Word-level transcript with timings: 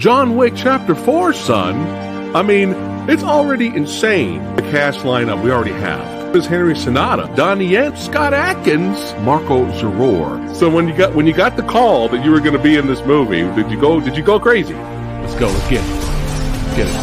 John 0.00 0.34
Wick 0.34 0.54
Chapter 0.56 0.94
4, 0.94 1.34
son. 1.34 2.34
I 2.34 2.40
mean, 2.40 2.70
it's 3.06 3.22
already 3.22 3.66
insane. 3.66 4.42
The 4.56 4.62
cast 4.62 5.00
lineup 5.00 5.44
we 5.44 5.50
already 5.50 5.72
have 5.72 6.34
is 6.34 6.46
Henry 6.46 6.74
Sonata, 6.74 7.30
Donnie 7.36 7.66
Yen, 7.66 7.94
Scott 7.98 8.32
Adkins, 8.32 8.96
Marko 9.20 9.66
Zaror. 9.72 10.56
So 10.56 10.70
when 10.70 10.88
you 10.88 10.96
got 10.96 11.14
when 11.14 11.26
you 11.26 11.34
got 11.34 11.58
the 11.58 11.62
call 11.64 12.08
that 12.08 12.24
you 12.24 12.30
were 12.30 12.40
going 12.40 12.54
to 12.54 12.62
be 12.62 12.76
in 12.76 12.86
this 12.86 13.04
movie, 13.04 13.42
did 13.42 13.70
you 13.70 13.78
go? 13.78 14.00
Did 14.00 14.16
you 14.16 14.22
go 14.22 14.40
crazy? 14.40 14.72
Let's 14.72 15.34
go. 15.34 15.48
Let's 15.48 15.68
get 15.68 15.84
it. 15.84 16.76
Get 16.76 16.86
it. 16.88 16.94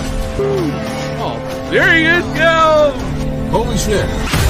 Oh, 1.19 1.69
there 1.69 1.93
he 1.93 2.03
is. 2.03 2.25
Go. 2.35 2.93
Holy 3.51 3.77
shit. 3.77 4.46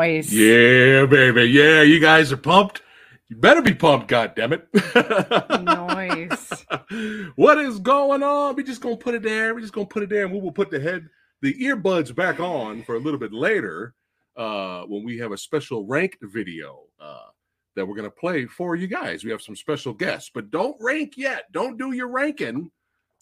Noise. 0.00 0.32
Yeah, 0.32 1.04
baby. 1.04 1.42
Yeah, 1.44 1.82
you 1.82 2.00
guys 2.00 2.32
are 2.32 2.38
pumped. 2.38 2.80
You 3.28 3.36
better 3.36 3.60
be 3.60 3.74
pumped, 3.74 4.08
God 4.08 4.34
damn 4.34 4.54
it! 4.54 4.66
Noise. 5.62 6.64
what 7.36 7.58
is 7.58 7.78
going 7.80 8.22
on? 8.22 8.56
We're 8.56 8.62
just 8.62 8.80
gonna 8.80 8.96
put 8.96 9.14
it 9.14 9.22
there. 9.22 9.54
We're 9.54 9.60
just 9.60 9.74
gonna 9.74 9.86
put 9.86 10.02
it 10.02 10.08
there, 10.08 10.24
and 10.24 10.32
we 10.32 10.40
will 10.40 10.52
put 10.52 10.70
the 10.70 10.80
head, 10.80 11.06
the 11.42 11.52
earbuds 11.52 12.14
back 12.14 12.40
on 12.40 12.82
for 12.82 12.94
a 12.94 12.98
little 12.98 13.20
bit 13.20 13.34
later, 13.34 13.94
uh, 14.38 14.84
when 14.84 15.04
we 15.04 15.18
have 15.18 15.32
a 15.32 15.36
special 15.36 15.86
ranked 15.86 16.22
video 16.22 16.84
uh, 16.98 17.28
that 17.76 17.86
we're 17.86 17.94
gonna 17.94 18.10
play 18.10 18.46
for 18.46 18.76
you 18.76 18.86
guys. 18.86 19.22
We 19.22 19.30
have 19.32 19.42
some 19.42 19.54
special 19.54 19.92
guests, 19.92 20.30
but 20.32 20.50
don't 20.50 20.76
rank 20.80 21.18
yet. 21.18 21.52
Don't 21.52 21.76
do 21.76 21.92
your 21.92 22.08
ranking. 22.08 22.70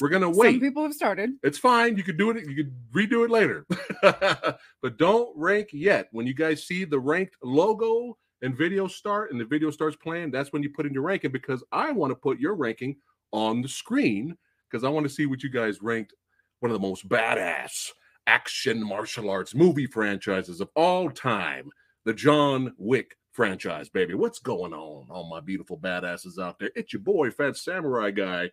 We're 0.00 0.10
gonna 0.10 0.30
wait. 0.30 0.52
Some 0.52 0.60
people 0.60 0.82
have 0.84 0.94
started. 0.94 1.30
It's 1.42 1.58
fine. 1.58 1.96
You 1.96 2.04
could 2.04 2.18
do 2.18 2.30
it. 2.30 2.46
You 2.48 2.54
could 2.54 2.72
redo 2.94 3.24
it 3.24 3.30
later, 3.30 3.66
but 4.82 4.96
don't 4.96 5.36
rank 5.36 5.70
yet. 5.72 6.08
When 6.12 6.26
you 6.26 6.34
guys 6.34 6.66
see 6.66 6.84
the 6.84 7.00
ranked 7.00 7.36
logo 7.42 8.16
and 8.42 8.56
video 8.56 8.86
start, 8.86 9.32
and 9.32 9.40
the 9.40 9.44
video 9.44 9.70
starts 9.70 9.96
playing, 9.96 10.30
that's 10.30 10.52
when 10.52 10.62
you 10.62 10.70
put 10.70 10.86
in 10.86 10.92
your 10.92 11.02
ranking 11.02 11.32
because 11.32 11.64
I 11.72 11.90
want 11.90 12.12
to 12.12 12.14
put 12.14 12.38
your 12.38 12.54
ranking 12.54 12.96
on 13.32 13.60
the 13.60 13.68
screen 13.68 14.36
because 14.70 14.84
I 14.84 14.88
want 14.88 15.04
to 15.04 15.12
see 15.12 15.26
what 15.26 15.42
you 15.42 15.50
guys 15.50 15.82
ranked. 15.82 16.14
One 16.60 16.70
of 16.70 16.80
the 16.80 16.86
most 16.86 17.08
badass 17.08 17.90
action 18.26 18.86
martial 18.86 19.30
arts 19.30 19.54
movie 19.54 19.86
franchises 19.86 20.60
of 20.60 20.68
all 20.76 21.10
time, 21.10 21.70
the 22.04 22.14
John 22.14 22.72
Wick 22.78 23.16
franchise, 23.32 23.88
baby. 23.88 24.14
What's 24.14 24.38
going 24.38 24.72
on, 24.72 25.06
all 25.10 25.28
my 25.28 25.40
beautiful 25.40 25.76
badasses 25.76 26.38
out 26.40 26.58
there? 26.60 26.70
It's 26.76 26.92
your 26.92 27.02
boy, 27.02 27.30
Phat 27.30 27.56
Samurai 27.56 28.12
Guy 28.12 28.50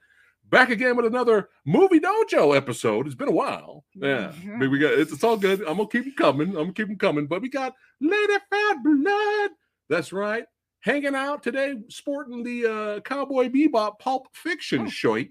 back 0.50 0.70
again 0.70 0.96
with 0.96 1.06
another 1.06 1.50
movie 1.66 2.00
dojo 2.00 2.56
episode. 2.56 3.06
It's 3.08 3.16
been 3.16 3.28
a 3.30 3.32
while. 3.34 3.86
Yeah, 3.96 4.32
Mhm. 4.44 4.60
but 4.60 4.70
we 4.70 4.80
got 4.80 4.94
it's, 4.94 5.12
it's 5.12 5.24
all 5.24 5.38
good. 5.38 5.62
I'm 5.62 5.78
gonna 5.78 5.88
keep 5.90 6.04
them 6.06 6.14
coming. 6.18 6.50
I'm 6.50 6.54
gonna 6.56 6.74
keep 6.74 6.88
them 6.88 6.98
coming. 6.98 7.28
But 7.28 7.42
we 7.42 7.50
got 7.50 7.74
Lady 8.02 8.34
Phatblood. 8.54 9.50
That's 9.90 10.12
right, 10.14 10.46
hanging 10.82 11.16
out 11.16 11.44
today, 11.44 11.76
sporting 11.90 12.44
the 12.44 12.66
uh, 12.66 13.00
Cowboy 13.02 13.50
Bebop 13.50 14.00
Pulp 14.00 14.28
Fiction 14.34 14.82
Oh. 14.82 14.90
shirt 14.90 15.28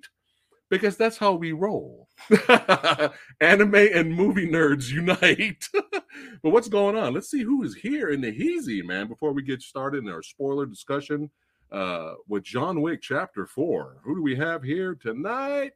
because 0.71 0.97
that's 0.97 1.17
how 1.19 1.35
we 1.35 1.53
roll. 1.53 2.09
Anime 3.41 3.75
and 3.75 4.15
movie 4.15 4.49
nerds 4.49 4.91
unite. 4.91 5.65
but 6.43 6.51
what's 6.51 6.69
going 6.69 6.97
on? 6.97 7.13
Let's 7.15 7.31
see 7.31 7.43
who 7.43 7.63
is 7.63 7.75
here 7.75 8.11
in 8.11 8.21
the 8.21 8.33
heezy, 8.33 8.85
man. 8.85 9.09
Before 9.09 9.33
we 9.33 9.43
get 9.43 9.63
started 9.63 10.05
in 10.05 10.11
our 10.11 10.23
spoiler 10.23 10.67
discussion 10.67 11.31
uh, 11.73 12.15
with 12.29 12.45
John 12.45 12.81
Wick 12.81 13.03
Chapter 13.03 13.47
4. 13.47 13.99
Who 14.05 14.15
do 14.17 14.23
we 14.23 14.37
have 14.37 14.63
here 14.63 14.95
tonight? 14.95 15.73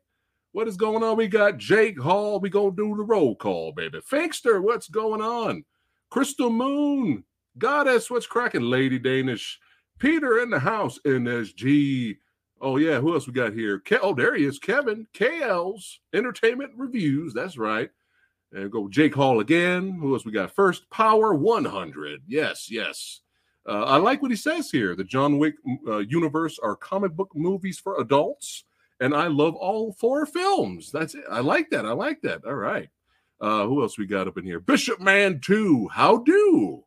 What 0.52 0.68
is 0.68 0.76
going 0.76 1.02
on? 1.02 1.16
We 1.16 1.28
got 1.28 1.58
Jake 1.58 1.98
Hall. 2.00 2.40
We 2.40 2.50
gonna 2.50 2.72
do 2.74 2.96
the 2.96 3.04
roll 3.04 3.36
call, 3.36 3.72
baby. 3.72 4.00
Finkster, 4.00 4.62
what's 4.62 4.88
going 4.88 5.20
on? 5.20 5.64
Crystal 6.10 6.50
Moon, 6.50 7.24
Goddess, 7.58 8.10
what's 8.10 8.26
cracking? 8.26 8.62
Lady 8.62 8.98
Danish, 8.98 9.58
Peter 9.98 10.38
in 10.38 10.50
the 10.50 10.60
house, 10.60 10.98
NSG. 11.04 12.16
Oh 12.60 12.76
yeah, 12.76 12.98
who 13.00 13.14
else 13.14 13.26
we 13.26 13.32
got 13.32 13.52
here? 13.52 13.78
Ke- 13.78 14.00
oh, 14.02 14.14
there 14.14 14.34
he 14.34 14.44
is, 14.44 14.58
Kevin 14.58 15.06
KL's 15.14 16.00
Entertainment 16.14 16.72
Reviews. 16.76 17.34
That's 17.34 17.58
right. 17.58 17.90
And 18.52 18.70
go 18.72 18.88
Jake 18.88 19.14
Hall 19.14 19.40
again. 19.40 19.98
Who 20.00 20.14
else 20.14 20.24
we 20.24 20.32
got? 20.32 20.54
First 20.54 20.88
Power 20.90 21.34
100. 21.34 22.22
Yes, 22.26 22.70
yes. 22.70 23.20
Uh, 23.68 23.84
I 23.84 23.98
like 23.98 24.22
what 24.22 24.30
he 24.30 24.36
says 24.36 24.70
here. 24.70 24.96
The 24.96 25.04
John 25.04 25.38
Wick 25.38 25.54
uh, 25.86 25.98
universe 25.98 26.58
are 26.58 26.74
comic 26.74 27.12
book 27.12 27.30
movies 27.34 27.78
for 27.78 28.00
adults, 28.00 28.64
and 28.98 29.14
I 29.14 29.26
love 29.26 29.54
all 29.54 29.92
four 29.92 30.24
films. 30.24 30.90
That's 30.90 31.14
it. 31.14 31.24
I 31.30 31.40
like 31.40 31.68
that. 31.70 31.84
I 31.84 31.92
like 31.92 32.22
that. 32.22 32.46
All 32.46 32.54
right. 32.54 32.88
Uh, 33.40 33.66
who 33.66 33.82
else 33.82 33.98
we 33.98 34.06
got 34.06 34.26
up 34.26 34.38
in 34.38 34.44
here? 34.44 34.58
Bishop 34.58 35.00
Man 35.00 35.38
2. 35.40 35.88
How 35.92 36.16
do? 36.16 36.82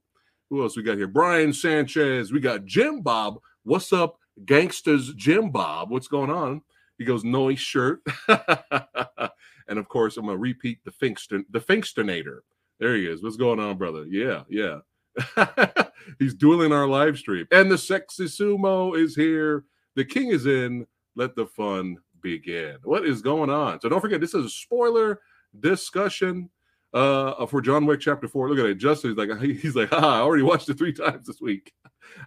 Who 0.49 0.63
else 0.63 0.75
we 0.75 0.83
got 0.83 0.97
here? 0.97 1.07
Brian 1.07 1.53
Sanchez. 1.53 2.31
We 2.31 2.39
got 2.39 2.65
Jim 2.65 3.01
Bob. 3.01 3.39
What's 3.63 3.93
up, 3.93 4.17
gangsters? 4.45 5.13
Jim 5.13 5.51
Bob. 5.51 5.91
What's 5.91 6.07
going 6.07 6.31
on? 6.31 6.61
He 6.97 7.05
goes, 7.05 7.23
noise 7.23 7.59
shirt. 7.59 8.01
and 8.27 9.79
of 9.79 9.87
course, 9.87 10.17
I'm 10.17 10.25
gonna 10.25 10.37
repeat 10.37 10.79
the 10.83 10.91
Finkster, 10.91 11.43
the 11.49 11.61
Finksternator. 11.61 12.39
There 12.79 12.95
he 12.95 13.05
is. 13.05 13.23
What's 13.23 13.37
going 13.37 13.59
on, 13.59 13.77
brother? 13.77 14.05
Yeah, 14.07 14.43
yeah. 14.49 14.79
He's 16.19 16.33
dueling 16.33 16.71
our 16.71 16.87
live 16.87 17.17
stream. 17.17 17.47
And 17.51 17.71
the 17.71 17.77
sexy 17.77 18.25
sumo 18.25 18.97
is 18.97 19.15
here. 19.15 19.65
The 19.95 20.05
king 20.05 20.29
is 20.29 20.45
in. 20.45 20.87
Let 21.15 21.35
the 21.35 21.45
fun 21.45 21.97
begin. 22.21 22.77
What 22.83 23.05
is 23.05 23.21
going 23.21 23.49
on? 23.49 23.81
So 23.81 23.89
don't 23.89 24.01
forget, 24.01 24.21
this 24.21 24.33
is 24.33 24.45
a 24.45 24.49
spoiler 24.49 25.19
discussion 25.59 26.49
uh 26.93 27.45
for 27.45 27.61
John 27.61 27.85
Wick 27.85 27.99
chapter 28.01 28.27
four. 28.27 28.49
Look 28.49 28.59
at 28.59 28.65
it. 28.65 28.75
Justin's 28.75 29.17
like 29.17 29.39
he's 29.41 29.75
like, 29.75 29.89
ah, 29.91 30.17
I 30.17 30.21
already 30.21 30.43
watched 30.43 30.69
it 30.69 30.77
three 30.77 30.93
times 30.93 31.27
this 31.27 31.41
week. 31.41 31.73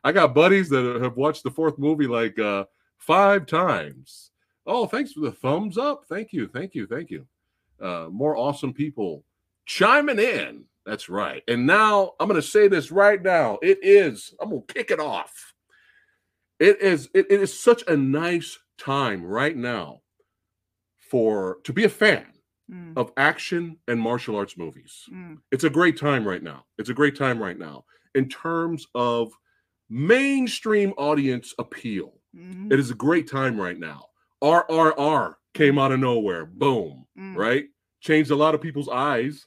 I 0.03 0.13
got 0.13 0.35
buddies 0.35 0.69
that 0.71 1.01
have 1.03 1.17
watched 1.17 1.43
the 1.43 1.51
fourth 1.51 1.79
movie 1.79 2.07
like 2.07 2.39
uh 2.39 2.65
five 2.99 3.47
times. 3.47 4.31
Oh, 4.67 4.87
thanks 4.87 5.13
for 5.13 5.21
the 5.21 5.33
thumbs 5.33 5.77
up. 5.77 6.05
Thank 6.09 6.33
you, 6.33 6.49
thank 6.49 6.75
you, 6.75 6.87
thank 6.87 7.11
you. 7.11 7.27
Uh 7.81 8.09
more 8.11 8.37
awesome 8.37 8.73
people 8.73 9.25
chiming 9.67 10.19
in. 10.19 10.65
That's 10.87 11.09
right. 11.09 11.43
And 11.49 11.67
now 11.67 12.13
I'm 12.21 12.29
going 12.29 12.41
to 12.41 12.47
say 12.47 12.69
this 12.69 12.91
right 12.91 13.23
now. 13.23 13.59
It 13.63 13.79
is, 13.83 14.35
I'm 14.41 14.51
going 14.51 14.63
to 14.67 14.75
kick 14.75 14.91
it 14.91 15.01
off. 15.01 15.55
It 16.61 16.81
is, 16.81 17.09
it, 17.15 17.27
it 17.31 17.41
is 17.41 17.59
such 17.59 17.83
a 17.89 17.97
nice 17.97 18.59
time 18.79 19.25
right 19.25 19.57
now 19.57 20.03
for 20.99 21.59
to 21.65 21.73
be 21.73 21.85
a 21.85 21.89
fan 21.89 22.27
Mm, 22.73 22.97
of 22.97 23.13
action 23.19 23.77
and 23.89 24.01
martial 24.01 24.37
arts 24.37 24.57
movies. 24.57 25.05
mm. 25.13 25.37
It's 25.53 25.65
a 25.65 25.69
great 25.71 25.99
time 25.99 26.27
right 26.27 26.43
now. 26.43 26.65
It's 26.79 26.89
a 26.89 26.95
great 26.95 27.15
time 27.15 27.39
right 27.39 27.59
now 27.59 27.85
in 28.15 28.27
terms 28.27 28.87
of 28.95 29.31
mainstream 29.91 30.95
audience 30.97 31.53
appeal. 31.59 32.15
Mhm. 32.35 32.73
It 32.73 32.81
is 32.81 32.91
a 32.91 32.95
great 32.95 33.31
time 33.31 33.61
right 33.61 33.79
now. 33.79 34.07
RRR 34.43 35.37
came 35.53 35.79
out 35.79 35.93
of 35.93 36.01
nowhere. 36.01 36.47
Boom 36.47 37.07
Mm. 37.19 37.37
right? 37.37 37.67
Changed 38.01 38.31
a 38.31 38.37
lot 38.37 38.55
of 38.55 38.63
people's 38.63 38.89
eyes 38.89 39.47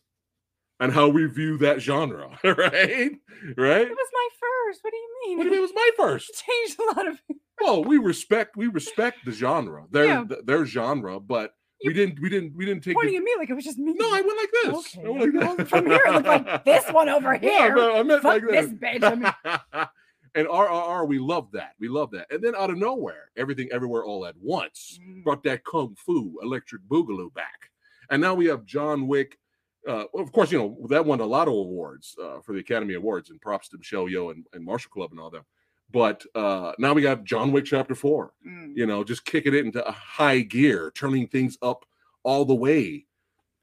on 0.79 0.91
how 0.91 1.07
we 1.09 1.25
view 1.25 1.57
that 1.59 1.81
genre, 1.81 2.29
right? 2.43 3.11
Right? 3.57 3.87
It 3.87 3.89
was 3.89 4.09
my 4.13 4.27
first. 4.39 4.79
What 4.83 4.91
do 4.91 4.97
you 4.97 5.09
mean? 5.25 5.37
What 5.37 5.43
do 5.43 5.49
you 5.49 5.51
mean 5.55 5.59
it 5.59 5.61
was 5.61 5.71
my 5.73 5.89
It 5.93 5.95
first? 5.97 6.43
changed 6.45 6.79
a 6.79 6.83
lot 6.97 7.07
of. 7.07 7.21
Well, 7.59 7.83
we 7.83 7.97
respect 7.97 8.55
we 8.55 8.67
respect 8.67 9.25
the 9.25 9.31
genre, 9.31 9.85
their 9.89 10.05
Yeah. 10.05 10.23
th- 10.29 10.41
their 10.45 10.63
genre, 10.67 11.19
but 11.19 11.55
we 11.83 11.91
didn't 11.91 12.19
we 12.21 12.29
didn't 12.29 12.55
we 12.55 12.67
didn't 12.67 12.83
take 12.83 12.93
Pointing 12.93 13.13
the, 13.13 13.17
at 13.17 13.23
me 13.23 13.31
like 13.39 13.49
it 13.49 13.55
was 13.55 13.63
just 13.65 13.79
me. 13.79 13.95
no, 13.97 14.07
I 14.13 14.21
went 14.21 14.37
like 14.37 14.49
this. 14.51 14.95
Okay. 14.97 15.07
I 15.07 15.09
went 15.09 15.33
like 15.59 15.67
from 15.67 15.85
here, 15.87 16.01
it 16.05 16.13
looked 16.13 16.27
like 16.27 16.65
this 16.65 16.85
one 16.91 17.09
over 17.09 17.33
here. 17.35 17.73
no, 17.75 17.95
I 17.97 18.03
meant 18.03 18.21
Fuck 18.21 18.43
like 18.43 18.47
this 18.47 18.67
that. 18.67 18.79
bitch. 18.79 19.03
I 19.03 19.15
mean, 19.15 19.87
and 20.35 20.47
RRR, 20.47 21.07
we 21.07 21.17
love 21.17 21.51
that. 21.53 21.71
We 21.79 21.87
love 21.87 22.11
that. 22.11 22.27
And 22.31 22.43
then 22.43 22.53
out 22.55 22.69
of 22.69 22.77
nowhere, 22.77 23.31
everything 23.35 23.69
everywhere 23.71 24.05
all 24.05 24.23
at 24.27 24.35
once 24.39 24.99
Mm. 25.01 25.23
brought 25.23 25.41
that 25.45 25.63
kung 25.65 25.95
fu 25.97 26.37
electric 26.43 26.83
boogaloo 26.87 27.33
back. 27.33 27.71
And 28.11 28.21
now 28.21 28.35
we 28.35 28.45
have 28.45 28.65
John 28.65 29.07
Wick. 29.07 29.39
Uh, 29.87 30.05
of 30.15 30.31
course, 30.31 30.51
you 30.51 30.57
know 30.57 30.77
that 30.89 31.05
won 31.05 31.19
a 31.19 31.25
lot 31.25 31.47
of 31.47 31.53
awards 31.53 32.15
uh, 32.21 32.39
for 32.41 32.53
the 32.53 32.59
Academy 32.59 32.95
Awards, 32.95 33.29
and 33.29 33.41
props 33.41 33.69
to 33.69 33.77
Michelle 33.77 34.05
Yeoh 34.05 34.31
and, 34.31 34.45
and 34.53 34.63
Marshall 34.63 34.91
Club 34.91 35.11
and 35.11 35.19
all 35.19 35.29
them. 35.29 35.45
But 35.91 36.23
uh, 36.35 36.73
now 36.79 36.93
we 36.93 37.01
got 37.01 37.23
John 37.23 37.51
Wick 37.51 37.65
Chapter 37.65 37.95
Four. 37.95 38.33
mm. 38.45 38.73
You 38.75 38.85
know, 38.85 39.03
just 39.03 39.25
kicking 39.25 39.53
it 39.53 39.65
into 39.65 39.85
a 39.87 39.91
high 39.91 40.41
gear, 40.41 40.91
turning 40.95 41.27
things 41.27 41.57
up 41.61 41.85
all 42.23 42.43
the 42.43 42.55
way 42.55 43.05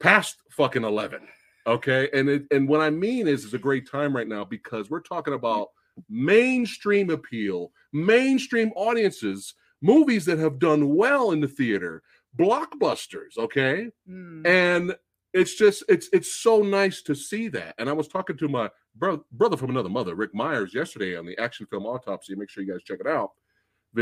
past 0.01 0.39
fucking 0.51 0.85
eleven. 0.85 1.21
Okay, 1.67 2.09
and 2.13 2.29
it, 2.29 2.45
and 2.51 2.69
what 2.69 2.81
I 2.81 2.91
mean 2.91 3.29
is, 3.29 3.45
it's 3.45 3.55
a 3.55 3.59
great 3.59 3.91
time 3.91 4.15
right 4.15 4.29
now 4.29 4.45
because 4.45 4.91
we're 4.91 5.01
talking 5.01 5.35
about 5.35 5.69
mainstream 6.09 7.11
appeal, 7.11 7.71
mainstream 7.93 8.73
audiences 8.75 9.55
movies 9.85 10.25
that 10.25 10.39
have 10.39 10.59
done 10.59 10.95
well 10.95 11.33
in 11.33 11.41
the 11.41 11.49
theater, 11.49 12.03
blockbusters, 12.39 13.37
okay? 13.37 13.91
Mm. 14.09 14.47
and 14.47 14.97
it's 15.35 15.55
just 15.55 15.85
it's 15.89 16.09
it's 16.13 16.33
so 16.33 16.63
nice 16.63 17.03
to 17.03 17.15
see 17.15 17.49
that. 17.49 17.75
And 17.79 17.91
i 17.91 17.93
was 17.93 18.09
talking 18.09 18.37
to 18.39 18.49
my 18.49 18.71
bro- 18.95 19.25
brother 19.33 19.57
from 19.57 19.71
another 19.71 19.89
mother 19.89 20.15
rick 20.15 20.35
myers 20.35 20.73
yesterday 20.73 21.17
on 21.17 21.27
the 21.27 21.37
action 21.39 21.67
film 21.67 21.85
autopsy. 21.85 22.35
Make 22.35 22.49
sure 22.49 22.63
you 22.63 22.73
guys 22.73 22.83
check 22.83 23.01
it 23.01 23.07
out 23.07 23.33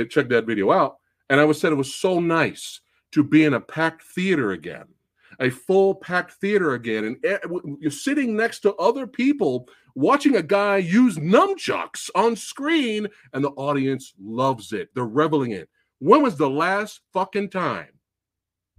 check 0.08 0.28
that 0.28 0.46
video 0.46 0.70
out. 0.70 0.98
And 1.30 1.40
i 1.40 1.44
was 1.44 1.60
said 1.60 1.72
it 1.72 1.76
was 1.76 1.94
so 1.94 2.20
nice 2.20 2.80
to 3.12 3.24
be 3.24 3.44
in 3.44 3.54
a 3.54 3.60
packed 3.60 4.02
theater 4.02 4.52
again 4.52 4.86
a 5.40 5.50
full 5.50 5.94
packed 5.94 6.34
theater 6.34 6.74
again. 6.74 7.04
And 7.04 7.16
e- 7.24 7.38
w- 7.42 7.78
you're 7.80 7.90
sitting 7.90 8.36
next 8.36 8.60
to 8.60 8.74
other 8.74 9.06
people 9.06 9.66
watching 9.94 10.36
a 10.36 10.42
guy 10.42 10.76
use 10.76 11.16
nunchucks 11.16 12.10
on 12.14 12.36
screen 12.36 13.08
and 13.32 13.42
the 13.42 13.50
audience 13.50 14.12
loves 14.20 14.72
it. 14.72 14.90
They're 14.94 15.06
reveling 15.06 15.52
in 15.52 15.62
it. 15.62 15.70
When 16.00 16.22
was 16.22 16.36
the 16.36 16.50
last 16.50 17.00
fucking 17.12 17.48
time 17.50 17.88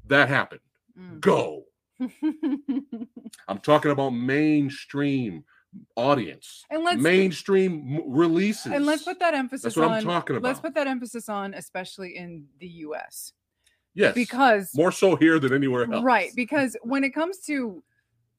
that 0.07 0.29
happened? 0.29 0.61
Mm. 0.99 1.19
go 1.21 1.63
I'm 3.47 3.59
talking 3.59 3.91
about 3.91 4.11
mainstream 4.11 5.43
audience, 5.95 6.63
and 6.69 6.83
let's 6.83 7.01
mainstream 7.01 8.01
releases. 8.05 8.71
and 8.71 8.85
let's 8.85 9.03
put 9.03 9.19
that 9.19 9.33
emphasis 9.33 9.63
That's 9.63 9.77
what 9.77 9.87
on 9.87 9.93
I'm 9.93 10.03
talking 10.03 10.35
about 10.35 10.47
let's 10.47 10.59
put 10.59 10.75
that 10.75 10.87
emphasis 10.87 11.29
on 11.29 11.53
especially 11.55 12.15
in 12.15 12.45
the 12.59 12.67
US 12.67 13.33
yes, 13.95 14.13
because 14.13 14.71
more 14.75 14.91
so 14.91 15.15
here 15.15 15.39
than 15.39 15.53
anywhere 15.53 15.91
else. 15.91 16.03
right 16.03 16.31
because 16.35 16.77
when 16.83 17.03
it 17.03 17.09
comes 17.11 17.39
to 17.45 17.83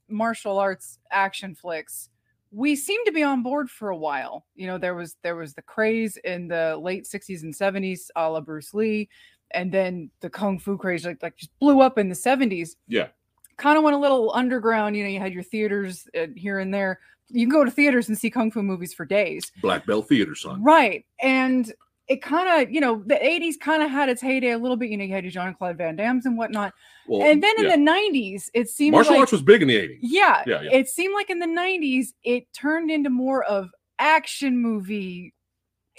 martial 0.09 0.59
arts 0.59 0.99
action 1.11 1.55
flicks 1.55 2.09
we 2.53 2.77
seem 2.77 3.05
to 3.05 3.11
be 3.11 3.23
on 3.23 3.43
board 3.43 3.69
for 3.69 3.89
a 3.89 3.97
while 3.97 4.47
you 4.55 4.67
know 4.67 4.79
there 4.79 4.95
was 4.95 5.17
there 5.23 5.35
was 5.35 5.55
the 5.55 5.63
craze 5.63 6.17
in 6.19 6.47
the 6.47 6.77
late 6.81 7.05
60s 7.05 7.43
and 7.43 7.53
70s 7.53 8.11
a 8.15 8.31
la 8.31 8.41
bruce 8.41 8.75
lee 8.75 9.09
and 9.51 9.73
then 9.73 10.11
the 10.21 10.31
kung 10.31 10.59
fu 10.59 10.77
craze 10.77 11.05
like, 11.05 11.23
like 11.23 11.37
just 11.37 11.51
blew 11.59 11.81
up 11.81 11.99
in 11.99 12.09
the 12.09 12.15
70s 12.15 12.77
Yeah. 12.87 13.09
Kind 13.57 13.79
of 13.79 13.85
went 13.85 13.97
a 13.97 13.99
little 13.99 14.33
underground 14.35 14.97
you 14.97 15.05
know 15.05 15.09
you 15.09 15.21
had 15.21 15.33
your 15.33 15.43
theaters 15.43 16.09
uh, 16.19 16.27
here 16.35 16.59
and 16.59 16.73
there 16.73 16.99
you 17.29 17.47
can 17.47 17.53
go 17.53 17.65
to 17.65 17.71
theaters 17.71 18.09
and 18.09 18.19
see 18.19 18.31
kung 18.31 18.51
fu 18.51 18.63
movies 18.63 18.93
for 18.93 19.05
days 19.05 19.51
Black 19.63 19.87
Belt 19.87 20.09
Theater, 20.09 20.35
son. 20.35 20.63
Right. 20.63 21.05
And 21.23 21.73
it 22.07 22.23
kind 22.23 22.63
of, 22.63 22.71
you 22.71 22.81
know, 22.81 23.03
the 23.07 23.15
80s 23.15 23.55
kind 23.61 23.83
of 23.83 23.91
had 23.91 24.09
its 24.09 24.21
heyday 24.21 24.51
a 24.51 24.59
little 24.59 24.77
bit. 24.77 24.91
You 24.91 24.99
know, 24.99 25.05
you 25.05 25.15
had 25.15 25.25
your 25.25 25.31
Jean-Claude 25.31 25.79
Van 25.79 25.97
Damme's 25.97 26.27
and 26.27 26.37
whatnot. 26.37 26.75
Well, 27.09 27.23
and 27.23 27.43
then 27.43 27.55
in 27.59 27.65
yeah. 27.65 27.77
the 27.77 27.83
90s, 27.83 28.51
it 28.53 28.69
seemed 28.69 28.93
martial 28.93 29.13
like, 29.13 29.21
arts 29.21 29.33
was 29.33 29.43
big 29.43 29.63
in 29.63 29.69
the 29.69 29.77
80s. 29.77 29.99
yeah, 30.03 30.43
Yeah, 30.47 30.63
yeah. 30.63 30.71
it 30.73 30.89
seemed 30.89 31.15
like 31.15 31.31
in 31.31 31.39
the 31.39 31.47
90s, 31.47 32.09
it 32.23 32.45
turned 32.53 32.91
into 32.91 33.09
more 33.09 33.43
of 33.45 33.71
action 33.99 34.61
movie 34.61 35.33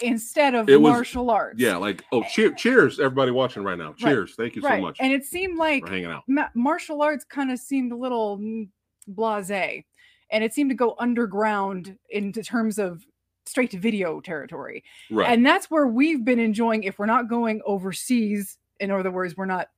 instead 0.00 0.54
of 0.54 0.68
It 0.68 0.80
was- 0.80 0.92
martial 0.92 1.30
arts. 1.30 1.60
Yeah, 1.60 1.76
like 1.76 2.04
oh, 2.12 2.22
cheer, 2.30 2.52
cheers, 2.52 3.00
everybody 3.00 3.30
watching 3.30 3.62
right 3.64 3.78
now. 3.78 3.94
Cheers, 3.94 4.34
thank 4.36 4.54
you 4.56 4.62
right. 4.62 4.78
so 4.78 4.82
much 4.82 4.96
And 5.00 5.12
it 5.12 5.24
seemed 5.24 5.56
like 5.58 5.88
hanging 5.88 6.06
out. 6.06 6.22
ma- 6.28 6.48
martial 6.54 7.00
arts 7.02 7.24
kind 7.24 7.50
of 7.50 7.58
seemed 7.58 7.92
a 7.92 7.96
little 7.96 8.38
blasé 9.10 9.84
and 10.30 10.42
it 10.42 10.52
seemed 10.52 10.70
to 10.70 10.74
go 10.76 10.94
underground 10.98 11.96
in 12.10 12.32
terms 12.32 12.78
of 12.78 13.04
straight 13.46 13.70
to 13.70 13.78
video 13.78 14.20
territory 14.20 14.82
Right, 15.10 15.30
and 15.30 15.46
that's 15.46 15.70
where 15.70 15.86
we've 15.86 16.24
been 16.24 16.40
enjoying 16.40 16.82
if 16.82 16.98
we're 16.98 17.06
not 17.06 17.28
going 17.28 17.62
overseas 17.64 18.58
in 18.80 18.90
other 18.90 19.12
words 19.12 19.36
we're 19.36 19.46
not 19.46 19.68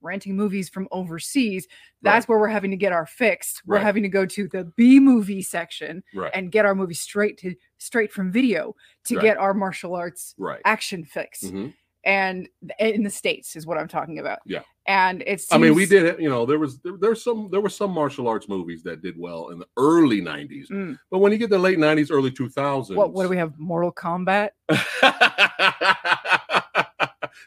renting 0.00 0.36
movies 0.36 0.68
from 0.68 0.88
overseas 0.92 1.66
that's 2.02 2.28
where 2.28 2.38
we're 2.38 2.46
having 2.48 2.70
to 2.70 2.76
get 2.76 2.92
our 2.92 3.06
fix 3.06 3.60
we're 3.66 3.76
Right. 3.76 3.84
having 3.84 4.02
to 4.04 4.08
go 4.08 4.24
to 4.26 4.48
the 4.48 4.64
b 4.76 5.00
movie 5.00 5.42
section 5.42 6.02
right, 6.14 6.30
and 6.34 6.52
get 6.52 6.64
our 6.64 6.74
movie 6.74 6.94
straight 6.94 7.36
to 7.38 7.54
straight 7.78 8.12
from 8.12 8.30
video 8.32 8.74
to 9.04 9.16
Right. 9.16 9.22
get 9.22 9.36
our 9.38 9.54
martial 9.54 9.94
arts 9.94 10.34
right. 10.38 10.60
action 10.64 11.04
fix 11.04 11.42
Mhm. 11.44 11.74
and 12.04 12.48
in 12.78 13.02
the 13.02 13.10
states 13.10 13.56
is 13.56 13.66
what 13.66 13.76
i'm 13.78 13.88
talking 13.88 14.18
about 14.20 14.38
Yeah. 14.46 14.62
and 14.86 15.22
it's 15.26 15.52
I 15.52 15.58
mean, 15.58 15.74
we 15.74 15.84
did 15.84 16.04
it. 16.04 16.20
You 16.20 16.30
know, 16.30 16.46
there 16.46 16.58
was 16.58 16.78
there, 16.78 16.94
there's 16.98 17.22
some 17.22 17.48
there 17.50 17.60
were 17.60 17.68
some 17.68 17.90
martial 17.90 18.26
arts 18.28 18.48
movies 18.48 18.82
that 18.84 19.02
did 19.02 19.18
well 19.18 19.48
in 19.50 19.58
the 19.58 19.66
early 19.76 20.22
'90s, 20.22 20.70
Mm. 20.70 20.98
but 21.10 21.18
when 21.18 21.32
you 21.32 21.36
get 21.38 21.50
the 21.50 21.58
late 21.58 21.78
'90s, 21.78 22.10
early 22.10 22.30
2000s, 22.30 22.96
what 22.96 23.12
what 23.12 23.24
do 23.24 23.28
we 23.28 23.36
have 23.36 23.58
mortal 23.58 23.92
kombat 23.92 24.50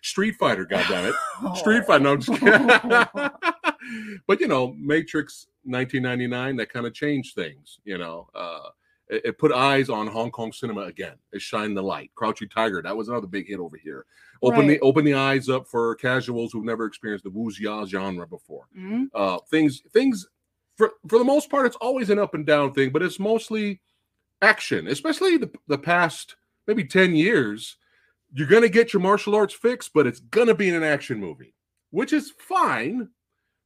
Street 0.01 0.35
Fighter, 0.35 0.65
goddamn 0.65 1.13
it. 1.13 1.15
Street 1.57 1.85
Fighter. 1.85 2.03
No, 2.03 2.13
I'm 2.13 2.21
just 2.21 2.39
kidding. 2.39 2.67
but 4.27 4.39
you 4.39 4.47
know, 4.47 4.75
Matrix 4.77 5.47
1999 5.63 6.55
that 6.57 6.71
kind 6.71 6.85
of 6.85 6.93
changed 6.93 7.35
things. 7.35 7.79
You 7.83 7.97
know, 7.97 8.29
uh, 8.35 8.69
it, 9.07 9.21
it 9.25 9.37
put 9.37 9.51
eyes 9.51 9.89
on 9.89 10.07
Hong 10.07 10.31
Kong 10.31 10.51
cinema 10.51 10.81
again. 10.81 11.15
It 11.31 11.41
shined 11.41 11.77
the 11.77 11.83
light. 11.83 12.11
Crouching 12.15 12.49
Tiger 12.49 12.81
that 12.81 12.95
was 12.95 13.09
another 13.09 13.27
big 13.27 13.47
hit 13.47 13.59
over 13.59 13.77
here. 13.77 14.05
Open 14.43 14.65
the 14.65 14.79
open 14.79 15.05
the 15.05 15.13
eyes 15.13 15.49
up 15.49 15.67
for 15.67 15.93
casuals 15.95 16.51
who've 16.51 16.65
never 16.65 16.85
experienced 16.85 17.23
the 17.23 17.29
wuxia 17.29 17.87
genre 17.87 18.25
before. 18.25 18.67
Mhm. 18.75 19.07
Uh, 19.13 19.37
things 19.49 19.81
things 19.91 20.27
for 20.75 20.93
for 21.07 21.19
the 21.19 21.25
most 21.25 21.49
part, 21.49 21.67
it's 21.67 21.75
always 21.75 22.09
an 22.09 22.17
up 22.17 22.33
and 22.33 22.45
down 22.45 22.73
thing, 22.73 22.89
but 22.89 23.03
it's 23.03 23.19
mostly 23.19 23.81
action, 24.41 24.87
especially 24.87 25.37
the 25.37 25.51
the 25.67 25.77
past 25.77 26.35
maybe 26.67 26.83
10 26.83 27.15
years. 27.15 27.77
You're 28.33 28.47
gonna 28.47 28.69
get 28.69 28.93
your 28.93 29.01
martial 29.01 29.35
arts 29.35 29.53
fix, 29.53 29.89
but 29.89 30.07
it's 30.07 30.19
gonna 30.19 30.55
be 30.55 30.69
in 30.69 30.75
an 30.75 30.83
action 30.83 31.19
movie, 31.19 31.53
which 31.89 32.13
is 32.13 32.33
fine. 32.37 33.09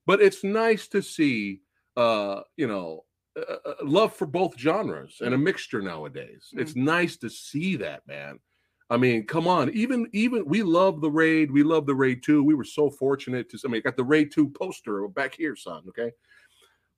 But 0.08 0.22
it's 0.22 0.44
nice 0.44 0.88
to 0.90 1.02
see, 1.02 1.62
uh, 1.98 2.42
you 2.58 2.68
know, 2.68 3.06
uh, 3.38 3.56
uh, 3.66 3.74
love 3.84 4.14
for 4.14 4.26
both 4.26 4.58
genres 4.58 5.18
and 5.22 5.34
a 5.34 5.38
mixture 5.38 5.82
nowadays. 5.82 6.50
It's 6.54 6.76
nice 6.76 7.18
to 7.18 7.30
see 7.30 7.76
that, 7.78 8.08
man. 8.08 8.40
I 8.90 8.98
mean, 8.98 9.26
come 9.26 9.48
on. 9.48 9.72
Even 9.72 10.08
even 10.14 10.46
we 10.46 10.62
love 10.62 11.02
the 11.02 11.10
raid. 11.10 11.52
We 11.52 11.64
love 11.64 11.86
the 11.86 11.96
raid 11.96 12.22
two. 12.24 12.44
We 12.44 12.54
were 12.54 12.64
so 12.64 12.90
fortunate 12.90 13.50
to. 13.50 13.60
I 13.66 13.68
mean, 13.68 13.82
got 13.82 13.98
the 13.98 14.04
raid 14.04 14.32
two 14.32 14.50
poster 14.50 15.08
back 15.08 15.36
here, 15.36 15.56
son. 15.56 15.84
Okay, 15.90 16.12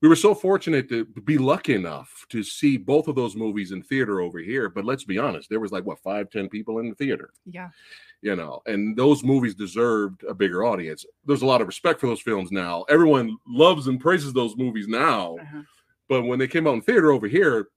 we 0.00 0.08
were 0.08 0.16
so 0.16 0.34
fortunate 0.34 0.88
to 0.88 1.04
be 1.04 1.38
lucky 1.38 1.74
enough 1.74 2.24
to 2.28 2.42
see 2.42 2.76
both 2.76 3.08
of 3.08 3.16
those 3.16 3.34
movies 3.34 3.72
in 3.72 3.82
theater 3.82 4.20
over 4.20 4.38
here. 4.38 4.68
But 4.68 4.84
let's 4.84 5.04
be 5.04 5.18
honest, 5.18 5.48
there 5.50 5.60
was 5.60 5.72
like 5.72 5.84
what 5.84 5.98
five, 6.00 6.30
ten 6.30 6.48
people 6.48 6.78
in 6.78 6.88
the 6.88 6.94
theater 6.94 7.30
yeah 7.46 7.70
you 8.20 8.34
know, 8.34 8.60
and 8.66 8.96
those 8.96 9.22
movies 9.22 9.54
deserved 9.54 10.24
a 10.24 10.34
bigger 10.34 10.64
audience. 10.64 11.04
There's 11.24 11.42
a 11.42 11.46
lot 11.46 11.60
of 11.60 11.66
respect 11.66 12.00
for 12.00 12.08
those 12.08 12.20
films 12.20 12.50
now. 12.50 12.84
Everyone 12.88 13.36
loves 13.46 13.86
and 13.86 14.00
praises 14.00 14.32
those 14.32 14.56
movies 14.56 14.88
now, 14.88 15.36
uh-huh. 15.40 15.62
but 16.08 16.22
when 16.22 16.38
they 16.38 16.48
came 16.48 16.66
out 16.66 16.74
in 16.74 16.82
theater 16.82 17.12
over 17.12 17.28
here, 17.28 17.68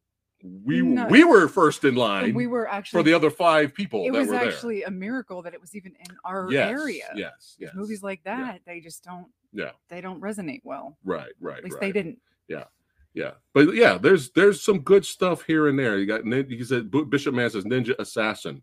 we 0.43 0.81
No. 0.81 1.05
we 1.05 1.23
were 1.23 1.47
first 1.47 1.83
in 1.83 1.93
line 1.93 2.33
we 2.33 2.47
were 2.47 2.67
actually 2.67 2.99
for 2.99 3.03
the 3.03 3.13
other 3.13 3.29
five 3.29 3.75
people 3.75 4.03
it 4.03 4.09
was 4.09 4.31
actually 4.31 4.81
a 4.81 4.89
miracle 4.89 5.43
that 5.43 5.53
it 5.53 5.61
was 5.61 5.75
even 5.75 5.93
in 5.99 6.17
our. 6.25 6.47
Yes, 6.49 6.71
area 6.71 7.09
yes, 7.15 7.55
yes. 7.59 7.69
movies 7.75 8.01
like 8.01 8.21
Yeah. 8.25 8.45
that 8.45 8.61
they 8.65 8.79
just 8.79 9.03
don't 9.03 9.27
Yeah. 9.53 9.71
they 9.89 10.01
don't 10.01 10.21
resonate 10.21 10.61
well 10.63 10.97
Right, 11.03 11.33
right, 11.39 11.57
at 11.57 11.63
least 11.65 11.75
right. 11.75 11.81
they 11.81 11.91
didn't 11.91 12.17
Yeah, 12.47 12.65
Yeah. 13.13 13.31
but 13.53 13.73
yeah, 13.75 13.97
there's 13.97 14.31
there's 14.31 14.61
some 14.61 14.79
good 14.79 15.05
stuff 15.05 15.43
here 15.43 15.67
and 15.67 15.77
there. 15.77 15.97
You 15.99 16.05
got 16.05 16.25
you 16.25 16.63
said 16.63 16.91
Bishop 17.09 17.33
Man 17.33 17.49
says 17.49 17.65
Ninja 17.65 17.97
Assassin, 17.99 18.61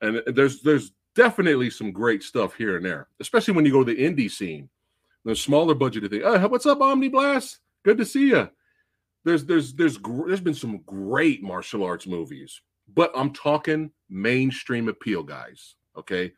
and 0.00 0.22
there's 0.26 0.62
there's 0.62 0.92
definitely 1.14 1.70
some 1.70 1.90
great 1.90 2.22
stuff 2.22 2.54
here 2.54 2.76
and 2.76 2.84
there, 2.84 3.08
especially 3.20 3.54
when 3.54 3.64
you 3.66 3.72
go 3.72 3.82
to 3.82 3.92
the 3.94 4.00
indie 4.00 4.30
scene, 4.30 4.68
the 5.24 5.34
smaller 5.34 5.74
budgeted 5.74 6.10
thing. 6.10 6.22
Oh, 6.24 6.34
uh, 6.36 6.48
what's 6.48 6.66
up, 6.66 6.80
Omni 6.80 7.08
Blast? 7.08 7.58
Good 7.84 7.98
to 7.98 8.04
see 8.04 8.28
you. 8.28 8.48
There's 9.24 9.44
there's 9.44 9.74
there's 9.74 9.98
there's 9.98 10.40
been 10.40 10.54
some 10.54 10.78
great 10.86 11.42
martial 11.42 11.82
arts 11.82 12.06
movies, 12.06 12.60
but 12.94 13.10
I'm 13.16 13.32
talking 13.32 13.90
mainstream 14.08 14.88
appeal, 14.88 15.22
guys. 15.24 15.74
Okay, 15.96 16.32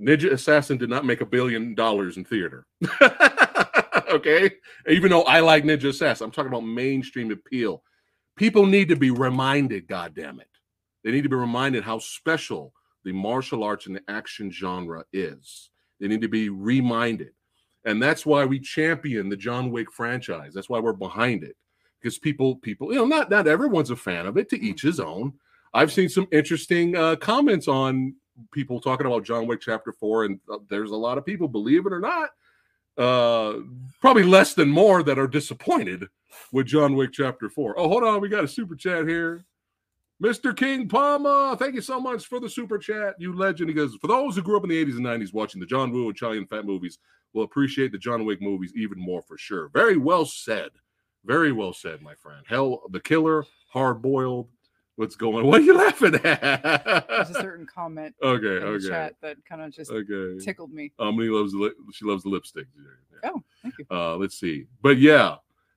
Ninja 0.00 0.32
Assassin 0.32 0.76
did 0.76 0.90
not 0.90 1.04
make 1.04 1.20
a 1.20 1.26
billion 1.26 1.74
dollars 1.74 2.16
in 2.16 2.24
theater. 2.24 2.66
okay, 4.10 4.50
even 4.88 5.10
though 5.10 5.22
I 5.22 5.40
like 5.40 5.64
Ninja 5.64 5.88
Assassin, 5.88 6.24
I'm 6.24 6.30
talking 6.30 6.50
about 6.50 6.64
mainstream 6.64 7.30
appeal. 7.30 7.82
People 8.36 8.66
need 8.66 8.88
to 8.88 8.96
be 8.96 9.10
reminded, 9.10 9.86
God 9.86 10.14
damn 10.14 10.40
it. 10.40 10.48
They 11.04 11.12
need 11.12 11.22
to 11.22 11.28
be 11.28 11.36
reminded 11.36 11.84
how 11.84 11.98
special 11.98 12.72
the 13.04 13.12
martial 13.12 13.62
arts 13.62 13.86
and 13.86 13.94
the 13.94 14.02
action 14.08 14.50
genre 14.50 15.04
is. 15.12 15.70
They 16.00 16.08
need 16.08 16.22
to 16.22 16.28
be 16.28 16.48
reminded. 16.48 17.30
And 17.84 18.02
that's 18.02 18.24
why 18.24 18.44
we 18.46 18.58
champion 18.58 19.28
the 19.28 19.36
John 19.36 19.70
Wick 19.70 19.92
franchise. 19.92 20.52
That's 20.54 20.70
why 20.70 20.80
we're 20.80 20.94
behind 20.94 21.44
it. 21.44 21.56
Because 22.00 22.18
people, 22.18 22.56
people, 22.56 22.92
you 22.92 22.98
know, 22.98 23.06
not 23.06 23.30
not 23.30 23.46
everyone's 23.46 23.90
a 23.90 23.96
fan 23.96 24.26
of 24.26 24.36
it, 24.36 24.48
to 24.50 24.60
each 24.60 24.82
his 24.82 25.00
own. 25.00 25.34
I've 25.72 25.92
seen 25.92 26.08
some 26.08 26.26
interesting 26.32 26.96
uh, 26.96 27.16
comments 27.16 27.68
on 27.68 28.14
people 28.52 28.80
talking 28.80 29.06
about 29.06 29.24
John 29.24 29.46
Wick 29.46 29.60
Chapter 29.60 29.92
Four, 29.92 30.24
and 30.24 30.40
there's 30.68 30.90
a 30.90 30.96
lot 30.96 31.18
of 31.18 31.26
people, 31.26 31.48
believe 31.48 31.86
it 31.86 31.92
or 31.92 32.00
not, 32.00 32.30
uh, 32.96 33.60
probably 34.00 34.22
less 34.22 34.54
than 34.54 34.70
more 34.70 35.02
that 35.02 35.18
are 35.18 35.28
disappointed 35.28 36.06
with 36.52 36.66
John 36.66 36.94
Wick 36.94 37.10
Chapter 37.12 37.48
Four. 37.48 37.78
Oh, 37.78 37.88
hold 37.88 38.04
on, 38.04 38.20
we 38.20 38.28
got 38.28 38.44
a 38.44 38.48
super 38.48 38.76
chat 38.76 39.06
here. 39.06 39.44
Mr. 40.22 40.56
King 40.56 40.88
Palma, 40.88 41.56
thank 41.58 41.74
you 41.74 41.80
so 41.80 41.98
much 41.98 42.26
for 42.26 42.38
the 42.38 42.48
super 42.48 42.78
chat, 42.78 43.14
you 43.18 43.36
legend. 43.36 43.68
He 43.68 43.74
goes, 43.74 43.96
for 44.00 44.06
those 44.06 44.36
who 44.36 44.42
grew 44.42 44.56
up 44.56 44.62
in 44.62 44.70
the 44.70 44.84
80s 44.84 44.96
and 44.96 45.04
90s 45.04 45.34
watching 45.34 45.60
the 45.60 45.66
John 45.66 45.90
Woo 45.90 46.06
and 46.06 46.16
Chow 46.16 46.32
Yun-fat 46.32 46.64
movies, 46.64 46.98
will 47.32 47.42
appreciate 47.42 47.92
the 47.92 47.98
John 47.98 48.24
Wick 48.24 48.40
movies 48.40 48.72
even 48.76 48.98
more 48.98 49.22
for 49.22 49.36
sure. 49.36 49.68
Very 49.74 49.96
well 49.96 50.24
said. 50.24 50.70
Very 51.24 51.52
well 51.52 51.72
said, 51.72 52.00
my 52.00 52.14
friend. 52.14 52.44
Hell, 52.46 52.82
the 52.90 53.00
killer, 53.00 53.44
hard 53.68 54.00
boiled, 54.00 54.48
What's 54.96 55.16
going? 55.16 55.46
What 55.46 55.60
are 55.60 55.64
you 55.64 55.76
laughing 55.76 56.14
at? 56.14 57.06
There's 57.08 57.30
a 57.30 57.34
certain 57.34 57.66
comment 57.66 58.14
okay, 58.22 58.56
in 58.56 58.60
the 58.60 58.66
okay, 58.66 58.88
chat 58.88 59.14
that 59.22 59.36
kind 59.44 59.62
of 59.62 59.72
just 59.72 59.90
okay. 59.90 60.44
tickled 60.44 60.72
me. 60.72 60.92
Um, 60.98 61.18
he 61.20 61.28
loves 61.28 61.52
the 61.52 61.74
she 61.92 62.04
loves 62.04 62.22
the 62.22 62.28
lipstick. 62.28 62.66
Yeah. 63.22 63.30
Oh, 63.34 63.42
thank 63.62 63.74
you. 63.78 63.86
Uh, 63.90 64.16
let's 64.16 64.38
see. 64.38 64.66
But 64.82 64.98
yeah. 64.98 65.36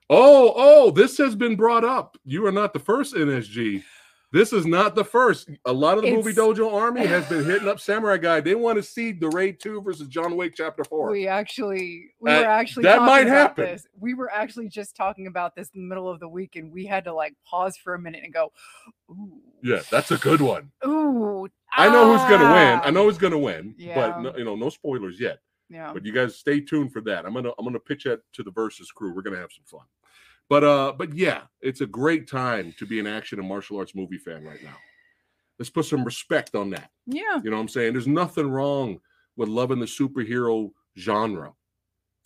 Oh, 0.09 0.53
oh, 0.55 0.91
this 0.91 1.17
has 1.17 1.35
been 1.35 1.57
brought 1.57 1.83
up. 1.83 2.17
You 2.23 2.45
are 2.45 2.51
not 2.51 2.71
the 2.71 2.79
first 2.79 3.13
NSG. 3.13 3.83
This 4.31 4.51
is 4.51 4.65
not 4.65 4.93
the 4.93 5.05
first. 5.05 5.49
A 5.65 5.71
lot 5.71 5.97
of 5.97 6.03
the 6.03 6.13
movie 6.13 6.33
dojo 6.33 6.73
army 6.73 7.05
has 7.05 7.27
been 7.29 7.45
hitting 7.45 7.67
up 7.67 7.79
Samurai 7.79 8.17
Guy. 8.17 8.41
They 8.41 8.55
want 8.55 8.75
to 8.77 8.83
see 8.83 9.13
the 9.13 9.29
Raid 9.29 9.59
2 9.61 9.81
versus 9.81 10.09
John 10.09 10.35
Wick 10.35 10.53
chapter 10.55 10.83
4. 10.83 11.09
We 11.11 11.27
actually 11.27 12.11
we 12.19 12.31
Uh, 12.31 12.41
were 12.41 12.45
actually 12.45 12.83
that 12.83 13.01
might 13.03 13.27
happen. 13.27 13.65
This. 13.65 13.87
We 13.97 14.13
were 14.13 14.29
actually 14.29 14.67
just 14.67 14.97
talking 14.97 15.27
about 15.27 15.55
this 15.55 15.69
in 15.73 15.81
the 15.81 15.87
middle 15.87 16.09
of 16.09 16.19
the 16.19 16.27
week, 16.27 16.57
and 16.57 16.71
we 16.73 16.85
had 16.85 17.05
to 17.05 17.13
like 17.13 17.35
pause 17.45 17.77
for 17.77 17.93
a 17.93 17.99
minute 17.99 18.21
and 18.25 18.33
go, 18.33 18.51
"Ooh, 19.09 19.41
yeah, 19.63 19.81
that's 19.89 20.11
a 20.11 20.17
good 20.17 20.41
one. 20.41 20.71
ooh." 20.85 21.47
I 21.71 21.89
know 21.89 22.11
who's 22.11 22.27
gonna 22.29 22.51
win. 22.53 22.79
I 22.79 22.87
ah." 22.87 22.91
know 22.91 23.03
who's 23.05 23.17
gonna 23.17 23.37
win, 23.37 23.75
but 23.77 23.83
Yeah. 23.83 24.19
no, 24.21 24.37
you 24.37 24.43
know, 24.43 24.55
no 24.55 24.69
spoilers 24.69 25.19
yet. 25.21 25.39
Yeah. 25.69 25.91
But 25.93 26.05
you 26.05 26.11
guys 26.13 26.35
stay 26.35 26.59
tuned 26.59 26.91
for 26.91 27.01
that. 27.01 27.25
I'm 27.25 27.33
gonna 27.33 27.51
I'm 27.57 27.65
gonna 27.65 27.79
pitch 27.79 28.03
that 28.03 28.21
to 28.33 28.43
the 28.43 28.51
versus 28.51 28.91
crew. 28.91 29.13
We're 29.13 29.21
gonna 29.21 29.37
have 29.37 29.51
some 29.53 29.65
fun. 29.65 29.87
But 30.49 30.63
uh, 30.63 30.93
but 30.97 31.13
yeah, 31.13 31.41
it's 31.61 31.81
a 31.81 31.85
great 31.85 32.29
time 32.29 32.73
to 32.77 32.85
be 32.85 32.99
an 32.99 33.07
action 33.07 33.39
and 33.39 33.47
martial 33.47 33.77
arts 33.77 33.95
movie 33.95 34.17
fan 34.17 34.43
right 34.43 34.63
now. 34.63 34.77
Let's 35.59 35.69
put 35.69 35.85
some 35.85 36.03
respect 36.03 36.55
on 36.55 36.69
that. 36.71 36.91
Yeah. 37.05 37.41
You 37.43 37.49
know 37.49 37.57
what 37.57 37.63
I'm 37.63 37.67
saying? 37.67 37.93
There's 37.93 38.07
nothing 38.07 38.49
wrong 38.49 38.99
with 39.35 39.49
loving 39.49 39.79
the 39.79 39.85
superhero 39.85 40.71
genre. 40.97 41.53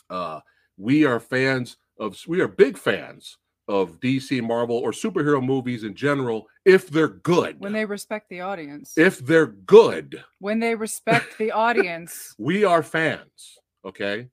Uh, 0.10 0.42
we 0.78 1.06
are 1.06 1.20
fans 1.20 1.78
of 1.98 2.18
we 2.28 2.42
are 2.42 2.48
big 2.48 2.78
fans 2.78 3.38
of 3.68 4.00
DC, 4.02 4.42
Marvel, 4.42 4.76
or 4.76 4.92
superhero 4.92 5.44
movies 5.44 5.84
in 5.84 5.96
general 5.96 6.48
if 6.66 6.90
they're 6.90 7.08
good. 7.08 7.60
When 7.60 7.72
they 7.72 7.86
respect 7.86 8.30
the 8.30 8.42
audience. 8.42 8.98
if 8.98 9.20
they're 9.20 9.48
good, 9.48 10.24
when 10.40 10.60
they 10.60 10.76
respect 10.76 11.38
the 11.38 11.52
audience. 11.52 12.36
we 12.38 12.66
are 12.66 12.84
fans. 12.84 13.58
Okay, 13.86 14.28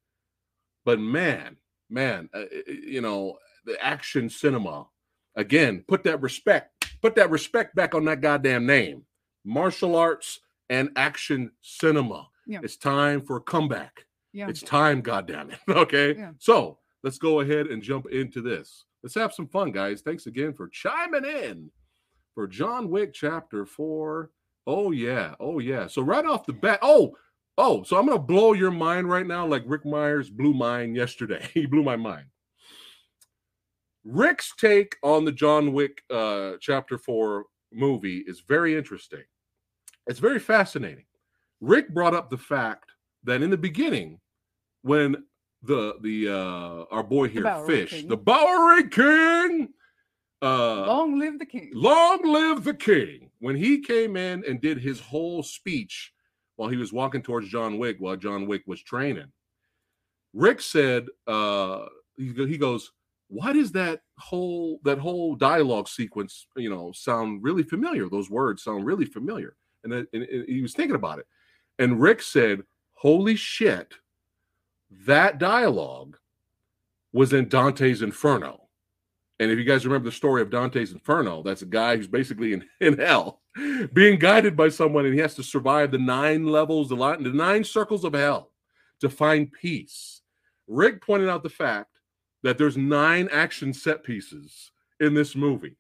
but 0.84 0.98
man, 0.98 1.56
man, 1.88 2.28
uh, 2.34 2.40
uh, 2.40 2.44
you 2.66 3.00
know 3.00 3.38
the 3.64 3.82
action 3.84 4.28
cinema 4.28 4.86
again. 5.36 5.84
Put 5.86 6.04
that 6.04 6.20
respect, 6.20 6.86
put 7.02 7.14
that 7.16 7.30
respect 7.30 7.74
back 7.74 7.94
on 7.94 8.04
that 8.06 8.20
goddamn 8.20 8.66
name. 8.66 9.04
Martial 9.44 9.96
arts 9.96 10.40
and 10.68 10.90
action 10.96 11.52
cinema. 11.62 12.28
Yeah. 12.46 12.60
It's 12.62 12.76
time 12.76 13.20
for 13.22 13.36
a 13.36 13.40
comeback. 13.40 14.06
Yeah. 14.32 14.48
It's 14.48 14.62
time, 14.62 15.00
goddamn 15.00 15.50
it. 15.50 15.58
Okay. 15.68 16.14
Yeah. 16.16 16.32
So 16.38 16.78
let's 17.02 17.18
go 17.18 17.40
ahead 17.40 17.66
and 17.66 17.82
jump 17.82 18.06
into 18.10 18.42
this. 18.42 18.84
Let's 19.02 19.14
have 19.14 19.32
some 19.32 19.48
fun, 19.48 19.72
guys. 19.72 20.00
Thanks 20.00 20.26
again 20.26 20.52
for 20.52 20.68
chiming 20.68 21.24
in 21.24 21.70
for 22.34 22.46
John 22.46 22.90
Wick 22.90 23.12
chapter 23.14 23.64
four. 23.64 24.30
Oh, 24.66 24.90
yeah. 24.90 25.34
Oh, 25.40 25.60
yeah. 25.60 25.86
So 25.86 26.02
right 26.02 26.24
off 26.24 26.46
the 26.46 26.52
bat, 26.52 26.80
oh, 26.82 27.16
oh, 27.56 27.82
so 27.82 27.96
I'm 27.96 28.06
gonna 28.06 28.18
blow 28.18 28.52
your 28.52 28.70
mind 28.70 29.08
right 29.08 29.26
now, 29.26 29.46
like 29.46 29.62
Rick 29.66 29.84
Myers 29.86 30.30
blew 30.30 30.52
mine 30.54 30.94
yesterday. 30.94 31.48
he 31.54 31.66
blew 31.66 31.82
my 31.82 31.96
mind. 31.96 32.26
Rick's 34.10 34.54
take 34.56 34.96
on 35.02 35.26
the 35.26 35.32
John 35.32 35.72
Wick 35.74 36.02
uh 36.10 36.52
chapter 36.60 36.96
four 36.96 37.44
movie 37.72 38.24
is 38.26 38.40
very 38.40 38.74
interesting. 38.74 39.22
It's 40.06 40.18
very 40.18 40.38
fascinating. 40.38 41.04
Rick 41.60 41.92
brought 41.92 42.14
up 42.14 42.30
the 42.30 42.38
fact 42.38 42.90
that 43.24 43.42
in 43.42 43.50
the 43.50 43.58
beginning, 43.58 44.18
when 44.82 45.24
the 45.62 45.96
the 46.00 46.28
uh 46.28 46.84
our 46.94 47.02
boy 47.02 47.28
here 47.28 47.42
Bowery 47.42 47.66
fish, 47.66 47.90
King. 47.90 48.08
the 48.08 48.16
Bowery 48.16 48.88
King, 48.88 49.68
uh 50.40 50.86
Long 50.86 51.18
live 51.18 51.38
the 51.38 51.44
king. 51.46 51.70
long 51.74 52.24
live 52.24 52.64
the 52.64 52.74
king. 52.74 53.30
When 53.40 53.56
he 53.56 53.80
came 53.80 54.16
in 54.16 54.42
and 54.48 54.60
did 54.60 54.78
his 54.78 55.00
whole 55.00 55.42
speech 55.42 56.12
while 56.56 56.70
he 56.70 56.76
was 56.78 56.92
walking 56.94 57.22
towards 57.22 57.48
John 57.48 57.78
Wick 57.78 57.96
while 57.98 58.16
John 58.16 58.46
Wick 58.46 58.62
was 58.66 58.82
training, 58.82 59.30
Rick 60.32 60.62
said, 60.62 61.06
uh 61.26 61.86
he, 62.16 62.32
he 62.32 62.56
goes, 62.56 62.90
why 63.28 63.52
does 63.52 63.72
that 63.72 64.00
whole 64.18 64.80
that 64.84 64.98
whole 64.98 65.34
dialogue 65.34 65.88
sequence, 65.88 66.46
you 66.56 66.70
know, 66.70 66.92
sound 66.92 67.42
really 67.42 67.62
familiar? 67.62 68.08
Those 68.08 68.30
words 68.30 68.62
sound 68.62 68.86
really 68.86 69.04
familiar. 69.04 69.56
And, 69.84 69.92
that, 69.92 70.06
and, 70.12 70.24
and 70.24 70.48
he 70.48 70.62
was 70.62 70.72
thinking 70.72 70.96
about 70.96 71.18
it. 71.18 71.26
And 71.78 72.00
Rick 72.00 72.22
said, 72.22 72.62
Holy 72.94 73.36
shit, 73.36 73.94
that 75.06 75.38
dialogue 75.38 76.16
was 77.12 77.32
in 77.32 77.48
Dante's 77.48 78.02
Inferno. 78.02 78.68
And 79.40 79.50
if 79.50 79.58
you 79.58 79.64
guys 79.64 79.86
remember 79.86 80.08
the 80.08 80.16
story 80.16 80.42
of 80.42 80.50
Dante's 80.50 80.92
Inferno, 80.92 81.42
that's 81.42 81.62
a 81.62 81.66
guy 81.66 81.96
who's 81.96 82.08
basically 82.08 82.54
in, 82.54 82.64
in 82.80 82.98
hell, 82.98 83.42
being 83.92 84.18
guided 84.18 84.56
by 84.56 84.68
someone, 84.68 85.04
and 85.04 85.14
he 85.14 85.20
has 85.20 85.34
to 85.34 85.42
survive 85.42 85.90
the 85.90 85.98
nine 85.98 86.46
levels, 86.46 86.88
the, 86.88 86.96
the 86.96 87.32
nine 87.32 87.62
circles 87.62 88.04
of 88.04 88.14
hell 88.14 88.50
to 89.00 89.08
find 89.08 89.52
peace. 89.52 90.22
Rick 90.66 91.02
pointed 91.04 91.28
out 91.28 91.42
the 91.42 91.48
fact 91.48 91.97
that 92.48 92.56
there's 92.56 92.78
nine 92.78 93.28
action 93.30 93.74
set 93.74 94.02
pieces 94.02 94.70
in 95.00 95.12
this 95.12 95.36
movie. 95.36 95.76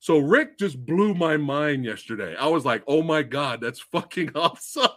So 0.00 0.18
Rick 0.18 0.58
just 0.58 0.84
blew 0.84 1.14
my 1.14 1.36
mind 1.36 1.84
yesterday. 1.84 2.34
I 2.34 2.48
was 2.48 2.64
like, 2.64 2.82
"Oh 2.88 3.00
my 3.00 3.22
god, 3.22 3.60
that's 3.60 3.78
fucking 3.78 4.30
awesome! 4.34 4.88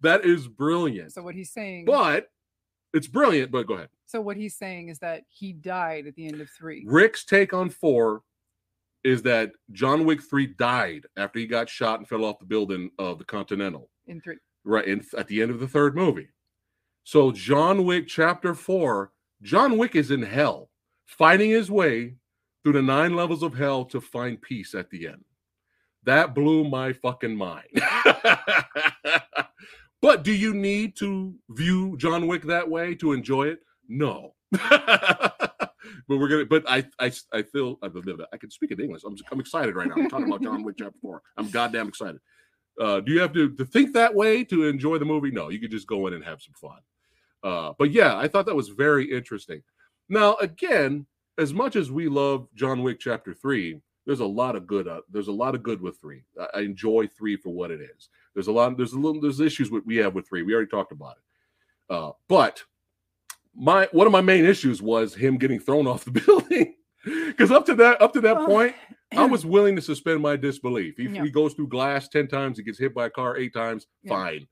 that 0.00 0.24
is 0.24 0.48
brilliant." 0.48 1.12
So 1.12 1.22
what 1.22 1.34
he's 1.34 1.52
saying 1.52 1.84
But 1.84 2.30
it's 2.94 3.06
brilliant. 3.08 3.50
But 3.52 3.66
go 3.66 3.74
ahead. 3.74 3.90
so 4.06 4.22
what 4.22 4.38
he's 4.38 4.56
saying 4.56 4.88
is 4.88 4.98
that 5.00 5.24
he 5.28 5.52
died 5.52 6.06
at 6.06 6.14
the 6.14 6.26
end 6.26 6.40
of 6.40 6.48
three. 6.48 6.82
Rick's 6.86 7.26
take 7.26 7.52
on 7.52 7.68
four 7.68 8.22
is 9.04 9.20
that 9.24 9.52
John 9.72 10.06
Wick 10.06 10.22
three 10.22 10.46
died 10.46 11.04
after 11.18 11.38
he 11.40 11.46
got 11.46 11.68
shot 11.68 11.98
and 11.98 12.08
fell 12.08 12.24
off 12.24 12.38
the 12.38 12.46
building 12.46 12.90
of 12.98 13.18
the 13.18 13.24
Continental. 13.24 13.90
In 14.06 14.22
three. 14.22 14.36
Right 14.64 14.86
in, 14.88 15.04
at 15.18 15.26
the 15.26 15.42
end 15.42 15.50
of 15.50 15.60
the 15.60 15.68
third 15.68 15.94
movie. 15.94 16.28
So 17.04 17.32
John 17.32 17.84
Wick 17.84 18.06
chapter 18.06 18.54
four, 18.54 19.12
John 19.42 19.78
Wick 19.78 19.94
is 19.94 20.10
in 20.10 20.22
hell, 20.22 20.70
fighting 21.06 21.50
his 21.50 21.70
way 21.70 22.16
through 22.62 22.72
the 22.74 22.82
nine 22.82 23.14
levels 23.14 23.42
of 23.42 23.54
hell 23.54 23.84
to 23.86 24.00
find 24.00 24.40
peace 24.40 24.74
at 24.74 24.90
the 24.90 25.06
end. 25.08 25.24
That 26.04 26.34
blew 26.34 26.68
my 26.68 26.92
fucking 26.92 27.36
mind. 27.36 27.68
but 30.00 30.22
do 30.22 30.32
you 30.32 30.54
need 30.54 30.96
to 30.96 31.34
view 31.50 31.96
John 31.98 32.26
Wick 32.26 32.42
that 32.44 32.68
way 32.68 32.94
to 32.96 33.12
enjoy 33.12 33.48
it? 33.48 33.60
No. 33.88 34.34
but 34.50 35.72
we're 36.08 36.28
gonna. 36.28 36.46
But 36.46 36.64
I, 36.68 36.84
I, 36.98 37.12
I 37.32 37.42
feel 37.42 37.78
I, 37.82 37.88
I 38.32 38.36
can 38.36 38.50
speak 38.50 38.70
in 38.70 38.80
English. 38.80 39.02
I'm, 39.04 39.16
I'm 39.30 39.40
excited 39.40 39.74
right 39.74 39.88
now. 39.88 39.94
I'm 39.96 40.08
talking 40.08 40.26
about 40.26 40.42
John 40.42 40.62
Wick 40.62 40.76
chapter 40.78 40.98
four. 41.02 41.22
I'm 41.36 41.50
goddamn 41.50 41.88
excited. 41.88 42.20
Uh, 42.80 43.00
do 43.00 43.12
you 43.12 43.20
have 43.20 43.32
to, 43.32 43.50
to 43.56 43.64
think 43.64 43.92
that 43.92 44.14
way 44.14 44.44
to 44.44 44.64
enjoy 44.64 44.98
the 44.98 45.04
movie? 45.04 45.30
No, 45.30 45.48
you 45.48 45.58
could 45.58 45.70
just 45.70 45.86
go 45.86 46.06
in 46.06 46.14
and 46.14 46.24
have 46.24 46.40
some 46.40 46.54
fun. 46.54 46.78
Uh, 47.42 47.72
but 47.78 47.90
yeah, 47.92 48.16
I 48.16 48.28
thought 48.28 48.46
that 48.46 48.54
was 48.56 48.68
very 48.70 49.10
interesting. 49.10 49.62
Now, 50.08 50.34
again, 50.36 51.06
as 51.38 51.52
much 51.54 51.76
as 51.76 51.90
we 51.90 52.08
love 52.08 52.48
John 52.54 52.82
Wick 52.82 52.98
Chapter 53.00 53.32
Three, 53.34 53.80
there's 54.06 54.20
a 54.20 54.26
lot 54.26 54.56
of 54.56 54.66
good. 54.66 54.88
Uh, 54.88 55.02
there's 55.10 55.28
a 55.28 55.32
lot 55.32 55.54
of 55.54 55.62
good 55.62 55.80
with 55.80 56.00
three. 56.00 56.24
I, 56.40 56.58
I 56.58 56.60
enjoy 56.62 57.06
three 57.06 57.36
for 57.36 57.50
what 57.50 57.70
it 57.70 57.80
is. 57.80 58.08
There's 58.34 58.48
a 58.48 58.52
lot. 58.52 58.76
There's 58.76 58.94
a 58.94 58.98
little. 58.98 59.20
There's 59.20 59.40
issues 59.40 59.70
with 59.70 59.84
we 59.86 59.96
have 59.96 60.14
with 60.14 60.26
three. 60.28 60.42
We 60.42 60.54
already 60.54 60.70
talked 60.70 60.92
about 60.92 61.16
it. 61.18 61.94
Uh, 61.94 62.12
but 62.28 62.62
my 63.54 63.88
one 63.92 64.06
of 64.06 64.12
my 64.12 64.20
main 64.20 64.44
issues 64.44 64.82
was 64.82 65.14
him 65.14 65.36
getting 65.38 65.60
thrown 65.60 65.86
off 65.86 66.04
the 66.04 66.10
building. 66.26 66.74
Because 67.04 67.50
up 67.52 67.64
to 67.66 67.74
that 67.76 68.02
up 68.02 68.12
to 68.14 68.20
that 68.22 68.36
Well, 68.36 68.46
point, 68.46 68.74
I 69.16 69.24
was 69.26 69.46
willing 69.46 69.76
to 69.76 69.82
suspend 69.82 70.20
my 70.20 70.36
disbelief. 70.36 70.94
If 70.98 71.12
Yeah. 71.14 71.22
he 71.22 71.30
goes 71.30 71.54
through 71.54 71.68
glass 71.68 72.08
10 72.08 72.26
times, 72.28 72.58
he 72.58 72.64
gets 72.64 72.78
hit 72.78 72.92
by 72.94 73.06
a 73.06 73.10
car 73.10 73.36
eight 73.36 73.54
times, 73.54 73.86
Yeah. 74.02 74.10
fine. 74.10 74.48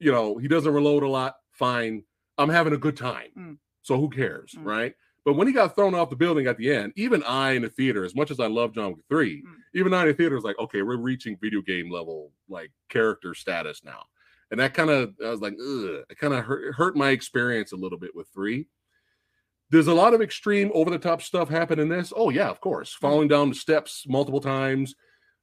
You 0.00 0.10
know, 0.12 0.36
he 0.36 0.48
doesn't 0.48 0.72
reload 0.74 1.02
a 1.04 1.08
lot, 1.08 1.36
fine. 1.52 2.02
I'm 2.38 2.48
having 2.48 2.72
a 2.72 2.78
good 2.78 2.96
time. 2.96 3.30
Mm. 3.36 3.58
So 3.82 3.98
who 3.98 4.08
cares, 4.10 4.54
Mm. 4.58 4.64
right? 4.64 4.94
But 5.24 5.34
when 5.34 5.46
he 5.46 5.52
got 5.54 5.74
thrown 5.74 5.94
off 5.94 6.10
the 6.10 6.16
building 6.16 6.46
at 6.46 6.58
the 6.58 6.70
end, 6.70 6.92
even 6.96 7.22
I 7.22 7.52
in 7.52 7.62
the 7.62 7.70
theater, 7.70 8.04
as 8.04 8.14
much 8.14 8.30
as 8.30 8.40
I 8.40 8.46
love 8.46 8.74
John 8.74 8.92
Wick 8.92 9.04
3, 9.08 9.42
Mm. 9.42 9.54
even 9.74 9.94
I 9.94 10.02
in 10.02 10.08
the 10.08 10.14
theater 10.14 10.34
was 10.34 10.44
like, 10.44 10.58
okay, 10.58 10.82
we're 10.82 10.96
reaching 10.96 11.38
video 11.40 11.62
game 11.62 11.90
level 11.90 12.32
like 12.48 12.72
character 12.90 13.34
status 13.34 13.82
now. 13.84 14.04
And 14.50 14.60
that 14.60 14.74
kind 14.74 14.90
of, 14.90 15.14
I 15.24 15.30
was 15.30 15.40
like, 15.40 15.54
ugh, 15.54 16.04
it 16.10 16.18
kind 16.18 16.34
of 16.34 16.44
hurt, 16.44 16.74
hurt 16.74 16.96
my 16.96 17.10
experience 17.10 17.72
a 17.72 17.76
little 17.76 17.98
bit 17.98 18.14
with 18.14 18.28
three. 18.28 18.66
There's 19.70 19.86
a 19.86 19.94
lot 19.94 20.14
of 20.14 20.20
extreme 20.20 20.70
over 20.74 20.90
the 20.90 20.98
top 20.98 21.22
stuff 21.22 21.48
happen 21.48 21.78
in 21.80 21.88
this. 21.88 22.12
Oh, 22.14 22.28
yeah, 22.30 22.50
of 22.50 22.60
course. 22.60 22.92
Falling 22.92 23.28
down 23.28 23.48
the 23.48 23.54
steps 23.54 24.04
multiple 24.06 24.40
times, 24.40 24.94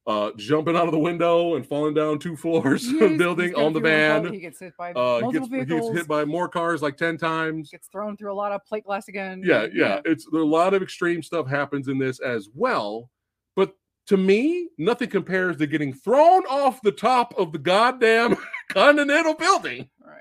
uh, 0.07 0.31
jumping 0.35 0.75
out 0.75 0.85
of 0.85 0.91
the 0.91 0.99
window 0.99 1.55
and 1.55 1.65
falling 1.65 1.93
down 1.93 2.17
two 2.17 2.35
floors 2.35 2.87
of 2.87 2.99
the 2.99 3.17
building 3.17 3.47
he's 3.49 3.55
got 3.55 3.61
a 3.61 3.65
on 3.65 3.73
the 3.73 3.79
van. 3.79 4.33
He 4.33 4.39
gets 4.39 4.59
hit 4.59 4.73
by 4.77 4.91
Uh, 4.91 5.19
multiple 5.21 5.47
gets, 5.47 5.69
he 5.69 5.75
gets 5.75 5.89
hit 5.91 6.07
by 6.07 6.25
more 6.25 6.49
cars 6.49 6.81
like 6.81 6.97
10 6.97 7.17
times. 7.17 7.69
gets 7.69 7.87
thrown 7.87 8.17
through 8.17 8.33
a 8.33 8.35
lot 8.35 8.51
of 8.51 8.65
plate 8.65 8.83
glass 8.85 9.07
again. 9.07 9.43
Yeah, 9.45 9.63
and- 9.63 9.73
yeah. 9.75 10.01
It's 10.05 10.25
there 10.31 10.41
a 10.41 10.45
lot 10.45 10.73
of 10.73 10.81
extreme 10.81 11.21
stuff 11.21 11.47
happens 11.47 11.87
in 11.87 11.99
this 11.99 12.19
as 12.19 12.49
well. 12.55 13.09
But 13.55 13.73
to 14.07 14.17
me, 14.17 14.69
nothing 14.79 15.09
compares 15.09 15.57
to 15.57 15.67
getting 15.67 15.93
thrown 15.93 16.43
off 16.47 16.81
the 16.81 16.91
top 16.91 17.33
of 17.37 17.51
the 17.51 17.59
goddamn 17.59 18.35
Continental 18.69 19.35
building. 19.35 19.87
Right. 20.03 20.17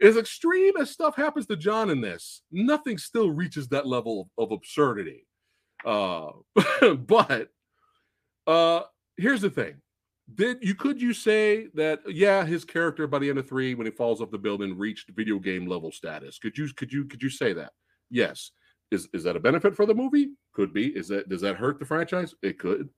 As 0.00 0.16
extreme 0.16 0.74
as 0.80 0.90
stuff 0.90 1.16
happens 1.16 1.46
to 1.46 1.56
John 1.56 1.90
in 1.90 2.00
this, 2.00 2.42
nothing 2.52 2.98
still 2.98 3.30
reaches 3.32 3.66
that 3.68 3.84
level 3.84 4.30
of, 4.38 4.44
of 4.44 4.52
absurdity. 4.52 5.26
Uh, 5.84 6.30
but 6.96 7.48
uh, 8.46 8.82
here's 9.18 9.42
the 9.42 9.50
thing. 9.50 9.74
Did 10.34 10.58
you 10.60 10.74
could 10.74 11.00
you 11.00 11.14
say 11.14 11.68
that 11.74 12.00
yeah, 12.06 12.44
his 12.44 12.64
character 12.64 13.06
by 13.06 13.18
the 13.18 13.28
end 13.28 13.38
of 13.38 13.48
three, 13.48 13.74
when 13.74 13.86
he 13.86 13.90
falls 13.90 14.20
off 14.20 14.30
the 14.30 14.38
building, 14.38 14.76
reached 14.76 15.10
video 15.10 15.38
game 15.38 15.66
level 15.66 15.90
status? 15.90 16.38
Could 16.38 16.56
you 16.56 16.68
could 16.74 16.92
you 16.92 17.04
could 17.06 17.22
you 17.22 17.30
say 17.30 17.52
that? 17.54 17.72
Yes. 18.10 18.50
Is 18.90 19.08
is 19.12 19.22
that 19.24 19.36
a 19.36 19.40
benefit 19.40 19.74
for 19.74 19.86
the 19.86 19.94
movie? 19.94 20.30
Could 20.52 20.72
be. 20.72 20.88
Is 20.88 21.08
that 21.08 21.28
does 21.28 21.40
that 21.42 21.56
hurt 21.56 21.78
the 21.78 21.86
franchise? 21.86 22.34
It 22.42 22.58
could. 22.58 22.88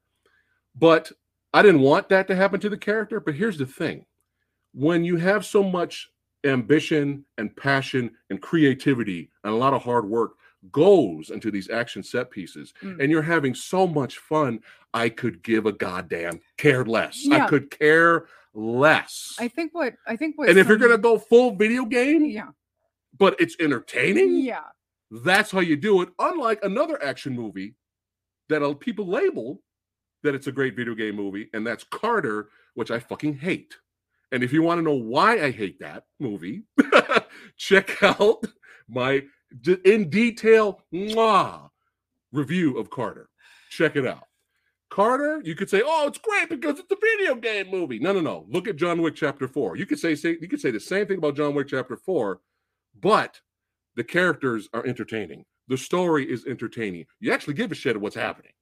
But 0.75 1.11
I 1.53 1.63
didn't 1.63 1.81
want 1.81 2.09
that 2.09 2.29
to 2.29 2.37
happen 2.37 2.61
to 2.61 2.69
the 2.69 2.79
character. 2.79 3.21
But 3.21 3.35
here's 3.35 3.59
the 3.59 3.67
thing: 3.67 4.05
when 4.73 5.05
you 5.05 5.17
have 5.17 5.45
so 5.45 5.63
much 5.63 6.09
ambition 6.45 7.25
and 7.39 7.55
passion 7.57 8.11
and 8.31 8.41
creativity 8.41 9.31
and 9.45 9.53
a 9.53 9.57
lot 9.57 9.75
of 9.75 9.83
hard 9.83 10.09
work 10.09 10.33
goes 10.71 11.31
into 11.31 11.51
these 11.51 11.71
action 11.71 12.03
set 12.03 12.31
pieces 12.31 12.75
Mm. 12.83 13.01
and 13.01 13.11
you're 13.11 13.23
having 13.23 13.55
so 13.55 13.87
much 13.87 14.19
fun 14.19 14.61
i 14.93 15.09
could 15.09 15.43
give 15.43 15.65
a 15.67 15.73
goddamn 15.73 16.41
care 16.59 16.85
less. 16.85 17.27
I 17.31 17.47
could 17.47 17.71
care 17.71 18.27
less. 18.53 19.37
I 19.39 19.49
think 19.49 19.73
what 19.75 19.95
I 20.07 20.17
think 20.17 20.37
what 20.37 20.49
and 20.51 20.59
if 20.59 20.69
you're 20.69 20.77
gonna 20.77 20.99
go 20.99 21.19
full 21.19 21.55
video 21.55 21.85
game 21.85 22.25
yeah. 22.25 22.49
but 23.19 23.41
it's 23.41 23.57
entertaining 23.61 24.37
yeah. 24.39 24.65
that's 25.11 25.51
how 25.51 25.61
you 25.61 25.77
do 25.77 26.03
it. 26.03 26.11
Unlike 26.19 26.61
another 26.65 27.03
action 27.03 27.35
movie 27.35 27.75
that 28.49 28.81
people 28.81 29.07
label 29.07 29.63
that 30.25 30.35
it's 30.35 30.49
a 30.49 30.53
great 30.53 30.77
video 30.77 30.95
game 30.95 31.17
movie 31.17 31.49
and 31.55 31.67
that's 31.67 31.85
carter 31.85 32.49
which 32.75 32.91
i 32.91 32.99
fucking 32.99 33.39
hate. 33.39 33.75
And 34.33 34.45
if 34.45 34.53
you 34.53 34.63
want 34.63 34.79
to 34.79 34.83
know 34.83 34.95
why 34.95 35.43
i 35.43 35.51
hate 35.51 35.81
that 35.81 36.05
movie 36.19 36.65
check 37.57 38.03
out 38.03 38.45
my 38.89 39.23
in 39.85 40.09
detail 40.11 40.81
mwah, 40.93 41.71
review 42.33 42.79
of 42.79 42.91
carter 42.91 43.29
check 43.71 43.97
it 43.97 44.07
out 44.07 44.25
carter 44.91 45.41
you 45.45 45.55
could 45.55 45.71
say 45.71 45.83
oh 45.85 46.07
it's 46.09 46.19
great 46.19 46.49
because 46.49 46.79
it's 46.79 46.91
a 46.91 46.97
video 47.01 47.35
game 47.35 47.69
movie 47.71 47.99
no 47.99 48.13
no 48.13 48.21
no 48.21 48.45
look 48.49 48.67
at 48.67 48.77
john 48.77 49.01
wick 49.01 49.15
chapter 49.15 49.47
4 49.47 49.77
you 49.77 49.87
could 49.87 49.99
say, 49.99 50.15
say 50.15 50.37
you 50.41 50.49
could 50.49 50.61
say 50.61 50.71
the 50.71 50.81
same 50.81 51.07
thing 51.07 51.19
about 51.19 51.37
john 51.37 51.55
wick 51.55 51.69
chapter 51.69 51.97
4 51.97 52.41
but 53.01 53.41
the 53.97 54.05
characters 54.05 54.69
are 54.73 54.87
entertaining. 54.87 55.45
The 55.69 55.79
story 55.79 56.31
is 56.31 56.47
entertaining. 56.47 57.07
You 57.21 57.33
actually 57.33 57.55
give 57.55 57.73
a 57.73 57.75
shit 57.75 57.97
of 57.97 58.03
what's 58.03 58.17
happening. 58.17 58.53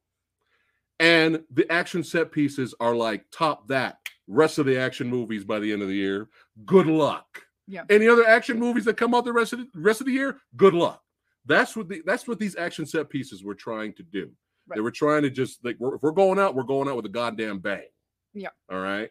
And 1.01 1.43
the 1.53 1.71
action 1.71 2.03
set 2.03 2.33
pieces 2.33 2.75
are 2.81 2.95
like 2.95 3.25
top 3.31 3.69
that. 3.69 3.99
Rest 4.27 4.59
of 4.59 4.67
the 4.67 4.79
action 4.79 5.09
movies 5.09 5.45
by 5.45 5.59
the 5.59 5.73
end 5.73 5.81
of 5.81 5.89
the 5.89 5.95
year, 5.95 6.29
good 6.67 6.87
luck. 6.87 7.45
Yeah. 7.69 7.83
Any 7.91 8.09
other 8.09 8.27
action 8.27 8.59
movies 8.59 8.85
that 8.87 8.97
come 8.97 9.15
out 9.15 9.25
the 9.25 9.33
rest 9.33 9.53
of 9.53 9.59
the 9.61 9.69
rest 9.75 10.01
of 10.01 10.07
the 10.07 10.13
year, 10.13 10.39
good 10.57 10.75
luck. 10.75 11.03
That's 11.47 11.77
what 11.77 11.89
the 11.89 12.03
that's 12.07 12.27
what 12.27 12.39
these 12.39 12.57
action 12.57 12.87
set 12.87 13.09
pieces 13.11 13.45
were 13.45 13.55
trying 13.55 13.93
to 13.95 14.03
do. 14.03 14.31
They 14.75 14.81
were 14.81 14.91
trying 14.91 15.23
to 15.23 15.31
just 15.31 15.65
like 15.65 15.77
we're, 15.79 15.95
if 15.95 16.03
we're 16.03 16.11
going 16.11 16.39
out, 16.39 16.55
we're 16.55 16.63
going 16.63 16.89
out 16.89 16.97
with 16.97 17.07
a 17.07 17.11
goddamn 17.11 17.59
bang. 17.61 17.87
Yeah. 18.35 18.49
All 18.71 18.81
right. 18.81 19.11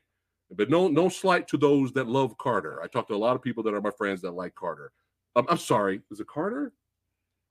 But 0.51 0.69
no, 0.69 0.87
no 0.87 1.09
slight 1.09 1.47
to 1.49 1.57
those 1.57 1.91
that 1.93 2.07
love 2.07 2.37
Carter. 2.37 2.81
I 2.81 2.87
talked 2.87 3.09
to 3.09 3.15
a 3.15 3.17
lot 3.17 3.35
of 3.35 3.41
people 3.41 3.63
that 3.63 3.73
are 3.73 3.81
my 3.81 3.89
friends 3.91 4.21
that 4.21 4.31
like 4.31 4.53
Carter. 4.55 4.91
Um, 5.35 5.45
I'm 5.49 5.57
sorry, 5.57 6.01
is 6.11 6.19
it 6.19 6.27
Carter? 6.27 6.73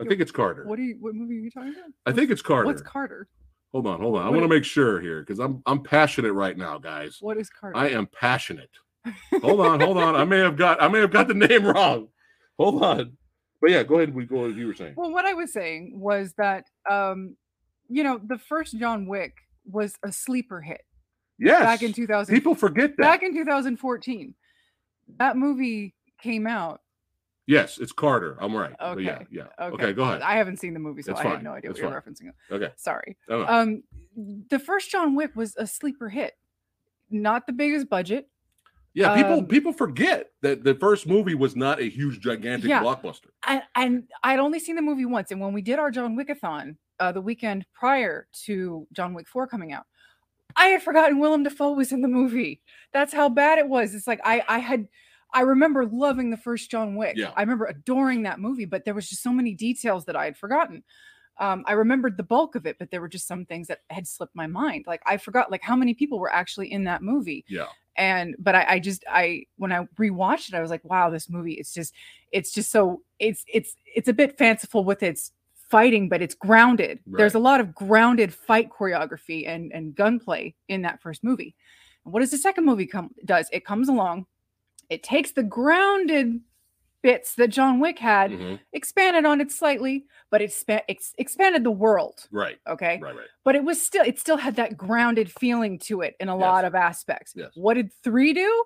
I 0.00 0.04
Yeah, 0.04 0.08
think 0.10 0.20
it's 0.20 0.30
Carter. 0.32 0.64
what 0.66 0.78
are 0.78 0.82
you 0.82 0.96
what 1.00 1.14
movie 1.14 1.38
are 1.38 1.40
you 1.40 1.50
talking 1.50 1.70
about 1.72 1.90
I 2.06 2.12
think 2.12 2.30
it's 2.30 2.42
Carter. 2.42 2.66
what's 2.66 2.82
carter 2.82 3.28
hold 3.72 3.86
on, 3.86 4.00
hold 4.00 4.16
on. 4.18 4.26
I 4.26 4.30
want 4.30 4.42
to 4.42 4.48
make 4.48 4.64
sure 4.64 5.00
here 5.00 5.20
because 5.20 5.38
I'm 5.38 5.62
I'm 5.66 5.82
passionate 5.82 6.32
right 6.32 6.56
now, 6.56 6.78
guys. 6.78 7.18
what 7.20 7.36
is 7.38 7.48
carter 7.50 7.76
I 7.76 7.88
am 7.88 8.06
passionate. 8.06 8.70
Hold 9.42 9.60
on, 9.60 9.80
hold 9.80 9.98
on. 9.98 10.16
I 10.16 10.25
may 10.25 10.38
have 10.38 10.56
got 10.56 10.82
I 10.82 10.88
may 10.88 11.00
have 11.00 11.10
got 11.10 11.28
the 11.28 11.34
name 11.34 11.64
wrong. 11.66 12.08
Hold 12.58 12.82
on. 12.82 13.16
But 13.60 13.71
yeah, 13.71 13.82
go 13.82 13.97
ahead. 13.97 14.14
We 14.14 14.25
go 14.26 14.45
as 14.47 14.56
you 14.56 14.66
were 14.66 14.75
saying. 14.75 14.95
Well, 14.97 15.10
what 15.12 15.25
I 15.25 15.32
was 15.34 15.52
saying 15.52 15.92
was 15.99 16.34
that, 16.38 16.64
um, 16.90 17.36
you 17.88 18.02
know, 18.04 18.21
the 18.23 18.38
first 18.38 18.78
John 18.78 19.06
Wick 19.06 19.34
was 19.64 19.95
a 20.04 20.12
sleeper 20.12 20.60
hit 20.60 20.82
Yes. 21.38 21.62
back 21.62 21.82
in 21.82 21.92
2000. 21.92 22.34
people 22.34 22.54
forget 22.54 22.90
that. 22.97 23.02
back 23.02 23.23
in 23.23 23.34
2014. 23.34 24.34
That 25.19 25.36
movie 25.36 25.95
came 26.21 26.47
out. 26.47 26.80
yes, 27.47 27.78
it's 27.78 27.92
Carter. 27.92 28.36
I'm 28.40 28.54
right. 28.56 28.75
But 28.78 29.00
yeah, 29.02 29.16
Okay, 29.16 29.26
yeah. 29.30 29.42
Okay, 29.60 29.75
Okay, 29.75 29.92
go 29.92 30.02
ahead. 30.04 30.23
I 30.23 30.36
haven't 30.36 30.58
seen 30.58 30.75
the 30.75 30.80
movie, 30.80 31.02
so 31.02 31.14
I 31.14 31.23
fine, 31.23 31.32
have 31.32 31.42
no 31.42 31.52
idea 31.52 31.71
what 31.71 31.78
you're 31.78 31.90
referencing. 31.90 32.30
Okay. 32.50 32.71
Sorry. 32.76 33.16
Um, 33.30 33.82
the 34.50 34.58
first 34.58 34.90
John 34.90 35.14
Wick 35.14 35.34
was 35.36 35.54
a 35.56 35.66
sleeper 35.66 36.08
hit, 36.08 36.34
not 37.10 37.47
the 37.47 37.52
biggest 37.52 37.88
budget. 37.88 38.28
Yeah, 38.97 39.15
people 39.15 39.39
um, 39.39 39.47
people 39.47 39.73
forget 39.73 40.30
that 40.43 40.65
the 40.65 40.75
first 40.75 41.06
movie 41.06 41.35
was 41.35 41.54
not 41.54 41.80
a 41.80 41.85
huge, 41.89 42.21
gigantic 42.21 42.69
Yeah. 42.69 42.82
blockbuster. 42.82 43.28
and, 43.47 43.63
and 43.75 44.04
I'd 44.25 44.39
only 44.41 44.59
seen 44.59 44.75
the 44.76 44.82
movie 44.82 45.04
once. 45.04 45.30
And 45.30 45.41
when 45.41 45.52
we 45.52 45.63
did 45.63 45.78
our 45.78 45.91
John 45.91 46.17
Wickathon 46.17 46.76
uh, 46.99 47.13
the 47.13 47.21
weekend 47.21 47.67
prior 47.75 48.26
to 48.47 48.87
John 48.93 49.13
Wick 49.15 49.28
4 49.28 49.47
coming 49.47 49.73
out, 49.73 49.85
I 50.56 50.67
had 50.69 50.82
forgotten 50.82 51.19
Willem 51.21 51.43
Dafoe 51.43 51.73
was 51.73 51.93
in 51.93 52.00
the 52.00 52.09
movie. 52.09 52.63
That's 52.93 53.13
how 53.13 53.28
bad 53.28 53.59
it 53.59 53.69
was. 53.69 53.95
It's 53.95 54.06
like 54.06 54.21
I 54.25 54.43
I 54.49 54.59
had 54.59 54.89
I 55.35 55.43
remember 55.43 55.85
loving 55.85 56.30
the 56.30 56.37
first 56.39 56.71
John 56.71 56.97
Wick. 56.97 57.15
Yeah. 57.17 57.32
I 57.37 57.43
remember 57.43 57.67
adoring 57.67 58.23
that 58.23 58.41
movie, 58.41 58.65
but 58.65 58.85
there 58.87 58.95
was 58.95 59.09
just 59.09 59.23
so 59.23 59.32
many 59.32 59.52
details 59.54 60.06
that 60.06 60.17
I 60.17 60.25
had 60.25 60.37
forgotten. 60.39 60.82
Um, 61.39 61.65
I 61.67 61.73
remembered 61.73 62.17
the 62.17 62.23
bulk 62.23 62.54
of 62.54 62.65
it, 62.65 62.76
but 62.78 62.91
there 62.91 63.02
were 63.02 63.09
just 63.09 63.26
some 63.28 63.45
things 63.45 63.67
that 63.67 63.80
had 63.91 64.06
slipped 64.06 64.35
my 64.35 64.47
mind. 64.47 64.85
Like 64.87 65.02
I 65.04 65.19
forgot 65.19 65.50
like 65.50 65.61
how 65.63 65.76
many 65.76 65.93
people 65.93 66.19
were 66.19 66.32
actually 66.32 66.73
in 66.73 66.85
that 66.85 67.02
movie 67.02 67.45
Yeah. 67.49 67.67
And 67.97 68.35
but 68.39 68.54
I, 68.54 68.67
I 68.69 68.78
just 68.78 69.04
I 69.11 69.45
when 69.56 69.73
I 69.73 69.87
rewatched 69.99 70.49
it, 70.49 70.54
I 70.54 70.61
was 70.61 70.71
like, 70.71 70.85
wow, 70.85 71.11
this 71.11 71.28
movie 71.28 71.54
it's 71.54 71.73
just 71.73 71.95
it's 72.32 72.52
just 72.52 72.71
so 72.71 73.02
it's 73.19 73.45
it's 73.52 73.75
it's 73.95 74.09
a 74.09 74.13
bit 74.13 74.39
fanciful 74.39 74.85
with 74.85 75.02
its 75.02 75.32
fighting, 75.71 76.09
but 76.09 76.23
it's 76.23 76.35
grounded. 76.35 77.00
There's 77.06 77.35
a 77.35 77.41
lot 77.41 77.61
of 77.61 77.75
grounded 77.75 78.32
fight 78.32 78.71
choreography 78.71 79.49
and 79.49 79.73
and 79.73 79.95
gunplay 79.95 80.54
in 80.69 80.82
that 80.82 81.00
first 81.00 81.25
movie. 81.25 81.54
And 82.04 82.13
what 82.13 82.21
does 82.21 82.30
the 82.30 82.39
second 82.39 82.65
movie 82.65 82.87
come 82.87 83.11
does? 83.25 83.49
It 83.52 83.65
comes 83.65 83.89
along, 83.89 84.26
it 84.89 85.02
takes 85.02 85.32
the 85.32 85.43
grounded 85.43 86.41
bits 87.06 87.34
that 87.36 87.49
John 87.49 87.78
Wick 87.78 87.99
had, 88.00 88.32
Mhm. 88.32 88.58
expanded 88.73 89.25
on 89.25 89.40
it 89.40 89.52
slightly, 89.52 90.06
but 90.30 90.42
it 90.42 90.52
spa- 90.52 90.82
ex- 90.88 91.14
expanded 91.19 91.62
the 91.62 91.71
world. 91.71 92.26
Right. 92.32 92.58
Okay 92.66 92.99
Right. 93.00 93.14
Right. 93.16 93.28
but 93.45 93.54
it 93.54 93.62
was 93.62 93.80
still 93.80 94.04
it 94.04 94.19
still 94.19 94.36
had 94.38 94.56
that 94.56 94.76
grounded 94.76 95.30
feeling 95.30 95.78
to 95.88 96.00
it 96.02 96.16
in 96.19 96.28
a 96.28 96.34
Yes. 96.36 96.40
lot 96.40 96.64
of 96.64 96.75
aspects. 96.75 97.32
Yes. 97.36 97.52
What 97.54 97.75
did 97.75 97.92
3 98.02 98.32
do? 98.32 98.64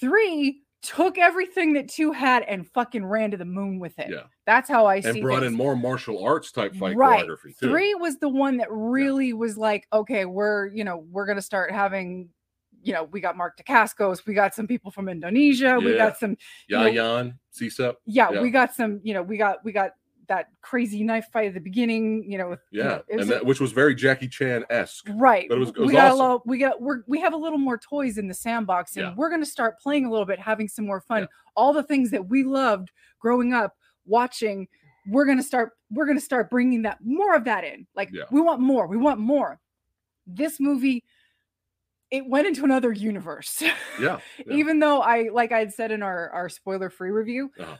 3 0.00 0.62
took 0.82 1.16
everything 1.16 1.74
that 1.74 1.88
2 1.88 2.12
had 2.12 2.42
and 2.42 2.68
fucking 2.72 3.04
ran 3.06 3.30
to 3.30 3.36
the 3.36 3.44
moon 3.44 3.78
with 3.78 3.96
it. 3.98 4.10
Yeah. 4.10 4.24
That's 4.46 4.68
how 4.68 4.84
I 4.86 5.00
see. 5.00 5.08
And 5.08 5.14
see 5.16 5.22
brought 5.22 5.44
in 5.44 5.52
more 5.54 5.76
martial 5.76 6.22
arts 6.24 6.50
type 6.52 6.74
fight 6.74 6.96
Right. 6.96 7.24
choreography 7.24 7.56
too. 7.58 7.68
3 7.68 7.94
was 7.94 8.18
the 8.18 8.28
one 8.28 8.56
that 8.58 8.68
really 8.70 9.32
was 9.32 9.56
like, 9.56 9.86
okay, 9.92 10.24
we're, 10.24 10.68
you 10.68 10.82
know, 10.84 10.98
we're 11.10 11.26
going 11.26 11.36
to 11.38 11.42
start 11.42 11.70
having 11.70 12.30
you 12.82 12.92
know, 12.92 13.04
we 13.04 13.20
got 13.20 13.36
Mark 13.36 13.56
Dacascos, 13.58 14.26
we 14.26 14.34
got 14.34 14.54
some 14.54 14.66
people 14.66 14.90
from 14.90 15.08
Indonesia, 15.08 15.78
we 15.78 15.96
got 15.96 16.18
some 16.18 16.36
you 16.68 16.76
know, 16.76 16.84
Yayan, 16.84 17.38
Cecep. 17.54 17.94
yeah, 18.06 18.30
Yeah. 18.30 18.42
we 18.42 18.50
got 18.50 18.74
some, 18.74 19.00
you 19.02 19.14
know, 19.14 19.22
we 19.22 19.36
got 19.36 19.64
we 19.64 19.72
got 19.72 19.92
that 20.28 20.46
crazy 20.62 21.02
knife 21.02 21.26
fight 21.32 21.48
at 21.48 21.54
the 21.54 21.60
beginning, 21.60 22.24
you 22.30 22.38
know, 22.38 22.50
with, 22.50 22.60
you 22.70 22.80
Yeah. 22.80 22.88
know, 22.88 23.02
was 23.10 23.22
and 23.22 23.30
that, 23.30 23.44
which 23.44 23.60
was 23.60 23.72
very 23.72 23.94
Jackie 23.94 24.28
Chan 24.28 24.64
esque. 24.70 25.06
Right. 25.14 25.48
But 25.48 25.56
it 25.56 25.58
was- 25.60 25.68
it 25.70 25.78
was 25.78 25.86
we 25.88 25.92
got 25.94 26.06
awesome. 26.12 26.20
a 26.20 26.22
little, 26.22 26.42
we 26.46 26.58
got 26.58 26.80
we're 26.80 27.02
we 27.06 27.20
have 27.20 27.32
a 27.32 27.36
little 27.36 27.58
more 27.58 27.76
toys 27.78 28.18
in 28.18 28.28
the 28.28 28.34
sandbox 28.34 28.96
and 28.96 29.06
Yeah. 29.06 29.14
we're 29.16 29.30
gonna 29.30 29.44
start 29.44 29.78
playing 29.80 30.04
a 30.06 30.10
little 30.10 30.26
bit, 30.26 30.38
having 30.38 30.68
some 30.68 30.86
more 30.86 31.00
fun. 31.00 31.22
Yeah. 31.22 31.26
All 31.56 31.72
the 31.72 31.82
things 31.82 32.10
that 32.12 32.28
we 32.28 32.44
loved 32.44 32.90
growing 33.20 33.52
up, 33.52 33.76
watching, 34.06 34.68
we're 35.08 35.24
gonna 35.26 35.42
start, 35.42 35.72
we're 35.90 36.06
gonna 36.06 36.20
start 36.20 36.50
bringing 36.50 36.82
that 36.82 36.98
more 37.04 37.34
of 37.34 37.44
that 37.44 37.64
in. 37.64 37.86
Like 37.94 38.10
Yeah. 38.12 38.24
we 38.30 38.40
want 38.40 38.60
more, 38.60 38.86
we 38.86 38.96
want 38.96 39.18
more. 39.20 39.60
This 40.26 40.60
movie, 40.60 41.04
it 42.12 42.24
went 42.26 42.46
into 42.46 42.62
another 42.64 42.92
universe. 42.92 43.60
Yeah. 43.62 43.74
yeah. 44.46 44.54
Even 44.54 44.78
though 44.78 45.00
I 45.00 45.28
like 45.32 45.50
I 45.50 45.58
had 45.58 45.72
said 45.74 45.90
in 45.90 46.02
our 46.02 46.30
our 46.30 46.48
spoiler 46.48 46.90
free 46.90 47.10
review, 47.10 47.50
Uh-huh. 47.58 47.76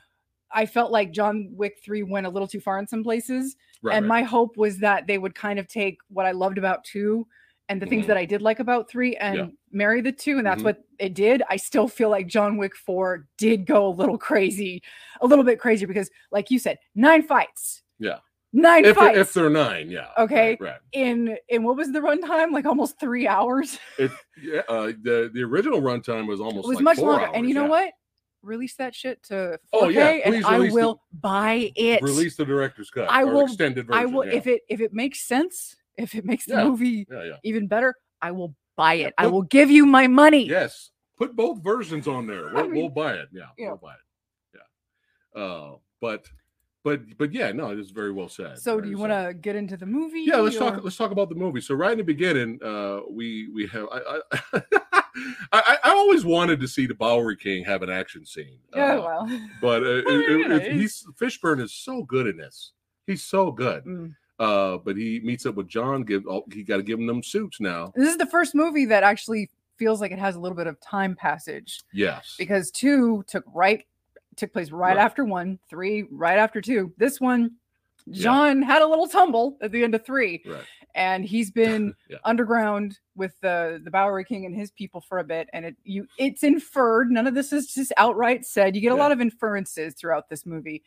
I 0.55 0.67
felt 0.67 0.91
like 0.91 1.13
John 1.13 1.49
Wick 1.53 1.79
3 1.85 2.03
went 2.03 2.27
a 2.27 2.31
little 2.31 2.49
too 2.49 2.61
far 2.61 2.79
in 2.79 2.87
some 2.87 3.03
places 3.05 3.57
right, 3.83 3.97
and 3.97 4.05
right. 4.05 4.21
my 4.21 4.23
hope 4.23 4.57
was 4.57 4.79
that 4.79 5.07
they 5.07 5.17
would 5.19 5.35
kind 5.35 5.59
of 5.59 5.67
take 5.69 5.97
what 6.09 6.27
I 6.27 6.33
loved 6.33 6.59
about 6.59 6.85
two 6.85 7.27
and 7.71 7.81
the 7.81 7.87
things 7.87 8.05
Mhm. 8.05 8.09
that 8.09 8.17
I 8.19 8.25
did 8.27 8.43
like 8.43 8.59
about 8.59 8.91
three 8.91 9.17
and 9.17 9.37
Yeah. 9.37 9.47
marry 9.71 10.01
the 10.03 10.13
two, 10.13 10.37
and 10.37 10.47
that's 10.47 10.61
Mhm. 10.61 10.65
what 10.67 10.85
it 10.99 11.15
did. 11.15 11.43
I 11.49 11.57
still 11.57 11.89
feel 11.89 12.11
like 12.11 12.27
John 12.27 12.59
Wick 12.59 12.75
4 12.77 13.27
did 13.39 13.65
go 13.67 13.87
a 13.87 13.95
little 14.01 14.19
crazy, 14.19 14.83
a 15.23 15.27
little 15.27 15.45
bit 15.45 15.59
crazy 15.59 15.87
because, 15.87 16.11
like 16.31 16.51
you 16.51 16.59
said, 16.59 16.79
nine 16.95 17.23
fights. 17.23 17.83
Yeah. 17.99 18.19
Nine 18.55 18.85
if, 18.85 18.97
fights 18.97 19.19
if 19.19 19.33
they're 19.33 19.49
nine, 19.49 19.91
yeah. 19.91 20.09
Okay. 20.19 20.59
Right. 20.61 20.73
right. 20.73 20.81
in 20.93 21.39
in 21.49 21.63
what 21.63 21.77
was 21.77 21.91
the 21.91 22.01
runtime? 22.01 22.53
Like 22.53 22.67
almost 22.67 23.01
three 23.01 23.27
hours. 23.27 23.79
It, 23.99 24.11
yeah, 24.43 24.61
uh, 24.69 24.93
the 25.03 25.31
the 25.33 25.43
original 25.43 25.81
runtime 25.81 26.27
was 26.27 26.41
almost 26.41 26.67
It 26.67 26.69
was 26.69 26.77
like 26.77 26.85
much 26.85 26.99
longer. 26.99 27.31
and 27.35 27.49
you 27.49 27.55
know 27.55 27.65
yeah. 27.65 27.69
what? 27.69 27.93
Release 28.43 28.75
that 28.77 28.95
shit 28.95 29.23
to 29.25 29.35
4K 29.35 29.59
Oh, 29.73 29.89
yeah, 29.89 30.09
and 30.25 30.35
please 30.35 30.45
I 30.45 30.57
release 30.57 30.73
the- 30.73 30.81
will 30.81 31.03
buy 31.21 31.73
it. 31.77 32.03
Release 32.03 32.37
the 32.37 32.45
director's 32.45 32.91
cut. 32.91 33.09
I 33.09 33.25
will- 33.25 33.45
extended 33.45 33.87
version. 33.87 34.03
I 34.03 34.05
will 34.07 34.27
yeah. 34.27 34.33
if 34.33 34.47
it 34.47 34.63
if 34.69 34.81
it 34.81 34.93
makes 34.93 35.21
sense, 35.21 35.77
if 35.97 36.15
it 36.15 36.25
makes 36.25 36.45
the 36.45 36.63
movie 36.65 37.07
even 37.45 37.69
better, 37.69 37.95
I 38.21 38.33
will 38.33 38.55
buy 38.77 38.95
it. 38.95 39.15
I 39.17 39.25
put- 39.25 39.33
will 39.33 39.43
give 39.43 39.71
you 39.71 39.87
my 39.87 40.09
money. 40.09 40.47
Yes. 40.47 40.91
Put 41.17 41.37
both 41.37 41.63
versions 41.63 42.09
on 42.09 42.27
there. 42.27 42.51
We'll, 42.53 42.59
I 42.59 42.63
mean, 42.67 42.75
we'll 42.75 42.89
buy 42.91 43.15
it. 43.15 43.29
Yeah. 43.33 43.45
yeah. 43.57 43.69
We'll 43.69 43.77
buy 43.77 43.95
it. 43.95 44.61
Yeah. 45.37 45.41
Uh, 45.43 45.77
but 46.01 46.27
but 46.85 47.01
but 47.19 47.33
yeah, 47.33 47.53
no, 47.53 47.71
it 47.71 47.79
is 47.79 47.91
very 47.91 48.13
well 48.13 48.29
said. 48.29 48.59
So, 48.59 48.81
do 48.81 48.89
you 48.89 48.99
want 48.99 49.13
to 49.13 49.35
get 49.35 49.55
into 49.57 49.77
the 49.77 49.87
movie? 49.87 50.21
Yeah, 50.23 50.37
let's 50.39 50.57
or- 50.57 50.71
talk. 50.71 50.85
Let's 50.85 50.97
talk 50.97 51.11
about 51.13 51.29
the 51.29 51.35
movie. 51.35 51.61
So 51.61 51.75
right 51.75 51.93
in 51.93 51.99
the 51.99 52.05
beginning, 52.05 52.59
uh, 52.63 53.01
we 53.11 53.49
we 53.55 53.67
have. 53.69 53.87
I 53.93 54.21
I, 54.53 54.63
I 55.53 55.79
I 55.85 55.91
always 55.91 56.25
wanted 56.25 56.61
to 56.61 56.69
see 56.69 56.87
the 56.87 56.95
Bowery 56.95 57.37
King 57.37 57.65
have 57.65 57.83
an 57.83 57.91
action 57.91 58.25
scene. 58.25 58.59
Yeah, 58.75 58.97
uh, 58.97 59.03
well. 59.03 59.41
but 59.61 59.83
uh, 59.83 59.87
it- 60.07 60.07
it- 60.07 60.51
it- 60.67 60.73
he's 60.73 61.07
Fishburne 61.21 61.61
is 61.61 61.73
so 61.73 62.03
good 62.03 62.27
in 62.27 62.37
this. 62.37 62.73
He's 63.07 63.23
so 63.23 63.51
good. 63.51 63.85
Mm. 63.85 64.15
Uh, 64.39 64.79
but 64.79 64.97
he 64.97 65.21
meets 65.23 65.47
up 65.47 65.55
with 65.55 65.69
John. 65.69 66.03
Give 66.03 66.25
oh, 66.29 66.45
he 66.53 66.63
got 66.65 66.79
to 66.79 66.83
give 66.83 66.99
him 66.99 67.07
them 67.07 67.23
suits 67.23 67.61
now. 67.61 67.93
This 67.95 68.09
is 68.09 68.17
the 68.17 68.27
first 68.27 68.55
movie 68.55 68.87
that 68.87 69.03
actually 69.03 69.51
feels 69.79 70.01
like 70.01 70.13
it 70.13 70.19
has 70.19 70.37
a 70.37 70.41
little 70.41 70.57
bit 70.57 70.67
of 70.67 70.79
time 70.81 71.15
passage 71.17 71.81
Yes. 71.93 72.35
because 72.39 72.71
two 72.71 73.25
took 73.27 73.43
right 73.55 73.85
took 74.37 74.53
place 74.53 74.71
right, 74.71 74.97
Right. 74.97 75.05
after 75.05 75.25
one, 75.25 75.59
three 75.69 76.05
right 76.11 76.39
after 76.39 76.61
two. 76.61 76.93
This 76.97 77.21
one, 77.21 77.53
Yeah. 78.07 78.23
John 78.25 78.63
had 78.63 78.83
a 78.83 78.87
little 78.87 79.07
tumble 79.07 79.59
at 79.61 79.71
the 79.73 79.85
end 79.85 79.95
of 79.95 80.05
three, 80.05 80.43
Right. 80.47 80.65
and 80.95 81.25
he's 81.25 81.51
been 81.63 81.95
Yeah. 82.09 82.19
underground 82.25 82.99
with 83.15 83.39
the 83.41 83.81
the 83.85 83.91
Bowery 83.91 84.25
King 84.25 84.45
and 84.47 84.55
his 84.55 84.71
people 84.73 85.01
for 85.01 85.19
a 85.19 85.25
bit. 85.25 85.49
And 85.53 85.65
it 85.67 85.77
you 85.85 86.07
it's 86.19 86.43
inferred. 86.43 87.11
None 87.11 87.27
of 87.27 87.35
this 87.35 87.53
is 87.53 87.73
just 87.73 87.93
outright 87.97 88.45
said. 88.45 88.75
You 88.75 88.81
get 88.83 88.93
a 88.93 88.97
Yeah. 88.97 89.03
lot 89.03 89.13
of 89.13 89.21
inferences 89.21 89.95
throughout 89.95 90.29
this 90.29 90.45
movie, 90.47 90.83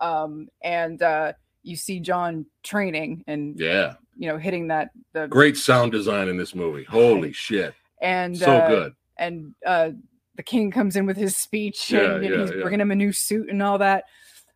um, 0.00 0.48
and 0.62 1.02
uh, 1.02 1.32
you 1.62 1.76
see 1.76 2.00
John 2.00 2.46
training 2.62 3.22
and 3.26 3.58
Yeah. 3.58 3.94
you 4.16 4.28
know 4.28 4.36
hitting 4.38 4.68
that 4.68 4.90
the 5.12 5.26
Great 5.28 5.56
sound 5.56 5.92
design 5.92 6.28
in 6.28 6.36
this 6.36 6.54
movie. 6.54 6.84
Holy 6.84 7.32
shit. 7.46 7.74
and 8.02 8.36
So 8.36 8.50
uh, 8.52 8.68
good. 8.68 8.94
and 9.18 9.54
uh 9.66 9.90
the 10.36 10.42
king 10.42 10.70
comes 10.70 10.96
in 10.96 11.06
with 11.06 11.16
his 11.16 11.36
speech 11.36 11.90
Yeah, 11.90 12.14
and, 12.14 12.24
and 12.24 12.34
yeah, 12.34 12.40
he's 12.40 12.50
yeah. 12.50 12.62
bringing 12.62 12.80
him 12.80 12.90
a 12.90 12.96
new 12.96 13.12
suit 13.12 13.48
and 13.50 13.62
all 13.62 13.78
that 13.78 14.04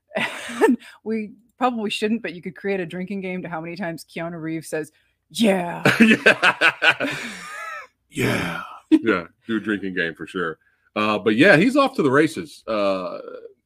and 0.63 0.79
we 1.03 1.33
probably 1.59 1.91
shouldn't 1.91 2.23
but 2.23 2.35
you 2.35 2.43
could 2.43 2.57
create 2.57 2.81
a 2.81 2.87
drinking 2.87 3.21
game 3.21 3.43
to 3.43 3.49
how 3.49 3.61
many 3.61 3.77
times 3.77 4.05
keanu 4.05 4.41
reeves 4.41 4.69
says 4.69 4.93
yeah 5.31 5.83
yeah. 6.01 7.09
yeah. 8.11 8.63
Yeah. 8.91 9.25
Do 9.47 9.57
a 9.57 9.61
drinking 9.61 9.95
game 9.95 10.15
for 10.15 10.27
sure. 10.27 10.59
Uh, 10.95 11.19
but 11.19 11.35
yeah, 11.35 11.57
he's 11.57 11.77
off 11.77 11.95
to 11.97 12.03
the 12.03 12.11
races. 12.11 12.63
Uh, 12.69 13.19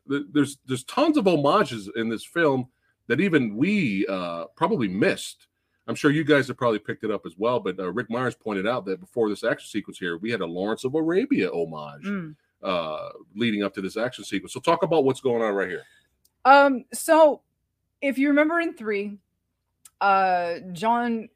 th- 0.09 0.23
there's 0.33 0.59
there's 0.67 0.85
tons 0.85 1.19
of 1.19 1.27
homages 1.27 1.91
in 1.97 2.09
this 2.09 2.25
film 2.25 2.69
that 3.09 3.21
even 3.21 3.57
we 3.57 4.07
uh, 4.09 4.45
probably 4.57 4.89
missed. 4.89 5.48
I'm 5.89 5.95
sure 5.95 6.11
you 6.11 6.23
guys 6.23 6.47
have 6.49 6.57
probably 6.59 6.79
picked 6.79 7.03
it 7.03 7.11
up 7.11 7.25
as 7.27 7.33
well. 7.39 7.59
But 7.61 7.81
uh, 7.81 7.91
Rick 7.91 8.11
Myers 8.11 8.35
pointed 8.35 8.67
out 8.67 8.85
that 8.85 9.01
before 9.01 9.29
this 9.29 9.43
action 9.43 9.69
sequence 9.69 9.99
here, 9.99 10.19
we 10.19 10.31
had 10.31 10.43
a 10.43 10.47
Lawrence 10.47 10.85
of 10.85 10.95
Arabia 10.95 11.49
homage 11.51 12.05
Mm. 12.05 12.37
uh, 12.63 13.09
leading 13.35 13.63
up 13.63 13.73
to 13.75 13.81
this 13.81 13.97
action 13.97 14.23
sequence. 14.25 14.53
So 14.53 14.61
talk 14.61 14.83
about 14.83 15.05
what's 15.05 15.21
going 15.21 15.43
on 15.43 15.55
right 15.55 15.69
here. 15.69 15.85
um 16.45 16.85
so 16.93 17.41
if 18.01 18.17
you 18.19 18.29
remember 18.29 18.61
in 18.61 18.73
three 18.75 19.19
uh 20.01 20.55
john 20.73 21.29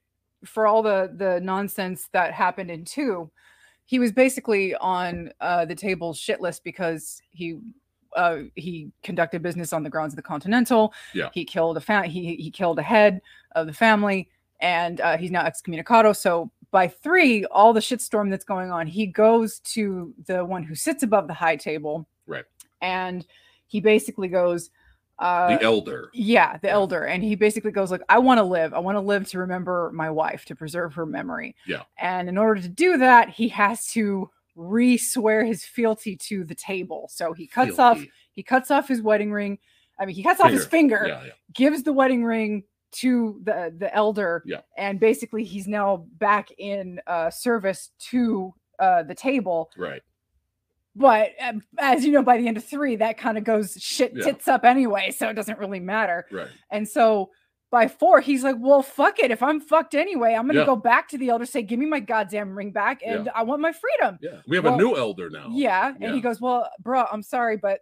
for 0.44 0.66
all 0.66 0.80
the 0.82 1.12
the 1.16 1.40
nonsense 1.40 2.08
that 2.12 2.32
happened 2.32 2.70
in 2.70 2.84
two 2.84 3.28
he 3.84 3.98
was 3.98 4.12
basically 4.12 4.74
on 4.76 5.30
uh 5.40 5.64
the 5.64 5.74
table 5.74 6.14
shit 6.14 6.40
list 6.40 6.62
because 6.62 7.20
he 7.30 7.58
uh 8.16 8.38
he 8.54 8.92
conducted 9.02 9.42
business 9.42 9.72
on 9.72 9.82
the 9.82 9.90
grounds 9.90 10.12
of 10.12 10.16
the 10.16 10.22
continental 10.22 10.92
Yeah. 11.14 11.30
he 11.34 11.44
killed 11.44 11.76
a 11.76 11.80
fa- 11.80 12.06
he 12.06 12.36
he 12.36 12.50
killed 12.50 12.78
a 12.78 12.82
head 12.82 13.20
of 13.56 13.66
the 13.66 13.72
family 13.72 14.28
and 14.62 15.00
uh, 15.02 15.16
he's 15.18 15.30
now 15.30 15.42
excommunicado 15.44 16.16
so 16.16 16.50
by 16.70 16.88
three 16.88 17.44
all 17.46 17.74
the 17.74 17.80
shitstorm 17.80 18.30
that's 18.30 18.44
going 18.44 18.70
on 18.72 18.86
he 18.86 19.06
goes 19.06 19.58
to 19.60 20.14
the 20.26 20.42
one 20.42 20.62
who 20.62 20.74
sits 20.74 21.02
above 21.02 21.26
the 21.28 21.34
high 21.34 21.56
table 21.56 22.06
Right. 22.26 22.44
and 22.80 23.26
he 23.66 23.80
basically 23.80 24.28
goes 24.28 24.70
uh 25.18 25.56
The 25.58 25.62
elder. 25.62 26.08
yeah, 26.14 26.56
the 26.58 26.68
Yeah. 26.68 26.72
elder. 26.74 27.04
And 27.04 27.22
he 27.22 27.34
basically 27.36 27.70
goes 27.70 27.90
like, 27.90 28.00
I 28.08 28.18
want 28.18 28.38
to 28.38 28.42
live. 28.44 28.72
I 28.72 28.78
want 28.78 28.96
to 28.96 29.00
live 29.00 29.28
to 29.28 29.38
remember 29.38 29.90
my 29.94 30.10
wife, 30.10 30.46
to 30.46 30.56
preserve 30.56 30.94
her 30.94 31.04
memory. 31.04 31.54
Yeah. 31.66 31.82
And 31.98 32.28
in 32.30 32.38
order 32.38 32.60
to 32.62 32.68
do 32.68 32.96
that, 32.96 33.28
he 33.28 33.46
has 33.48 33.86
to 33.92 34.30
re-swear 34.56 35.44
his 35.44 35.64
fealty 35.64 36.16
to 36.16 36.44
the 36.44 36.54
table. 36.54 37.08
So 37.12 37.32
he 37.34 37.46
cuts 37.46 37.78
off 37.78 38.02
he 38.32 38.42
cuts 38.42 38.70
off 38.70 38.88
his 38.88 39.02
wedding 39.02 39.30
ring. 39.32 39.58
I 40.00 40.06
mean, 40.06 40.14
he 40.16 40.22
cuts 40.22 40.40
off 40.40 40.50
his 40.50 40.66
finger, 40.66 41.04
Yeah, 41.06 41.24
yeah. 41.24 41.32
gives 41.52 41.82
the 41.82 41.92
wedding 41.92 42.24
ring 42.24 42.64
to 42.92 43.40
the 43.44 43.74
the 43.76 43.94
elder, 43.94 44.42
Yeah. 44.46 44.60
and 44.76 45.00
basically 45.00 45.44
he's 45.44 45.66
now 45.66 46.06
back 46.18 46.48
in 46.58 47.00
uh 47.06 47.30
service 47.30 47.90
to 48.10 48.54
uh 48.78 49.02
the 49.04 49.14
table. 49.14 49.70
Right. 49.76 50.02
But 50.94 51.30
um, 51.40 51.62
as 51.78 52.04
you 52.04 52.12
know, 52.12 52.22
by 52.22 52.36
the 52.36 52.46
end 52.46 52.58
of 52.58 52.64
three, 52.64 52.96
that 52.96 53.16
kind 53.16 53.38
of 53.38 53.44
goes 53.44 53.76
shit 53.80 54.12
Yeah. 54.14 54.24
tits 54.24 54.46
up 54.46 54.64
anyway, 54.64 55.10
so 55.10 55.28
it 55.30 55.34
doesn't 55.34 55.58
really 55.58 55.80
matter. 55.80 56.26
Right. 56.30 56.48
And 56.70 56.86
so 56.86 57.30
by 57.70 57.88
four, 57.88 58.20
he's 58.20 58.44
like, 58.44 58.56
Well, 58.58 58.82
fuck 58.82 59.18
it. 59.18 59.30
If 59.30 59.42
I'm 59.42 59.58
fucked 59.58 59.94
anyway, 59.94 60.34
I'm 60.34 60.46
gonna 60.46 60.58
Yeah. 60.60 60.66
go 60.66 60.76
back 60.76 61.08
to 61.08 61.18
the 61.18 61.30
elder, 61.30 61.46
say, 61.46 61.62
Give 61.62 61.78
me 61.78 61.86
my 61.86 62.00
goddamn 62.00 62.54
ring 62.54 62.72
back, 62.72 63.00
Yeah. 63.00 63.14
and 63.14 63.30
I 63.34 63.42
want 63.42 63.62
my 63.62 63.72
freedom. 63.72 64.18
Yeah. 64.20 64.40
We 64.46 64.56
have 64.56 64.64
Well, 64.66 64.74
a 64.74 64.76
new 64.76 64.94
elder 64.94 65.30
now. 65.30 65.46
Yeah. 65.50 65.88
And 65.94 66.02
Yeah. 66.02 66.12
he 66.12 66.20
goes, 66.20 66.38
Well, 66.42 66.68
bro, 66.80 67.06
I'm 67.10 67.22
sorry, 67.22 67.56
but 67.56 67.80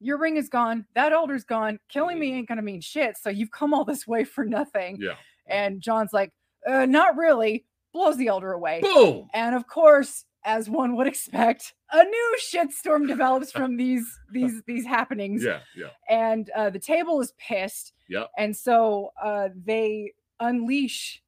your 0.00 0.18
ring 0.18 0.36
is 0.36 0.48
gone. 0.48 0.84
That 0.94 1.12
elder's 1.12 1.44
gone. 1.44 1.78
Killing 1.88 2.18
me 2.18 2.34
ain't 2.34 2.48
gonna 2.48 2.62
mean 2.62 2.80
shit. 2.80 3.16
So 3.16 3.30
you've 3.30 3.50
come 3.50 3.72
all 3.74 3.84
this 3.84 4.06
way 4.06 4.24
for 4.24 4.44
nothing. 4.44 4.98
Yeah. 5.00 5.14
And 5.46 5.80
John's 5.80 6.12
like, 6.12 6.32
uh, 6.66 6.86
not 6.86 7.16
really. 7.16 7.64
Blows 7.92 8.16
the 8.16 8.28
elder 8.28 8.52
away. 8.52 8.80
Boom. 8.82 9.28
And 9.32 9.54
of 9.54 9.66
course, 9.68 10.24
as 10.44 10.68
one 10.68 10.94
would 10.96 11.06
expect, 11.06 11.72
a 11.92 12.04
new 12.04 12.36
shitstorm 12.52 13.08
develops 13.08 13.50
from 13.50 13.76
these 13.76 14.04
these 14.32 14.62
these 14.66 14.84
happenings 14.84 15.42
Yeah. 15.42 15.60
Yeah. 15.74 15.88
and 16.08 16.50
uh, 16.50 16.70
the 16.70 16.78
table 16.78 17.20
is 17.20 17.32
pissed. 17.38 17.92
Yeah. 18.08 18.24
And 18.36 18.54
so 18.56 19.12
uh, 19.22 19.48
they 19.64 20.12
unleash 20.40 21.22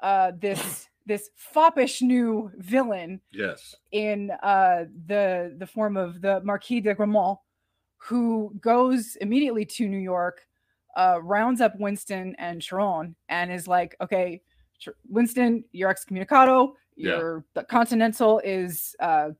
uh, 0.00 0.32
this 0.38 0.88
this 1.06 1.30
foppish 1.36 2.02
new 2.02 2.50
villain 2.58 3.20
Yes. 3.32 3.74
in 3.90 4.30
uh, 4.42 4.84
the 5.06 5.54
the 5.58 5.66
form 5.66 5.96
of 5.96 6.20
the 6.20 6.40
Marquis 6.44 6.80
de 6.80 6.94
Gramont, 6.94 7.38
who 8.08 8.52
goes 8.60 9.16
immediately 9.20 9.64
to 9.64 9.88
New 9.88 9.98
York, 9.98 10.46
uh, 10.96 11.18
rounds 11.22 11.60
up 11.60 11.78
Winston 11.78 12.34
and 12.38 12.60
Charon, 12.60 13.14
and 13.28 13.52
is 13.52 13.68
like, 13.68 13.96
"Okay, 14.00 14.42
Winston, 15.08 15.64
you're 15.72 15.92
excommunicado. 15.92 16.72
Yeah. 16.96 17.18
Your 17.18 17.44
the 17.54 17.64
Continental 17.64 18.40
is." 18.44 18.94
Uh, 19.00 19.30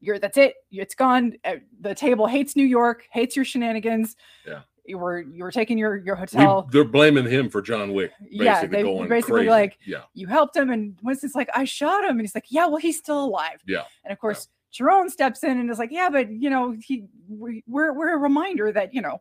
you're 0.00 0.18
that's 0.18 0.36
it. 0.36 0.54
It's 0.72 0.96
gone. 0.96 1.34
Uh, 1.44 1.56
The 1.80 1.94
table 1.94 2.26
hates 2.26 2.56
New 2.56 2.64
York, 2.66 3.06
hates 3.12 3.36
your 3.36 3.44
shenanigans. 3.44 4.16
Yeah. 4.44 4.62
You 4.84 4.98
were 4.98 5.20
you 5.20 5.44
were 5.44 5.52
taking 5.52 5.78
your 5.78 5.96
your 5.96 6.16
We- 6.16 6.20
hotel. 6.22 6.68
they're 6.72 6.82
blaming 6.82 7.24
him 7.24 7.48
for 7.48 7.62
John 7.62 7.92
Wick. 7.94 8.10
Basically 8.20 8.44
yeah, 8.46 8.66
they 8.66 8.82
going 8.82 9.08
basically 9.08 9.42
crazy. 9.42 9.50
like 9.50 9.78
yeah, 9.86 10.02
you 10.12 10.26
helped 10.26 10.56
him, 10.56 10.70
and 10.70 10.98
Winston's 11.04 11.36
like, 11.36 11.48
I 11.54 11.62
shot 11.64 12.02
him, 12.02 12.10
and 12.10 12.20
he's 12.22 12.34
like, 12.34 12.46
Yeah, 12.50 12.66
well, 12.66 12.78
he's 12.78 12.98
still 12.98 13.24
alive. 13.24 13.60
Yeah. 13.64 13.84
And 14.04 14.12
of 14.12 14.18
course, 14.18 14.48
Jerome 14.72 15.08
steps 15.10 15.44
in 15.44 15.58
and 15.60 15.70
is 15.70 15.78
like, 15.78 15.90
Yeah, 15.92 16.08
but 16.10 16.30
you 16.30 16.50
know, 16.50 16.74
he 16.80 17.04
we, 17.28 17.62
we're 17.66 17.92
we're 17.92 18.14
a 18.14 18.18
reminder 18.18 18.72
that 18.72 18.92
you 18.94 19.00
know 19.02 19.20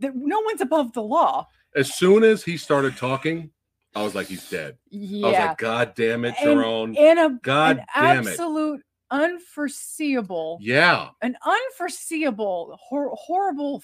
that 0.00 0.14
no 0.14 0.40
one's 0.40 0.60
above 0.60 0.92
the 0.92 1.02
law. 1.02 1.46
as 1.74 1.94
soon 1.94 2.24
as 2.24 2.42
he 2.44 2.56
started 2.56 2.96
talking, 2.96 3.50
I 3.94 4.02
was 4.02 4.14
like, 4.14 4.26
he's 4.28 4.48
dead. 4.50 4.76
Yeah. 4.90 5.26
I 5.26 5.30
was 5.30 5.38
like, 5.38 5.58
God 5.58 5.94
damn 5.96 6.24
it, 6.24 6.34
Charon. 6.36 6.94
in 6.96 7.18
a 7.18 7.38
God 7.42 7.78
an 7.78 7.84
damn 7.94 8.26
it. 8.26 8.30
absolute 8.30 8.82
unforeseeable 9.10 10.58
Yeah. 10.60 11.08
an 11.22 11.36
unforeseeable 11.44 12.78
hor- 12.80 13.14
horrible 13.14 13.82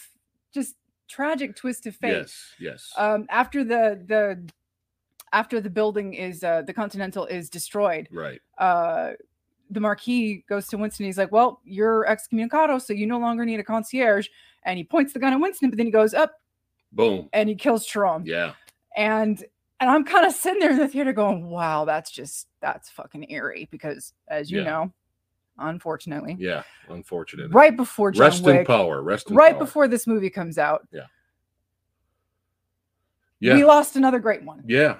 just 0.52 0.74
tragic 1.08 1.56
twist 1.56 1.86
of 1.86 1.96
fate 1.96 2.12
Yes. 2.12 2.46
Yes. 2.58 2.92
um 2.96 3.26
after 3.30 3.64
the 3.64 4.00
the 4.06 4.46
after 5.32 5.60
the 5.60 5.70
building 5.70 6.14
is 6.14 6.44
uh 6.44 6.62
the 6.62 6.72
continental 6.72 7.26
is 7.26 7.48
destroyed 7.50 8.08
right. 8.12 8.40
uh 8.58 9.12
the 9.70 9.80
marquis 9.80 10.44
goes 10.48 10.66
to 10.68 10.76
winston 10.78 11.06
he's 11.06 11.18
like 11.18 11.32
well 11.32 11.60
you're 11.64 12.04
excommunicado 12.08 12.80
so 12.80 12.92
you 12.92 13.06
no 13.06 13.18
longer 13.18 13.44
need 13.44 13.58
a 13.60 13.64
concierge 13.64 14.28
and 14.64 14.76
he 14.78 14.84
points 14.84 15.12
the 15.12 15.18
gun 15.18 15.32
at 15.32 15.40
winston 15.40 15.70
but 15.70 15.76
then 15.76 15.86
he 15.86 15.92
goes 15.92 16.14
up 16.14 16.32
Boom. 16.92 17.28
and 17.32 17.48
he 17.48 17.54
kills 17.54 17.84
Charon. 17.86 18.24
Yeah. 18.26 18.52
and 18.96 19.42
and 19.80 19.90
i'm 19.90 20.04
kind 20.04 20.26
of 20.26 20.32
sitting 20.32 20.60
there 20.60 20.70
in 20.70 20.78
the 20.78 20.86
theater 20.88 21.12
going 21.12 21.48
wow 21.48 21.84
that's 21.84 22.10
just 22.10 22.46
that's 22.60 22.90
fucking 22.90 23.30
eerie 23.30 23.68
because 23.70 24.12
as 24.28 24.50
you 24.50 24.58
Yeah. 24.58 24.64
know 24.64 24.92
unfortunately 25.58 26.36
Yeah. 26.38 26.62
Unfortunate. 26.88 27.52
right 27.52 27.76
before 27.76 28.10
john 28.10 28.20
Rest 28.22 28.46
in 28.46 28.64
power. 28.66 29.02
Rest 29.02 29.30
in 29.30 29.36
right 29.36 29.52
power. 29.54 29.60
before 29.64 29.88
this 29.88 30.06
movie 30.06 30.30
comes 30.30 30.58
out 30.58 30.86
Yeah. 33.40 33.54
we 33.54 33.64
lost 33.64 33.96
another 33.96 34.18
great 34.18 34.42
one 34.42 34.62
Yeah. 34.66 34.96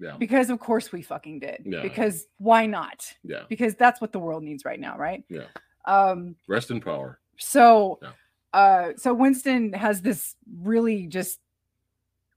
Yeah. 0.00 0.16
because 0.18 0.48
of 0.50 0.58
course 0.58 0.90
we 0.92 1.02
fucking 1.02 1.40
did 1.40 1.62
Yeah. 1.66 1.82
because 1.82 2.26
why 2.38 2.66
not 2.66 3.14
Yeah. 3.22 3.42
because 3.48 3.74
that's 3.74 4.00
what 4.00 4.12
the 4.12 4.18
world 4.18 4.42
needs 4.42 4.64
right 4.64 4.80
now 4.80 4.96
right 4.96 5.22
Yeah. 5.28 5.46
um 5.84 6.36
Rest 6.48 6.70
in 6.70 6.80
power. 6.80 7.18
so 7.36 7.98
Yeah. 8.02 8.10
uh 8.52 8.92
so 8.96 9.12
winston 9.14 9.72
has 9.74 10.00
this 10.02 10.34
really 10.62 11.06
just 11.06 11.38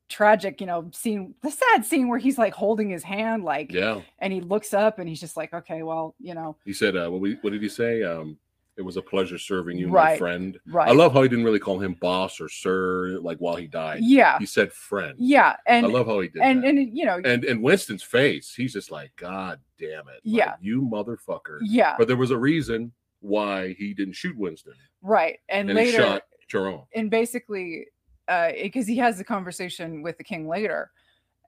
tragic 0.09 0.61
you 0.61 0.67
know 0.67 0.89
scene 0.93 1.33
the 1.41 1.49
sad 1.49 1.85
scene 1.85 2.07
where 2.07 2.19
he's 2.19 2.37
like 2.37 2.53
holding 2.53 2.89
his 2.89 3.01
hand 3.03 3.43
like 3.43 3.71
Yeah. 3.71 4.01
and 4.19 4.31
he 4.31 4.41
looks 4.41 4.73
up 4.73 4.99
and 4.99 5.07
he's 5.09 5.19
just 5.19 5.37
like 5.37 5.53
okay 5.53 5.81
well 5.81 6.13
you 6.19 6.35
know 6.35 6.57
He 6.65 6.73
said, 6.73 6.95
uh, 6.95 7.09
what, 7.09 7.21
we, 7.21 7.35
what 7.41 7.51
did 7.51 7.63
he 7.63 7.69
say? 7.69 8.03
Um, 8.03 8.37
It 8.75 8.81
was 8.81 8.97
a 8.97 9.01
pleasure 9.03 9.37
serving 9.37 9.77
you, 9.77 9.87
my 9.87 10.17
friend. 10.17 10.59
right. 10.65 10.89
I 10.89 10.93
love 10.93 11.13
how 11.13 11.21
he 11.21 11.29
didn't 11.29 11.45
really 11.45 11.59
call 11.59 11.77
him 11.79 11.93
boss 12.01 12.41
or 12.41 12.49
sir, 12.49 13.19
like 13.21 13.37
while 13.37 13.55
he 13.55 13.67
died. 13.67 13.99
yeah, 14.01 14.39
He 14.39 14.47
said 14.47 14.73
friend. 14.73 15.13
yeah, 15.19 15.55
and 15.67 15.85
I 15.85 15.89
love 15.89 16.07
how 16.07 16.19
he 16.21 16.29
did 16.29 16.41
and 16.41 16.63
that. 16.63 16.69
and 16.69 16.97
you 16.97 17.05
know, 17.05 17.21
and 17.23 17.43
and 17.45 17.61
Winston's 17.61 18.01
face, 18.03 18.53
he's 18.55 18.73
just 18.73 18.89
like, 18.89 19.11
God 19.15 19.59
damn 19.77 20.07
it. 20.07 20.13
like, 20.15 20.21
Yeah. 20.23 20.55
you 20.59 20.81
motherfucker. 20.81 21.59
yeah, 21.61 21.95
But 21.99 22.07
there 22.07 22.17
was 22.17 22.31
a 22.31 22.37
reason 22.37 22.91
why 23.19 23.73
he 23.77 23.93
didn't 23.93 24.15
shoot 24.15 24.35
Winston. 24.37 24.73
right. 25.01 25.39
And, 25.49 25.69
And, 25.69 25.77
later, 25.77 25.97
shot 25.97 26.23
Charon. 26.47 26.81
and 26.95 27.09
basically 27.11 27.85
uh, 28.27 28.51
because 28.61 28.87
he 28.87 28.97
has 28.97 29.17
the 29.17 29.23
conversation 29.23 30.01
with 30.01 30.17
the 30.17 30.23
king 30.23 30.47
later 30.47 30.89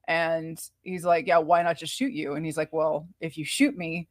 and 0.07 0.59
he's 0.83 1.03
like 1.05 1.25
yeah 1.25 1.37
why 1.37 1.63
not 1.63 1.77
just 1.77 1.93
shoot 1.93 2.11
you 2.13 2.33
and 2.35 2.45
he's 2.45 2.57
like 2.57 2.71
well 2.71 3.07
if 3.21 3.37
you 3.37 3.45
shoot 3.45 3.75
me 3.77 4.07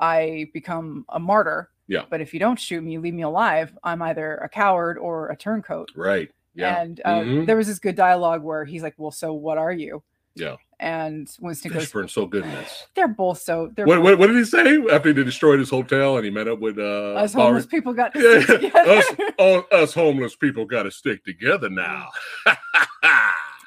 i 0.00 0.48
become 0.52 1.04
a 1.10 1.18
martyr 1.20 1.70
Yeah. 1.88 2.02
but 2.10 2.20
if 2.20 2.32
you 2.34 2.38
don't 2.40 2.58
shoot 2.60 2.82
me 2.82 2.98
leave 2.98 3.14
me 3.14 3.22
alive 3.22 3.76
i'm 3.82 4.02
either 4.02 4.36
a 4.36 4.48
coward 4.48 4.98
or 4.98 5.28
a 5.30 5.36
turncoat 5.36 5.90
Right. 5.96 6.30
Yeah. 6.54 6.80
and 6.80 7.00
uh, 7.04 7.20
Mhm. 7.20 7.46
there 7.46 7.56
was 7.56 7.66
this 7.66 7.78
good 7.78 7.96
dialogue 7.96 8.42
where 8.42 8.64
he's 8.64 8.82
like 8.82 8.94
well 8.98 9.10
so 9.10 9.32
what 9.32 9.56
are 9.58 9.72
you 9.72 10.02
Yeah. 10.34 10.56
and 10.80 11.28
winston 11.40 11.72
goes 11.72 11.84
Fishburne's 11.90 12.12
so 12.12 12.26
good 12.26 12.44
in 12.44 12.50
this. 12.50 12.86
they're 12.94 13.08
both 13.08 13.40
so 13.40 13.70
they're 13.74 13.86
What, 13.86 14.02
what, 14.02 14.18
what 14.18 14.26
did 14.28 14.36
he 14.36 14.44
say 14.44 14.78
after 14.90 15.08
he 15.08 15.24
destroyed 15.24 15.58
his 15.60 15.70
hotel 15.70 16.16
and 16.16 16.24
he 16.24 16.30
met 16.30 16.46
up 16.46 16.58
with 16.60 16.78
uh 16.78 17.14
us 17.14 17.32
homeless 17.32 17.66
people 17.66 17.92
got 17.94 18.12
Yeah, 18.14 18.42
us, 18.74 19.06
all, 19.38 19.64
us 19.72 19.94
homeless 19.94 20.36
people 20.36 20.64
got 20.66 20.82
to 20.84 20.90
stick 20.90 21.24
together 21.24 21.70
now. 21.70 22.10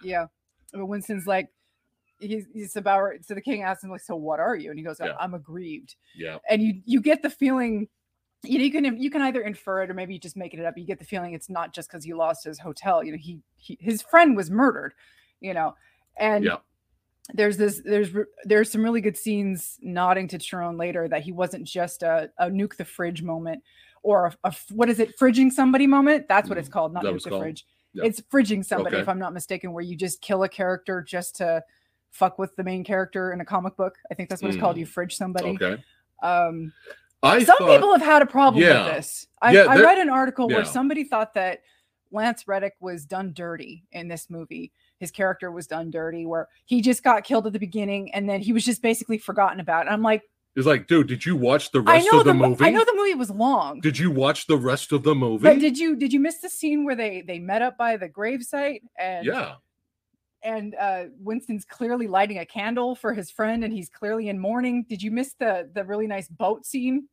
Yeah. 0.04 0.26
But 0.74 0.86
Winston's 0.88 1.28
like, 1.28 1.48
he's, 2.20 2.46
he's 2.54 2.76
about, 2.76 3.12
so 3.22 3.34
the 3.36 3.42
king 3.42 3.62
asks 3.62 3.84
him, 3.84 3.92
like, 3.92 4.02
so 4.02 4.16
what 4.16 4.40
are 4.40 4.56
you? 4.56 4.70
And 4.72 4.80
he 4.80 4.84
goes, 4.86 4.98
Yeah. 5.00 5.14
I'm 5.20 5.34
aggrieved. 5.34 5.96
yeah, 6.16 6.38
And 6.50 6.62
you, 6.62 6.82
you 6.86 7.02
get 7.02 7.22
the 7.22 7.30
feeling, 7.30 7.88
you 8.44 8.58
know, 8.58 8.64
you 8.64 8.72
can, 8.72 9.02
you 9.02 9.10
can 9.12 9.22
either 9.22 9.42
infer 9.42 9.84
it 9.84 9.90
or 9.90 9.94
maybe 9.94 10.14
you 10.14 10.20
just 10.20 10.36
make 10.38 10.54
it 10.54 10.66
up. 10.66 10.78
You 10.78 10.86
get 10.86 11.00
the 11.00 11.06
feeling 11.06 11.34
it's 11.34 11.50
not 11.50 11.74
just 11.74 11.90
because 11.90 12.04
he 12.04 12.14
lost 12.14 12.44
his 12.44 12.60
hotel. 12.60 13.04
You 13.04 13.12
know, 13.14 13.18
he, 13.20 13.40
he, 13.58 13.78
his 13.80 14.02
friend 14.02 14.36
was 14.36 14.50
murdered, 14.50 14.94
you 15.40 15.54
know, 15.54 15.76
and 16.18 16.46
Yeah. 16.46 16.58
there's 17.34 17.58
this, 17.58 17.82
there's, 17.86 18.10
there's 18.46 18.72
some 18.72 18.84
really 18.84 19.02
good 19.02 19.16
scenes 19.16 19.78
nodding 19.82 20.28
to 20.30 20.38
Charon 20.40 20.78
later 20.78 21.08
that 21.08 21.22
he 21.22 21.32
wasn't 21.32 21.66
just 21.66 22.02
a, 22.04 22.32
a 22.40 22.50
nuke 22.50 22.78
the 22.78 22.86
fridge 22.86 23.22
moment 23.22 23.64
or 24.04 24.34
a 24.44 24.56
what 24.72 24.90
is 24.90 25.00
it, 25.00 25.18
fridging 25.20 25.52
somebody 25.52 25.86
moment? 25.86 26.28
That's 26.28 26.50
what 26.50 26.58
it's 26.58 26.68
Mm, 26.68 26.74
called, 26.74 26.94
not 26.94 27.04
that 27.04 27.14
nuke 27.14 27.24
the 27.24 27.30
called? 27.30 27.44
fridge. 27.44 27.66
Yeah. 27.94 28.06
It's 28.06 28.22
fridging 28.22 28.66
somebody, 28.66 28.96
Okay. 28.96 29.04
if 29.04 29.10
I'm 29.10 29.20
not 29.20 29.34
mistaken, 29.34 29.74
where 29.74 29.84
you 29.84 29.96
just 29.96 30.22
kill 30.22 30.42
a 30.44 30.50
character 30.50 31.04
just 31.04 31.36
to 31.36 31.64
fuck 32.10 32.40
with 32.40 32.56
the 32.56 32.64
main 32.64 32.84
character 32.84 33.32
in 33.34 33.42
a 33.42 33.46
comic 33.46 33.78
book. 33.78 33.98
I 34.10 34.16
think 34.16 34.30
that's 34.30 34.42
what 34.42 34.50
it's 34.52 34.60
called. 34.60 34.78
You 34.78 34.86
fridge 34.88 35.16
somebody. 35.16 35.58
Mm. 35.58 35.62
okay. 35.62 35.84
Um, 36.24 36.74
I 37.24 37.44
some 37.44 37.58
thought, 37.58 37.70
people 37.70 37.92
have 37.92 38.02
had 38.02 38.22
a 38.22 38.26
problem 38.26 38.64
Yeah. 38.64 38.86
with 38.86 38.96
this. 38.96 39.28
I, 39.42 39.54
Yeah, 39.54 39.66
I 39.70 39.80
read 39.80 39.98
an 40.00 40.10
article 40.10 40.48
where 40.48 40.66
somebody 40.66 41.04
thought 41.04 41.34
that 41.36 41.62
Lance 42.12 42.48
Reddick 42.48 42.74
was 42.80 43.06
done 43.06 43.32
dirty 43.34 43.86
in 43.92 44.08
this 44.08 44.30
movie. 44.30 44.72
His 45.00 45.12
character 45.12 45.52
was 45.52 45.66
done 45.68 45.90
dirty, 45.92 46.26
where 46.26 46.48
he 46.66 46.82
just 46.82 47.04
got 47.04 47.24
killed 47.24 47.48
at 47.48 47.54
the 47.54 47.60
beginning 47.60 48.14
and 48.14 48.28
then 48.30 48.42
he 48.42 48.54
was 48.54 48.66
just 48.66 48.82
basically 48.82 49.18
forgotten 49.18 49.60
about. 49.60 49.82
And 49.86 49.90
I'm 49.92 50.02
like, 50.02 50.24
it's 50.56 50.68
like, 50.68 50.88
dude, 50.88 51.08
did 51.08 51.26
you 51.26 51.38
watch 51.38 51.72
the 51.72 51.80
rest 51.80 52.10
of 52.12 52.26
the, 52.26 52.34
mo- 52.34 52.50
movie? 52.50 52.66
I 52.66 52.72
know 52.72 52.84
the 52.84 52.94
movie 52.96 53.16
was 53.16 53.30
long. 53.32 53.80
Did 53.80 53.98
you 53.98 54.12
watch 54.12 54.48
the 54.48 54.58
rest 54.58 54.92
of 54.92 55.04
the 55.04 55.16
movie? 55.16 55.44
but 55.44 55.60
did 55.60 55.78
you 55.78 55.96
did 55.96 56.12
you 56.12 56.20
miss 56.20 56.40
the 56.40 56.50
scene 56.50 56.84
where 56.84 56.96
they 56.96 57.22
they 57.26 57.40
met 57.40 57.62
up 57.62 57.78
by 57.78 57.96
the 57.96 58.10
gravesite 58.10 58.82
and 59.00 59.26
yeah, 59.26 59.54
and 60.44 60.76
uh 60.76 61.06
Winston's 61.20 61.66
clearly 61.66 62.08
lighting 62.08 62.40
a 62.40 62.46
candle 62.46 62.96
for 62.96 63.14
his 63.14 63.32
friend 63.32 63.64
and 63.64 63.74
he's 63.74 63.90
clearly 63.90 64.30
in 64.30 64.40
mourning. 64.40 64.86
Did 64.90 65.02
you 65.02 65.12
miss 65.12 65.34
the 65.40 65.70
the 65.74 65.84
really 65.86 66.08
nice 66.08 66.28
boat 66.28 66.66
scene 66.66 67.08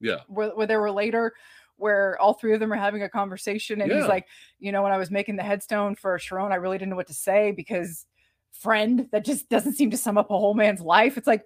yeah, 0.00 0.20
where, 0.28 0.50
where 0.50 0.66
they 0.66 0.76
were 0.76 0.90
later 0.90 1.32
where 1.76 2.20
all 2.20 2.34
three 2.34 2.52
of 2.52 2.60
them 2.60 2.72
are 2.72 2.76
having 2.76 3.02
a 3.02 3.08
conversation 3.08 3.80
and 3.80 3.90
Yeah. 3.90 3.96
he's 4.00 4.08
like, 4.08 4.26
you 4.58 4.70
know, 4.70 4.82
when 4.82 4.92
I 4.92 4.98
was 4.98 5.10
making 5.10 5.36
the 5.36 5.42
headstone 5.42 5.94
for 5.94 6.18
Charon, 6.18 6.52
I 6.52 6.56
really 6.56 6.76
didn't 6.76 6.90
know 6.90 6.96
what 6.96 7.06
to 7.06 7.14
say 7.14 7.52
because 7.52 8.04
friend 8.52 9.08
that 9.12 9.24
just 9.24 9.48
doesn't 9.48 9.74
seem 9.74 9.90
to 9.90 9.96
sum 9.96 10.18
up 10.18 10.30
a 10.30 10.38
whole 10.38 10.54
man's 10.54 10.82
life. 10.82 11.16
It's 11.16 11.26
like 11.26 11.44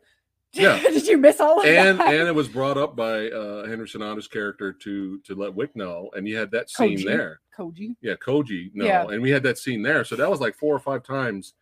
Yeah. 0.54 0.78
did 0.82 1.06
you 1.06 1.18
miss 1.18 1.40
all 1.40 1.60
of 1.60 1.66
and 1.66 1.98
that? 2.00 2.14
and 2.14 2.28
it 2.28 2.34
was 2.34 2.48
brought 2.48 2.76
up 2.78 2.94
by 2.96 3.28
uh 3.30 3.66
Henry 3.66 3.88
Sonata's 3.88 4.28
character 4.28 4.72
to 4.72 5.18
to 5.20 5.34
let 5.34 5.54
Wick 5.54 5.74
know, 5.76 6.10
and 6.14 6.26
you 6.28 6.36
had 6.36 6.50
that 6.52 6.70
scene 6.70 6.98
Koji. 6.98 7.04
there. 7.06 7.40
Koji. 7.58 7.96
Yeah, 8.00 8.14
Koji, 8.14 8.70
no, 8.74 8.84
Yeah. 8.84 9.06
and 9.08 9.22
we 9.22 9.30
had 9.30 9.42
that 9.44 9.58
scene 9.58 9.82
there. 9.82 10.04
So 10.04 10.16
that 10.16 10.30
was 10.30 10.40
like 10.40 10.54
four 10.56 10.74
or 10.74 10.80
five 10.80 11.02
times 11.04 11.54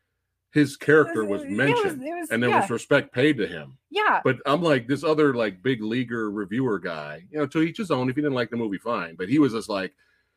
his 0.52 0.76
character 0.76 1.24
was 1.24 1.42
It 1.42 1.50
mentioned, 1.50 2.02
it 2.02 2.14
was- 2.14 2.30
and 2.30 2.42
there 2.42 2.50
yeah, 2.50 2.60
was 2.60 2.68
respect 2.70 3.12
paid 3.14 3.38
to 3.38 3.46
him. 3.46 3.78
yeah. 3.90 4.20
But 4.22 4.36
I'm 4.44 4.62
like 4.62 4.86
this 4.86 5.02
other 5.02 5.32
like 5.34 5.62
big 5.62 5.82
leaguer 5.82 6.30
reviewer 6.30 6.78
guy, 6.78 7.24
you 7.30 7.38
know, 7.38 7.46
to 7.46 7.62
each 7.62 7.78
his 7.78 7.90
own. 7.90 8.10
If 8.10 8.16
he 8.16 8.22
didn't 8.22 8.34
like 8.34 8.50
the 8.50 8.56
movie, 8.58 8.76
fine. 8.78 9.14
But 9.16 9.28
he 9.30 9.38
was 9.38 9.52
just 9.54 9.68
like, 9.70 9.94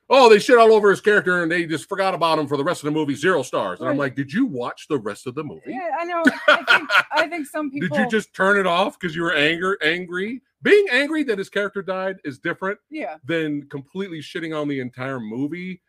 oh, 0.10 0.30
they 0.30 0.40
shit 0.40 0.58
all 0.58 0.74
over 0.74 0.90
his 0.90 1.02
character 1.02 1.42
and 1.44 1.52
they 1.52 1.66
just 1.66 1.90
forgot 1.90 2.14
about 2.14 2.40
him 2.40 2.48
for 2.48 2.58
the 2.58 2.64
rest 2.64 2.82
of 2.84 2.86
the 2.86 2.92
movie, 2.92 3.16
zero 3.16 3.42
stars. 3.44 3.80
And 3.80 3.90
I'm 3.90 3.98
like, 3.98 4.16
did 4.16 4.32
you 4.32 4.46
watch 4.46 4.88
the 4.88 4.98
rest 4.98 5.28
of 5.28 5.36
the 5.36 5.44
movie? 5.44 5.62
Yeah, 5.68 5.90
I 6.00 6.06
know. 6.06 6.24
I 6.48 6.64
think 6.64 6.90
I 7.12 7.28
think 7.28 7.48
some 7.48 7.72
people 7.72 7.90
Did 7.98 8.00
you 8.00 8.10
just 8.10 8.34
turn 8.34 8.58
it 8.58 8.68
off 8.68 9.00
because 9.00 9.16
you 9.16 9.24
were 9.24 9.34
anger 9.34 9.78
angry? 9.82 10.42
Being 10.62 10.86
angry 10.92 11.24
that 11.24 11.38
his 11.38 11.50
character 11.50 11.82
died 11.82 12.18
is 12.24 12.40
different 12.40 12.80
yeah, 12.90 13.18
than 13.24 13.68
completely 13.70 14.20
shitting 14.20 14.60
on 14.60 14.68
the 14.68 14.80
entire 14.80 15.20
movie 15.20 15.82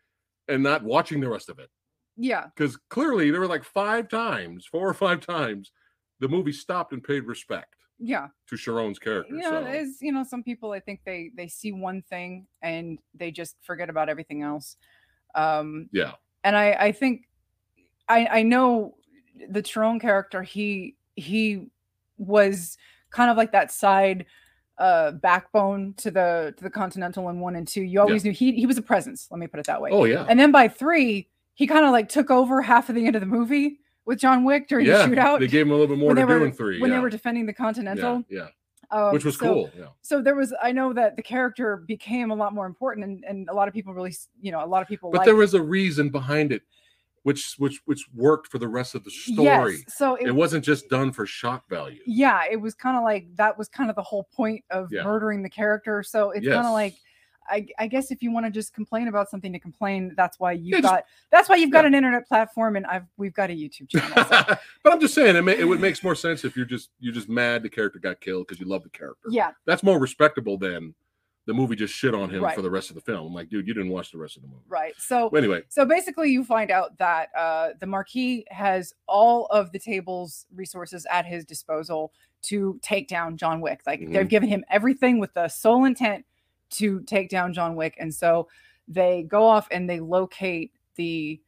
and 0.47 0.61
not 0.61 0.83
watching 0.83 1.19
the 1.19 1.29
rest 1.29 1.49
of 1.49 1.59
it. 1.59 1.69
yeah. 2.15 2.45
Because 2.55 2.77
clearly 2.89 3.31
there 3.31 3.39
were 3.41 3.47
like 3.47 3.63
five 3.63 4.07
times, 4.07 4.65
four 4.65 4.87
or 4.87 4.93
five 4.93 5.19
times, 5.19 5.71
the 6.19 6.27
movie 6.27 6.51
stopped 6.51 6.93
and 6.93 7.03
paid 7.03 7.21
respect 7.21 7.75
Yeah. 7.99 8.27
to 8.49 8.57
Charon's 8.57 8.99
character. 8.99 9.35
Yeah, 9.35 9.49
so, 9.49 9.65
is 9.65 9.97
you 10.01 10.11
know 10.11 10.23
some 10.23 10.43
people 10.43 10.71
i 10.71 10.79
think 10.79 11.01
they 11.05 11.31
they 11.35 11.47
see 11.47 11.71
one 11.71 12.03
thing 12.03 12.47
and 12.61 12.99
they 13.15 13.31
just 13.31 13.55
forget 13.61 13.89
about 13.89 14.09
everything 14.09 14.43
else. 14.43 14.77
Um 15.35 15.89
yeah, 15.91 16.13
and 16.43 16.55
i 16.55 16.71
i 16.73 16.91
think 16.91 17.27
i 18.07 18.27
i 18.27 18.43
know 18.43 18.95
the 19.49 19.61
Tyrone 19.61 19.99
character 19.99 20.43
he 20.43 20.95
he 21.15 21.67
was 22.17 22.77
kind 23.09 23.29
of 23.29 23.37
like 23.37 23.51
that 23.51 23.71
side 23.71 24.25
uh 24.77 25.11
backbone 25.11 25.93
to 25.97 26.11
the 26.11 26.53
to 26.57 26.63
the 26.63 26.69
continental 26.69 27.29
in 27.29 27.39
one 27.39 27.55
and 27.55 27.67
two. 27.67 27.81
You 27.81 28.01
always 28.01 28.23
knew 28.23 28.31
he 28.31 28.53
he 28.53 28.65
was 28.65 28.77
a 28.77 28.81
presence 28.81 29.27
let 29.31 29.39
me 29.39 29.47
put 29.47 29.59
it 29.59 29.65
that 29.65 29.81
way. 29.81 29.89
Oh 29.91 30.05
yeah, 30.05 30.25
and 30.29 30.39
then 30.39 30.51
by 30.51 30.67
three 30.67 31.29
he 31.55 31.65
kind 31.65 31.85
of 31.85 31.91
like 31.91 32.09
took 32.09 32.29
over 32.29 32.61
half 32.61 32.89
of 32.89 32.95
the 32.95 33.07
end 33.07 33.15
of 33.15 33.21
the 33.21 33.25
movie 33.25 33.79
with 34.07 34.17
john 34.19 34.43
wick 34.43 34.67
during 34.67 34.87
yeah. 34.87 35.05
the 35.05 35.15
shootout 35.15 35.39
They 35.39 35.47
gave 35.47 35.67
him 35.67 35.71
a 35.71 35.75
little 35.75 35.87
bit 35.87 35.99
more 35.99 36.07
when 36.07 36.15
to 36.15 36.21
they 36.25 36.33
do 36.33 36.39
were 36.39 36.45
in 36.47 36.51
three. 36.51 36.81
when 36.81 36.89
yeah. 36.89 36.97
they 36.97 37.01
were 37.03 37.09
defending 37.11 37.45
the 37.45 37.53
continental 37.53 38.23
yeah, 38.29 38.47
um, 38.89 39.13
which 39.13 39.23
was 39.25 39.37
so- 39.37 39.45
cool. 39.45 39.71
Yeah, 39.77 39.85
so 40.01 40.21
there 40.21 40.35
was 40.35 40.53
i 40.63 40.71
know 40.71 40.93
that 40.93 41.15
the 41.15 41.21
character 41.21 41.77
became 41.87 42.31
a 42.31 42.35
lot 42.35 42.53
more 42.55 42.65
important 42.65 43.05
and, 43.05 43.23
and 43.27 43.49
a 43.49 43.53
lot 43.53 43.67
of 43.67 43.73
people 43.75 43.93
really 43.93 44.15
you 44.41 44.51
know 44.51 44.63
a 44.63 44.65
lot 44.65 44.81
of 44.81 44.87
people 44.87 45.11
but 45.11 45.25
there 45.25 45.35
was 45.35 45.53
a 45.53 45.61
reason 45.61 46.09
behind 46.09 46.51
it, 46.51 46.63
which 47.23 47.55
which 47.57 47.81
which 47.85 48.07
worked 48.15 48.47
for 48.47 48.57
the 48.59 48.67
rest 48.67 48.95
of 48.95 49.03
the 49.03 49.11
story. 49.11 49.73
yes 49.85 49.97
so 49.97 50.15
it, 50.15 50.27
It 50.27 50.31
wasn't 50.35 50.63
just 50.63 50.87
done 50.89 51.11
for 51.11 51.25
shock 51.25 51.67
value. 51.69 51.99
yeah 52.07 52.43
it 52.49 52.55
was 52.55 52.73
kind 52.73 52.95
of 52.97 53.03
like 53.03 53.27
that 53.35 53.57
was 53.57 53.67
kind 53.67 53.89
of 53.89 53.95
the 53.97 54.03
whole 54.03 54.23
point 54.33 54.63
of 54.71 54.87
Yeah. 54.91 55.03
murdering 55.03 55.43
the 55.43 55.49
character 55.49 56.01
so 56.03 56.31
it's 56.31 56.47
kind 56.47 56.65
of 56.65 56.71
like 56.73 56.95
I, 57.49 57.67
I 57.79 57.87
guess 57.87 58.11
if 58.11 58.21
you 58.21 58.31
want 58.31 58.45
to 58.45 58.51
just 58.51 58.73
complain 58.73 59.07
about 59.07 59.29
something 59.29 59.53
to 59.53 59.59
complain, 59.59 60.13
that's 60.17 60.39
why 60.39 60.53
you've 60.53 60.65
Yeah, 60.67 60.81
just- 60.81 60.93
got 60.93 61.05
that's 61.31 61.49
why 61.49 61.55
you've 61.55 61.71
got 61.71 61.81
yeah. 61.83 61.87
an 61.87 61.95
internet 61.95 62.27
platform, 62.27 62.75
and 62.75 62.85
I've 62.85 63.05
we've 63.17 63.33
got 63.33 63.49
a 63.49 63.53
YouTube 63.53 63.89
channel. 63.89 64.25
so- 64.25 64.55
but 64.83 64.93
I'm 64.93 64.99
just 64.99 65.13
saying, 65.13 65.35
it, 65.35 65.41
ma- 65.43 65.51
it 65.51 65.63
would 65.67 65.79
makes 65.79 66.03
more 66.03 66.15
sense 66.15 66.43
if 66.45 66.55
you're 66.57 66.65
just 66.65 66.89
you're 66.99 67.13
just 67.13 67.29
mad 67.29 67.63
the 67.63 67.69
character 67.69 67.99
got 67.99 68.21
killed 68.21 68.47
because 68.47 68.59
you 68.59 68.67
love 68.67 68.83
the 68.83 68.89
character. 68.89 69.27
yeah, 69.29 69.51
That's 69.65 69.83
more 69.83 69.99
respectable 69.99 70.57
than 70.57 70.93
the 71.45 71.53
movie 71.53 71.77
just 71.77 71.93
shit 71.93 72.13
on 72.13 72.29
him 72.29 72.43
Right. 72.43 72.53
for 72.55 72.61
the 72.61 72.69
rest 72.69 72.89
of 72.89 72.95
the 72.95 73.01
film. 73.01 73.27
I'm 73.27 73.33
like, 73.33 73.49
dude, 73.49 73.65
you 73.65 73.73
didn't 73.73 73.89
watch 73.91 74.11
the 74.11 74.17
rest 74.17 74.35
of 74.35 74.41
the 74.41 74.49
movie. 74.49 74.65
right. 74.67 74.93
So 74.97 75.29
anyway, 75.29 75.61
so 75.69 75.85
basically 75.85 76.29
you 76.29 76.43
find 76.43 76.69
out 76.71 76.97
that 76.97 77.29
uh, 77.37 77.69
the 77.79 77.85
marquis 77.85 78.43
has 78.49 78.93
all 79.07 79.45
of 79.45 79.71
the 79.71 79.79
table's 79.79 80.45
resources 80.53 81.07
at 81.09 81.25
his 81.25 81.45
disposal 81.45 82.11
to 82.43 82.77
take 82.83 83.07
down 83.07 83.35
john 83.35 83.61
wick 83.61 83.81
like 83.87 83.99
they've 83.99 84.25
Mhm. 84.25 84.29
given 84.29 84.49
him 84.49 84.63
everything 84.69 85.19
with 85.19 85.33
the 85.33 85.47
sole 85.47 85.85
intent 85.85 86.23
to 86.69 87.01
take 87.01 87.29
down 87.29 87.53
john 87.53 87.75
wick 87.75 87.95
and 87.99 88.13
so 88.13 88.47
they 88.87 89.23
go 89.23 89.45
off 89.45 89.67
and 89.71 89.89
they 89.89 89.99
locate 89.99 90.71
the 90.95 91.39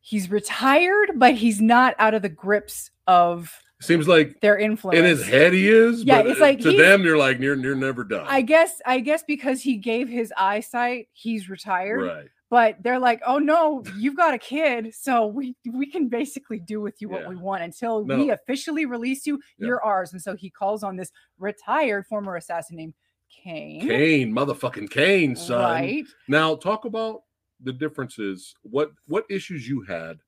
he's 0.00 0.30
retired 0.30 1.12
but 1.16 1.34
he's 1.34 1.60
not 1.60 1.94
out 1.98 2.14
of 2.14 2.22
the 2.22 2.28
grips 2.28 2.90
of 3.06 3.52
seems 3.80 4.06
like 4.06 4.40
their 4.40 4.56
influence 4.58 4.96
in 4.98 5.04
his 5.04 5.26
head 5.26 5.52
he 5.52 5.68
is. 5.68 6.04
Yeah, 6.04 6.20
it's 6.20 6.38
like 6.38 6.60
to 6.60 6.76
them, 6.76 7.02
you're 7.02 7.18
like, 7.18 7.40
you're 7.40 7.56
you're 7.56 7.74
never 7.74 8.04
done. 8.04 8.24
i 8.28 8.40
guess 8.40 8.80
i 8.86 9.00
guess 9.00 9.24
because 9.26 9.60
he 9.60 9.76
gave 9.76 10.08
his 10.08 10.32
eyesight 10.38 11.08
he's 11.12 11.48
retired 11.48 12.02
right. 12.02 12.28
but 12.48 12.76
they're 12.84 13.00
like, 13.00 13.20
"Oh 13.26 13.38
no, 13.38 13.82
you've 13.98 14.16
got 14.16 14.34
a 14.34 14.38
kid, 14.38 14.94
so 14.94 15.26
we 15.26 15.56
we 15.72 15.86
can 15.86 16.06
basically 16.08 16.60
do 16.60 16.80
with 16.80 17.00
you 17.00 17.08
what 17.08 17.22
Yeah. 17.22 17.28
we 17.28 17.34
want 17.36 17.62
until 17.64 18.04
No. 18.04 18.18
we 18.18 18.30
officially 18.30 18.86
release 18.86 19.26
you. 19.26 19.40
Yeah. 19.58 19.66
You're 19.68 19.82
ours." 19.84 20.12
And 20.12 20.22
so 20.22 20.36
he 20.36 20.48
calls 20.50 20.84
on 20.84 20.94
this 20.96 21.10
retired 21.38 22.06
former 22.06 22.36
assassin 22.36 22.76
named 22.76 22.94
Caine. 23.42 23.80
Caine, 23.80 24.32
motherfucking 24.32 24.90
Caine, 24.90 25.34
son. 25.36 25.60
Right? 25.62 26.04
Now 26.28 26.54
talk 26.56 26.84
about 26.84 27.22
the 27.62 27.72
differences. 27.72 28.54
What 28.62 28.92
what 29.06 29.24
issues 29.30 29.68
you 29.68 29.82
had? 29.82 30.18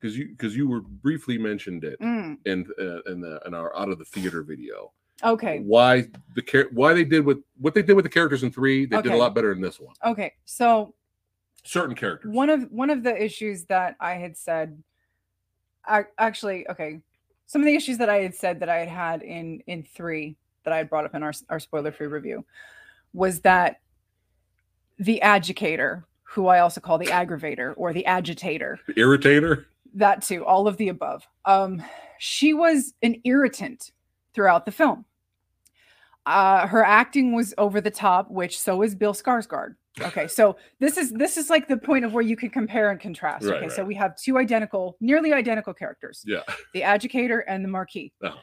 Because 0.00 0.16
you 0.16 0.28
because 0.30 0.56
you 0.56 0.68
were 0.68 0.80
briefly 0.80 1.36
mentioned 1.38 1.84
it 1.84 2.00
Mm, 2.00 2.38
in 2.46 2.66
uh, 2.80 3.02
in 3.10 3.20
the 3.20 3.40
in 3.46 3.54
our 3.54 3.76
out 3.78 3.88
of 3.90 3.98
the 3.98 4.04
theater 4.04 4.42
video. 4.42 4.92
Okay. 5.22 5.58
why 5.60 6.08
the 6.34 6.68
why 6.72 6.94
they 6.94 7.04
did 7.04 7.24
with 7.26 7.42
what 7.58 7.74
they 7.74 7.82
did 7.82 7.92
with 7.92 8.04
the 8.04 8.08
characters 8.10 8.42
in 8.42 8.50
three. 8.50 8.86
They 8.86 9.02
did 9.02 9.12
a 9.12 9.16
lot 9.16 9.34
better 9.34 9.52
in 9.52 9.60
this 9.60 9.78
one. 9.78 9.94
Okay. 10.04 10.32
So 10.46 10.94
Certain 11.62 11.94
characters. 11.94 12.32
one 12.32 12.48
of 12.48 12.62
one 12.72 12.88
of 12.88 13.02
the 13.02 13.22
issues 13.22 13.64
that 13.66 13.94
I 14.00 14.14
had 14.14 14.34
said, 14.34 14.82
I 15.86 16.04
actually 16.16 16.66
okay, 16.70 17.00
some 17.44 17.60
of 17.60 17.66
the 17.66 17.74
issues 17.74 17.98
that 17.98 18.08
I 18.08 18.16
had 18.22 18.34
said 18.34 18.60
that 18.60 18.70
I 18.70 18.78
had 18.78 18.88
had 18.88 19.22
in 19.22 19.60
in 19.66 19.82
three 19.82 20.36
that 20.64 20.72
I 20.72 20.76
had 20.78 20.90
brought 20.90 21.04
up 21.04 21.14
in 21.14 21.22
our 21.22 21.32
our 21.48 21.60
spoiler 21.60 21.92
free 21.92 22.06
review 22.06 22.44
was 23.12 23.40
that 23.40 23.80
the 24.98 25.20
agitator, 25.22 26.04
who 26.22 26.46
I 26.46 26.60
also 26.60 26.80
call 26.80 26.98
the 26.98 27.06
aggravator 27.06 27.74
or 27.76 27.92
the 27.92 28.06
agitator, 28.06 28.78
Irritator. 28.96 29.64
that 29.94 30.22
too, 30.22 30.44
all 30.44 30.68
of 30.68 30.76
the 30.76 30.88
above. 30.88 31.26
Um, 31.44 31.82
she 32.18 32.52
was 32.54 32.92
an 33.02 33.16
irritant 33.24 33.92
throughout 34.34 34.64
the 34.66 34.72
film. 34.72 35.04
Uh, 36.26 36.66
her 36.66 36.84
acting 36.84 37.34
was 37.34 37.54
over 37.58 37.80
the 37.80 37.90
top, 37.90 38.30
which 38.30 38.58
so 38.60 38.82
is 38.82 38.94
Bill 38.94 39.14
Skarsgård. 39.14 39.74
Okay, 40.02 40.28
so 40.28 40.56
this 40.78 40.96
is 40.96 41.10
this 41.12 41.36
is 41.36 41.50
like 41.50 41.66
the 41.66 41.76
point 41.76 42.04
of 42.04 42.12
where 42.12 42.22
you 42.22 42.36
can 42.36 42.50
compare 42.50 42.90
and 42.90 43.00
contrast. 43.00 43.44
Right, 43.46 43.56
okay, 43.56 43.68
so 43.68 43.84
we 43.84 43.94
have 43.96 44.14
two 44.16 44.38
identical, 44.38 44.96
nearly 45.00 45.32
identical 45.32 45.74
characters, 45.74 46.22
Yeah. 46.26 46.42
the 46.74 46.82
agitator 46.84 47.40
and 47.40 47.64
the 47.64 47.68
marquis. 47.68 48.12
Uh-huh. 48.22 48.36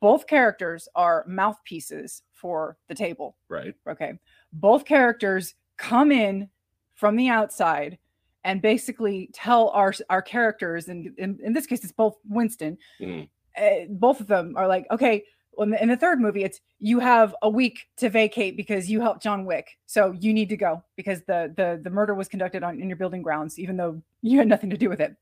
Both 0.00 0.26
characters 0.26 0.88
are 0.94 1.24
mouthpieces 1.26 2.22
for 2.32 2.76
the 2.88 2.94
table. 2.94 3.36
Right. 3.48 3.74
Okay. 3.88 4.12
Both 4.52 4.84
characters 4.84 5.54
come 5.76 6.12
in 6.12 6.48
from 6.94 7.16
the 7.16 7.28
outside 7.28 7.98
and 8.44 8.62
basically 8.62 9.30
tell 9.32 9.70
our 9.70 9.92
our 10.08 10.22
characters, 10.22 10.88
and 10.88 11.12
in, 11.18 11.38
in 11.42 11.52
this 11.52 11.66
case, 11.66 11.82
it's 11.82 11.92
both 11.92 12.16
Winston. 12.28 12.78
Mhm. 13.00 13.28
uh, 13.60 13.86
both 13.90 14.20
of 14.20 14.26
them 14.28 14.54
are 14.56 14.68
like, 14.68 14.86
okay. 14.90 15.24
In 15.58 15.70
the, 15.70 15.82
in 15.82 15.88
the 15.88 15.96
third 15.96 16.20
movie, 16.20 16.44
it's 16.44 16.60
you 16.78 17.00
have 17.00 17.34
a 17.42 17.48
week 17.50 17.88
to 17.96 18.08
vacate 18.08 18.56
because 18.56 18.88
you 18.88 19.00
helped 19.00 19.22
John 19.22 19.44
Wick, 19.44 19.76
so 19.84 20.12
you 20.12 20.32
need 20.32 20.48
to 20.48 20.56
go 20.56 20.82
because 20.96 21.20
the 21.24 21.52
the 21.56 21.80
the 21.82 21.90
murder 21.90 22.14
was 22.14 22.28
conducted 22.28 22.62
on 22.62 22.80
in 22.80 22.88
your 22.88 22.96
building 22.96 23.20
grounds, 23.20 23.58
even 23.58 23.76
though 23.76 24.00
you 24.22 24.38
had 24.38 24.48
nothing 24.48 24.70
to 24.70 24.76
do 24.78 24.88
with 24.88 25.00
it. 25.00 25.14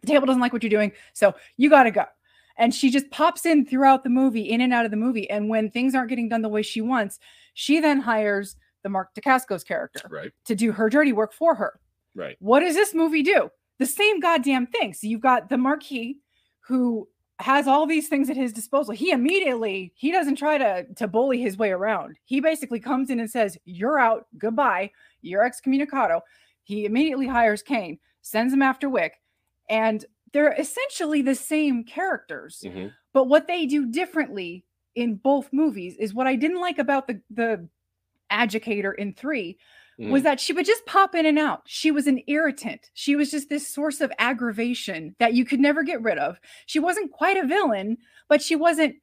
The 0.00 0.08
table 0.08 0.26
doesn't 0.26 0.40
like 0.40 0.52
what 0.52 0.62
you're 0.64 0.70
doing, 0.70 0.90
so 1.12 1.34
you 1.58 1.70
got 1.70 1.84
to 1.84 1.90
go. 1.92 2.06
And 2.56 2.74
she 2.74 2.90
just 2.90 3.10
pops 3.10 3.44
in 3.46 3.66
throughout 3.66 4.04
the 4.04 4.10
movie, 4.10 4.42
in 4.50 4.60
and 4.60 4.72
out 4.72 4.84
of 4.84 4.90
the 4.90 4.96
movie. 4.96 5.28
And 5.28 5.48
when 5.48 5.70
things 5.70 5.94
aren't 5.94 6.08
getting 6.08 6.28
done 6.28 6.42
the 6.42 6.48
way 6.48 6.62
she 6.62 6.80
wants, 6.80 7.18
she 7.54 7.80
then 7.80 8.00
hires 8.00 8.56
the 8.82 8.88
Mark 8.88 9.14
Dacascos' 9.14 9.66
character 9.66 10.06
Right. 10.10 10.30
to 10.44 10.54
do 10.54 10.70
her 10.72 10.88
dirty 10.88 11.12
work 11.12 11.32
for 11.32 11.54
her. 11.54 11.80
Right. 12.14 12.36
What 12.38 12.60
does 12.60 12.74
this 12.74 12.94
movie 12.94 13.22
do? 13.22 13.50
The 13.78 13.86
same 13.86 14.20
goddamn 14.20 14.66
thing. 14.68 14.94
So 14.94 15.06
you've 15.08 15.20
got 15.20 15.48
the 15.48 15.58
Marquis 15.58 16.20
who 16.60 17.08
has 17.40 17.66
all 17.66 17.86
these 17.86 18.06
things 18.08 18.30
at 18.30 18.36
his 18.36 18.52
disposal. 18.52 18.94
He 18.94 19.10
immediately 19.10 19.92
he 19.96 20.12
doesn't 20.12 20.36
try 20.36 20.56
to 20.58 20.84
to 20.94 21.08
bully 21.08 21.40
his 21.40 21.58
way 21.58 21.72
around. 21.72 22.16
He 22.24 22.40
basically 22.40 22.78
comes 22.78 23.10
in 23.10 23.18
and 23.18 23.28
says, 23.28 23.58
"You're 23.64 23.98
out. 23.98 24.26
Goodbye. 24.38 24.92
You're 25.22 25.42
excommunicado." 25.42 26.20
He 26.62 26.84
immediately 26.84 27.26
hires 27.26 27.62
Caine, 27.62 27.98
sends 28.22 28.52
him 28.54 28.62
after 28.62 28.88
Wick, 28.88 29.20
and 29.68 30.04
they're 30.34 30.52
essentially 30.52 31.22
the 31.22 31.34
same 31.36 31.84
characters. 31.84 32.66
Mhm. 32.66 32.92
But 33.14 33.26
what 33.28 33.46
they 33.48 33.66
do 33.66 33.86
differently 33.86 34.66
in 34.94 35.16
both 35.16 35.52
movies 35.54 35.96
is 35.96 36.12
what 36.14 36.26
I 36.26 36.36
didn't 36.36 36.60
like 36.60 36.78
about 36.78 37.06
the 37.08 37.22
the 37.30 37.68
agitator 38.30 38.92
in 38.92 39.14
3 39.14 39.58
was 39.98 40.22
Mhm. 40.22 40.24
that 40.24 40.40
she 40.40 40.52
would 40.52 40.66
just 40.66 40.86
pop 40.86 41.14
in 41.14 41.24
and 41.26 41.38
out. 41.38 41.62
She 41.66 41.92
was 41.92 42.06
an 42.08 42.20
irritant. 42.26 42.90
She 42.94 43.16
was 43.16 43.30
just 43.30 43.48
this 43.48 43.68
source 43.68 44.00
of 44.00 44.12
aggravation 44.18 45.14
that 45.20 45.34
you 45.34 45.44
could 45.44 45.60
never 45.60 45.84
get 45.84 46.02
rid 46.02 46.18
of. 46.18 46.40
She 46.66 46.80
wasn't 46.80 47.12
quite 47.12 47.36
a 47.36 47.46
villain, 47.46 47.98
but 48.28 48.42
she 48.42 48.56
wasn't 48.56 48.96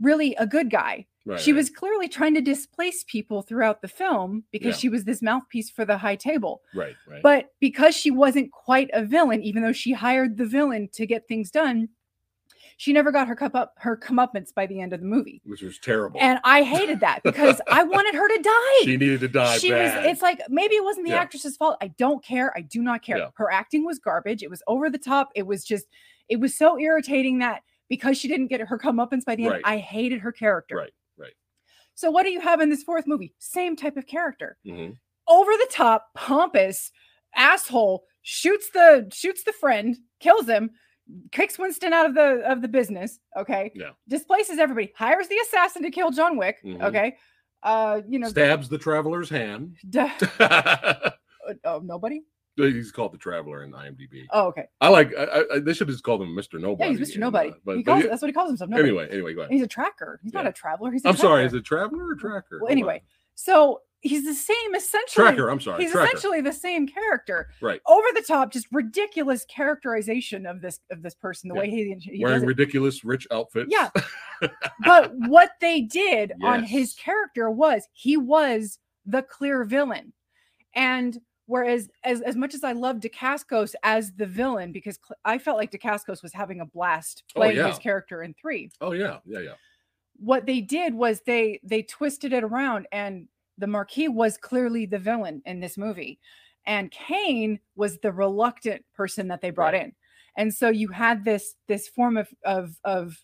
really 0.00 0.34
a 0.36 0.46
good 0.46 0.70
guy. 0.70 1.06
Right, 1.28 1.40
she 1.40 1.52
right. 1.52 1.56
was 1.58 1.70
clearly 1.70 2.08
trying 2.08 2.34
to 2.34 2.40
displace 2.40 3.04
people 3.04 3.42
throughout 3.42 3.82
the 3.82 3.88
film 3.88 4.44
because 4.50 4.74
Yeah. 4.76 4.80
she 4.80 4.88
was 4.88 5.04
this 5.04 5.20
mouthpiece 5.22 5.70
for 5.70 5.84
the 5.84 5.98
high 5.98 6.16
table. 6.16 6.62
right. 6.74 6.94
Right. 7.06 7.22
But 7.22 7.52
because 7.60 7.94
she 7.94 8.10
wasn't 8.10 8.50
quite 8.50 8.90
a 8.92 9.04
villain, 9.04 9.42
even 9.42 9.62
though 9.62 9.72
she 9.72 9.92
hired 9.92 10.36
the 10.38 10.46
villain 10.46 10.88
to 10.92 11.06
get 11.06 11.28
things 11.28 11.50
done, 11.50 11.90
she 12.78 12.92
never 12.92 13.10
got 13.10 13.26
her 13.26 13.34
cup 13.34 13.54
up 13.56 13.74
her 13.78 13.96
comeuppance 13.96 14.54
by 14.54 14.64
the 14.66 14.80
end 14.80 14.92
of 14.92 15.00
the 15.00 15.06
movie. 15.06 15.42
Which 15.44 15.62
was 15.62 15.78
terrible. 15.80 16.18
And 16.20 16.38
I 16.44 16.62
hated 16.62 17.00
that 17.00 17.22
because 17.24 17.60
I 17.68 17.82
wanted 17.94 18.14
her 18.14 18.28
to 18.28 18.42
die 18.42 18.84
she 18.84 18.96
needed 18.96 19.20
to 19.20 19.28
die 19.28 19.58
she 19.58 19.70
bad. 19.70 19.96
was 20.04 20.12
it's 20.12 20.22
like 20.22 20.40
maybe 20.48 20.76
it 20.76 20.84
wasn't 20.84 21.04
the 21.06 21.12
Yeah. 21.12 21.18
actress's 21.20 21.56
fault 21.56 21.76
i 21.80 21.88
don't 21.88 22.24
care 22.24 22.56
i 22.56 22.60
do 22.60 22.80
not 22.80 23.02
care 23.02 23.18
Yeah. 23.18 23.30
her 23.34 23.50
acting 23.50 23.84
was 23.84 23.98
garbage 23.98 24.42
it 24.44 24.50
was 24.50 24.62
over 24.68 24.88
the 24.88 24.98
top 24.98 25.30
it 25.34 25.46
was 25.46 25.64
just 25.64 25.86
it 26.28 26.38
was 26.38 26.54
so 26.56 26.78
irritating 26.78 27.38
that 27.40 27.62
because 27.88 28.16
she 28.16 28.28
didn't 28.28 28.46
get 28.46 28.60
her 28.60 28.78
comeuppance 28.78 29.24
by 29.24 29.34
the 29.34 29.44
end 29.44 29.52
Right. 29.54 29.62
i 29.64 29.78
hated 29.78 30.20
her 30.20 30.30
character 30.30 30.76
Right, 30.76 30.82
right. 30.84 30.92
So 31.98 32.12
what 32.12 32.22
do 32.22 32.30
you 32.30 32.40
have 32.40 32.60
in 32.60 32.70
this 32.70 32.84
fourth 32.84 33.06
movie 33.08 33.34
same 33.38 33.74
type 33.74 33.96
of 33.96 34.06
character 34.06 34.56
Mhm. 34.64 34.96
over 35.26 35.50
the 35.52 35.68
top 35.70 36.06
pompous 36.14 36.92
asshole 37.34 38.04
shoots 38.22 38.70
the 38.70 39.10
shoots 39.12 39.42
the 39.42 39.52
friend 39.52 39.96
kills 40.20 40.46
him 40.48 40.70
kicks 41.32 41.58
winston 41.58 41.92
out 41.92 42.06
of 42.06 42.14
the 42.14 42.42
of 42.50 42.62
the 42.62 42.68
business 42.68 43.18
okay 43.36 43.72
Yeah. 43.74 43.90
displaces 44.08 44.58
everybody 44.58 44.92
hires 44.96 45.26
the 45.28 45.38
assassin 45.46 45.82
to 45.82 45.90
kill 45.90 46.10
john 46.12 46.36
wick 46.36 46.58
Mhm. 46.64 46.82
okay 46.82 47.16
uh 47.64 48.00
you 48.08 48.18
know 48.20 48.28
Stabs 48.28 48.68
the 48.68 48.78
traveler's 48.78 49.28
hand. 49.30 49.76
duh, 49.90 50.08
oh 51.64 51.80
nobody 51.80 52.22
He's 52.58 52.92
called 52.92 53.12
the 53.12 53.18
traveler 53.18 53.62
in 53.64 53.72
IMDb. 53.72 54.26
oh 54.32 54.46
okay 54.48 54.64
I 54.80 54.88
like. 54.88 55.12
I, 55.16 55.44
I, 55.54 55.58
they 55.60 55.72
should 55.72 55.88
just 55.88 56.02
call 56.04 56.20
him 56.22 56.34
Mr. 56.36 56.60
Nobody. 56.60 56.92
Yeah, 56.92 56.98
he's 56.98 57.10
Mr. 57.10 57.14
and, 57.14 57.20
Nobody. 57.20 57.50
uh, 57.50 57.54
but, 57.64 57.76
he 57.76 57.82
but 57.82 57.92
calls, 57.92 58.04
yeah- 58.04 58.10
that's 58.10 58.22
what 58.22 58.28
he 58.28 58.32
calls 58.32 58.48
himself. 58.50 58.70
Nobody. 58.70 58.88
anyway, 58.88 59.08
anyway, 59.10 59.34
go 59.34 59.40
ahead. 59.42 59.52
he's 59.52 59.62
a 59.62 59.66
tracker. 59.68 60.20
He's 60.22 60.34
not 60.34 60.46
a 60.46 60.52
traveler. 60.52 60.90
He's 60.90 61.04
a 61.04 61.08
I'm 61.08 61.16
sorry. 61.16 61.44
Is 61.44 61.54
a 61.54 61.60
traveler 61.60 62.08
or 62.08 62.14
tracker? 62.16 62.58
Well, 62.62 62.70
anyway, 62.70 63.02
so 63.34 63.82
he's 64.00 64.24
the 64.24 64.34
same 64.34 64.74
essentially. 64.76 65.24
tracker. 65.26 65.48
I'm 65.48 65.60
sorry. 65.60 65.82
He's 65.82 65.92
tracker. 65.92 66.06
essentially 66.06 66.40
the 66.40 66.52
same 66.52 66.86
character. 66.86 67.48
Right. 67.60 67.80
Over 67.86 68.06
the 68.14 68.22
top, 68.22 68.52
just 68.52 68.66
ridiculous 68.70 69.44
characterization 69.46 70.46
of 70.46 70.60
this 70.60 70.80
of 70.90 71.02
this 71.02 71.14
person. 71.14 71.48
The 71.48 71.54
Yeah. 71.56 71.60
way 71.60 71.70
he, 71.70 71.96
he 72.00 72.24
Wearing 72.24 72.44
ridiculous 72.46 73.04
rich 73.04 73.26
outfits. 73.30 73.70
Yeah. 73.72 73.90
But 74.84 75.12
what 75.16 75.50
they 75.60 75.80
did 75.80 76.32
on 76.44 76.62
his 76.62 76.94
character 76.94 77.50
was 77.50 77.88
he 77.92 78.16
was 78.16 78.78
the 79.04 79.22
clear 79.22 79.64
villain, 79.64 80.12
and 80.76 81.18
whereas 81.48 81.88
as 82.04 82.20
as 82.20 82.36
much 82.36 82.54
as 82.54 82.62
I 82.62 82.72
love 82.72 82.98
Dacascos 83.00 83.74
as 83.82 84.12
the 84.12 84.26
villain 84.26 84.70
because 84.70 84.98
Cl- 85.04 85.18
I 85.24 85.38
felt 85.38 85.56
like 85.56 85.72
Dacascos 85.72 86.22
was 86.22 86.32
having 86.32 86.60
a 86.60 86.66
blast 86.66 87.24
Oh, 87.34 87.40
playing 87.40 87.56
yeah. 87.56 87.68
his 87.68 87.78
character 87.80 88.22
in 88.22 88.34
three. 88.34 88.70
oh 88.80 88.92
yeah. 88.92 89.18
Yeah. 89.26 89.40
Yeah. 89.40 89.54
what 90.16 90.46
they 90.46 90.60
did 90.60 90.94
was 90.94 91.22
they 91.26 91.58
they 91.64 91.82
twisted 91.82 92.32
it 92.32 92.44
around 92.44 92.86
and 92.92 93.26
the 93.56 93.66
marquis 93.66 94.08
was 94.08 94.36
clearly 94.36 94.86
the 94.86 94.98
villain 94.98 95.42
in 95.46 95.58
this 95.60 95.76
movie 95.76 96.18
and 96.66 96.90
Caine 96.90 97.58
was 97.76 97.98
the 97.98 98.12
reluctant 98.12 98.84
person 98.94 99.26
that 99.28 99.40
they 99.40 99.50
brought 99.50 99.72
Right. 99.74 99.86
in 99.86 99.92
and 100.36 100.52
so 100.54 100.68
you 100.68 100.88
had 100.88 101.24
this 101.24 101.54
this 101.66 101.88
form 101.88 102.16
of 102.16 102.28
of 102.44 102.76
of 102.84 103.16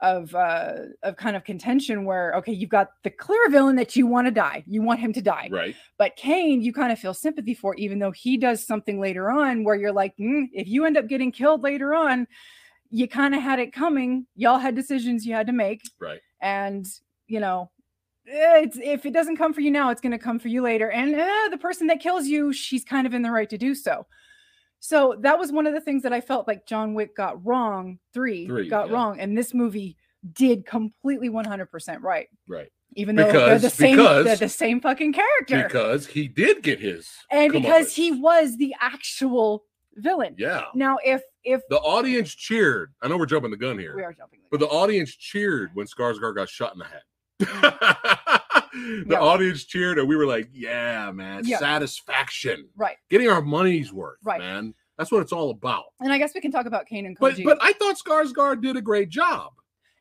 of 0.00 0.32
uh 0.34 0.74
of 1.02 1.16
kind 1.16 1.34
of 1.36 1.42
contention 1.44 2.04
where 2.04 2.32
okay 2.34 2.52
you've 2.52 2.70
got 2.70 2.90
the 3.02 3.10
clear 3.10 3.50
villain 3.50 3.74
that 3.74 3.96
you 3.96 4.06
want 4.06 4.26
to 4.26 4.30
die 4.30 4.62
you 4.66 4.80
want 4.80 5.00
him 5.00 5.12
to 5.12 5.20
die 5.20 5.48
Right. 5.50 5.74
but 5.98 6.14
Caine, 6.14 6.62
you 6.62 6.72
kind 6.72 6.92
of 6.92 6.98
feel 7.00 7.14
sympathy 7.14 7.52
for, 7.54 7.74
even 7.74 7.98
though 7.98 8.12
he 8.12 8.36
does 8.36 8.64
something 8.64 9.00
later 9.00 9.28
on 9.30 9.64
where 9.64 9.74
you're 9.74 9.92
like, 9.92 10.16
"Mm, 10.16 10.46
if 10.52 10.68
you 10.68 10.84
end 10.84 10.96
up 10.96 11.08
getting 11.08 11.32
killed 11.32 11.62
later 11.64 11.94
on, 11.94 12.26
you 12.90 13.08
kind 13.08 13.34
of 13.34 13.42
had 13.42 13.58
it 13.58 13.72
coming. 13.72 14.26
Y'all 14.36 14.58
had 14.58 14.74
decisions 14.76 15.26
you 15.26 15.34
had 15.34 15.46
to 15.48 15.52
make, 15.52 15.82
Right. 15.98 16.20
and 16.40 16.86
you 17.26 17.40
know, 17.40 17.70
it's 18.24 18.78
if 18.80 19.04
it 19.04 19.12
doesn't 19.12 19.36
come 19.36 19.52
for 19.52 19.60
you 19.62 19.70
now, 19.70 19.90
it's 19.90 20.00
going 20.00 20.12
to 20.12 20.18
come 20.18 20.38
for 20.38 20.48
you 20.48 20.62
later. 20.62 20.90
And 20.90 21.14
eh, 21.14 21.48
the 21.50 21.58
person 21.58 21.86
that 21.88 22.00
kills 22.00 22.26
you, 22.26 22.52
she's 22.52 22.84
kind 22.84 23.06
of 23.06 23.14
in 23.14 23.22
the 23.22 23.30
right 23.30 23.48
to 23.50 23.58
do 23.58 23.74
so. 23.74 24.06
So 24.80 25.16
that 25.20 25.38
was 25.38 25.50
one 25.52 25.66
of 25.66 25.74
the 25.74 25.80
things 25.80 26.02
that 26.04 26.12
I 26.12 26.20
felt 26.20 26.46
like 26.46 26.66
John 26.66 26.94
Wick 26.94 27.16
got 27.16 27.44
wrong. 27.44 27.98
Three, 28.14 28.46
Three, 28.46 28.68
got 28.68 28.88
yeah. 28.88 28.94
wrong, 28.94 29.20
and 29.20 29.36
this 29.36 29.52
movie 29.54 29.96
did 30.32 30.66
completely 30.66 31.28
100% 31.30 32.02
right. 32.02 32.28
Right. 32.48 32.68
Even 32.94 33.16
though 33.16 33.30
they're 33.30 33.58
the 33.58 33.68
Because- 33.68 33.74
same, 33.74 33.96
they're 33.96 34.36
the 34.36 34.48
same 34.48 34.80
fucking 34.80 35.12
character 35.12 35.62
Because 35.64 36.06
he 36.06 36.26
did 36.26 36.62
get 36.62 36.80
his. 36.80 37.10
and 37.30 37.52
because 37.52 37.94
he 37.94 38.12
was 38.12 38.56
the 38.56 38.74
actual 38.80 39.64
villain. 39.96 40.34
Yeah. 40.38 40.64
Now, 40.74 40.98
if 41.04 41.22
if 41.44 41.60
The 41.70 41.78
audience 41.78 42.34
cheered. 42.34 42.92
I 43.02 43.08
know 43.08 43.16
we're 43.16 43.26
jumping 43.26 43.50
the 43.50 43.56
gun 43.56 43.78
here. 43.78 43.94
we 43.96 44.02
are 44.02 44.12
jumping, 44.12 44.40
the 44.42 44.48
But 44.50 44.60
the 44.60 44.68
audience 44.68 45.14
cheered 45.14 45.70
when 45.74 45.86
Skarsgård 45.86 46.34
got 46.34 46.48
shot 46.48 46.72
in 46.74 46.78
the 46.80 46.84
head. 46.84 47.02
Mm. 47.40 48.40
the 49.06 49.06
Yeah. 49.10 49.20
audience 49.20 49.64
cheered, 49.64 49.98
and 49.98 50.08
we 50.08 50.16
were 50.16 50.26
like, 50.26 50.48
"Yeah, 50.52 51.10
man, 51.12 51.42
Yeah. 51.44 51.58
satisfaction, 51.58 52.68
right, 52.76 52.96
getting 53.10 53.28
our 53.28 53.42
money's 53.42 53.92
worth, 53.92 54.18
Right. 54.24 54.38
man. 54.40 54.74
That's 54.96 55.10
what 55.12 55.22
it's 55.22 55.32
all 55.32 55.50
about." 55.50 55.84
and 56.00 56.12
I 56.12 56.18
guess 56.18 56.34
we 56.34 56.40
can 56.40 56.50
talk 56.50 56.66
about 56.66 56.86
Caine 56.86 57.06
and 57.06 57.16
But 57.20 57.34
Koji. 57.34 57.44
but 57.44 57.58
I 57.60 57.72
thought 57.74 57.96
Skarsgård 57.98 58.62
did 58.62 58.76
a 58.76 58.80
great 58.82 59.08
job. 59.08 59.52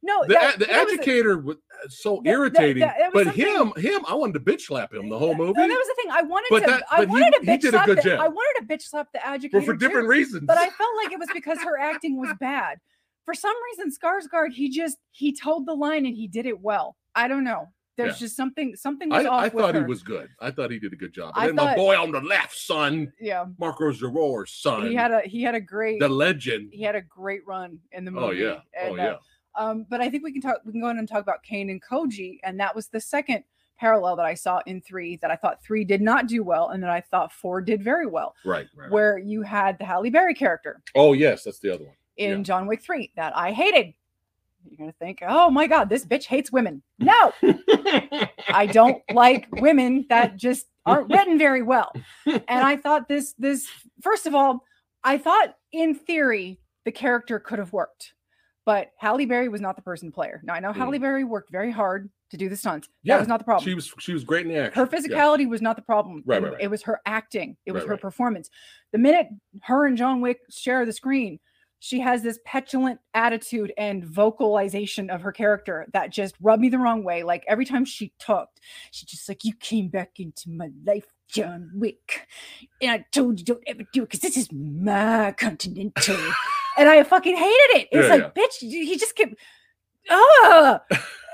no, 0.03 0.21
The 0.23 0.33
that- 0.35 0.59
the 0.59 0.65
that 0.67 0.83
was 0.85 0.93
a- 0.93 0.95
educator 0.95 1.37
was 1.39 1.57
uh, 1.57 1.87
so 1.89 2.21
that- 2.23 2.29
irritating. 2.29 2.87
but 3.13 3.27
him 3.35 3.73
him, 3.77 4.05
I 4.07 4.13
wanted 4.13 4.33
to 4.33 4.39
bitch 4.39 4.61
slap 4.61 4.93
him 4.93 5.09
the 5.09 5.17
whole 5.19 5.35
movie. 5.35 5.53
that 5.53 5.67
was 5.67 5.87
the 5.87 5.95
thing. 6.01 6.11
I 6.11 6.21
wanted 6.21 6.47
But 6.49 6.59
to. 6.65 6.85
I 6.91 6.97
but 6.99 7.07
he- 7.09 7.13
wanted 7.13 7.33
to 7.33 7.39
bitch 7.41 7.69
slap 7.69 7.87
the. 7.87 8.17
I 8.19 8.27
wanted 8.27 8.61
to 8.61 8.65
bitch 8.77 8.81
slap 8.83 9.11
the 9.11 9.19
but 9.25 9.31
educator 9.33 9.61
for 9.65 9.73
different 9.75 10.05
too, 10.05 10.09
reasons. 10.11 10.43
But 10.45 10.57
I 10.57 10.69
felt 10.69 10.95
like 11.03 11.11
it 11.11 11.19
was 11.19 11.29
because 11.33 11.61
her 11.63 11.77
acting 11.79 12.17
was 12.19 12.33
bad. 12.39 12.79
For 13.25 13.33
some 13.33 13.53
reason, 13.65 13.91
Skarsgård, 13.91 14.53
he 14.53 14.69
just 14.69 14.97
he 15.11 15.33
told 15.33 15.65
the 15.65 15.73
line 15.73 16.05
and 16.05 16.15
he 16.15 16.27
did 16.27 16.45
it 16.45 16.61
well. 16.61 16.95
I 17.15 17.27
don't 17.27 17.43
know. 17.43 17.67
There's 17.97 18.13
Yeah. 18.13 18.25
just 18.27 18.35
something 18.35 18.75
something 18.75 19.09
was 19.09 19.25
I, 19.25 19.29
off 19.29 19.43
I 19.43 19.49
thought 19.49 19.75
he 19.75 19.81
was 19.81 20.03
good. 20.03 20.29
I 20.39 20.51
thought 20.51 20.69
he 20.71 20.77
did 20.79 20.93
a 20.93 20.95
good 20.95 21.11
job. 21.13 21.33
But 21.35 21.41
I 21.41 21.45
then 21.47 21.55
my 21.55 21.75
boy 21.75 21.99
on 21.99 22.11
the 22.11 22.21
left, 22.21 22.55
son, 22.55 23.11
yeah. 23.19 23.45
Marko 23.57 23.91
Zaror's 23.91 24.51
son, 24.51 24.87
He 24.87 24.93
had 24.95 25.11
a 25.11 25.21
he 25.21 25.41
had 25.41 25.55
a 25.55 25.59
great 25.61 25.99
the 25.99 26.07
legend. 26.07 26.69
he 26.71 26.83
had 26.83 26.95
a 26.95 27.01
great 27.01 27.45
run 27.47 27.79
in 27.91 28.05
the 28.05 28.11
movie. 28.11 28.25
Oh 28.27 28.31
yeah, 28.31 28.59
oh 28.81 28.91
and, 28.91 28.99
uh, 28.99 29.03
yeah. 29.03 29.15
Um, 29.55 29.85
but 29.89 29.99
I 30.01 30.09
think 30.11 30.23
we 30.23 30.31
can 30.31 30.41
talk. 30.41 30.61
We 30.63 30.71
can 30.71 30.81
go 30.81 30.89
in 30.89 30.99
and 30.99 31.07
talk 31.09 31.23
about 31.23 31.41
Caine 31.41 31.71
and 31.71 31.81
Koji, 31.81 32.37
and 32.43 32.59
that 32.59 32.75
was 32.75 32.87
the 32.89 32.99
second 33.01 33.43
parallel 33.79 34.15
that 34.17 34.25
I 34.25 34.35
saw 34.35 34.61
in 34.67 34.81
three 34.81 35.17
that 35.17 35.31
I 35.31 35.35
thought 35.35 35.63
three 35.63 35.83
did 35.83 36.01
not 36.01 36.27
do 36.27 36.43
well, 36.43 36.69
and 36.69 36.83
that 36.83 36.91
I 36.91 37.01
thought 37.01 37.31
four 37.31 37.61
did 37.61 37.83
very 37.83 38.05
well. 38.05 38.35
Right, 38.45 38.67
right. 38.75 38.91
Where 38.91 39.17
you 39.17 39.41
had 39.41 39.79
the 39.79 39.85
Halle 39.85 40.09
Berry 40.11 40.33
character 40.35 40.81
Oh 40.95 41.13
yes, 41.13 41.43
that's 41.43 41.59
the 41.59 41.73
other 41.73 41.85
one. 41.85 41.95
in 42.17 42.37
Yeah. 42.37 42.43
John 42.43 42.67
Wick 42.67 42.81
three 42.83 43.11
that 43.15 43.35
I 43.35 43.51
hated. 43.51 43.93
You're 44.69 44.77
gonna 44.77 44.93
think, 44.99 45.19
oh 45.27 45.49
my 45.49 45.67
god, 45.67 45.89
this 45.89 46.05
bitch 46.05 46.25
hates 46.25 46.51
women. 46.51 46.81
No, 46.99 47.31
I 48.49 48.67
don't 48.71 49.01
like 49.13 49.47
women 49.51 50.05
that 50.09 50.35
just 50.37 50.67
aren't 50.85 51.09
written 51.09 51.37
very 51.37 51.61
well. 51.61 51.91
And 52.25 52.43
I 52.47 52.77
thought 52.77 53.07
this 53.07 53.33
this 53.37 53.67
first 54.01 54.25
of 54.25 54.35
all, 54.35 54.63
I 55.03 55.17
thought 55.17 55.55
in 55.71 55.95
theory 55.95 56.59
the 56.85 56.91
character 56.91 57.39
could 57.39 57.59
have 57.59 57.73
worked, 57.73 58.13
but 58.65 58.91
Halle 58.97 59.25
Berry 59.25 59.49
was 59.49 59.61
not 59.61 59.75
the 59.75 59.81
person 59.81 60.11
player. 60.11 60.41
Now 60.43 60.53
I 60.53 60.59
know 60.59 60.71
Halle 60.73 60.97
Berry 60.97 61.23
worked 61.23 61.51
very 61.51 61.71
hard 61.71 62.09
to 62.31 62.37
do 62.37 62.49
the 62.49 62.57
stunts. 62.57 62.87
That 62.87 62.93
Mm. 62.93 62.97
Yeah, 63.03 63.19
was 63.19 63.27
not 63.27 63.37
the 63.39 63.45
problem. 63.45 63.63
she 63.65 63.73
was 63.73 63.93
she 63.99 64.13
was 64.13 64.23
great 64.23 64.45
in 64.45 64.51
the 64.53 64.59
action. 64.59 64.83
her 64.85 64.89
Yeah. 64.91 64.99
physicality 64.99 65.47
was 65.49 65.61
not 65.61 65.75
the 65.75 65.81
problem. 65.81 66.23
Right, 66.25 66.37
it, 66.41 66.43
right, 66.43 66.53
right. 66.53 66.61
it 66.61 66.67
was 66.69 66.83
her 66.83 66.99
acting. 67.05 67.57
It 67.65 67.71
was 67.71 67.81
Right, 67.83 67.87
her 67.89 67.93
right. 67.95 68.01
performance. 68.01 68.49
The 68.91 68.97
minute 68.97 69.27
her 69.63 69.85
and 69.85 69.97
John 69.97 70.21
Wick 70.21 70.39
share 70.49 70.85
the 70.85 70.93
screen, 70.93 71.39
she 71.79 71.99
has 71.99 72.23
this 72.23 72.39
petulant 72.45 72.99
attitude 73.13 73.71
and 73.77 74.03
vocalization 74.03 75.09
of 75.09 75.21
her 75.21 75.31
character 75.31 75.85
that 75.93 76.11
just 76.11 76.35
rubbed 76.41 76.61
me 76.61 76.69
the 76.69 76.79
wrong 76.79 77.03
way. 77.03 77.23
Like 77.23 77.43
every 77.47 77.65
time 77.65 77.85
she 77.85 78.13
talked, 78.19 78.59
she 78.91 79.05
just 79.05 79.27
like, 79.29 79.43
"You 79.45 79.53
came 79.53 79.87
back 79.87 80.19
into 80.19 80.49
my 80.49 80.69
life, 80.85 81.05
John 81.27 81.69
Wick, 81.73 82.27
and 82.81 82.91
I 82.91 83.05
told 83.11 83.39
you 83.39 83.45
don't 83.45 83.63
ever 83.67 83.83
do 83.93 84.03
it 84.03 84.05
because 84.09 84.21
this 84.21 84.37
is 84.37 84.51
my 84.51 85.33
continental." 85.37 86.17
and 86.77 86.89
I 86.89 87.03
fucking 87.03 87.35
hated 87.35 87.75
it. 87.81 87.87
It's 87.91 88.07
Yeah, 88.07 88.15
like, 88.15 88.35
bitch, 88.35 88.57
he 88.59 88.97
just 88.97 89.15
kept. 89.15 89.35
oh 90.09 90.79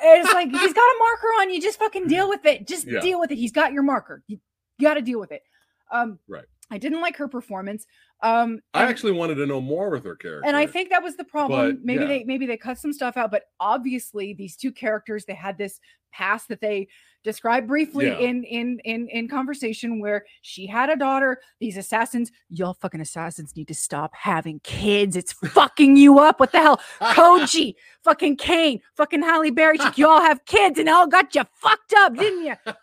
it's 0.05 0.33
like 0.33 0.49
he's 0.49 0.73
got 0.73 0.81
a 0.81 0.95
marker 0.99 1.27
on 1.39 1.49
you. 1.49 1.61
Just 1.61 1.79
fucking 1.79 2.07
deal 2.07 2.27
with 2.27 2.45
it. 2.45 2.67
Just 2.67 2.85
Yeah. 2.87 2.99
deal 2.99 3.19
with 3.19 3.31
it. 3.31 3.37
He's 3.37 3.51
got 3.53 3.71
your 3.71 3.83
marker. 3.83 4.21
You 4.27 4.39
got 4.81 4.95
to 4.95 5.01
deal 5.01 5.19
with 5.19 5.31
it. 5.31 5.43
Um, 5.91 6.19
Right. 6.27 6.43
I 6.71 6.77
didn't 6.77 7.01
like 7.01 7.15
her 7.17 7.27
performance. 7.27 7.85
Um, 8.23 8.59
I 8.73 8.81
and- 8.81 8.89
actually 8.89 9.11
wanted 9.11 9.35
to 9.35 9.45
know 9.45 9.61
more 9.61 9.89
with 9.89 10.05
her 10.05 10.15
character. 10.15 10.47
and 10.47 10.55
I 10.57 10.65
think 10.65 10.89
that 10.89 11.03
was 11.03 11.15
the 11.17 11.25
problem. 11.25 11.75
But, 11.75 11.85
maybe 11.85 12.01
yeah. 12.03 12.07
they 12.07 12.23
maybe 12.23 12.45
they 12.45 12.57
cut 12.57 12.77
some 12.79 12.93
stuff 12.93 13.17
out, 13.17 13.29
but 13.31 13.43
obviously 13.59 14.33
these 14.33 14.55
two 14.55 14.71
characters 14.71 15.25
they 15.25 15.33
had 15.33 15.57
this 15.57 15.79
past 16.13 16.47
that 16.47 16.61
they 16.61 16.87
described 17.23 17.67
briefly 17.67 18.07
Yeah. 18.07 18.17
in 18.19 18.43
in 18.45 18.79
in 18.85 19.07
in 19.09 19.27
conversation 19.27 19.99
where 19.99 20.25
she 20.41 20.65
had 20.67 20.89
a 20.89 20.95
daughter. 20.95 21.39
These 21.59 21.75
assassins, 21.77 22.31
y'all 22.49 22.75
fucking 22.75 23.01
assassins 23.01 23.55
need 23.55 23.67
to 23.67 23.73
stop 23.75 24.11
having 24.15 24.61
kids. 24.63 25.15
It's 25.17 25.33
fucking 25.53 25.97
you 25.97 26.19
up. 26.19 26.39
What 26.39 26.51
the 26.53 26.59
hell? 26.61 26.79
Koji, 27.01 27.73
fucking 28.03 28.37
Caine, 28.37 28.79
fucking 28.95 29.21
Halle 29.21 29.51
Berry, 29.51 29.77
y'all 29.95 30.21
have 30.21 30.45
kids 30.45 30.79
and 30.79 30.87
all 30.87 31.07
got 31.07 31.35
you 31.35 31.43
fucked 31.55 31.93
up, 31.97 32.15
didn't 32.15 32.45
you? 32.45 32.55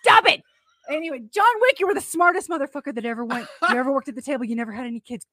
Stop 0.00 0.28
it. 0.28 0.42
Anyway, 0.90 1.20
John 1.32 1.44
Wick, 1.60 1.80
you 1.80 1.86
were 1.86 1.94
the 1.94 2.00
smartest 2.00 2.48
motherfucker 2.48 2.94
that 2.94 3.04
ever 3.04 3.24
went. 3.24 3.48
You 3.70 3.76
ever 3.76 3.92
worked 3.92 4.08
at 4.08 4.14
the 4.14 4.22
table? 4.22 4.44
You 4.44 4.56
never 4.56 4.72
had 4.72 4.86
any 4.86 5.00
kids. 5.00 5.26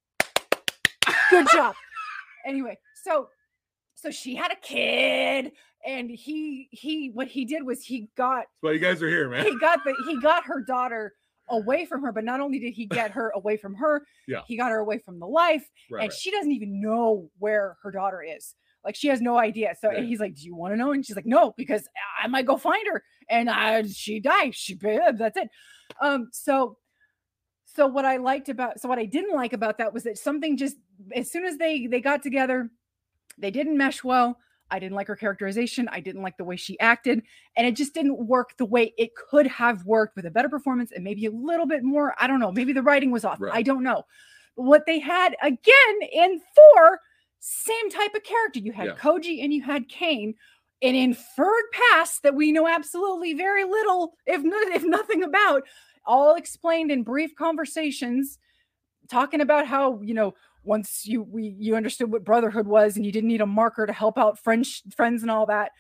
Good 1.30 1.48
job. 1.52 1.76
Anyway, 2.46 2.78
so 3.04 3.28
so 3.96 4.10
she 4.12 4.36
had 4.36 4.52
a 4.52 4.56
kid, 4.56 5.52
and 5.86 6.10
he 6.10 6.68
he 6.72 7.10
what 7.14 7.28
he 7.28 7.46
did 7.46 7.64
was 7.64 7.84
he 7.84 8.10
got 8.18 8.38
That's 8.40 8.48
why 8.62 8.72
you 8.72 8.80
guys 8.80 9.02
are 9.04 9.10
here, 9.10 9.30
man. 9.30 9.46
he 9.46 9.58
got 9.60 9.84
the 9.84 9.94
he 10.08 10.20
got 10.20 10.44
her 10.46 10.62
daughter 10.62 11.14
away 11.50 11.86
from 11.86 12.02
her, 12.02 12.12
but 12.12 12.24
not 12.24 12.40
only 12.40 12.60
did 12.60 12.72
he 12.74 12.86
get 12.86 13.12
her 13.12 13.32
away 13.36 13.58
from 13.58 13.76
her, 13.76 14.04
Yeah. 14.28 14.42
he 14.48 14.58
got 14.58 14.72
her 14.72 14.80
away 14.80 15.00
from 15.00 15.20
the 15.20 15.28
life, 15.28 15.68
Right, 15.92 16.04
and 16.04 16.10
right. 16.10 16.14
she 16.14 16.32
doesn't 16.32 16.52
even 16.52 16.82
know 16.82 17.30
where 17.40 17.78
her 17.84 17.92
daughter 17.92 18.24
is. 18.24 18.56
Like 18.84 18.96
she 18.96 19.08
has 19.10 19.22
no 19.22 19.38
idea. 19.38 19.76
So 19.80 19.92
Yeah. 19.92 20.02
he's 20.02 20.20
like, 20.20 20.36
"Do 20.36 20.46
you 20.46 20.56
want 20.56 20.74
to 20.74 20.78
know?" 20.78 20.92
And 20.92 21.06
she's 21.06 21.16
like, 21.16 21.26
"No, 21.26 21.54
because 21.58 21.88
I 22.22 22.28
might 22.28 22.46
go 22.46 22.58
find 22.58 22.86
her." 22.88 23.04
And 23.30 23.50
uh, 23.50 23.84
she 23.88 24.20
died. 24.20 24.56
She 24.56 24.76
that's 24.76 25.38
it. 25.38 25.50
Um. 26.02 26.30
So, 26.32 26.78
so 27.66 27.88
what 27.88 28.06
I 28.06 28.18
liked 28.18 28.50
about 28.50 28.80
so 28.80 28.90
what 28.90 29.00
I 29.00 29.06
didn't 29.06 29.36
like 29.36 29.54
about 29.54 29.78
that 29.78 29.94
was 29.94 30.04
that 30.04 30.18
something 30.18 30.58
just 30.58 30.78
as 31.16 31.32
soon 31.32 31.46
as 31.46 31.58
they 31.58 31.88
they 31.88 32.02
got 32.02 32.24
together, 32.24 32.72
they 33.38 33.52
didn't 33.52 33.78
mesh 33.78 34.04
well. 34.04 34.38
I 34.72 34.80
didn't 34.80 34.96
like 34.96 35.08
her 35.08 35.18
characterization. 35.18 35.90
I 35.92 36.00
didn't 36.00 36.22
like 36.22 36.38
the 36.38 36.46
way 36.46 36.56
she 36.56 36.80
acted, 36.80 37.22
and 37.58 37.68
it 37.68 37.76
just 37.76 37.94
didn't 37.94 38.18
work 38.26 38.56
the 38.58 38.66
way 38.66 38.94
it 38.98 39.12
could 39.16 39.46
have 39.48 39.86
worked 39.86 40.16
with 40.16 40.26
a 40.26 40.32
better 40.32 40.50
performance 40.50 40.92
and 40.94 41.04
maybe 41.04 41.26
a 41.26 41.32
little 41.32 41.66
bit 41.68 41.84
more. 41.84 42.16
I 42.20 42.26
don't 42.26 42.40
know. 42.40 42.52
Maybe 42.54 42.72
the 42.74 42.82
writing 42.82 43.12
was 43.12 43.26
off. 43.26 43.40
I 43.52 43.62
don't 43.64 43.84
know. 43.84 44.04
What 44.56 44.86
they 44.86 44.98
had 45.00 45.36
again 45.42 45.98
in 46.12 46.40
four, 46.56 47.00
same 47.42 47.90
type 47.90 48.14
of 48.16 48.24
character. 48.24 48.60
You 48.60 48.72
had 48.72 48.86
Yeah. 48.88 48.96
Koji 48.96 49.44
and 49.44 49.52
you 49.52 49.64
had 49.64 49.90
Caine, 49.90 50.36
an 50.84 50.96
inferred 50.96 51.66
past 51.92 52.24
that 52.24 52.36
we 52.36 52.52
know 52.52 52.68
absolutely 52.68 53.34
very 53.34 53.64
little, 53.66 54.14
if 54.28 54.42
no, 54.44 54.56
if 54.74 54.84
nothing 54.84 55.24
about, 55.24 55.64
all 56.06 56.36
explained 56.36 56.92
in 56.92 57.04
brief 57.04 57.36
conversations, 57.36 58.38
talking 59.10 59.42
about 59.42 59.66
how 59.68 60.00
you 60.02 60.14
know 60.14 60.34
once 60.64 61.06
you 61.08 61.24
we 61.24 61.56
you 61.60 61.76
understood 61.76 62.12
what 62.12 62.24
brotherhood 62.24 62.68
was 62.68 62.96
and 62.96 63.06
you 63.06 63.12
didn't 63.12 63.28
need 63.28 63.42
a 63.42 63.46
marker 63.46 63.86
to 63.88 63.94
help 63.94 64.18
out 64.18 64.40
French 64.40 64.84
friends 64.96 65.24
and 65.24 65.32
all 65.32 65.46
that. 65.48 65.72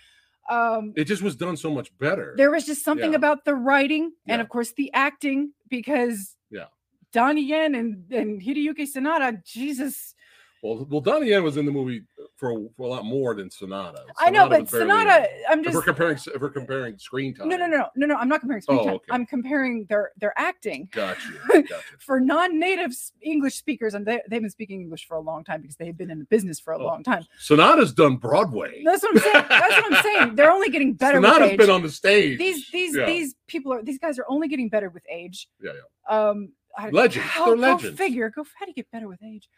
Um, 0.50 0.94
It 0.98 1.06
just 1.06 1.22
was 1.22 1.36
done 1.36 1.56
so 1.56 1.70
much 1.72 1.96
better. 2.00 2.34
there 2.36 2.50
was 2.52 2.66
just 2.66 2.84
something 2.84 3.12
Yeah. 3.12 3.18
about 3.18 3.46
the 3.46 3.54
writing 3.54 4.12
and 4.28 4.40
Yeah. 4.40 4.42
of 4.42 4.50
course 4.50 4.74
the 4.74 4.92
acting 4.94 5.54
because 5.70 6.36
Yeah. 6.50 6.66
Donnie 7.14 7.46
Yen 7.46 7.76
and, 7.76 8.12
and 8.12 8.42
Hideyuki 8.42 8.88
Sanada, 8.92 9.44
Jesus. 9.46 10.16
Well, 10.64 10.86
well, 10.92 11.02
Donnie 11.02 11.30
Yen 11.30 11.44
was 11.44 11.58
in 11.58 11.66
the 11.66 11.72
movie 11.72 12.04
for, 12.38 12.52
a- 12.52 12.68
for 12.78 12.84
a 12.86 12.88
lot 12.88 13.04
more 13.04 13.34
than 13.34 13.50
Sanada. 13.50 14.02
I 14.20 14.30
know, 14.30 14.46
Sanada 14.46 14.50
but 14.50 14.66
Sanada. 14.68 15.28
I'm 15.50 15.60
If 15.60 15.66
just 15.66 15.76
we're 15.76 15.82
comparing, 15.82 16.18
if 16.18 16.40
we're 16.40 16.50
comparing 16.52 17.00
screen 17.00 17.34
time. 17.34 17.50
no, 17.50 17.58
no, 17.58 17.66
no, 17.66 17.88
no, 17.96 18.06
no. 18.06 18.16
I'm 18.16 18.30
not 18.30 18.42
comparing 18.42 18.62
screen 18.62 18.78
Oh, 18.80 18.84
time. 18.86 18.94
okay. 18.96 19.06
I'm 19.10 19.26
comparing 19.26 19.86
their 19.90 20.12
their 20.18 20.34
acting 20.38 20.88
Got 20.92 21.18
you. 21.26 21.40
Got 21.64 21.70
you. 21.70 21.76
for 22.00 22.20
non-native 22.20 22.92
English 23.24 23.56
speakers, 23.56 23.96
and 23.96 24.06
they, 24.06 24.22
they've 24.30 24.42
been 24.42 24.52
speaking 24.52 24.82
English 24.82 25.08
for 25.08 25.18
a 25.18 25.20
long 25.22 25.44
time 25.44 25.62
because 25.62 25.78
they've 25.78 25.98
been 25.98 26.12
in 26.12 26.20
the 26.20 26.26
business 26.26 26.60
for 26.60 26.74
a 26.74 26.80
Oh, 26.80 26.86
long 26.86 27.02
time. 27.04 27.24
Sanada's 27.42 27.92
done 27.92 28.18
Broadway. 28.18 28.84
That's 28.86 29.02
what 29.02 29.16
I'm 29.16 29.20
saying. 29.22 29.46
That's 29.50 29.76
what 29.78 29.94
I'm 29.94 30.04
saying. 30.04 30.36
They're 30.36 30.52
only 30.52 30.70
getting 30.70 30.94
better 30.94 31.20
with 31.20 31.28
Sanada's 31.30 31.58
been 31.58 31.70
on 31.72 31.82
the 31.82 31.90
stage. 31.90 32.38
these 32.38 32.70
these 32.70 32.96
Yeah. 32.96 33.06
these 33.08 33.34
people 33.48 33.74
are 33.74 33.82
these 33.82 33.98
guys 33.98 34.20
are 34.20 34.26
only 34.30 34.48
getting 34.48 34.70
better 34.70 34.90
with 34.90 35.04
age. 35.12 35.48
Yeah, 35.60 35.72
yeah. 35.74 36.30
Um, 36.30 36.50
I- 36.78 36.90
Legends. 36.92 37.28
How, 37.28 37.48
They're 37.48 37.56
go 37.56 37.62
legends. 37.62 37.98
figure. 37.98 38.30
Go. 38.30 38.44
How 38.60 38.66
do 38.66 38.70
you 38.70 38.76
get 38.76 38.90
better 38.92 39.08
with 39.08 39.22
age? 39.24 39.50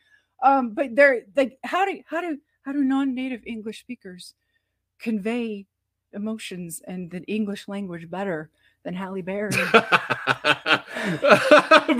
Um, 0.44 0.74
but 0.76 0.96
they're 0.96 1.22
like, 1.36 1.58
how 1.64 1.86
do 1.86 2.00
how 2.06 2.22
do 2.22 2.38
how 2.64 2.72
do 2.74 2.84
non-native 2.84 3.42
English 3.46 3.80
speakers 3.80 4.36
convey 5.00 5.66
emotions 6.14 6.82
and 6.88 7.10
the 7.10 7.22
English 7.24 7.68
language 7.68 8.10
better 8.10 8.50
than 8.84 8.94
Halle 8.94 9.22
Berry? 9.22 9.50
but 9.74 10.86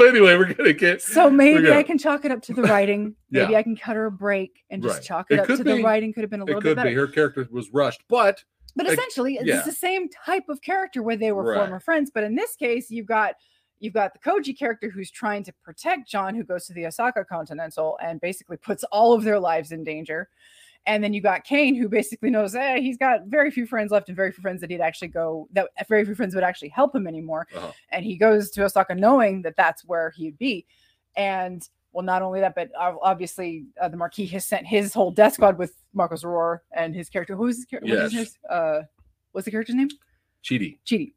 anyway, 0.08 0.36
we're 0.38 0.54
gonna 0.54 0.74
get 0.74 1.02
so 1.02 1.30
maybe 1.30 1.68
I 1.68 1.72
gonna- 1.72 1.84
can 1.84 1.98
chalk 1.98 2.26
it 2.26 2.32
up 2.32 2.42
to 2.44 2.54
the 2.54 2.64
writing. 2.64 3.16
Maybe 3.32 3.52
Yeah. 3.54 3.58
I 3.60 3.64
can 3.64 3.76
cut 3.76 3.96
her 3.96 4.06
a 4.06 4.12
break 4.12 4.64
and 4.70 4.82
just 4.84 4.96
Right. 4.96 5.04
chalk 5.04 5.28
it, 5.32 5.36
It 5.36 5.40
up 5.40 5.48
to 5.48 5.64
the 5.64 5.82
writing. 5.82 6.14
Could 6.14 6.22
have 6.22 6.30
been 6.30 6.42
a 6.42 6.44
it 6.44 6.48
little 6.48 6.62
bit 6.62 6.70
could 6.70 6.76
better. 6.78 6.90
be 6.90 6.96
her 6.96 7.08
character 7.08 7.48
was 7.52 7.72
rushed, 7.74 8.04
but 8.08 8.44
But 8.76 8.88
essentially, 8.88 9.36
it's 9.36 9.46
yeah. 9.46 9.62
the 9.62 9.72
same 9.72 10.10
type 10.10 10.50
of 10.50 10.62
character 10.62 11.02
where 11.04 11.16
they 11.16 11.32
were 11.32 11.44
Right. 11.44 11.58
former 11.60 11.80
friends. 11.80 12.12
But 12.14 12.24
in 12.24 12.36
this 12.36 12.56
case, 12.56 12.90
you've 12.92 13.06
got 13.06 13.36
you've 13.84 13.94
got 13.94 14.14
the 14.14 14.20
Koji 14.20 14.58
character 14.58 14.90
who's 14.90 15.12
trying 15.12 15.44
to 15.44 15.52
protect 15.62 16.10
John, 16.10 16.34
who 16.34 16.44
goes 16.46 16.66
to 16.68 16.74
the 16.74 16.86
Osaka 16.86 17.26
Continental 17.26 18.00
and 18.02 18.22
basically 18.22 18.56
puts 18.56 18.86
all 18.86 19.12
of 19.12 19.24
their 19.26 19.38
lives 19.40 19.74
in 19.74 19.84
danger. 19.84 20.30
And 20.86 21.04
then 21.04 21.14
you 21.14 21.22
got 21.22 21.44
Caine, 21.44 21.76
who 21.76 21.90
basically 21.90 22.30
knows, 22.30 22.56
eh, 22.56 22.80
he's 22.80 22.98
got 22.98 23.26
very 23.26 23.52
few 23.52 23.66
friends 23.66 23.92
left 23.92 24.08
and 24.08 24.16
very 24.16 24.32
few 24.32 24.42
friends 24.42 24.62
that 24.62 24.70
he'd 24.70 24.80
actually 24.80 25.10
go, 25.10 25.50
that 25.52 25.70
very 25.90 26.06
few 26.06 26.16
friends 26.16 26.34
would 26.34 26.46
actually 26.46 26.70
help 26.70 26.96
him 26.96 27.08
anymore. 27.08 27.46
Uh-huh. 27.56 27.72
And 27.90 28.06
he 28.06 28.16
goes 28.16 28.52
to 28.52 28.64
Osaka 28.64 28.96
knowing 28.96 29.42
that 29.42 29.56
that's 29.58 29.84
where 29.84 30.12
he'd 30.16 30.38
be. 30.38 30.66
And 31.18 31.68
well, 31.92 32.06
not 32.06 32.22
only 32.22 32.40
that, 32.40 32.56
but 32.56 32.70
obviously 32.80 33.66
uh, 33.82 33.90
the 33.90 33.98
Marquis 33.98 34.26
has 34.28 34.46
sent 34.46 34.66
his 34.66 34.94
whole 34.94 35.12
death 35.12 35.34
squad 35.34 35.58
with 35.58 35.76
Marko 35.94 36.16
Zaror 36.16 36.60
and 36.72 36.96
his 36.96 37.10
character. 37.10 37.36
Who's 37.36 37.58
his 37.58 37.66
character? 37.66 37.92
What's 37.92 38.04
his 38.04 38.14
Yes. 38.14 38.38
name? 38.50 38.50
Uh, 38.50 38.82
what's 39.34 39.46
the 39.46 39.52
character's 39.52 39.76
name? 39.76 39.90
Chidi. 40.44 40.80
Chidi. 40.86 41.14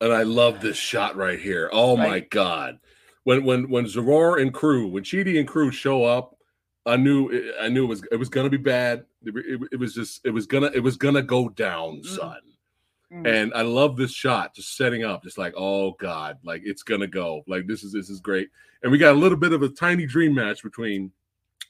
And 0.00 0.12
I 0.12 0.22
love 0.22 0.60
this 0.60 0.76
shot 0.76 1.16
right 1.16 1.38
here. 1.38 1.68
Oh 1.72 1.96
my 1.96 2.20
god. 2.20 2.78
When 3.24 3.44
when 3.44 3.70
when 3.70 3.86
Zaror 3.86 4.40
and 4.40 4.52
crew, 4.52 4.88
when 4.88 5.02
Chidi 5.04 5.38
and 5.38 5.48
crew 5.48 5.70
show 5.70 6.04
up, 6.04 6.36
I 6.86 6.96
knew 6.96 7.52
I 7.60 7.68
knew 7.68 7.84
it 7.84 7.88
was 7.88 8.04
it 8.12 8.16
was 8.16 8.28
gonna 8.28 8.50
be 8.50 8.56
bad. 8.58 9.04
It, 9.24 9.34
it- 9.36 9.68
it 9.72 9.76
was 9.78 9.94
just 9.94 10.20
it 10.24 10.30
was 10.30 10.46
gonna 10.46 10.70
it 10.74 10.80
was 10.80 10.96
gonna 10.96 11.22
go 11.22 11.48
down, 11.48 12.02
Mm. 12.02 12.06
son. 12.06 12.36
Mm. 13.12 13.26
And 13.26 13.54
I 13.54 13.62
love 13.62 13.96
this 13.96 14.12
shot, 14.12 14.54
just 14.54 14.76
setting 14.76 15.04
up, 15.04 15.22
just 15.22 15.38
like, 15.38 15.54
oh 15.56 15.92
God, 15.92 16.38
like 16.44 16.62
it's 16.64 16.82
gonna 16.82 17.06
go. 17.06 17.42
Like 17.46 17.66
this 17.66 17.82
is 17.82 17.92
this 17.92 18.10
is 18.10 18.20
great. 18.20 18.48
And 18.82 18.92
we 18.92 18.98
got 18.98 19.14
a 19.14 19.18
little 19.18 19.38
bit 19.38 19.52
of 19.54 19.62
a 19.62 19.68
tiny 19.70 20.04
dream 20.04 20.34
match 20.34 20.62
between 20.62 21.10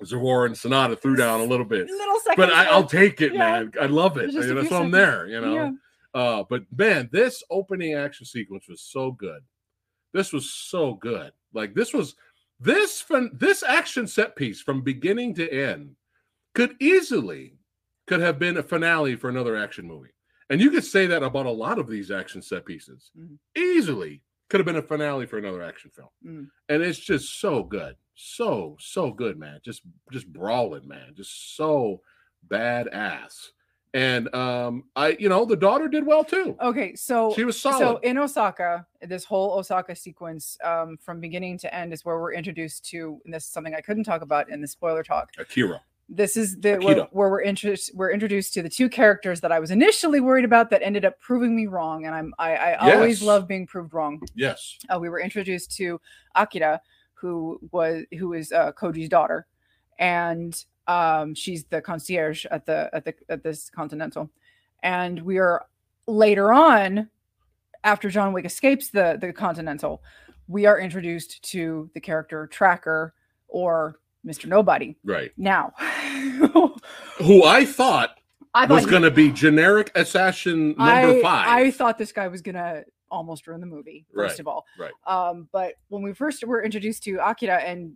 Zaror 0.02 0.46
and 0.46 0.54
Sanada 0.56 0.98
threw 1.00 1.14
down 1.14 1.40
a 1.40 1.44
little 1.44 1.64
bit. 1.66 1.86
Little. 1.88 2.14
But 2.36 2.52
I, 2.52 2.64
I'll 2.64 2.84
take 2.86 3.20
it, 3.20 3.32
Yeah. 3.32 3.38
man. 3.38 3.72
I 3.80 3.86
love 3.86 4.16
it. 4.16 4.32
That's 4.34 4.70
why 4.70 4.78
I'm 4.78 4.90
there, 4.90 5.28
you 5.28 5.40
know. 5.40 5.54
Yeah. 5.54 5.70
Uh, 6.14 6.44
but 6.48 6.62
man, 6.76 7.08
this 7.12 7.42
opening 7.50 7.94
action 7.94 8.24
sequence 8.24 8.68
was 8.68 8.80
so 8.80 9.10
good. 9.10 9.42
This 10.12 10.32
was 10.32 10.50
so 10.50 10.94
good. 10.94 11.32
Like 11.52 11.74
this 11.74 11.92
was 11.92 12.14
this 12.60 13.00
fin- 13.00 13.32
this 13.34 13.62
action 13.62 14.06
set 14.06 14.36
piece 14.36 14.60
from 14.60 14.82
beginning 14.82 15.34
to 15.34 15.50
end 15.52 15.96
could 16.54 16.76
easily 16.80 17.56
could 18.06 18.20
have 18.20 18.38
been 18.38 18.56
a 18.58 18.62
finale 18.62 19.16
for 19.16 19.28
another 19.28 19.56
action 19.56 19.86
movie. 19.86 20.10
And 20.50 20.60
you 20.60 20.70
could 20.70 20.84
say 20.84 21.06
that 21.06 21.22
about 21.22 21.46
a 21.46 21.50
lot 21.50 21.78
of 21.78 21.88
these 21.88 22.10
action 22.10 22.42
set 22.42 22.64
pieces. 22.64 23.10
Mhm. 23.18 23.38
Easily 23.56 24.22
could 24.50 24.60
have 24.60 24.66
been 24.66 24.76
a 24.76 24.82
finale 24.82 25.26
for 25.26 25.38
another 25.38 25.62
action 25.62 25.90
film. 25.90 26.10
Mm. 26.24 26.50
And 26.68 26.82
it's 26.82 26.98
just 26.98 27.40
so 27.40 27.64
good. 27.64 27.96
So, 28.14 28.76
so 28.78 29.10
good, 29.10 29.36
man. 29.38 29.58
Just 29.64 29.82
just 30.12 30.32
brawling, 30.32 30.86
man. 30.86 31.14
Just 31.16 31.56
so 31.56 32.02
badass. 32.46 33.48
And 33.94 34.34
um, 34.34 34.84
I, 34.96 35.16
you 35.20 35.28
know, 35.28 35.44
the 35.44 35.56
daughter 35.56 35.86
did 35.86 36.04
well 36.04 36.24
too. 36.24 36.56
Okay, 36.60 36.96
so 36.96 37.32
She 37.34 37.44
was 37.44 37.60
solid. 37.60 37.78
so 37.78 37.96
in 37.98 38.18
Osaka, 38.18 38.84
this 39.02 39.24
whole 39.24 39.52
Osaka 39.56 39.94
sequence, 39.94 40.58
um, 40.64 40.98
from 41.00 41.20
beginning 41.20 41.58
to 41.58 41.72
end, 41.72 41.92
is 41.92 42.04
where 42.04 42.18
we're 42.18 42.34
introduced 42.34 42.84
to. 42.86 43.20
And 43.24 43.32
this 43.32 43.44
is 43.44 43.50
something 43.50 43.72
I 43.72 43.80
couldn't 43.80 44.02
talk 44.02 44.22
about 44.22 44.50
in 44.50 44.60
the 44.60 44.66
spoiler 44.66 45.04
talk. 45.04 45.30
Akira. 45.38 45.80
This 46.08 46.36
is 46.36 46.56
the 46.60 46.76
where, 46.78 47.04
where 47.12 47.30
we're 47.30 47.42
introduced. 47.44 47.92
We're 47.94 48.10
introduced 48.10 48.52
to 48.54 48.62
the 48.62 48.68
two 48.68 48.88
characters 48.88 49.40
that 49.40 49.52
I 49.52 49.60
was 49.60 49.70
initially 49.70 50.20
worried 50.20 50.44
about 50.44 50.70
that 50.70 50.82
ended 50.82 51.04
up 51.04 51.18
proving 51.20 51.54
me 51.56 51.66
wrong, 51.66 52.04
and 52.04 52.14
I'm 52.14 52.34
I, 52.38 52.56
I 52.56 52.94
always 52.96 53.22
love 53.22 53.48
being 53.48 53.66
proved 53.66 53.94
wrong. 53.94 54.20
Yes. 54.34 54.76
uh, 54.92 54.98
we 54.98 55.08
were 55.08 55.20
introduced 55.20 55.74
to 55.76 55.98
Akira, 56.34 56.80
who 57.14 57.58
was 57.70 58.04
who 58.18 58.34
is 58.34 58.52
uh, 58.52 58.72
Koji's 58.72 59.08
daughter, 59.08 59.46
and 59.98 60.62
um, 60.86 61.34
she's 61.34 61.64
the 61.64 61.80
concierge 61.80 62.44
at 62.46 62.66
the 62.66 62.90
at 62.92 63.04
the 63.04 63.14
at 63.28 63.42
this 63.42 63.70
Continental, 63.70 64.30
and 64.82 65.20
we 65.22 65.38
are 65.38 65.64
later 66.06 66.52
on, 66.52 67.08
after 67.82 68.10
John 68.10 68.32
Wick 68.32 68.44
escapes 68.44 68.90
the 68.90 69.18
the 69.20 69.32
Continental, 69.32 70.02
we 70.48 70.66
are 70.66 70.78
introduced 70.78 71.42
to 71.52 71.90
the 71.94 72.00
character 72.00 72.46
Tracker 72.46 73.14
or 73.48 73.98
Mister 74.22 74.48
Nobody. 74.48 74.96
Right. 75.04 75.32
Now, 75.36 75.72
Who 77.18 77.44
I 77.44 77.64
thought 77.64 78.18
I 78.54 78.66
was 78.66 78.86
going 78.86 79.02
to 79.02 79.10
be 79.10 79.30
generic 79.30 79.90
assassin 79.94 80.68
number 80.76 80.82
I, 81.18 81.22
five. 81.22 81.48
I 81.48 81.70
thought 81.70 81.98
this 81.98 82.12
guy 82.12 82.28
was 82.28 82.42
gonna 82.42 82.84
almost 83.10 83.46
ruin 83.46 83.60
the 83.60 83.66
movie, 83.66 84.06
first 84.14 84.32
Right, 84.32 84.40
of 84.40 84.48
all. 84.48 84.66
right. 84.78 84.92
Um, 85.06 85.48
but 85.52 85.74
when 85.88 86.02
we 86.02 86.12
first 86.12 86.44
were 86.44 86.62
introduced 86.62 87.04
to 87.04 87.16
Akira 87.16 87.58
and 87.58 87.94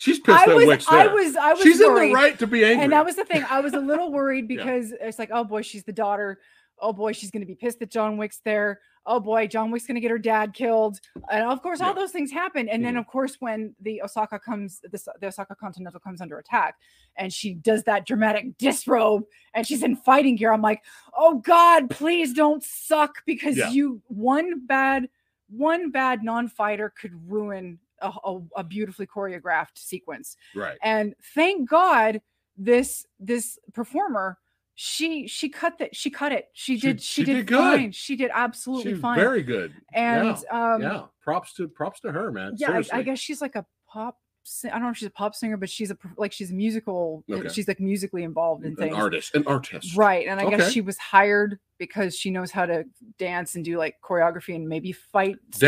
She's 0.00 0.18
pissed 0.18 0.38
I 0.38 0.44
at 0.50 0.56
was, 0.56 0.64
Wick's 0.66 0.86
I 0.88 1.06
was, 1.08 1.36
I 1.36 1.52
was 1.52 1.62
She's 1.62 1.78
worried. 1.78 2.04
in 2.04 2.08
the 2.08 2.14
right 2.14 2.38
to 2.38 2.46
be 2.46 2.64
angry. 2.64 2.84
and 2.84 2.92
that 2.92 3.04
was 3.04 3.16
the 3.16 3.24
thing. 3.26 3.44
I 3.50 3.60
was 3.60 3.74
a 3.74 3.78
little 3.80 4.10
worried 4.10 4.46
Yeah. 4.50 4.56
because 4.64 4.92
it's 4.98 5.18
like, 5.18 5.28
oh 5.30 5.44
boy, 5.44 5.60
she's 5.60 5.84
the 5.84 5.92
daughter. 5.92 6.38
Oh 6.80 6.94
boy, 6.94 7.12
she's 7.12 7.30
gonna 7.30 7.44
be 7.44 7.54
pissed 7.54 7.80
that 7.80 7.90
John 7.90 8.16
Wick's 8.16 8.40
there. 8.42 8.80
Oh 9.04 9.20
boy, 9.20 9.46
John 9.46 9.70
Wick's 9.70 9.86
gonna 9.86 10.00
get 10.00 10.10
her 10.10 10.16
dad 10.18 10.54
killed. 10.54 11.00
And 11.30 11.44
of 11.44 11.60
course, 11.60 11.82
all 11.82 11.92
those 11.92 12.12
things 12.12 12.30
happen. 12.32 12.66
And 12.70 12.82
then, 12.82 12.94
Mhm. 12.94 13.00
of 13.00 13.06
course, 13.08 13.36
when 13.40 13.74
the 13.78 14.00
Osaka 14.02 14.38
comes, 14.38 14.80
the, 14.80 14.98
the 15.20 15.26
Osaka 15.26 15.54
Continental 15.54 16.00
comes 16.00 16.22
under 16.22 16.38
attack, 16.38 16.76
and 17.16 17.30
she 17.30 17.52
does 17.52 17.82
that 17.84 18.06
dramatic 18.06 18.56
disrobe, 18.56 19.24
and 19.52 19.66
she's 19.66 19.82
in 19.82 19.96
fighting 19.96 20.36
gear. 20.36 20.50
I'm 20.50 20.62
like, 20.62 20.82
oh 21.14 21.34
God, 21.40 21.90
please 21.90 22.32
don't 22.32 22.64
suck 22.64 23.22
because 23.26 23.58
Yeah. 23.58 23.68
you 23.68 24.00
one 24.08 24.64
bad, 24.64 25.10
one 25.50 25.90
bad 25.90 26.22
non-fighter 26.24 26.94
could 26.98 27.30
ruin 27.30 27.78
a, 28.00 28.10
a, 28.24 28.40
a 28.56 28.64
beautifully 28.64 29.06
choreographed 29.06 29.76
sequence 29.76 30.36
right. 30.54 30.76
and 30.82 31.14
thank 31.34 31.68
god 31.68 32.20
this 32.56 33.06
this 33.18 33.58
performer 33.72 34.38
she 34.74 35.26
she 35.26 35.48
cut 35.48 35.78
that 35.78 35.94
she 35.94 36.08
cut 36.10 36.32
it 36.32 36.48
she, 36.52 36.76
She- 36.76 36.80
did 36.80 37.00
she, 37.02 37.22
she 37.22 37.24
did, 37.24 37.34
did 37.34 37.46
good. 37.48 37.58
fine 37.58 37.92
she 37.92 38.16
did 38.16 38.30
absolutely 38.32 38.94
fine 38.94 39.18
very 39.18 39.42
good. 39.42 39.74
and 39.92 40.38
yeah. 40.50 40.74
um 40.74 40.82
yeah. 40.82 41.02
Props 41.22 41.52
to 41.54 41.68
props 41.68 42.00
to 42.00 42.12
her, 42.12 42.32
man. 42.32 42.54
yeah 42.56 42.80
I, 42.92 42.98
I 42.98 43.02
guess 43.02 43.18
she's 43.18 43.40
like 43.42 43.56
a 43.56 43.66
pop 43.86 44.16
i 44.64 44.70
don't 44.70 44.82
know 44.82 44.88
if 44.90 44.96
she's 44.96 45.06
a 45.06 45.10
pop 45.10 45.34
singer 45.34 45.58
but 45.58 45.68
she's 45.68 45.90
a 45.90 45.98
like 46.16 46.32
she's 46.32 46.50
a 46.50 46.54
musical 46.54 47.22
uh, 47.30 47.34
Okay. 47.36 47.48
she's 47.50 47.68
like 47.68 47.78
musically 47.78 48.24
involved 48.24 48.64
in 48.64 48.70
an 48.70 48.76
things 48.76 48.96
artist, 48.96 49.34
an 49.34 49.46
artist. 49.46 49.94
right 49.96 50.26
and 50.26 50.40
i 50.40 50.44
Okay. 50.44 50.56
guess 50.56 50.72
she 50.72 50.80
was 50.80 50.96
hired 50.96 51.58
because 51.78 52.16
she 52.16 52.30
knows 52.30 52.50
how 52.50 52.64
to 52.64 52.84
dance 53.18 53.54
and 53.56 53.64
do 53.66 53.76
like 53.76 53.96
choreography 54.02 54.54
and 54.56 54.66
maybe 54.66 54.92
fight 54.92 55.36
stuff. 55.52 55.60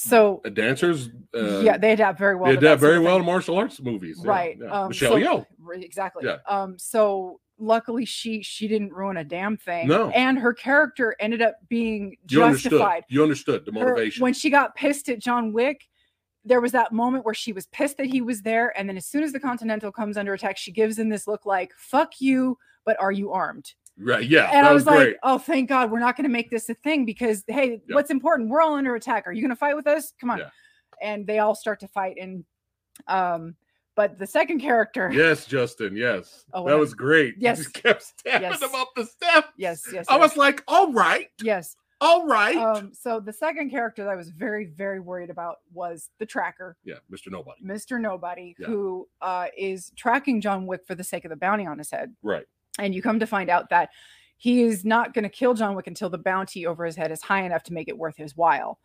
So 0.00 0.40
dancers. 0.54 1.10
Uh, 1.34 1.58
yeah 1.58 1.76
they 1.76 1.92
adapt 1.92 2.18
very 2.18 2.36
well 2.36 2.50
they 2.52 2.56
adapt 2.56 2.80
very 2.80 3.00
well 3.00 3.18
to 3.18 3.24
martial 3.24 3.56
arts 3.58 3.80
movies. 3.80 4.20
right 4.24 4.56
yeah. 4.60 4.66
um 4.70 4.88
Michelle 4.88 5.12
so- 5.12 5.18
Yeoh. 5.18 5.46
Exactly 5.82 6.24
Yeah. 6.24 6.36
um 6.48 6.78
so 6.78 7.40
luckily 7.58 8.04
she 8.04 8.40
she 8.42 8.68
didn't 8.68 8.92
ruin 8.92 9.16
a 9.16 9.24
damn 9.24 9.56
thing 9.56 9.88
No. 9.88 10.10
and 10.10 10.38
her 10.38 10.54
character 10.54 11.16
ended 11.18 11.42
up 11.42 11.56
being 11.68 12.16
You 12.30 12.44
understood. 12.44 12.70
justified 12.70 13.04
You 13.08 13.22
understood 13.24 13.64
the 13.66 13.72
Her- 13.72 13.80
motivation. 13.88 14.22
when 14.22 14.32
she 14.34 14.48
got 14.50 14.76
pissed 14.76 15.08
at 15.08 15.18
john 15.18 15.52
wick 15.52 15.88
there 16.44 16.60
was 16.60 16.70
that 16.72 16.92
moment 16.92 17.24
where 17.24 17.34
she 17.34 17.52
was 17.52 17.66
pissed 17.66 17.96
that 17.96 18.06
he 18.06 18.20
was 18.22 18.40
there 18.42 18.72
and 18.78 18.88
then 18.88 18.96
as 18.96 19.04
soon 19.06 19.24
as 19.24 19.32
the 19.32 19.40
continental 19.40 19.90
comes 19.90 20.16
under 20.16 20.32
attack 20.32 20.56
she 20.56 20.70
gives 20.70 20.96
him 20.96 21.08
this 21.08 21.26
look 21.26 21.44
like 21.44 21.72
fuck 21.76 22.20
you 22.20 22.56
but 22.86 22.96
are 23.00 23.10
you 23.12 23.32
armed 23.32 23.74
right. 23.98 24.24
Yeah. 24.24 24.50
and 24.52 24.66
i 24.66 24.72
was, 24.72 24.84
great. 24.84 25.08
like 25.08 25.16
oh 25.22 25.38
thank 25.38 25.68
god 25.68 25.90
we're 25.90 25.98
not 25.98 26.16
going 26.16 26.24
to 26.24 26.30
make 26.30 26.50
this 26.50 26.68
a 26.68 26.74
thing 26.74 27.04
because 27.04 27.44
hey 27.48 27.80
Yeah. 27.88 27.94
what's 27.94 28.10
important 28.10 28.48
we're 28.50 28.60
all 28.60 28.74
under 28.74 28.94
attack 28.94 29.26
are 29.26 29.32
you 29.32 29.42
going 29.42 29.50
to 29.50 29.56
fight 29.56 29.76
with 29.76 29.86
us 29.86 30.12
come 30.20 30.30
on 30.30 30.38
Yeah. 30.38 30.50
and 31.02 31.26
they 31.26 31.38
all 31.40 31.54
start 31.54 31.80
to 31.80 31.88
fight 31.88 32.16
and 32.20 32.44
um 33.06 33.54
but 33.96 34.18
the 34.18 34.26
second 34.26 34.60
character 34.60 35.10
Yes, 35.12 35.44
Justin. 35.46 35.96
Yes. 35.96 36.44
Oh, 36.52 36.64
that 36.66 36.74
wow. 36.74 36.78
was 36.78 36.94
great. 36.94 37.34
Yes. 37.38 37.58
just 37.58 37.74
kept 37.74 38.02
stabbing 38.02 38.48
Yes. 38.50 38.62
him 38.62 38.70
up 38.74 38.90
the 38.94 39.04
step. 39.04 39.46
yes 39.56 39.82
yes 39.92 40.06
I 40.08 40.14
yes. 40.18 40.22
was 40.30 40.36
like, 40.36 40.62
all 40.68 40.92
right, 40.92 41.28
yes 41.42 41.74
all 42.00 42.26
right. 42.28 42.56
Um, 42.56 42.92
so 42.94 43.18
the 43.18 43.32
second 43.32 43.70
character 43.70 44.04
that 44.04 44.10
I 44.10 44.14
was 44.14 44.30
very, 44.30 44.66
very 44.66 45.00
worried 45.00 45.30
about 45.30 45.56
was 45.74 46.10
the 46.20 46.26
tracker, 46.26 46.76
yeah, 46.84 46.94
Mr. 47.10 47.28
Nobody. 47.28 47.60
Mr. 47.64 48.00
Nobody, 48.00 48.54
Yeah. 48.56 48.68
who 48.68 49.08
uh, 49.20 49.46
is 49.56 49.90
tracking 49.96 50.40
John 50.40 50.64
Wick 50.66 50.82
for 50.86 50.94
the 50.94 51.02
sake 51.02 51.24
of 51.24 51.30
the 51.30 51.36
bounty 51.36 51.66
on 51.66 51.76
his 51.76 51.90
head. 51.90 52.14
Right. 52.22 52.44
And 52.78 52.94
you 52.94 53.02
come 53.02 53.18
to 53.20 53.26
find 53.26 53.50
out 53.50 53.70
that 53.70 53.90
he 54.36 54.62
is 54.62 54.84
not 54.84 55.14
going 55.14 55.24
to 55.24 55.28
kill 55.28 55.54
John 55.54 55.74
Wick 55.74 55.86
until 55.88 56.08
the 56.10 56.18
bounty 56.18 56.64
over 56.66 56.84
his 56.84 56.94
head 56.96 57.10
is 57.10 57.22
high 57.22 57.42
enough 57.42 57.64
to 57.64 57.72
make 57.72 57.88
it 57.88 57.98
worth 57.98 58.16
his 58.16 58.36
while. 58.36 58.78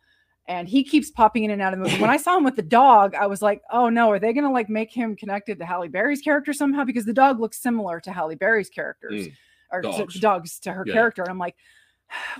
And 0.48 0.68
he 0.68 0.84
keeps 0.84 1.10
popping 1.10 1.44
in 1.44 1.50
and 1.52 1.62
out 1.62 1.72
of 1.72 1.78
the 1.78 1.84
movie. 1.86 2.00
When 2.00 2.10
I 2.10 2.16
saw 2.18 2.36
him 2.36 2.44
with 2.44 2.56
the 2.56 2.62
dog, 2.62 3.14
I 3.14 3.26
was 3.26 3.40
like, 3.40 3.62
"Oh 3.70 3.88
no, 3.88 4.10
are 4.10 4.18
they 4.18 4.32
going 4.34 4.44
to 4.44 4.50
like 4.50 4.68
make 4.68 4.92
him 4.92 5.16
connected 5.16 5.58
to 5.58 5.64
Halle 5.64 5.88
Berry's 5.88 6.20
character 6.20 6.52
somehow?" 6.52 6.84
Because 6.84 7.06
the 7.06 7.14
dog 7.14 7.40
looks 7.40 7.58
similar 7.62 7.98
to 8.00 8.12
Halle 8.12 8.34
Berry's 8.34 8.68
characters, 8.68 9.28
Mm, 9.28 9.32
or 9.72 9.80
to- 9.82 9.88
dogs. 9.90 10.20
dogs 10.20 10.58
to 10.60 10.72
her 10.72 10.84
Yeah. 10.86 10.92
character. 10.92 11.22
And 11.22 11.30
I'm 11.30 11.38
like, 11.38 11.56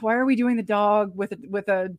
why 0.01 0.15
are 0.17 0.27
we 0.27 0.37
doing 0.37 0.57
the 0.57 0.63
dog 0.63 1.17
with 1.17 1.33
a, 1.33 1.39
with 1.49 1.69
a, 1.69 1.97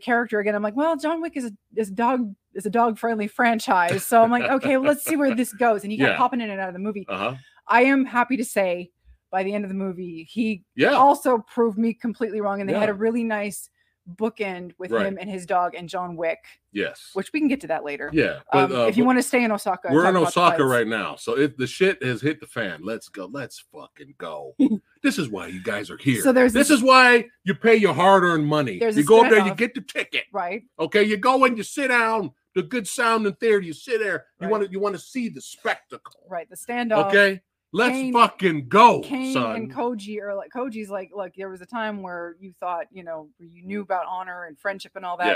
character 0.00 0.38
again? 0.38 0.54
I'm 0.54 0.62
like, 0.62 0.76
well, 0.76 0.96
John 0.96 1.20
Wick 1.20 1.36
is 1.36 1.46
a 1.46 1.52
is 1.74 1.88
a 1.88 1.94
dog 1.94 2.32
is 2.54 2.66
a 2.66 2.70
dog 2.70 2.96
friendly 2.96 3.26
franchise, 3.26 4.04
so 4.06 4.22
I'm 4.22 4.30
like, 4.30 4.44
okay, 4.48 4.76
well, 4.76 4.88
let's 4.88 5.04
see 5.04 5.16
where 5.16 5.34
this 5.34 5.52
goes. 5.52 5.82
And 5.82 5.90
he 5.90 5.98
kept 5.98 6.10
Yeah. 6.12 6.16
popping 6.16 6.40
in 6.40 6.50
and 6.50 6.60
out 6.60 6.68
of 6.68 6.74
the 6.74 6.78
movie. 6.80 7.04
Uh 7.08 7.18
huh. 7.18 7.34
I 7.68 7.82
am 7.84 8.04
happy 8.04 8.36
to 8.36 8.44
say, 8.44 8.90
by 9.30 9.42
the 9.42 9.52
end 9.52 9.64
of 9.64 9.68
the 9.68 9.74
movie, 9.74 10.24
he 10.24 10.64
Yeah. 10.74 10.92
also 10.92 11.38
proved 11.38 11.78
me 11.78 11.92
completely 11.94 12.40
wrong, 12.40 12.60
and 12.60 12.68
they 12.68 12.74
had 12.74 12.88
a 12.88 12.94
really 12.94 13.24
nice 13.24 13.68
bookend 14.16 14.72
with 14.78 14.90
Right. 14.90 15.04
him 15.04 15.18
and 15.20 15.28
his 15.28 15.44
dog 15.44 15.74
and 15.74 15.86
John 15.86 16.16
Wick, 16.16 16.38
yes. 16.72 17.10
which 17.12 17.30
we 17.34 17.40
can 17.40 17.48
get 17.48 17.60
to 17.60 17.66
that 17.66 17.84
later. 17.84 18.08
yeah. 18.14 18.40
But 18.50 18.72
Um, 18.72 18.80
uh, 18.80 18.86
if 18.86 18.96
you 18.96 19.04
want 19.04 19.18
to 19.18 19.22
stay 19.22 19.44
in 19.44 19.52
Osaka, 19.52 19.90
we're 19.92 20.08
in 20.08 20.16
Osaka 20.16 20.64
right 20.64 20.86
now, 20.86 21.14
so 21.16 21.36
if 21.38 21.58
the 21.58 21.66
shit 21.66 22.02
has 22.02 22.22
hit 22.22 22.40
the 22.40 22.46
fan, 22.46 22.80
let's 22.82 23.10
go. 23.10 23.26
Let's 23.26 23.58
fucking 23.70 24.14
go. 24.16 24.56
this 25.02 25.18
is 25.18 25.28
why 25.28 25.48
you 25.48 25.62
guys 25.62 25.90
are 25.90 25.98
here. 25.98 26.22
So 26.22 26.32
there's 26.32 26.54
this 26.54 26.70
is 26.70 26.82
why 26.82 27.26
you 27.44 27.54
pay 27.54 27.76
your 27.76 27.92
hard-earned 27.92 28.46
money. 28.46 28.80
You 28.82 29.04
go 29.04 29.22
up 29.24 29.30
there, 29.30 29.46
you 29.46 29.54
get 29.54 29.74
the 29.74 29.82
ticket. 29.82 30.24
right? 30.32 30.62
Okay, 30.78 31.02
you 31.02 31.18
go 31.18 31.44
and 31.44 31.58
you 31.58 31.62
sit 31.62 31.88
down. 31.88 32.32
The 32.54 32.62
good 32.62 32.88
sound 32.88 33.26
and 33.26 33.38
theater. 33.38 33.60
You 33.60 33.72
sit 33.74 34.00
there. 34.00 34.24
You 34.40 34.46
Right. 34.46 34.50
want 34.50 34.64
to. 34.64 34.70
You 34.70 34.80
want 34.80 34.94
to 34.96 35.00
see 35.00 35.28
the 35.28 35.40
spectacle. 35.40 36.24
Right. 36.28 36.48
The 36.48 36.56
standoff. 36.56 37.08
Okay, 37.08 37.40
let's 37.72 37.92
Caine- 37.92 38.12
fucking 38.12 38.68
go, 38.68 39.00
Caine 39.00 39.32
son. 39.32 39.56
and 39.56 39.74
Koji 39.74 40.20
are 40.22 40.34
like 40.34 40.50
Koji's 40.54 40.90
like 40.90 41.10
look 41.14 41.32
there 41.36 41.48
was 41.50 41.60
a 41.60 41.66
time 41.66 42.02
where 42.02 42.36
you 42.40 42.52
thought 42.58 42.86
you 42.90 43.04
know 43.04 43.28
you 43.38 43.62
knew 43.64 43.82
about 43.82 44.06
honor 44.08 44.44
and 44.44 44.58
friendship 44.58 44.92
and 44.96 45.04
all 45.04 45.16
that 45.18 45.26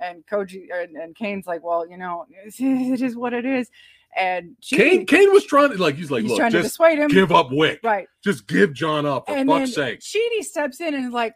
yeah, 0.00 0.06
and 0.08 0.24
Koji 0.26 0.66
and, 0.72 0.96
and 0.96 1.14
Caine's 1.16 1.46
like 1.46 1.62
well 1.62 1.86
you 1.88 1.96
know 1.98 2.24
it 2.58 3.02
is 3.02 3.16
what 3.16 3.32
it 3.34 3.44
is 3.44 3.70
and 4.16 4.54
she, 4.60 4.76
Caine. 4.76 5.06
Caine 5.06 5.32
was 5.32 5.44
trying 5.44 5.70
to 5.72 5.76
like. 5.76 5.96
He's 5.96 6.08
like, 6.08 6.22
he's 6.22 6.30
look, 6.30 6.38
trying 6.38 6.52
to 6.52 6.58
just 6.62 6.74
dissuade 6.74 7.00
him 7.00 7.08
give 7.08 7.32
up 7.32 7.48
Wick. 7.50 7.80
right 7.82 8.06
Just 8.22 8.46
give 8.46 8.72
John 8.72 9.06
up 9.06 9.26
for 9.26 9.34
and 9.34 9.48
fuck's 9.48 9.74
sake. 9.74 9.98
Chidi 9.98 10.42
steps 10.44 10.80
in 10.80 10.94
and 10.94 11.04
is 11.06 11.12
like 11.12 11.34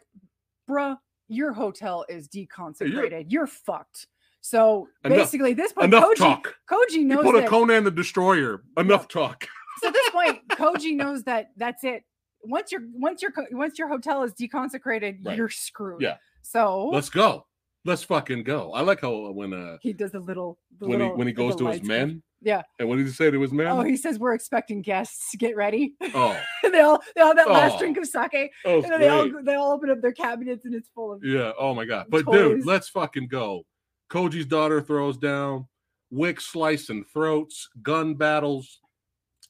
bruh 0.69 0.97
your 1.27 1.51
hotel 1.51 2.05
is 2.07 2.29
deconsecrated 2.29 3.25
you're 3.29 3.47
fucked 3.47 4.07
so 4.41 4.87
Enough- 5.03 5.17
basically 5.17 5.53
this 5.53 5.73
point 5.73 5.93
Enough 5.93 6.05
Koji 6.11 6.15
talk. 6.15 6.55
Koji 6.71 6.91
You 6.93 7.03
knows 7.05 7.23
put 7.25 7.35
a 7.35 7.41
that 7.41 7.49
Conan 7.49 7.83
the 7.83 7.91
Destroyer. 7.91 8.63
Enough 8.77 9.09
talk. 9.09 9.45
so 9.81 9.87
at 9.87 9.93
this 9.93 10.09
point 10.09 10.39
Koji 10.49 10.95
knows 10.95 11.23
that 11.23 11.51
that's 11.57 11.83
it 11.83 12.03
once 12.43 12.71
your 12.71 12.81
once 12.93 13.21
your 13.21 13.31
once 13.51 13.77
your 13.79 13.87
hotel 13.87 14.23
is 14.23 14.33
deconsecrated 14.33 15.25
Right. 15.25 15.37
you're 15.37 15.49
screwed 15.49 16.01
Yeah. 16.01 16.17
so 16.41 16.87
Let's 16.87 17.09
go. 17.09 17.45
Let's 17.85 18.03
fucking 18.03 18.43
go. 18.43 18.73
I 18.73 18.81
like 18.81 19.01
how 19.01 19.31
when 19.31 19.53
uh 19.53 19.77
he 19.81 19.93
does 19.93 20.13
a 20.13 20.19
little 20.19 20.57
the 20.79 20.87
when 20.87 20.99
he 20.99 21.07
when 21.07 21.27
he 21.27 21.33
goes 21.33 21.55
to 21.57 21.67
his 21.67 21.81
men 21.83 22.21
Yeah. 22.41 22.61
And 22.77 22.87
what 22.89 22.97
did 22.97 23.05
he 23.07 23.11
say 23.13 23.31
to 23.31 23.41
his 23.41 23.51
men? 23.53 23.67
Oh, 23.67 23.81
he 23.83 23.95
says 23.97 24.19
we're 24.19 24.33
expecting 24.33 24.81
guests. 24.81 25.33
Get 25.37 25.55
ready. 25.55 25.95
oh, 26.13 26.37
and 26.63 26.73
they 26.73 26.81
all 26.81 27.01
they 27.15 27.21
all 27.21 27.27
have 27.29 27.37
that 27.37 27.49
last 27.49 27.75
Oh. 27.75 27.79
drink 27.79 27.97
of 27.97 28.05
sake, 28.05 28.51
was 28.65 28.83
and 28.83 28.93
then 28.93 28.99
they 28.99 29.07
all 29.09 29.29
they 29.43 29.55
all 29.55 29.71
open 29.71 29.89
up 29.89 30.01
their 30.01 30.11
cabinets, 30.13 30.65
and 30.65 30.73
it's 30.75 30.89
full 30.95 31.13
of 31.13 31.23
Yeah. 31.23 31.51
Oh 31.57 31.73
my 31.73 31.85
god. 31.85 32.07
But 32.09 32.25
Toys. 32.25 32.35
dude, 32.35 32.65
let's 32.65 32.89
fucking 32.89 33.27
go. 33.27 33.63
Koji's 34.11 34.45
daughter 34.45 34.81
throws 34.81 35.17
down. 35.17 35.67
Wick 36.11 36.41
slicing 36.41 37.03
throats. 37.13 37.69
Gun 37.83 38.15
battles. 38.15 38.79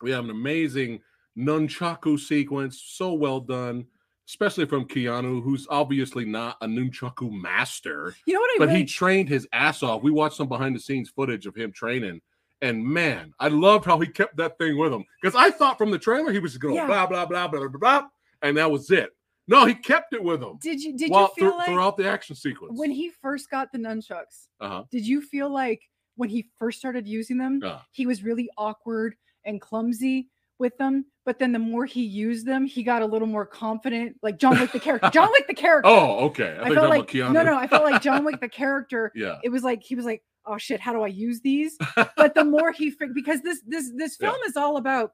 We 0.02 0.12
have 0.12 0.24
an 0.24 0.30
amazing 0.30 1.02
nunchaku 1.38 2.20
sequence. 2.20 2.82
So 2.86 3.14
well 3.14 3.40
done, 3.40 3.86
especially 4.28 4.66
from 4.66 4.86
Keanu, 4.86 5.44
who's 5.44 5.68
obviously 5.70 6.26
not 6.26 6.58
a 6.62 6.68
nunchaku 6.68 7.32
master, 7.32 8.16
You 8.26 8.34
know 8.34 8.40
what 8.40 8.50
I 8.50 8.54
mean? 8.54 8.60
but 8.60 8.68
really 8.70 8.80
he 8.82 8.86
trained 8.86 9.30
his 9.30 9.48
ass 9.54 9.84
off. 9.84 10.04
We 10.04 10.12
watched 10.12 10.38
some 10.38 10.48
behind 10.48 10.76
the 10.76 10.80
scenes 10.80 11.10
footage 11.10 11.46
of 11.46 11.56
him 11.56 11.72
training. 11.72 12.22
And 12.62 12.84
man, 12.84 13.34
I 13.40 13.48
loved 13.48 13.86
how 13.86 14.00
he 14.00 14.08
kept 14.08 14.36
that 14.38 14.58
thing 14.58 14.78
with 14.78 14.92
him 14.94 15.06
because 15.22 15.34
I 15.36 15.50
thought 15.50 15.78
from 15.78 15.92
the 15.92 16.00
trailer 16.00 16.32
he 16.34 16.40
was 16.40 16.58
going 16.58 16.76
Yeah. 16.76 16.88
blah 16.88 17.06
blah 17.08 17.26
blah 17.26 17.48
blah 17.48 17.68
blah 17.68 17.80
blah, 17.80 18.08
and 18.42 18.58
that 18.58 18.70
was 18.70 18.92
it. 18.92 19.12
No, 19.48 19.66
he 19.66 19.74
kept 19.74 20.14
it 20.14 20.22
with 20.22 20.44
him 20.44 20.58
did 20.62 20.80
you 20.82 20.96
did 20.96 21.10
while 21.10 21.32
you 21.38 21.44
feel 21.44 21.52
thr- 21.54 21.58
like 21.58 21.68
throughout 21.70 21.98
the 21.98 22.08
action 22.08 22.36
sequence. 22.36 22.78
when 22.78 22.92
he 22.92 23.10
first 23.22 23.50
got 23.50 23.72
the 23.72 23.78
nunchucks? 23.80 24.48
uh-huh. 24.60 24.84
Did 24.92 25.08
you 25.08 25.22
feel 25.22 25.50
like 25.50 25.82
when 26.18 26.28
he 26.30 26.50
first 26.58 26.78
started 26.80 27.08
using 27.08 27.38
them, 27.38 27.62
Uh. 27.64 27.80
he 27.92 28.06
was 28.06 28.24
really 28.24 28.50
awkward 28.58 29.16
and 29.50 29.60
clumsy 29.60 30.30
with 30.60 30.78
them? 30.78 31.06
But 31.26 31.38
then 31.40 31.52
the 31.52 31.60
more 31.60 31.86
he 31.86 32.04
used 32.04 32.46
them, 32.48 32.66
he 32.66 32.82
got 32.84 33.02
a 33.02 33.06
little 33.06 33.28
more 33.28 33.46
confident, 33.46 34.16
like 34.24 34.40
John 34.40 34.60
Wick 34.60 34.72
the 34.72 34.80
character. 34.80 35.10
John 35.12 35.30
Wick 35.32 35.48
the 35.48 35.54
character. 35.66 35.90
Oh, 35.90 36.26
okay. 36.28 36.58
I, 36.60 36.70
I 36.70 36.74
felt 36.74 36.90
like 36.90 37.08
Keanu. 37.08 37.34
no, 37.34 37.44
no. 37.44 37.56
I 37.56 37.68
felt 37.68 37.84
like 37.84 38.02
John 38.02 38.24
Wick 38.26 38.40
the 38.42 38.50
character. 38.50 39.12
yeah. 39.16 39.38
It 39.44 39.50
was 39.50 39.62
like 39.64 39.84
he 39.84 39.96
was 39.96 40.06
like, 40.06 40.24
oh 40.46 40.58
shit, 40.58 40.80
how 40.80 40.94
do 40.94 41.02
I 41.04 41.08
use 41.08 41.42
these? 41.42 41.78
But 42.18 42.34
the 42.34 42.44
more 42.46 42.72
he 42.72 42.94
because 43.14 43.42
this 43.42 43.62
this 43.68 43.92
this 43.96 44.18
Yeah. 44.20 44.32
film 44.32 44.42
is 44.48 44.58
all 44.58 44.78
about 44.78 45.12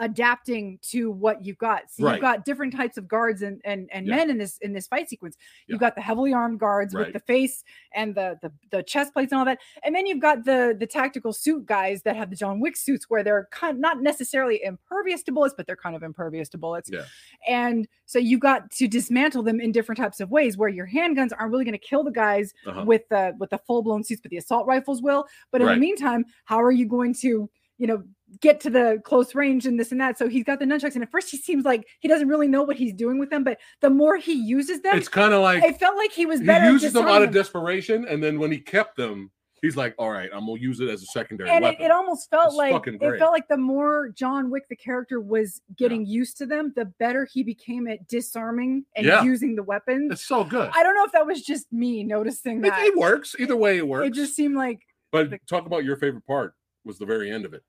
adapting 0.00 0.78
to 0.82 1.10
what 1.10 1.44
you've 1.44 1.58
got. 1.58 1.90
So 1.90 2.04
Right. 2.04 2.12
you've 2.14 2.20
got 2.20 2.44
different 2.44 2.72
types 2.74 2.96
of 2.96 3.06
guards 3.06 3.42
and 3.42 3.60
and 3.64 3.88
and 3.92 4.06
Yeah. 4.06 4.16
men 4.16 4.30
in 4.30 4.38
this 4.38 4.58
in 4.58 4.72
this 4.72 4.86
fight 4.86 5.08
sequence. 5.08 5.36
You've 5.66 5.76
Yeah. 5.76 5.86
got 5.88 5.94
the 5.94 6.00
heavily 6.00 6.32
armed 6.32 6.58
guards 6.58 6.94
Right. 6.94 7.06
with 7.06 7.12
the 7.12 7.20
face 7.20 7.62
and 7.92 8.14
the, 8.14 8.38
the 8.42 8.52
the 8.70 8.82
chest 8.82 9.12
plates 9.12 9.30
and 9.32 9.38
all 9.38 9.44
that, 9.44 9.60
and 9.84 9.94
then 9.94 10.06
you've 10.06 10.20
got 10.20 10.44
the 10.44 10.76
the 10.78 10.86
tactical 10.86 11.32
suit 11.32 11.66
guys 11.66 12.02
that 12.02 12.16
have 12.16 12.30
the 12.30 12.36
John 12.36 12.60
Wick 12.60 12.76
suits 12.76 13.08
where 13.08 13.22
they're 13.22 13.48
kind 13.52 13.78
not 13.80 14.02
necessarily 14.02 14.62
impervious 14.64 15.22
to 15.24 15.32
bullets, 15.32 15.54
but 15.56 15.66
they're 15.66 15.76
kind 15.76 15.94
of 15.94 16.02
impervious 16.02 16.48
to 16.50 16.58
bullets. 16.58 16.90
Yeah. 16.92 17.04
And 17.48 17.86
so 18.06 18.18
you've 18.18 18.40
got 18.40 18.70
to 18.72 18.88
dismantle 18.88 19.42
them 19.44 19.60
in 19.60 19.70
different 19.72 19.98
types 19.98 20.20
of 20.20 20.30
ways 20.30 20.56
where 20.56 20.68
your 20.68 20.86
handguns 20.88 21.30
aren't 21.38 21.52
really 21.52 21.64
going 21.64 21.72
to 21.72 21.78
kill 21.78 22.02
the 22.04 22.10
guys 22.10 22.52
Uh-huh. 22.66 22.84
with 22.84 23.08
the 23.10 23.34
with 23.38 23.50
the 23.50 23.58
full 23.58 23.82
blown 23.82 24.02
suits, 24.02 24.20
but 24.20 24.30
the 24.30 24.38
assault 24.38 24.66
rifles 24.66 25.02
will. 25.02 25.26
But 25.52 25.60
in 25.60 25.66
Right. 25.68 25.74
the 25.74 25.80
meantime, 25.80 26.24
how 26.46 26.60
are 26.62 26.72
you 26.72 26.86
going 26.86 27.14
to, 27.14 27.48
you 27.78 27.86
know, 27.86 28.02
get 28.40 28.60
to 28.60 28.70
the 28.70 29.00
close 29.04 29.34
range 29.34 29.66
and 29.66 29.78
this 29.78 29.92
and 29.92 30.00
that? 30.00 30.18
So 30.18 30.28
he's 30.28 30.44
got 30.44 30.58
the 30.58 30.64
nunchucks, 30.64 30.94
and 30.94 31.02
at 31.02 31.10
first 31.10 31.30
he 31.30 31.36
seems 31.36 31.64
like 31.64 31.86
he 32.00 32.08
doesn't 32.08 32.28
really 32.28 32.48
know 32.48 32.62
what 32.62 32.76
he's 32.76 32.92
doing 32.94 33.18
with 33.18 33.30
them. 33.30 33.44
But 33.44 33.58
the 33.80 33.90
more 33.90 34.16
he 34.16 34.32
uses 34.34 34.80
them, 34.80 34.96
It's 34.96 35.08
kind 35.08 35.32
of 35.34 35.42
like 35.42 35.62
it 35.62 35.78
felt 35.78 35.96
like 35.96 36.12
he 36.12 36.26
was 36.26 36.40
he 36.40 36.46
better. 36.46 36.66
at 36.66 36.72
uses 36.72 36.92
them 36.92 37.06
out 37.06 37.22
of 37.22 37.30
desperation, 37.32 38.06
and 38.08 38.22
then 38.22 38.38
when 38.38 38.50
he 38.52 38.58
kept 38.58 38.96
them, 38.96 39.30
he's 39.62 39.76
like, 39.78 39.94
"All 39.98 40.10
right, 40.10 40.28
I'm 40.32 40.46
gonna 40.46 40.60
use 40.60 40.80
it 40.80 40.90
as 40.90 41.02
a 41.02 41.06
secondary 41.06 41.48
and 41.48 41.64
it, 41.64 41.68
weapon." 41.68 41.84
it 41.86 41.90
almost 41.90 42.28
felt 42.28 42.48
It's 42.48 42.56
like 42.56 42.86
it 42.86 43.18
felt 43.18 43.32
like 43.32 43.48
the 43.48 43.56
more 43.56 44.10
John 44.10 44.50
Wick 44.50 44.64
the 44.68 44.76
character 44.76 45.20
was 45.20 45.62
getting 45.78 46.04
used 46.04 46.36
to 46.38 46.46
them, 46.46 46.72
the 46.76 46.84
better 46.84 47.26
he 47.32 47.42
became 47.42 47.88
at 47.88 48.06
disarming 48.06 48.84
and 48.94 49.06
Yeah. 49.06 49.22
using 49.24 49.56
the 49.56 49.62
weapons. 49.62 50.12
it's 50.12 50.26
so 50.26 50.44
good. 50.44 50.70
I 50.74 50.82
don't 50.82 50.94
know 50.94 51.04
if 51.04 51.12
that 51.12 51.26
was 51.26 51.40
just 51.42 51.72
me 51.72 52.02
noticing 52.04 52.58
It, 52.58 52.68
that. 52.70 52.84
it 52.84 52.94
works 52.96 53.34
either 53.38 53.56
way. 53.56 53.78
It 53.78 53.88
works. 53.88 54.06
It 54.08 54.12
just 54.12 54.34
seemed 54.34 54.56
like 54.56 54.80
But 55.12 55.30
the- 55.30 55.38
talk 55.48 55.64
about 55.64 55.84
your 55.84 55.96
favorite 55.96 56.26
part 56.26 56.54
was 56.84 56.98
the 56.98 57.06
very 57.06 57.30
end 57.30 57.46
of 57.46 57.54
it. 57.54 57.62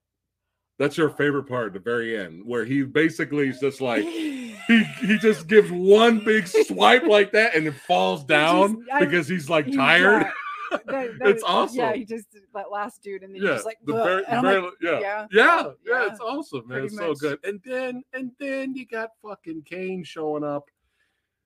That's 0.77 0.97
your 0.97 1.09
favorite 1.09 1.43
part, 1.47 1.71
the 1.73 1.79
very 1.79 2.17
end, 2.17 2.41
where 2.45 2.65
he 2.65 2.83
basically 2.83 3.47
is 3.49 3.59
just 3.59 3.79
like 3.81 4.03
he 4.03 4.55
he 4.99 5.17
just 5.19 5.47
gives 5.47 5.71
one 5.71 6.19
big 6.25 6.47
swipe 6.47 7.03
like 7.03 7.31
that 7.31 7.55
and 7.55 7.65
it 7.67 7.75
falls 7.75 8.23
down 8.25 8.75
just- 8.75 8.91
I- 8.91 8.99
because 9.05 9.27
he's 9.27 9.49
like 9.49 9.71
tired. 9.73 10.23
yeah, 10.23 10.77
that- 10.87 11.19
that 11.19 11.27
It's 11.29 11.43
was- 11.43 11.75
Yeah, 11.75 11.93
he 11.93 12.03
just 12.03 12.27
that 12.53 12.71
last 12.71 13.01
dude, 13.03 13.23
and 13.23 13.33
then 13.33 13.41
Yeah, 13.41 13.49
he's 13.51 13.55
just 13.57 13.65
like, 13.65 13.77
the 13.85 13.93
very, 13.93 14.23
very 14.29 14.61
like, 14.61 14.73
yeah. 14.81 14.99
yeah, 14.99 15.27
yeah, 15.31 15.61
oh, 15.65 15.73
yeah, 15.85 15.91
yeah, 16.05 16.11
it's 16.11 16.19
awesome, 16.19 16.59
man. 16.67 16.79
pretty 16.79 16.85
It's 16.87 16.97
so 16.97 17.07
much. 17.09 17.17
good. 17.19 17.39
And 17.45 17.61
then 17.63 18.03
and 18.13 18.31
then 18.39 18.75
you 18.75 18.85
got 18.85 19.11
fucking 19.21 19.61
Caine 19.65 20.03
showing 20.03 20.43
up. 20.43 20.69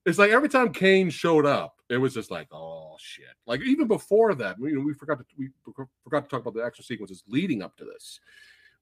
It's 0.06 0.18
like 0.18 0.32
every 0.32 0.50
time 0.50 0.72
Caine 0.74 1.10
showed 1.12 1.46
up, 1.46 1.76
it 1.90 1.98
was 1.98 2.14
just 2.16 2.32
like, 2.32 2.48
oh 2.52 2.96
shit. 3.00 3.26
Like 3.46 3.62
even 3.62 3.88
before 3.88 4.34
that, 4.36 4.58
we, 4.58 4.76
we 4.78 4.94
forgot 4.96 5.20
to 5.20 5.26
we 5.38 5.50
forgot 6.04 6.24
to 6.24 6.30
talk 6.30 6.42
about 6.42 6.56
the 6.56 6.66
extra 6.66 6.84
sequences 6.84 7.24
leading 7.28 7.62
up 7.62 7.76
to 7.78 7.86
this. 7.86 8.20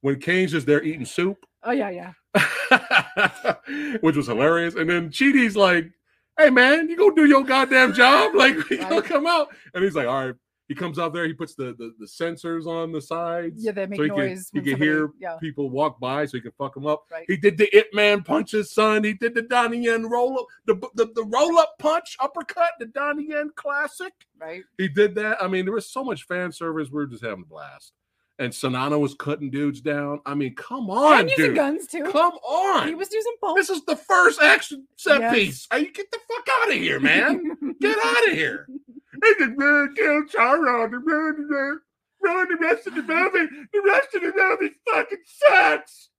When 0.01 0.19
Caine's 0.19 0.51
just 0.51 0.67
there 0.67 0.83
eating 0.83 1.05
soup, 1.05 1.37
oh 1.63 1.71
yeah, 1.71 1.89
yeah. 1.89 2.13
which 4.01 4.15
was 4.15 4.27
hilarious. 4.27 4.75
And 4.75 4.89
then 4.89 5.09
Chidi's 5.09 5.55
like, 5.55 5.89
"Hey 6.37 6.49
man, 6.49 6.89
you 6.89 6.95
go 6.97 7.11
do 7.11 7.25
your 7.25 7.43
goddamn 7.43 7.93
job. 7.93 8.35
Like, 8.35 8.55
you 8.69 8.79
Right. 8.81 9.03
come 9.03 9.25
out." 9.27 9.47
And 9.73 9.83
he's 9.83 9.95
like, 9.95 10.07
"All 10.07 10.25
right." 10.27 10.35
He 10.69 10.75
comes 10.75 10.99
out 10.99 11.13
there. 11.13 11.25
He 11.25 11.31
puts 11.33 11.55
the 11.55 11.73
the, 11.77 11.93
the 11.97 12.05
sensors 12.05 12.65
on 12.67 12.91
the 12.91 12.99
sides. 13.01 13.63
Yeah, 13.63 13.71
they 13.71 13.85
make 13.85 13.95
so 13.97 14.03
he 14.03 14.09
can, 14.09 14.17
noise. 14.17 14.49
he 14.51 14.59
can 14.59 14.71
somebody- 14.71 14.91
hear 14.91 15.09
yeah, 15.17 15.37
people 15.39 15.69
walk 15.69 15.97
by, 15.97 16.25
so 16.25 16.35
he 16.37 16.41
can 16.41 16.51
fuck 16.57 16.73
them 16.73 16.85
up. 16.85 17.03
right. 17.09 17.23
He 17.25 17.37
did 17.37 17.57
the 17.57 17.73
Ip 17.75 17.87
Man 17.93 18.21
punch 18.21 18.51
his 18.51 18.73
son. 18.73 19.05
He 19.05 19.13
did 19.13 19.33
the 19.33 19.43
Donnie 19.43 19.85
Yen 19.85 20.05
roll 20.09 20.39
up, 20.39 20.45
the 20.65 20.75
the, 20.95 21.05
the 21.15 21.23
roll 21.23 21.57
up 21.57 21.75
punch 21.79 22.17
uppercut, 22.19 22.71
the 22.79 22.85
Donnie 22.87 23.27
Yen 23.29 23.49
classic. 23.55 24.11
right. 24.41 24.61
He 24.77 24.89
did 24.89 25.15
that. 25.15 25.41
I 25.41 25.47
mean, 25.47 25.63
there 25.63 25.73
was 25.73 25.89
so 25.89 26.03
much 26.03 26.23
fan 26.25 26.51
service. 26.51 26.89
We 26.89 26.95
were 26.95 27.07
just 27.07 27.23
having 27.23 27.43
a 27.43 27.47
blast. 27.47 27.93
And 28.39 28.51
Sanada 28.53 28.99
was 28.99 29.15
cutting 29.15 29.49
dudes 29.49 29.81
down. 29.81 30.19
I 30.25 30.35
mean, 30.35 30.53
come 30.53 30.91
on, 30.91 31.21
and 31.21 31.29
using 31.31 31.45
dude. 31.47 31.55
guns 31.55 31.87
too. 31.87 32.03
Come 32.03 32.33
on. 32.33 32.87
He 32.87 32.93
was 32.93 33.11
using 33.11 33.33
both. 33.41 33.55
This 33.57 33.71
is 33.71 33.83
the 33.85 33.95
first 33.95 34.39
action 34.41 34.87
set 34.95 35.21
Yes. 35.21 35.33
piece. 35.35 35.67
Are 35.71 35.79
you 35.79 35.91
get 35.91 36.11
the 36.11 36.19
fuck 36.27 36.47
out 36.61 36.67
of 36.71 36.75
here, 36.75 36.99
man? 36.99 37.41
get 37.81 37.97
out 38.03 38.27
of 38.27 38.33
here. 38.33 38.67
They 39.21 39.29
just 39.39 39.57
man 39.57 39.93
kill 39.95 40.25
Charon. 40.27 40.91
The 40.91 40.99
man, 40.99 41.47
man, 41.49 41.79
man, 42.21 42.47
the 42.49 42.57
rest 42.61 42.85
of 42.85 42.93
the 42.93 43.01
movie, 43.01 43.47
the 43.73 43.81
rest 43.83 44.13
of 44.13 44.21
the 44.21 44.31
movie 44.35 44.75
fucking 44.87 45.17
sucks. 45.25 46.09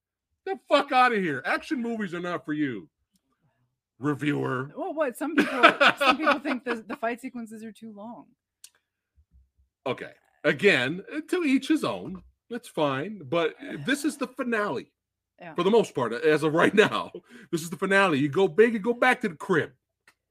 Get 0.45 0.57
the 0.57 0.75
fuck 0.75 0.91
out 0.91 1.13
of 1.13 1.19
here. 1.21 1.41
Action 1.45 1.81
movies 1.81 2.13
are 2.13 2.19
not 2.19 2.43
for 2.43 2.51
you, 2.51 2.89
reviewer. 3.97 4.71
well, 4.75 4.93
what 4.93 5.17
some 5.17 5.37
people 5.37 5.63
some 5.97 6.17
people 6.17 6.39
think 6.43 6.65
the, 6.65 6.83
the 6.85 6.97
fight 6.97 7.21
sequences 7.21 7.63
are 7.63 7.71
too 7.71 7.93
long. 7.95 8.25
Okay, 9.87 10.11
again, 10.43 11.03
eh, 11.13 11.21
to 11.29 11.43
each 11.43 11.67
his 11.67 11.83
own. 11.83 12.23
That's 12.49 12.67
fine, 12.67 13.21
but 13.25 13.55
this 13.85 14.03
is 14.03 14.17
the 14.17 14.27
finale. 14.27 14.91
Yeah. 15.39 15.53
For 15.53 15.63
the 15.63 15.71
most 15.71 15.95
part, 15.95 16.11
as 16.13 16.43
of 16.43 16.53
right 16.53 16.73
now, 16.73 17.11
this 17.51 17.61
is 17.61 17.69
the 17.69 17.77
finale. 17.77 18.19
You 18.19 18.27
go 18.27 18.47
big 18.47 18.75
and 18.75 18.83
go 18.83 18.93
back 18.93 19.21
to 19.21 19.29
the 19.29 19.35
crib. 19.35 19.71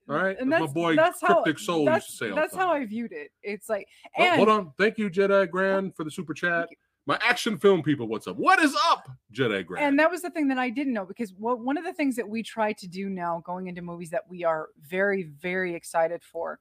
All 0.09 0.17
right, 0.17 0.39
and 0.41 0.51
that's 0.51 0.63
my 0.63 0.73
boy 0.73 0.97
that's 0.97 1.21
how 1.21 1.43
Cryptic 1.43 1.59
Soul 1.59 1.81
used 1.81 1.93
that's, 1.93 2.07
to 2.07 2.13
say. 2.13 2.31
that's 2.31 2.57
how. 2.57 2.71
I 2.71 2.85
viewed 2.87 3.13
it. 3.13 3.31
It's 3.43 3.69
like 3.69 3.87
and 4.17 4.37
hold 4.37 4.49
on. 4.49 4.73
Thank 4.79 4.97
you, 4.97 5.11
Jedi 5.11 5.51
Grand, 5.51 5.95
for 5.95 6.03
the 6.03 6.11
super 6.11 6.33
chat. 6.33 6.69
My 7.05 7.19
action 7.23 7.59
film 7.59 7.83
people, 7.83 8.09
what's 8.09 8.27
up? 8.27 8.37
What 8.37 8.59
is 8.59 8.75
up, 8.91 9.09
Jedi 9.35 9.65
Grand? 9.67 9.85
and 9.85 9.99
that 9.99 10.11
was 10.11 10.23
the 10.23 10.31
thing 10.31 10.49
that 10.49 10.59
I 10.59 10.71
didn't 10.71 10.95
know 10.95 11.05
because 11.05 11.35
what, 11.35 11.61
one 11.61 11.77
of 11.77 11.85
the 11.85 11.93
things 11.93 12.17
that 12.17 12.29
we 12.29 12.43
try 12.43 12.73
to 12.75 12.87
do 12.87 13.11
now 13.11 13.43
going 13.45 13.67
into 13.67 13.83
movies 13.83 14.11
that 14.11 14.29
we 14.29 14.45
are 14.45 14.69
very 14.81 15.25
very 15.25 15.75
excited 15.75 16.23
for 16.23 16.59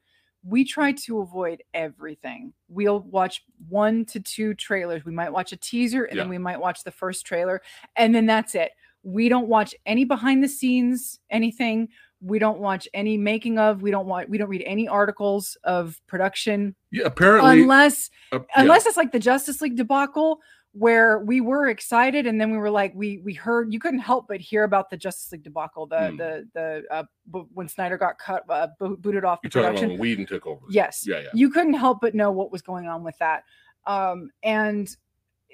we 0.48 0.64
try 0.64 0.94
to 0.94 1.20
avoid 1.20 1.62
everything. 1.74 2.54
We'll 2.70 3.02
watch 3.02 3.44
one 3.68 4.06
to 4.06 4.20
two 4.22 4.54
trailers. 4.54 5.04
We 5.04 5.12
might 5.12 5.32
watch 5.32 5.52
a 5.52 5.58
teaser 5.58 6.06
and 6.06 6.18
then 6.18 6.30
we 6.30 6.38
might 6.38 6.60
watch 6.60 6.84
the 6.84 6.92
first 6.92 7.26
trailer 7.26 7.62
and 7.98 8.16
then 8.16 8.26
that's 8.26 8.56
it. 8.56 8.72
We 9.04 9.28
don't 9.30 9.48
watch 9.48 9.76
any 9.86 10.06
behind 10.06 10.44
the 10.44 10.48
scenes 10.48 11.20
anything. 11.30 11.90
We 12.22 12.40
don't 12.40 12.60
watch 12.60 12.88
any 12.94 13.18
making 13.18 13.60
of. 13.60 13.82
We 13.82 13.92
don't 13.92 14.08
want 14.08 14.30
we 14.30 14.38
don't 14.38 14.50
read 14.50 14.64
any 14.66 14.88
articles 14.88 15.56
of 15.64 16.02
production. 16.08 16.76
Yeah, 16.92 17.06
apparently, 17.06 17.62
unless 17.62 18.10
uh, 18.32 18.40
yeah. 18.40 18.62
unless 18.62 18.88
it's 18.88 18.98
like 18.98 19.12
the 19.12 19.20
Justice 19.20 19.62
League 19.62 19.76
debacle 19.76 20.40
where 20.78 21.20
we 21.20 21.42
were 21.42 21.68
excited 21.70 22.28
and 22.28 22.40
then 22.40 22.52
we 22.52 22.58
were 22.58 22.70
like 22.70 22.92
we 22.94 23.18
we 23.20 23.34
heard 23.34 23.74
you 23.74 23.80
couldn't 23.80 24.00
help 24.00 24.28
but 24.28 24.40
hear 24.40 24.64
about 24.64 24.90
the 24.90 24.98
Justice 24.98 25.32
League 25.32 25.44
debacle 25.44 25.88
the 25.88 26.10
Hmm. 26.10 26.18
the 26.18 26.48
the 26.54 26.84
uh, 26.92 27.04
bo- 27.26 27.48
when 27.54 27.68
Snyder 27.68 27.98
got 27.98 28.20
cut 28.20 28.44
uh, 28.50 28.68
bo- 28.80 28.96
booted 28.98 29.24
off 29.26 29.42
the 29.42 29.50
you're 29.54 29.64
production 29.64 29.98
Whedon 29.98 30.26
took 30.26 30.46
over. 30.46 30.62
yes 30.70 31.04
Yeah, 31.08 31.20
yeah. 31.22 31.30
you 31.34 31.50
couldn't 31.50 31.74
help 31.74 32.00
but 32.02 32.14
know 32.14 32.32
what 32.32 32.52
was 32.52 32.62
going 32.62 32.88
on 32.88 33.04
with 33.04 33.18
that 33.20 33.44
um 33.86 34.30
and 34.44 34.96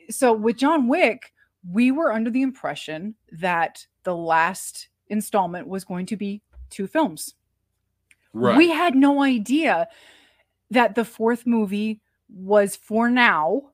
so 0.10 0.34
with 0.34 0.58
John 0.58 0.88
Wick 0.88 1.32
we 1.72 1.92
were 1.92 2.12
under 2.12 2.30
the 2.30 2.42
impression 2.42 3.16
that 3.32 3.86
the 4.04 4.16
last 4.16 4.90
installment 5.08 5.68
was 5.68 5.86
going 5.86 6.06
to 6.08 6.18
be 6.18 6.42
two 6.70 6.88
films 6.88 7.36
Right. 8.34 8.58
we 8.58 8.70
had 8.72 8.96
no 8.96 9.22
idea 9.22 9.88
that 10.72 10.96
the 10.96 11.06
fourth 11.06 11.46
movie 11.46 12.02
was 12.30 12.76
for 12.76 13.10
now 13.10 13.70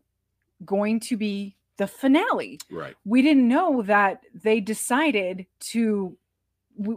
going 0.65 0.99
to 1.01 1.17
be 1.17 1.55
the 1.77 1.87
finale. 1.87 2.59
right. 2.71 2.95
We 3.05 3.21
didn't 3.21 3.47
know 3.47 3.81
that 3.83 4.21
they 4.33 4.59
decided 4.59 5.45
to 5.71 6.15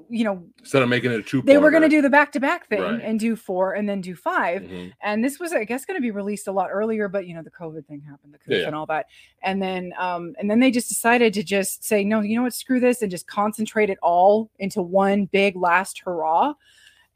you 0.08 0.22
know, 0.22 0.44
Instead 0.60 0.82
of 0.82 0.88
making 0.88 1.10
it 1.10 1.18
a 1.18 1.22
two, 1.24 1.42
they 1.42 1.58
were 1.58 1.70
going 1.72 1.82
to 1.82 1.88
do 1.88 2.00
the 2.00 2.08
back 2.10 2.30
to 2.32 2.38
back 2.40 2.68
thing 2.68 2.80
Right. 2.80 3.00
and 3.02 3.18
do 3.18 3.34
four 3.34 3.72
and 3.74 3.88
then 3.88 4.00
do 4.00 4.14
5 4.14 4.62
Mhm. 4.62 4.92
and 5.02 5.24
this 5.24 5.40
was 5.40 5.52
i 5.52 5.64
guess 5.64 5.84
going 5.84 5.96
to 5.96 6.00
be 6.00 6.12
released 6.12 6.46
a 6.46 6.52
lot 6.52 6.68
earlier 6.70 7.08
but 7.08 7.26
you 7.26 7.34
know 7.34 7.42
the 7.42 7.50
covid 7.50 7.84
thing 7.86 8.00
happened 8.00 8.32
the 8.32 8.38
COVID 8.38 8.60
yeah. 8.60 8.66
and 8.68 8.76
all 8.76 8.86
that 8.86 9.06
and 9.42 9.60
then 9.60 9.92
um 9.98 10.36
and 10.38 10.48
then 10.48 10.60
they 10.60 10.70
just 10.70 10.88
decided 10.88 11.34
to 11.34 11.42
just 11.42 11.82
say 11.84 12.04
no 12.04 12.20
you 12.20 12.36
know 12.36 12.42
what 12.44 12.54
screw 12.54 12.78
this 12.78 13.02
and 13.02 13.10
just 13.10 13.26
concentrate 13.26 13.90
it 13.90 13.98
all 14.02 14.52
into 14.60 14.80
one 14.82 15.24
big 15.24 15.56
last 15.56 15.98
hurrah 16.04 16.54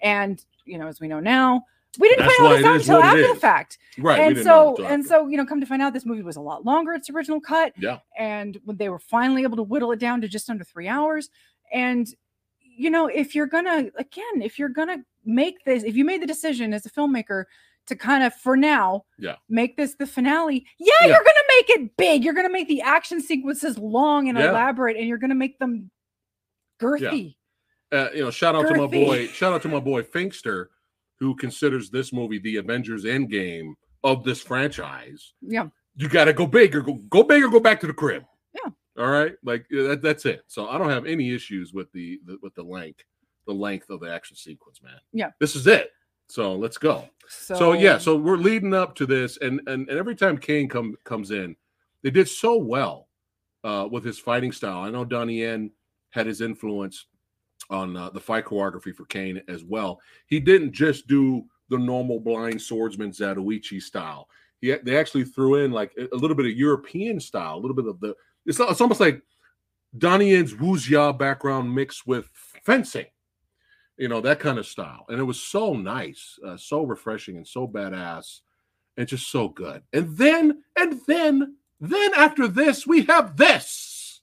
and 0.01 0.45
you 0.65 0.77
know 0.77 0.89
as 0.89 0.99
we 0.99 1.07
know 1.07 1.21
now 1.21 1.63
we 1.99 2.09
didn't 2.09 2.25
That's 2.27 2.37
find 2.37 2.49
all 2.49 2.57
this 2.57 2.65
out 2.67 2.75
until 2.77 3.03
after 3.03 3.35
the 3.35 3.41
fact 3.41 3.79
right. 3.99 4.21
and 4.21 4.45
so 4.45 4.77
and 4.85 5.05
so 5.05 5.29
you 5.29 5.37
know 5.37 5.45
come 5.47 5.61
to 5.61 5.67
find 5.67 5.81
out 5.83 5.93
this 5.93 6.07
movie 6.07 6.23
was 6.23 6.37
a 6.37 6.41
lot 6.41 6.65
longer 6.65 6.93
its 6.93 7.09
original 7.11 7.41
cut 7.41 7.73
Yeah. 7.79 7.99
and 8.19 8.59
when 8.65 8.77
they 8.77 8.89
were 8.89 8.99
finally 8.99 9.43
able 9.43 9.57
to 9.57 9.63
whittle 9.63 9.93
it 9.93 9.99
down 9.99 10.21
to 10.23 10.29
just 10.29 10.51
under 10.51 10.65
three 10.65 10.89
hours 10.89 11.31
and 11.73 12.07
you 12.61 12.91
know 12.91 13.07
if 13.07 13.35
you're 13.35 13.47
gonna 13.47 13.87
again 13.97 14.43
if 14.43 14.59
you're 14.59 14.69
gonna 14.69 14.99
make 15.25 15.57
this 15.65 15.83
if 15.83 15.97
you 15.97 16.05
made 16.05 16.23
the 16.23 16.27
decision 16.27 16.73
as 16.75 16.85
a 16.87 16.91
filmmaker 16.91 17.45
to 17.87 17.95
kind 17.97 18.25
of 18.25 18.35
for 18.35 18.57
now 18.57 19.05
Yeah. 19.19 19.37
make 19.49 19.77
this 19.77 19.95
the 19.95 20.07
finale 20.07 20.67
yeah, 20.79 20.93
Yeah. 21.03 21.09
you're 21.09 21.19
gonna 21.25 21.49
make 21.59 21.71
it 21.71 21.97
big 21.97 22.25
you're 22.25 22.35
gonna 22.35 22.51
make 22.51 22.69
the 22.69 22.83
action 22.83 23.21
sequences 23.21 23.79
long 23.79 24.29
and 24.29 24.37
Yeah. 24.39 24.51
elaborate 24.51 24.97
and 24.97 25.07
you're 25.09 25.19
gonna 25.19 25.35
make 25.35 25.59
them 25.59 25.91
girthy 26.81 27.37
uh, 27.93 28.09
you 28.13 28.21
know, 28.25 28.33
shout 28.33 28.57
out 28.57 28.67
to 28.67 28.75
my 28.75 28.87
boy, 28.89 29.29
shout 29.29 29.53
out 29.53 29.63
to 29.63 29.69
my 29.69 29.79
boy 29.79 30.03
Finkster, 30.03 30.67
who 31.19 31.35
considers 31.37 31.91
this 31.91 32.13
movie 32.13 32.39
the 32.39 32.57
Avengers 32.57 33.05
Endgame 33.05 33.73
of 34.05 34.25
this 34.25 34.41
franchise. 34.43 35.33
yeah 35.41 35.67
You 35.97 36.09
got 36.09 36.27
to 36.27 36.33
go 36.33 36.47
big 36.47 36.75
or 36.75 36.83
go 36.83 36.95
go 37.11 37.23
big 37.23 37.43
or 37.43 37.49
go 37.49 37.61
back 37.61 37.81
to 37.81 37.87
the 37.87 37.93
crib. 37.93 38.25
Yeah. 38.55 38.71
All 38.99 39.11
right, 39.11 39.35
like 39.45 39.67
that, 39.71 40.01
that's 40.03 40.25
it. 40.25 40.43
So 40.47 40.69
I 40.69 40.79
don't 40.79 40.91
have 40.91 41.07
any 41.07 41.35
issues 41.35 41.73
with 41.73 41.91
the, 41.93 42.19
the 42.25 42.39
with 42.43 42.55
the 42.55 42.63
length, 42.63 43.05
the 43.47 43.53
length 43.53 43.91
of 43.91 44.01
the 44.01 44.13
action 44.13 44.37
sequence, 44.37 44.83
man. 44.83 44.99
Yeah. 45.13 45.31
this 45.41 45.57
is 45.57 45.67
it. 45.67 45.91
So 46.29 46.55
let's 46.55 46.79
go. 46.79 47.05
so, 47.29 47.55
So, 47.55 47.73
yeah, 47.73 47.99
so 47.99 48.17
we're 48.17 48.37
leading 48.37 48.75
up 48.75 48.95
to 48.97 49.07
this, 49.07 49.39
and 49.39 49.61
and, 49.67 49.89
and 49.89 49.99
every 49.99 50.15
time 50.17 50.39
Caine 50.39 50.69
come 50.69 50.97
comes 51.05 51.31
in, 51.31 51.57
they 52.03 52.11
did 52.11 52.29
so 52.29 52.57
well 52.57 53.09
uh, 53.65 53.89
with 53.91 54.05
his 54.05 54.19
fighting 54.19 54.53
style. 54.53 54.79
I 54.79 54.91
know 54.91 55.05
Donnie 55.05 55.41
Yen 55.41 55.71
had 56.11 56.27
his 56.27 56.41
influence 56.41 57.07
on 57.71 57.97
uh, 57.97 58.11
the 58.11 58.21
fight 58.21 58.45
choreography 58.45 58.95
for 58.95 59.05
Caine 59.07 59.43
as 59.49 59.65
well. 59.65 60.01
He 60.27 60.41
didn't 60.41 60.73
just 60.73 61.07
do 61.07 61.45
the 61.69 61.79
normal 61.79 62.21
blind 62.21 62.61
swordsman 62.61 63.11
Zatoichi 63.11 63.83
style. 63.83 64.29
He 64.61 64.75
they 64.83 64.97
actually 64.97 65.25
threw 65.25 65.57
in 65.57 65.73
like 65.73 65.93
a, 65.99 66.17
little 66.17 66.37
bit 66.37 66.47
of 66.47 66.53
European 66.53 67.21
style, 67.21 67.57
a 67.57 67.61
little 67.61 67.77
bit 67.77 67.87
of 67.87 68.01
the. 68.01 68.15
It's 68.47 68.61
it's 68.61 68.81
almost 68.81 69.01
like 69.01 69.23
Donnie 69.99 70.31
Yen's 70.31 70.55
wuxia 70.55 71.17
background 71.17 71.75
mixed 71.75 72.07
with 72.07 72.31
fencing 72.63 73.07
you 73.97 74.09
know 74.09 74.21
that 74.21 74.41
kind 74.41 74.59
of 74.59 74.67
style 74.67 75.05
and 75.09 75.19
it 75.19 75.25
was 75.25 75.41
so 75.41 75.73
nice 75.73 76.39
uh, 76.47 76.57
so 76.57 76.83
refreshing 76.83 77.37
and 77.37 77.47
so 77.47 77.67
badass 77.67 78.41
and 78.97 79.09
just 79.09 79.31
so 79.31 79.49
good 79.49 79.83
and 79.93 80.17
then 80.17 80.63
and 80.77 81.01
then 81.07 81.57
then 81.81 82.15
after 82.15 82.49
this 82.49 82.87
we 82.87 83.05
have 83.05 83.37
this 83.37 84.21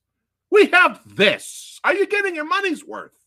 we 0.51 0.67
have 0.67 1.01
this 1.15 1.79
are 1.83 1.93
you 1.93 2.07
getting 2.07 2.35
your 2.35 2.45
money's 2.45 2.85
worth 2.85 3.22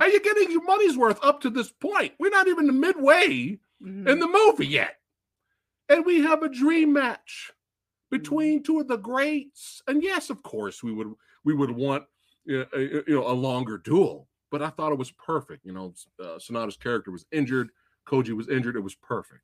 are 0.00 0.08
you 0.08 0.22
getting 0.22 0.50
your 0.50 0.64
money's 0.64 0.96
worth 0.96 1.18
up 1.22 1.40
to 1.40 1.50
this 1.50 1.70
point. 1.70 2.12
We're 2.18 2.30
not 2.30 2.48
even 2.48 2.80
midway 2.80 3.58
mhm. 3.82 4.08
in 4.08 4.18
the 4.20 4.28
movie 4.28 4.66
yet. 4.66 4.96
And 5.88 6.04
we 6.04 6.20
have 6.22 6.42
a 6.42 6.48
dream 6.48 6.92
match 6.92 7.52
between 8.10 8.62
two 8.62 8.80
of 8.80 8.88
the 8.88 8.96
greats. 8.96 9.82
And 9.86 10.02
yes 10.02 10.30
of 10.30 10.42
course 10.42 10.82
we 10.82 10.92
would 10.92 11.12
we 11.44 11.54
would 11.54 11.70
want 11.70 12.04
uh, 12.50 12.64
a, 12.72 12.80
you 12.80 13.04
know 13.08 13.26
a 13.26 13.32
longer 13.32 13.78
duel 13.78 14.28
but 14.50 14.62
i 14.62 14.70
thought 14.70 14.92
it 14.92 14.98
was 14.98 15.10
perfect. 15.10 15.64
You 15.64 15.72
know 15.72 15.94
uh, 16.20 16.38
Sanada's 16.38 16.76
character 16.76 17.10
was 17.10 17.26
injured. 17.32 17.70
Koji 18.06 18.34
was 18.34 18.48
injured. 18.48 18.76
It 18.76 18.80
was 18.80 18.94
perfect. 18.94 19.42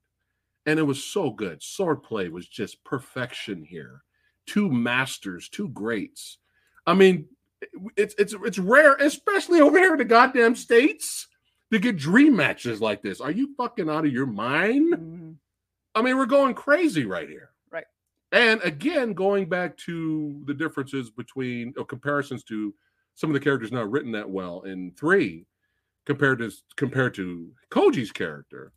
And 0.66 0.78
it 0.78 0.84
was 0.84 1.04
so 1.04 1.30
good. 1.30 1.60
Swordplay 1.60 2.30
was 2.30 2.48
just 2.48 2.82
perfection 2.84 3.62
here. 3.62 4.02
Two 4.46 4.70
masters 4.70 5.48
two 5.48 5.68
greats. 5.70 6.38
I 6.86 6.94
mean 6.94 7.26
it's 7.96 8.14
it's 8.18 8.34
it's 8.44 8.58
rare 8.58 8.94
especially 8.96 9.60
over 9.60 9.78
here 9.78 9.92
in 9.92 9.98
the 9.98 10.04
goddamn 10.04 10.54
states 10.56 11.26
to 11.72 11.78
get 11.78 11.96
dream 11.96 12.36
matches 12.36 12.80
like 12.80 13.02
this 13.02 13.20
are 13.20 13.30
you 13.30 13.54
fucking 13.56 13.88
out 13.90 14.04
of 14.04 14.12
your 14.12 14.26
mind 14.26 14.94
Mhm. 14.94 15.36
I 15.94 16.02
mean, 16.02 16.16
we're 16.16 16.26
going 16.26 16.54
crazy 16.54 17.04
right 17.04 17.28
here. 17.28 17.50
Right. 17.70 17.84
And 18.32 18.60
again, 18.62 19.12
going 19.12 19.48
back 19.48 19.76
to 19.86 20.42
the 20.46 20.54
differences 20.54 21.10
between 21.10 21.72
or 21.76 21.84
comparisons 21.84 22.42
to 22.44 22.74
some 23.14 23.30
of 23.30 23.34
the 23.34 23.40
characters 23.40 23.70
not 23.70 23.90
written 23.90 24.10
that 24.12 24.28
well 24.28 24.62
in 24.62 24.90
three 24.98 25.46
compared 26.04 26.40
to 26.40 26.50
compared 26.76 27.14
to 27.14 27.52
Koji's 27.70 28.10
character. 28.10 28.72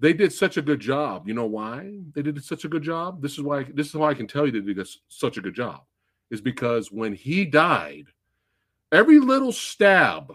They 0.00 0.12
did 0.12 0.32
such 0.32 0.56
a 0.56 0.62
good 0.62 0.80
job. 0.80 1.28
You 1.28 1.34
know 1.34 1.46
why 1.46 2.00
they 2.14 2.22
did 2.22 2.42
such 2.42 2.64
a 2.64 2.68
good 2.68 2.82
job? 2.82 3.20
This 3.20 3.32
is 3.32 3.42
why 3.42 3.64
this 3.64 3.88
is 3.88 3.92
how 3.92 4.04
I 4.04 4.14
can 4.14 4.26
tell 4.26 4.46
you 4.46 4.52
they 4.52 4.72
did 4.72 4.88
such 5.08 5.36
a 5.36 5.42
good 5.42 5.54
job. 5.54 5.82
Is 6.30 6.40
because 6.40 6.90
when 6.90 7.14
he 7.14 7.44
died, 7.44 8.06
every 8.90 9.20
little 9.20 9.52
stab 9.52 10.32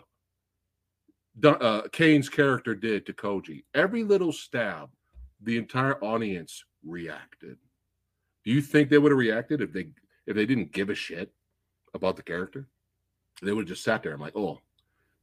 uh, 1.43 1.81
Caine's 1.91 2.29
character 2.29 2.75
did 2.75 3.05
to 3.05 3.13
Koji, 3.13 3.63
every 3.73 4.03
little 4.03 4.31
stab, 4.31 4.89
the 5.41 5.57
entire 5.57 6.03
audience 6.03 6.63
reacted. 6.85 7.57
Do 8.43 8.51
you 8.51 8.61
think 8.61 8.89
they 8.89 8.97
would 8.97 9.11
have 9.11 9.19
reacted 9.19 9.61
if 9.61 9.71
they 9.71 9.87
if 10.27 10.35
they 10.35 10.45
didn't 10.45 10.71
give 10.71 10.89
a 10.89 10.95
shit 10.95 11.31
about 11.93 12.15
the 12.15 12.23
character? 12.23 12.67
They 13.41 13.51
would 13.51 13.63
have 13.63 13.69
just 13.69 13.83
sat 13.83 14.03
there 14.03 14.13
and 14.13 14.21
like, 14.21 14.35
oh, 14.35 14.59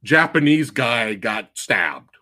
Japanese 0.03 0.71
guy 0.71 1.13
got 1.15 1.51
stabbed. 1.57 2.15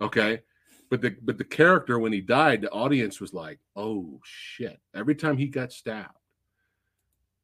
Okay. 0.00 0.42
But 0.90 1.02
the 1.02 1.16
but 1.22 1.38
the 1.38 1.44
character 1.44 1.98
when 1.98 2.12
he 2.12 2.20
died, 2.20 2.62
the 2.62 2.70
audience 2.70 3.20
was 3.20 3.32
like, 3.32 3.58
oh 3.76 4.20
shit. 4.24 4.80
Every 4.94 5.14
time 5.14 5.36
he 5.36 5.46
got 5.46 5.72
stabbed. 5.72 6.16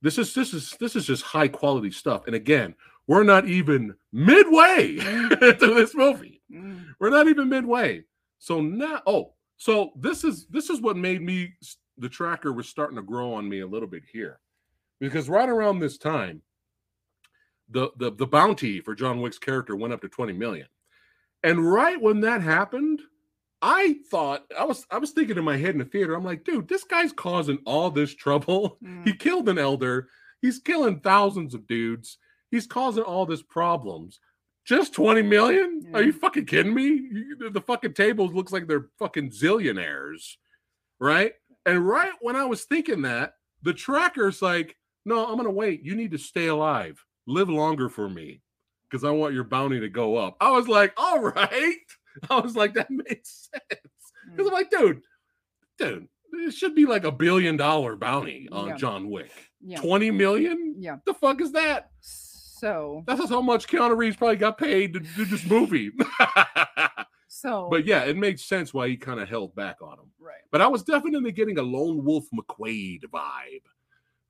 This 0.06 0.18
is 0.18 0.32
this 0.34 0.54
is 0.54 0.70
this 0.78 0.94
is 0.94 1.04
just 1.04 1.24
high 1.24 1.48
quality 1.48 1.90
stuff. 1.90 2.28
And 2.28 2.36
again, 2.36 2.76
we're 3.08 3.24
not 3.24 3.48
even 3.48 3.92
midway 4.12 4.94
to 5.00 5.56
this 5.58 5.96
movie. 5.96 6.40
Mhm. 6.48 6.94
We're 7.00 7.10
not 7.10 7.26
even 7.26 7.48
midway. 7.48 8.04
So 8.38 8.60
now, 8.60 9.02
oh, 9.04 9.32
so 9.56 9.90
this 9.96 10.22
is 10.22 10.46
this 10.46 10.70
is 10.70 10.80
what 10.80 10.96
made 10.96 11.22
me 11.22 11.54
the 11.98 12.08
tracker 12.08 12.52
was 12.52 12.68
starting 12.68 12.94
to 12.94 13.02
grow 13.02 13.34
on 13.34 13.48
me 13.48 13.62
a 13.62 13.66
little 13.66 13.88
bit 13.88 14.04
here, 14.12 14.38
because 15.00 15.28
right 15.28 15.48
around 15.48 15.80
this 15.80 15.98
time, 15.98 16.40
the 17.68 17.90
the 17.96 18.12
the 18.12 18.28
bounty 18.28 18.80
for 18.80 18.94
John 18.94 19.20
Wick's 19.20 19.40
character 19.40 19.74
went 19.74 19.92
up 19.92 20.02
to 20.02 20.08
twenty 20.08 20.34
million, 20.34 20.68
and 21.42 21.68
right 21.68 22.00
when 22.00 22.20
that 22.20 22.42
happened, 22.42 23.00
I 23.62 23.96
thought 24.10 24.44
I 24.58 24.64
was 24.64 24.86
I 24.90 24.98
was 24.98 25.10
thinking 25.12 25.38
in 25.38 25.44
my 25.44 25.56
head 25.56 25.70
in 25.70 25.78
the 25.78 25.84
theater, 25.84 26.14
I'm 26.14 26.24
like, 26.24 26.44
dude, 26.44 26.68
this 26.68 26.84
guy's 26.84 27.12
causing 27.12 27.58
all 27.64 27.90
this 27.90 28.14
trouble. 28.14 28.78
Mm. 28.84 29.06
He 29.06 29.14
killed 29.14 29.48
an 29.48 29.58
elder. 29.58 30.08
He's 30.42 30.58
killing 30.58 31.00
thousands 31.00 31.54
of 31.54 31.66
dudes. 31.66 32.18
He's 32.50 32.66
causing 32.66 33.02
all 33.02 33.26
this 33.26 33.42
problems. 33.42 34.20
Just 34.66 34.92
20 34.94 35.22
million? 35.22 35.90
Are 35.94 36.02
you 36.02 36.12
fucking 36.12 36.46
kidding 36.46 36.74
me? 36.74 36.84
You- 36.86 37.50
The 37.50 37.60
fucking 37.60 37.94
tables 37.94 38.32
looks 38.32 38.52
like 38.52 38.66
they're 38.68 38.88
fucking 38.98 39.30
zillionaires, 39.30 40.36
right? 41.00 41.32
And 41.64 41.86
right 41.86 42.12
when 42.20 42.36
I 42.36 42.44
was 42.44 42.64
thinking 42.64 43.02
that, 43.02 43.34
the 43.62 43.72
tracker's 43.74 44.42
like, 44.42 44.76
no, 45.04 45.24
I'm 45.26 45.36
gonna 45.36 45.50
wait. 45.50 45.82
You 45.82 45.94
need 45.96 46.10
to 46.12 46.18
stay 46.18 46.46
alive, 46.48 47.02
live 47.26 47.48
longer 47.48 47.88
for 47.88 48.08
me, 48.08 48.42
because 48.90 49.04
I 49.04 49.10
want 49.10 49.34
your 49.34 49.44
bounty 49.44 49.80
to 49.80 49.88
go 49.88 50.16
up. 50.16 50.36
I 50.40 50.50
was 50.50 50.68
like, 50.68 50.92
all 50.96 51.20
right. 51.20 51.74
I 52.30 52.40
was 52.40 52.56
like, 52.56 52.74
that 52.74 52.90
makes 52.90 53.48
sense. 53.52 53.80
Because 54.30 54.46
I'm 54.48 54.52
like, 54.52 54.70
dude, 54.70 55.02
dude, 55.78 56.08
it 56.32 56.52
should 56.54 56.74
be 56.74 56.86
like 56.86 57.04
a 57.04 57.12
billion 57.12 57.56
dollar 57.56 57.96
bounty 57.96 58.48
on 58.50 58.68
Yeah. 58.68 58.76
John 58.76 59.08
Wick. 59.10 59.30
yeah 59.60 59.80
20 59.80 60.10
million? 60.10 60.74
yeah 60.78 60.96
The 61.06 61.14
fuck 61.14 61.40
is 61.40 61.52
that? 61.52 61.90
so 62.00 63.02
That's 63.06 63.28
how 63.28 63.42
much 63.42 63.66
Keanu 63.68 63.96
Reeves 63.96 64.16
probably 64.16 64.36
got 64.36 64.56
paid 64.58 64.94
to 64.94 65.00
do 65.00 65.24
this 65.26 65.44
movie. 65.44 65.90
so 67.28 67.68
but 67.70 67.84
yeah, 67.84 68.04
it 68.04 68.16
made 68.16 68.40
sense 68.40 68.72
why 68.72 68.88
he 68.88 68.96
kind 68.96 69.20
of 69.20 69.28
held 69.28 69.54
back 69.54 69.76
on 69.82 69.98
him. 69.98 70.10
right 70.18 70.40
But 70.50 70.62
I 70.62 70.66
was 70.66 70.82
definitely 70.82 71.32
getting 71.32 71.58
a 71.58 71.62
Lone 71.62 72.04
Wolf 72.04 72.24
McQuaid 72.34 73.02
vibe 73.12 73.62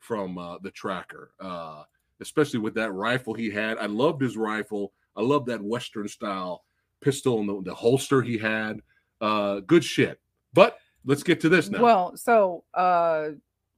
from 0.00 0.38
uh, 0.38 0.58
the 0.62 0.70
tracker, 0.70 1.30
uh, 1.40 1.84
especially 2.20 2.58
with 2.60 2.74
that 2.74 2.92
rifle 2.92 3.34
he 3.34 3.50
had. 3.50 3.78
I 3.78 3.86
loved 3.86 4.20
his 4.22 4.36
rifle. 4.36 4.92
I 5.16 5.22
love 5.22 5.46
that 5.46 5.62
Western 5.62 6.08
style 6.08 6.64
pistol 7.00 7.40
and 7.40 7.48
the, 7.48 7.70
the 7.70 7.74
holster 7.74 8.22
he 8.22 8.38
had. 8.38 8.80
Uh, 9.20 9.60
good 9.60 9.84
shit. 9.84 10.20
But 10.52 10.78
let's 11.04 11.22
get 11.22 11.40
to 11.40 11.48
this 11.48 11.68
now. 11.68 11.82
Well, 11.82 12.16
so 12.16 12.64
uh, 12.74 13.28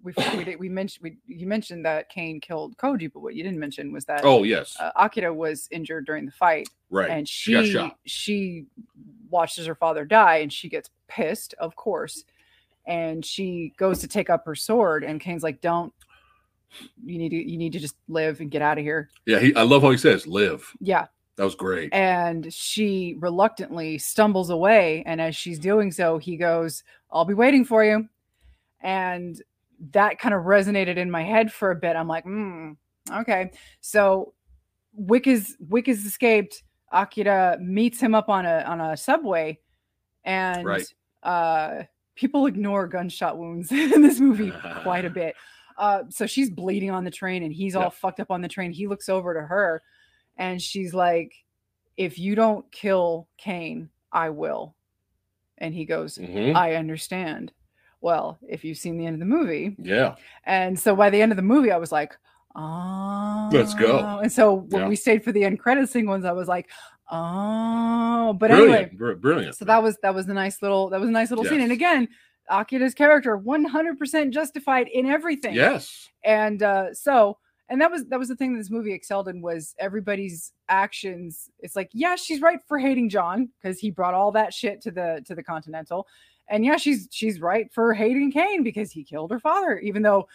we 0.03 0.13
we, 0.37 0.45
did, 0.45 0.59
we 0.59 0.69
mentioned 0.69 1.03
we 1.03 1.19
you 1.27 1.47
mentioned 1.47 1.85
that 1.85 2.09
Caine 2.09 2.41
killed 2.41 2.77
Koji, 2.77 3.13
but 3.13 3.21
what 3.21 3.35
you 3.35 3.43
didn't 3.43 3.59
mention 3.59 3.93
was 3.93 4.05
that 4.07 4.25
oh 4.25 4.43
yes, 4.43 4.77
uh, 4.81 4.91
Akira 4.97 5.33
was 5.33 5.69
injured 5.71 6.07
during 6.07 6.27
the 6.27 6.33
fight, 6.33 6.69
right. 6.91 7.11
and 7.11 7.29
She 7.29 7.73
she 7.73 7.93
she 8.05 8.67
watches 9.31 9.67
her 9.67 9.75
father 9.75 10.05
die, 10.05 10.39
and 10.39 10.53
she 10.53 10.69
gets 10.69 10.91
pissed, 11.09 11.55
of 11.55 11.77
course, 11.77 12.25
and 12.87 13.25
she 13.25 13.73
goes 13.77 13.99
to 14.01 14.09
take 14.09 14.31
up 14.31 14.45
her 14.47 14.55
sword, 14.55 15.05
and 15.05 15.21
Caine's 15.21 15.43
like, 15.43 15.61
"Don't." 15.61 15.93
you 17.05 17.19
need 17.19 17.31
to 17.31 17.51
you 17.51 17.57
need 17.57 17.73
to 17.73 17.79
just 17.79 17.97
live 18.09 18.41
and 18.41 18.51
get 18.51 18.63
out 18.63 18.79
of 18.79 18.85
here. 18.85 19.09
Yeah, 19.27 19.39
he, 19.39 19.55
I 19.55 19.63
love 19.63 19.83
how 19.83 19.91
he 19.91 19.97
says 19.97 20.27
live. 20.27 20.71
Yeah. 20.81 21.07
That 21.39 21.45
was 21.45 21.55
great. 21.55 21.95
And 21.95 22.53
she 22.53 23.15
reluctantly 23.21 23.97
stumbles 23.97 24.51
away. 24.51 25.05
And 25.07 25.21
as 25.21 25.37
she's 25.37 25.59
doing 25.61 25.93
so, 25.93 26.19
he 26.19 26.37
goes, 26.37 26.83
I'll 27.13 27.25
be 27.25 27.33
waiting 27.33 27.65
for 27.65 27.85
you. 27.85 28.09
And 28.81 29.41
that 29.93 30.19
kind 30.19 30.35
of 30.35 30.43
resonated 30.43 30.97
in 30.97 31.11
my 31.11 31.23
head 31.23 31.53
for 31.53 31.71
a 31.71 31.77
bit. 31.77 31.95
I'm 31.95 32.09
like, 32.09 32.25
hmm, 32.25 32.73
okay. 33.13 33.53
So 33.81 34.35
Wick 34.93 35.29
is 35.29 35.57
Wick 35.61 35.87
is 35.87 36.05
escaped. 36.05 36.65
Akira 36.91 37.57
meets 37.61 38.01
him 38.01 38.17
up 38.17 38.29
on 38.29 38.45
a 38.45 38.65
on 38.67 38.81
a 38.81 38.97
subway, 38.97 39.61
and 40.25 40.67
Right. 40.67 40.95
uh, 41.23 41.83
people 42.17 42.47
ignore 42.47 42.89
gunshot 42.89 43.39
wounds 43.39 43.71
in 43.73 44.03
this 44.03 44.19
movie 44.19 44.53
quite 44.83 45.05
a 45.05 45.11
bit. 45.21 45.37
Uh, 45.77 46.03
so 46.09 46.27
she's 46.27 46.51
bleeding 46.51 46.91
on 46.91 47.05
the 47.05 47.11
train, 47.13 47.45
and 47.45 47.53
he's 47.53 47.77
all 47.77 47.91
fucked 47.91 48.19
up 48.19 48.33
on 48.33 48.41
the 48.41 48.49
train. 48.49 48.73
He 48.73 48.89
looks 48.89 49.09
over 49.09 49.35
to 49.35 49.43
her, 49.43 49.83
and 50.39 50.61
she's 50.63 50.95
like, 50.95 51.33
"If 51.99 52.19
you 52.19 52.35
don't 52.35 52.71
kill 52.73 53.29
Caine, 53.37 53.91
I 54.13 54.31
will." 54.31 54.75
And 55.59 55.75
he 55.75 55.85
goes, 55.85 56.17
Mhm. 56.17 56.55
"I 56.55 56.77
understand." 56.77 57.53
Well, 58.01 58.39
if 58.49 58.65
you've 58.65 58.79
seen 58.79 58.97
the 58.97 59.05
end 59.07 59.15
of 59.15 59.21
the 59.21 59.27
movie, 59.27 59.75
Yeah. 59.79 60.15
and 60.45 60.79
so 60.79 60.95
by 60.97 61.11
the 61.11 61.21
end 61.21 61.33
of 61.33 61.37
the 61.37 61.43
movie, 61.43 61.73
I 61.73 61.77
was 61.79 61.91
like, 61.93 62.17
"Oh, 62.55 63.51
Let's 63.53 63.75
go. 63.75 64.21
And 64.23 64.31
so 64.33 64.55
when 64.55 64.83
Yeah. 64.83 64.89
we 64.89 64.95
stayed 64.97 65.25
for 65.25 65.33
the 65.33 65.45
end 65.45 65.59
credit 65.59 65.89
sequence, 65.89 66.25
I 66.25 66.33
was 66.33 66.47
like, 66.49 66.71
"Oh!" 67.11 68.33
But 68.39 68.51
brilliant. 68.51 68.75
anyway, 68.75 68.91
br- 68.97 69.13
brilliant. 69.15 69.57
so 69.57 69.65
that 69.65 69.83
was 69.83 69.97
that 70.03 70.15
was 70.15 70.29
a 70.29 70.35
nice 70.35 70.63
little 70.63 70.91
that 70.91 71.01
was 71.01 71.09
a 71.09 71.13
nice 71.13 71.31
little 71.31 71.45
scene. 71.45 71.61
And 71.61 71.73
again, 71.73 72.09
Akira's 72.51 72.95
character 72.95 73.37
100% 73.37 74.31
justified 74.33 74.89
in 74.89 75.07
everything. 75.07 75.55
yes. 75.55 76.09
And 76.25 76.63
uh, 76.63 76.95
so 76.95 77.39
and 77.69 77.81
that 77.81 77.91
was 77.91 78.05
that 78.07 78.19
was 78.19 78.29
the 78.29 78.37
thing 78.37 78.53
that 78.53 78.59
this 78.59 78.71
movie 78.71 78.93
excelled 78.93 79.29
in 79.29 79.41
was 79.43 79.75
everybody's 79.79 80.53
actions. 80.69 81.51
It's 81.61 81.77
like, 81.77 81.91
yeah, 81.93 82.17
she's 82.17 82.41
right 82.41 82.61
for 82.67 82.79
hating 82.79 83.09
John 83.11 83.49
because 83.61 83.79
he 83.79 83.91
brought 83.91 84.15
all 84.15 84.33
that 84.33 84.55
shit 84.55 84.81
to 84.83 84.91
the 84.91 85.23
to 85.27 85.35
the 85.35 85.43
Continental. 85.43 86.07
And 86.49 86.65
yeah, 86.65 86.77
she's 86.79 87.09
she's 87.11 87.41
right 87.41 87.71
for 87.73 87.93
hating 87.93 88.33
Caine 88.33 88.63
because 88.63 88.91
he 88.91 89.05
killed 89.05 89.31
her 89.31 89.39
father, 89.41 89.79
even 89.81 90.03
though 90.03 90.29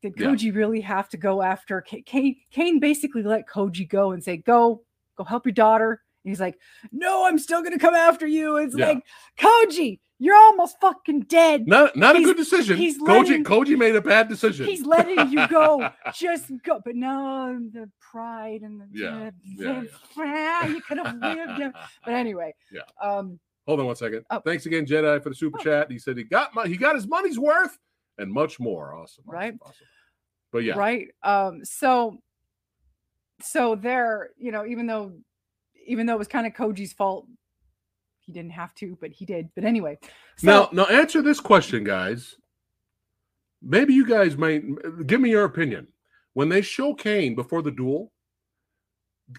did 0.00 0.14
Yeah. 0.16 0.28
Koji 0.28 0.54
really 0.54 0.80
have 0.80 1.08
to 1.08 1.16
go 1.16 1.42
after 1.42 1.80
Ka- 1.80 1.96
Caine? 2.06 2.36
Caine 2.52 2.78
basically 2.78 3.22
let 3.24 3.48
Koji 3.48 3.88
go 3.88 4.12
and 4.12 4.22
say, 4.22 4.36
"Go, 4.36 4.82
go 5.16 5.24
help 5.24 5.44
your 5.44 5.52
daughter." 5.52 6.02
And 6.24 6.30
he's 6.30 6.40
like, 6.40 6.56
"No, 6.92 7.26
I'm 7.26 7.38
still 7.38 7.62
gonna 7.64 7.80
come 7.80 7.94
after 7.96 8.26
you." 8.26 8.58
It's 8.58 8.76
Yeah. 8.76 8.86
like, 8.90 9.04
Koji, 9.38 9.98
you're 10.18 10.36
almost 10.36 10.76
fucking 10.80 11.20
dead. 11.22 11.66
Not 11.66 11.94
not 11.96 12.16
a 12.16 12.20
good 12.22 12.36
decision. 12.36 12.76
he's 12.76 12.98
Koji 12.98 13.06
letting- 13.06 13.44
Koji 13.44 13.78
made 13.78 13.94
a 13.96 14.00
bad 14.00 14.28
decision. 14.28 14.66
He's 14.66 14.84
letting 14.84 15.30
you 15.30 15.46
go. 15.48 15.88
Just 16.14 16.50
go. 16.64 16.80
But 16.84 16.96
no, 16.96 17.58
the 17.72 17.90
pride 18.00 18.62
and 18.62 18.80
the 18.80 18.86
Yeah, 18.92 19.30
the- 19.56 19.88
yeah, 20.16 20.66
you 20.66 20.80
could 20.80 20.98
have 20.98 21.16
lived. 21.22 21.72
But 22.04 22.14
anyway, 22.14 22.54
Yeah. 22.72 22.82
Um, 23.02 23.38
Hold 23.66 23.80
on 23.80 23.86
one 23.86 23.96
second. 23.96 24.24
Oh. 24.30 24.40
Thanks 24.40 24.64
again, 24.64 24.86
Jedi, 24.86 25.22
for 25.22 25.28
the 25.28 25.34
super 25.34 25.58
Oh. 25.60 25.62
chat. 25.62 25.90
He 25.90 25.98
said 25.98 26.16
he 26.16 26.24
got 26.24 26.54
my, 26.54 26.66
he 26.66 26.76
got 26.78 26.94
his 26.94 27.06
money's 27.06 27.38
worth 27.38 27.76
and 28.16 28.32
much 28.32 28.58
more. 28.58 28.94
Awesome. 28.94 29.24
awesome, 29.28 29.34
Right. 29.34 29.54
Awesome. 29.60 29.86
But 30.52 30.64
yeah. 30.64 30.72
right. 30.78 31.08
Um, 31.22 31.64
so 31.64 32.18
so 33.40 33.74
there, 33.76 34.30
you 34.38 34.50
know, 34.52 34.66
even 34.66 34.86
though 34.86 35.12
even 35.86 36.06
though 36.06 36.14
it 36.14 36.18
was 36.18 36.28
kind 36.28 36.46
of 36.46 36.54
Koji's 36.54 36.92
fault, 36.92 37.26
he 38.28 38.32
didn't 38.34 38.52
have 38.52 38.74
to, 38.74 38.96
but 39.00 39.10
he 39.10 39.24
did. 39.24 39.48
But 39.54 39.64
anyway, 39.64 39.98
so 40.36 40.46
now, 40.46 40.68
now 40.70 40.84
answer 40.84 41.22
this 41.22 41.40
question, 41.40 41.82
guys. 41.82 42.36
Maybe 43.62 43.94
you 43.94 44.06
guys 44.06 44.36
might 44.36 44.62
give 45.06 45.20
me 45.22 45.30
your 45.30 45.44
opinion. 45.44 45.88
When 46.34 46.50
they 46.50 46.60
show 46.60 46.92
Caine 46.92 47.34
before 47.34 47.62
the 47.62 47.70
duel, 47.70 48.12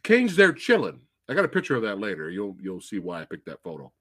Caine's 0.01 0.35
there 0.35 0.51
chilling. 0.51 1.01
I 1.29 1.35
got 1.35 1.45
a 1.45 1.49
picture 1.49 1.75
of 1.75 1.83
that 1.83 1.99
later. 1.99 2.31
You'll 2.31 2.57
you'll 2.59 2.81
see 2.81 2.97
why 2.97 3.21
I 3.21 3.25
picked 3.25 3.45
that 3.45 3.61
photo. 3.61 3.91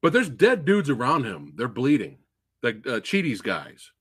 But 0.00 0.14
there's 0.14 0.30
dead 0.30 0.64
dudes 0.64 0.88
around 0.88 1.24
him. 1.24 1.52
They're 1.54 1.68
bleeding. 1.68 2.16
Like 2.62 2.86
uh, 2.86 3.00
Chidi's 3.00 3.42
guys. 3.42 3.92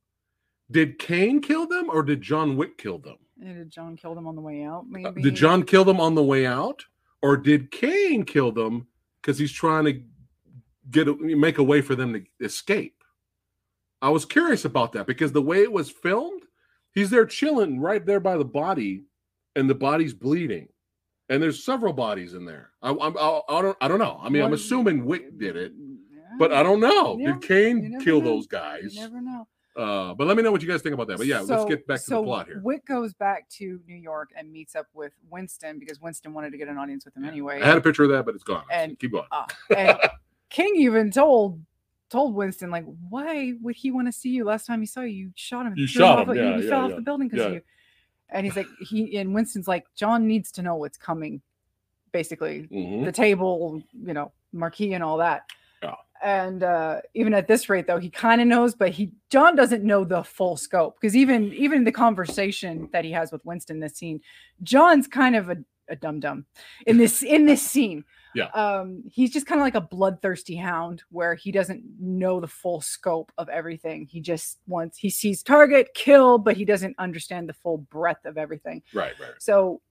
Did 0.72 1.00
Caine 1.00 1.42
kill 1.42 1.68
them 1.68 1.90
or 1.90 2.02
did 2.02 2.22
John 2.22 2.56
Wick 2.56 2.78
kill 2.78 3.00
them? 3.00 3.18
And 3.42 3.58
did 3.58 3.70
John 3.70 3.98
kill 3.98 4.16
them 4.16 4.26
on 4.26 4.36
the 4.36 4.42
way 4.42 4.64
out? 4.64 4.84
Uh, 4.84 4.88
Maybe 4.88 5.22
Did 5.22 5.36
John 5.36 5.64
kill 5.64 5.84
them 5.84 6.00
on 6.00 6.16
the 6.16 6.24
way 6.24 6.46
out, 6.46 6.82
or 7.22 7.36
did 7.36 7.72
Caine 7.72 8.24
kill 8.24 8.54
them 8.54 8.88
because 9.22 9.38
he's 9.38 9.52
trying 9.52 9.86
to 9.86 10.02
get 10.90 11.08
a, 11.08 11.14
make 11.16 11.58
a 11.58 11.64
way 11.64 11.82
for 11.82 11.96
them 11.96 12.14
to 12.14 12.24
escape? 12.46 12.96
I 14.02 14.10
was 14.10 14.26
curious 14.26 14.66
about 14.66 14.94
that 14.94 15.08
because 15.08 15.32
the 15.32 15.42
way 15.42 15.62
it 15.62 15.72
was 15.72 15.90
filmed, 15.92 16.44
he's 16.94 17.10
there 17.10 17.26
chilling 17.26 17.80
right 17.80 18.06
there 18.06 18.20
by 18.22 18.38
the 18.38 18.46
body, 18.46 19.04
and 19.56 19.70
the 19.70 19.76
body's 19.76 20.14
bleeding, 20.14 20.70
and 21.28 21.44
there's 21.44 21.64
several 21.64 21.92
bodies 21.94 22.34
in 22.34 22.46
there. 22.46 22.72
I, 22.82 22.92
I, 22.92 23.42
I 23.50 23.62
don't 23.62 23.78
I 23.82 23.88
don't 23.88 24.00
know. 24.00 24.20
I 24.22 24.30
mean, 24.30 24.42
I'm 24.42 24.54
assuming 24.54 25.06
Wick 25.06 25.38
did 25.38 25.58
it, 25.58 25.74
but 26.38 26.54
I 26.54 26.64
don't 26.64 26.80
know. 26.80 27.18
Yeah, 27.20 27.34
did 27.34 27.42
Caine 27.42 28.00
kill 28.02 28.20
know. 28.22 28.26
those 28.26 28.44
You 28.44 28.50
guys? 28.50 28.96
never 28.96 29.22
know. 29.22 29.48
Uh, 29.80 30.14
but 30.14 30.28
let 30.28 30.36
me 30.36 30.44
know 30.44 30.52
what 30.52 30.62
you 30.62 30.68
guys 30.68 30.82
think 30.82 30.94
about 30.94 31.08
that. 31.08 31.18
But 31.18 31.28
yeah, 31.28 31.40
let's 31.40 31.66
get 31.66 31.88
back 31.88 32.04
to 32.04 32.10
the 32.10 32.24
plot 32.24 32.48
here. 32.48 32.60
Wick 32.64 32.86
goes 32.86 33.14
back 33.14 33.48
to 33.52 33.80
New 33.88 33.96
York 33.96 34.32
and 34.36 34.52
meets 34.52 34.76
up 34.76 34.88
with 34.94 35.14
Winston 35.30 35.80
because 35.80 36.02
Winston 36.02 36.34
wanted 36.34 36.52
to 36.52 36.58
get 36.58 36.68
an 36.68 36.78
audience 36.78 37.06
with 37.06 37.16
him 37.16 37.24
anyway. 37.24 37.62
I 37.62 37.66
had 37.68 37.78
a 37.78 37.82
picture 37.82 38.04
of 38.04 38.10
that, 38.10 38.26
but 38.26 38.36
it's 38.36 38.44
gone. 38.44 38.64
And- 38.72 39.00
Keep 39.00 39.14
going. 39.14 39.26
Uh, 39.32 39.46
and 39.78 39.98
King 40.50 40.74
even 40.76 41.12
told 41.12 41.62
told 42.10 42.34
Winston 42.34 42.72
like, 42.72 42.86
why 43.10 43.54
would 43.62 43.76
he 43.76 43.92
want 43.92 44.08
to 44.08 44.12
see 44.12 44.30
you? 44.30 44.44
Last 44.44 44.66
time 44.66 44.82
he 44.82 44.86
saw 44.88 45.02
you, 45.02 45.10
you 45.28 45.32
shot 45.36 45.66
him. 45.66 45.76
You 45.78 45.88
shot 45.88 46.28
him, 46.28 46.36
You, 46.36 46.42
yeah, 46.44 46.58
you 46.58 46.64
yeah, 46.64 46.70
fell 46.70 46.86
off 46.86 46.96
the 46.96 47.02
building 47.02 47.28
because 47.30 47.46
yeah. 47.46 47.54
you. 47.54 47.62
And 48.30 48.46
he's 48.46 48.56
like, 48.56 48.68
he 48.82 49.18
and 49.18 49.34
Winston's 49.34 49.68
like, 49.68 49.86
John 49.96 50.28
needs 50.28 50.52
to 50.54 50.62
know 50.62 50.76
what's 50.76 50.98
coming. 50.98 51.42
Basically, 52.12 52.68
Mhm. 52.72 53.06
the 53.06 53.12
table, 53.12 53.82
you 53.94 54.14
know, 54.14 54.32
Marquis 54.52 54.94
and 54.94 55.04
all 55.04 55.18
that. 55.18 55.44
And 56.22 56.64
uh, 56.64 57.02
even 57.14 57.34
at 57.34 57.48
this 57.48 57.70
rate, 57.70 57.88
though, 57.88 58.00
he 58.00 58.10
kind 58.10 58.42
of 58.42 58.48
knows, 58.48 58.76
but 58.76 58.92
he 58.92 59.12
John 59.30 59.56
doesn't 59.56 59.84
know 59.84 60.04
the 60.04 60.24
full 60.24 60.58
scope 60.58 60.98
because 61.00 61.16
even 61.16 61.54
even 61.54 61.84
the 61.84 61.92
conversation 61.92 62.90
that 62.92 63.06
he 63.06 63.12
has 63.12 63.32
with 63.32 63.46
Winston 63.46 63.78
in 63.78 63.80
this 63.80 63.96
scene, 63.96 64.20
John's 64.62 65.08
kind 65.08 65.36
of 65.36 65.50
a, 65.50 65.58
a 65.88 65.96
dum 65.96 66.20
dum 66.20 66.46
in 66.86 66.98
this 66.98 67.24
in 67.24 67.46
this 67.46 67.62
scene. 67.62 68.04
Yeah. 68.36 68.48
Um, 68.48 69.04
he's 69.10 69.32
just 69.32 69.48
kind 69.48 69.60
of 69.60 69.66
like 69.66 69.76
a 69.76 69.82
bloodthirsty 69.82 70.56
hound 70.56 71.04
where 71.10 71.36
he 71.36 71.52
doesn't 71.52 71.84
know 72.00 72.40
the 72.40 72.48
full 72.48 72.82
scope 72.82 73.32
of 73.38 73.50
everything. 73.50 74.06
He 74.06 74.22
just 74.22 74.60
wants 74.68 74.98
he 74.98 75.10
sees 75.10 75.42
target, 75.42 75.94
kill, 75.96 76.38
but 76.38 76.56
he 76.56 76.66
doesn't 76.66 76.96
understand 77.00 77.50
the 77.50 77.54
full 77.54 77.78
breadth 77.78 78.26
of 78.26 78.38
everything. 78.38 78.84
Right, 78.94 79.14
right, 79.20 79.32
So 79.40 79.82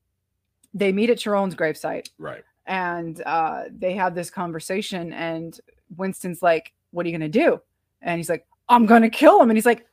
they 0.74 0.92
meet 0.92 1.10
at 1.10 1.18
Charon's 1.18 1.54
gravesite 1.54 2.10
right. 2.18 2.44
and 2.66 3.20
uh, 3.24 3.64
they 3.76 3.94
have 3.94 4.14
this 4.14 4.30
conversation 4.30 5.12
and 5.12 5.58
winston's 5.96 6.42
like 6.42 6.72
what 6.90 7.04
are 7.04 7.08
you 7.08 7.18
going 7.18 7.30
to 7.32 7.38
do 7.38 7.60
and 8.02 8.18
he's 8.18 8.28
like 8.28 8.46
i'm 8.68 8.86
going 8.86 9.02
to 9.02 9.08
kill 9.10 9.40
him 9.40 9.50
and 9.50 9.56
he's 9.56 9.66
like 9.66 9.84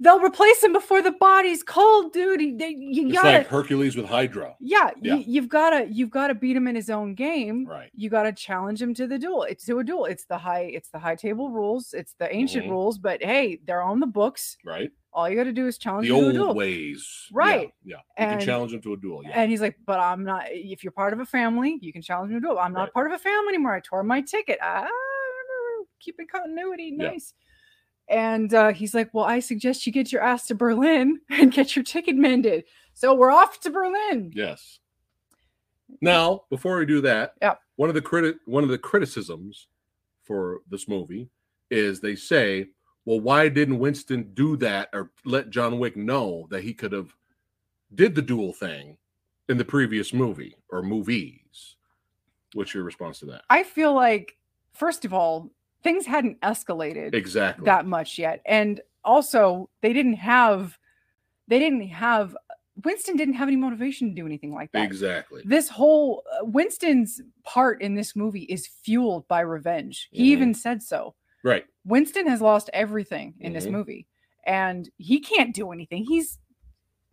they'll 0.00 0.20
replace 0.20 0.60
him 0.64 0.72
before 0.72 1.00
the 1.00 1.12
body's 1.12 1.62
cold 1.62 2.12
dude 2.12 2.40
he, 2.40 2.56
they, 2.56 2.70
you 2.70 3.06
It's 3.06 3.12
gotta 3.14 3.38
like 3.38 3.46
Hercules 3.46 3.94
with 3.96 4.06
Hydra. 4.06 4.56
yeah, 4.58 4.90
Yeah. 5.00 5.14
You, 5.14 5.24
you've 5.26 5.48
got 5.48 5.70
to 5.70 5.86
you've 5.92 6.10
got 6.10 6.26
to 6.28 6.34
beat 6.34 6.56
him 6.56 6.66
in 6.66 6.74
his 6.74 6.90
own 6.90 7.14
game 7.14 7.66
Right. 7.66 7.90
you 7.94 8.10
got 8.10 8.24
to 8.24 8.32
challenge 8.32 8.82
him 8.82 8.94
to 8.94 9.06
the 9.06 9.16
duel 9.18 9.44
it's 9.44 9.64
to 9.66 9.78
a 9.78 9.84
duel 9.84 10.06
it's 10.06 10.24
the 10.24 10.38
high 10.38 10.62
it's 10.74 10.88
the 10.88 10.98
high 10.98 11.14
table 11.14 11.50
rules 11.50 11.94
it's 11.94 12.14
the 12.18 12.34
ancient 12.34 12.66
Mhm. 12.66 12.70
rules 12.70 12.98
but 12.98 13.22
hey 13.22 13.60
they're 13.64 13.82
on 13.82 14.00
the 14.00 14.06
books 14.06 14.56
Right. 14.64 14.90
all 15.12 15.28
you 15.28 15.36
got 15.36 15.44
to 15.44 15.52
do 15.52 15.68
is 15.68 15.78
challenge 15.78 16.08
The 16.08 16.14
him 16.16 16.20
to 16.20 16.24
a 16.24 16.26
old 16.26 16.34
duel 16.34 16.54
ways. 16.54 17.28
Right. 17.32 17.70
Yeah. 17.84 17.96
You 17.96 18.02
And- 18.16 18.38
can 18.38 18.46
challenge 18.46 18.72
him 18.72 18.80
to 18.82 18.94
a 18.94 18.96
duel. 18.96 19.22
Yeah. 19.22 19.32
And 19.36 19.50
he's 19.50 19.60
like, 19.60 19.76
but 19.86 20.00
I'm 20.00 20.24
not. 20.24 20.46
If 20.50 20.82
you're 20.82 20.90
part 20.90 21.12
of 21.12 21.20
a 21.20 21.26
family, 21.26 21.78
you 21.82 21.92
can 21.92 22.00
challenge 22.02 22.30
me 22.32 22.40
to 22.40 22.46
a 22.46 22.48
duel. 22.48 22.58
I'm 22.58 22.72
not 22.72 22.80
Right. 22.84 22.92
part 22.94 23.06
of 23.08 23.12
a 23.12 23.18
family 23.18 23.48
anymore. 23.50 23.74
I 23.74 23.80
tore 23.80 24.02
my 24.02 24.22
ticket. 24.22 24.58
Ah, 24.62 24.88
keeping 26.02 26.26
continuity. 26.26 26.94
Yeah. 26.98 27.10
Nice. 27.10 27.34
And 28.08 28.52
uh, 28.52 28.72
he's 28.72 28.94
like, 28.94 29.10
well, 29.14 29.24
I 29.24 29.38
suggest 29.40 29.86
you 29.86 29.92
get 29.92 30.12
your 30.12 30.22
ass 30.22 30.46
to 30.48 30.54
Berlin 30.54 31.20
and 31.30 31.52
get 31.52 31.76
your 31.76 31.84
ticket 31.84 32.16
mended. 32.16 32.64
So 32.94 33.14
we're 33.14 33.30
off 33.30 33.60
to 33.60 33.70
Berlin. 33.70 34.32
yes. 34.34 34.78
Now, 36.00 36.44
before 36.50 36.78
we 36.78 36.86
do 36.86 37.00
that, 37.02 37.34
Yeah. 37.42 37.54
one 37.76 37.88
of 37.90 37.94
the 37.94 38.00
criti- 38.02 38.38
one 38.46 38.64
of 38.64 38.70
the 38.70 38.78
criticisms 38.78 39.68
for 40.24 40.60
this 40.70 40.88
movie 40.88 41.28
is 41.70 42.00
they 42.00 42.16
say, 42.16 42.68
well, 43.04 43.20
why 43.20 43.48
didn't 43.48 43.78
Winston 43.78 44.30
do 44.34 44.56
that 44.58 44.88
or 44.92 45.10
let 45.24 45.50
John 45.50 45.78
Wick 45.78 45.96
know 45.96 46.46
that 46.50 46.62
he 46.62 46.72
could 46.72 46.92
have 46.92 47.14
did 47.94 48.14
the 48.14 48.22
duel 48.22 48.52
thing 48.52 48.96
in 49.48 49.58
the 49.58 49.64
previous 49.64 50.12
movie 50.14 50.56
or 50.70 50.82
movies? 50.82 51.76
What's 52.54 52.72
your 52.74 52.84
response 52.84 53.18
to 53.20 53.26
that? 53.26 53.42
I 53.50 53.62
feel 53.62 53.92
like, 53.94 54.36
first 54.72 55.04
of 55.04 55.12
all, 55.12 55.50
things 55.82 56.06
hadn't 56.06 56.40
escalated 56.40 57.14
Exactly. 57.14 57.64
that 57.64 57.86
much 57.86 58.18
yet. 58.18 58.40
And 58.46 58.80
also, 59.04 59.68
they 59.80 59.92
didn't 59.92 60.14
have, 60.14 60.78
they 61.48 61.58
didn't 61.58 61.88
have, 61.88 62.36
Winston 62.84 63.16
didn't 63.16 63.34
have 63.34 63.48
any 63.48 63.56
motivation 63.56 64.08
to 64.08 64.14
do 64.14 64.24
anything 64.26 64.54
like 64.54 64.72
that. 64.72 64.84
exactly. 64.84 65.42
this 65.44 65.68
whole 65.68 66.22
uh, 66.32 66.44
Winston's 66.44 67.20
part 67.44 67.82
in 67.82 67.94
this 67.94 68.14
movie 68.16 68.44
is 68.44 68.66
fueled 68.66 69.26
by 69.28 69.40
revenge. 69.40 70.08
He 70.10 70.22
Mhm. 70.24 70.32
even 70.36 70.54
said 70.54 70.82
so. 70.82 71.14
Right. 71.44 71.64
Winston 71.84 72.26
has 72.28 72.40
lost 72.40 72.70
everything 72.72 73.34
in 73.40 73.52
this 73.52 73.66
Mhm. 73.66 73.72
movie. 73.72 74.06
and 74.44 74.88
he 74.96 75.20
can't 75.20 75.54
do 75.54 75.70
anything. 75.70 76.04
He's 76.04 76.36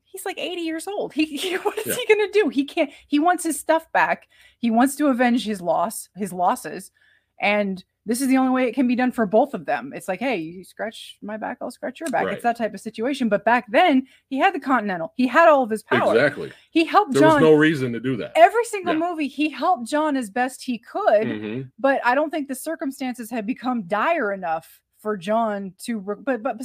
he's 0.04 0.26
like 0.26 0.40
80 0.40 0.62
years 0.62 0.88
old. 0.88 1.14
He, 1.14 1.26
he 1.38 1.54
what 1.58 1.78
is 1.78 1.86
Yeah. 1.86 1.94
he 1.96 2.06
gonna 2.08 2.32
do? 2.32 2.50
He 2.50 2.66
can't. 2.66 2.90
He 3.08 3.20
wants 3.20 3.44
his 3.44 3.60
stuff 3.60 3.92
back. 3.92 4.28
He 4.58 4.72
wants 4.72 4.96
to 4.96 5.08
avenge 5.10 5.46
his 5.46 5.62
loss, 5.62 6.10
his 6.16 6.34
losses, 6.34 6.92
and 7.40 7.84
this 8.06 8.22
is 8.22 8.28
the 8.28 8.38
only 8.38 8.52
way 8.52 8.68
it 8.68 8.74
can 8.74 8.88
be 8.88 8.96
done 8.96 9.12
for 9.12 9.26
both 9.26 9.54
of 9.54 9.66
them. 9.66 9.92
It's 9.94 10.08
like, 10.08 10.20
hey, 10.20 10.38
you 10.38 10.64
scratch 10.64 11.18
my 11.22 11.38
back, 11.38 11.58
I'll 11.62 11.70
scratch 11.70 12.00
your 12.00 12.10
back. 12.10 12.26
Right. 12.26 12.34
It's 12.34 12.44
that 12.44 12.58
type 12.58 12.74
of 12.74 12.80
situation. 12.80 13.30
But 13.30 13.46
back 13.46 13.66
then, 13.72 14.08
he 14.28 14.38
had 14.40 14.54
the 14.56 14.60
Continental. 14.60 15.14
He 15.16 15.28
had 15.28 15.48
all 15.48 15.64
of 15.64 15.70
his 15.70 15.84
power. 15.84 16.14
Exactly. 16.16 16.52
He 16.72 16.86
helped 16.86 17.14
There 17.14 17.22
John. 17.22 17.42
There 17.42 17.50
was 17.50 17.56
no 17.56 17.60
reason 17.60 17.94
to 17.94 18.00
do 18.00 18.16
that. 18.18 18.32
Every 18.36 18.64
single 18.66 18.94
Yeah. 18.94 19.00
movie, 19.00 19.28
he 19.28 19.50
helped 19.50 19.88
John 19.88 20.16
as 20.18 20.30
best 20.30 20.64
he 20.64 20.78
could 20.80 21.28
Mhm. 21.28 21.72
but 21.78 22.00
I 22.06 22.16
don't 22.16 22.30
think 22.32 22.48
the 22.48 22.56
circumstances 22.56 23.30
had 23.30 23.46
become 23.46 23.84
dire 23.84 24.32
enough 24.32 24.82
for 24.98 25.16
John 25.16 25.74
to. 25.80 26.00
But 26.00 26.42
but 26.42 26.60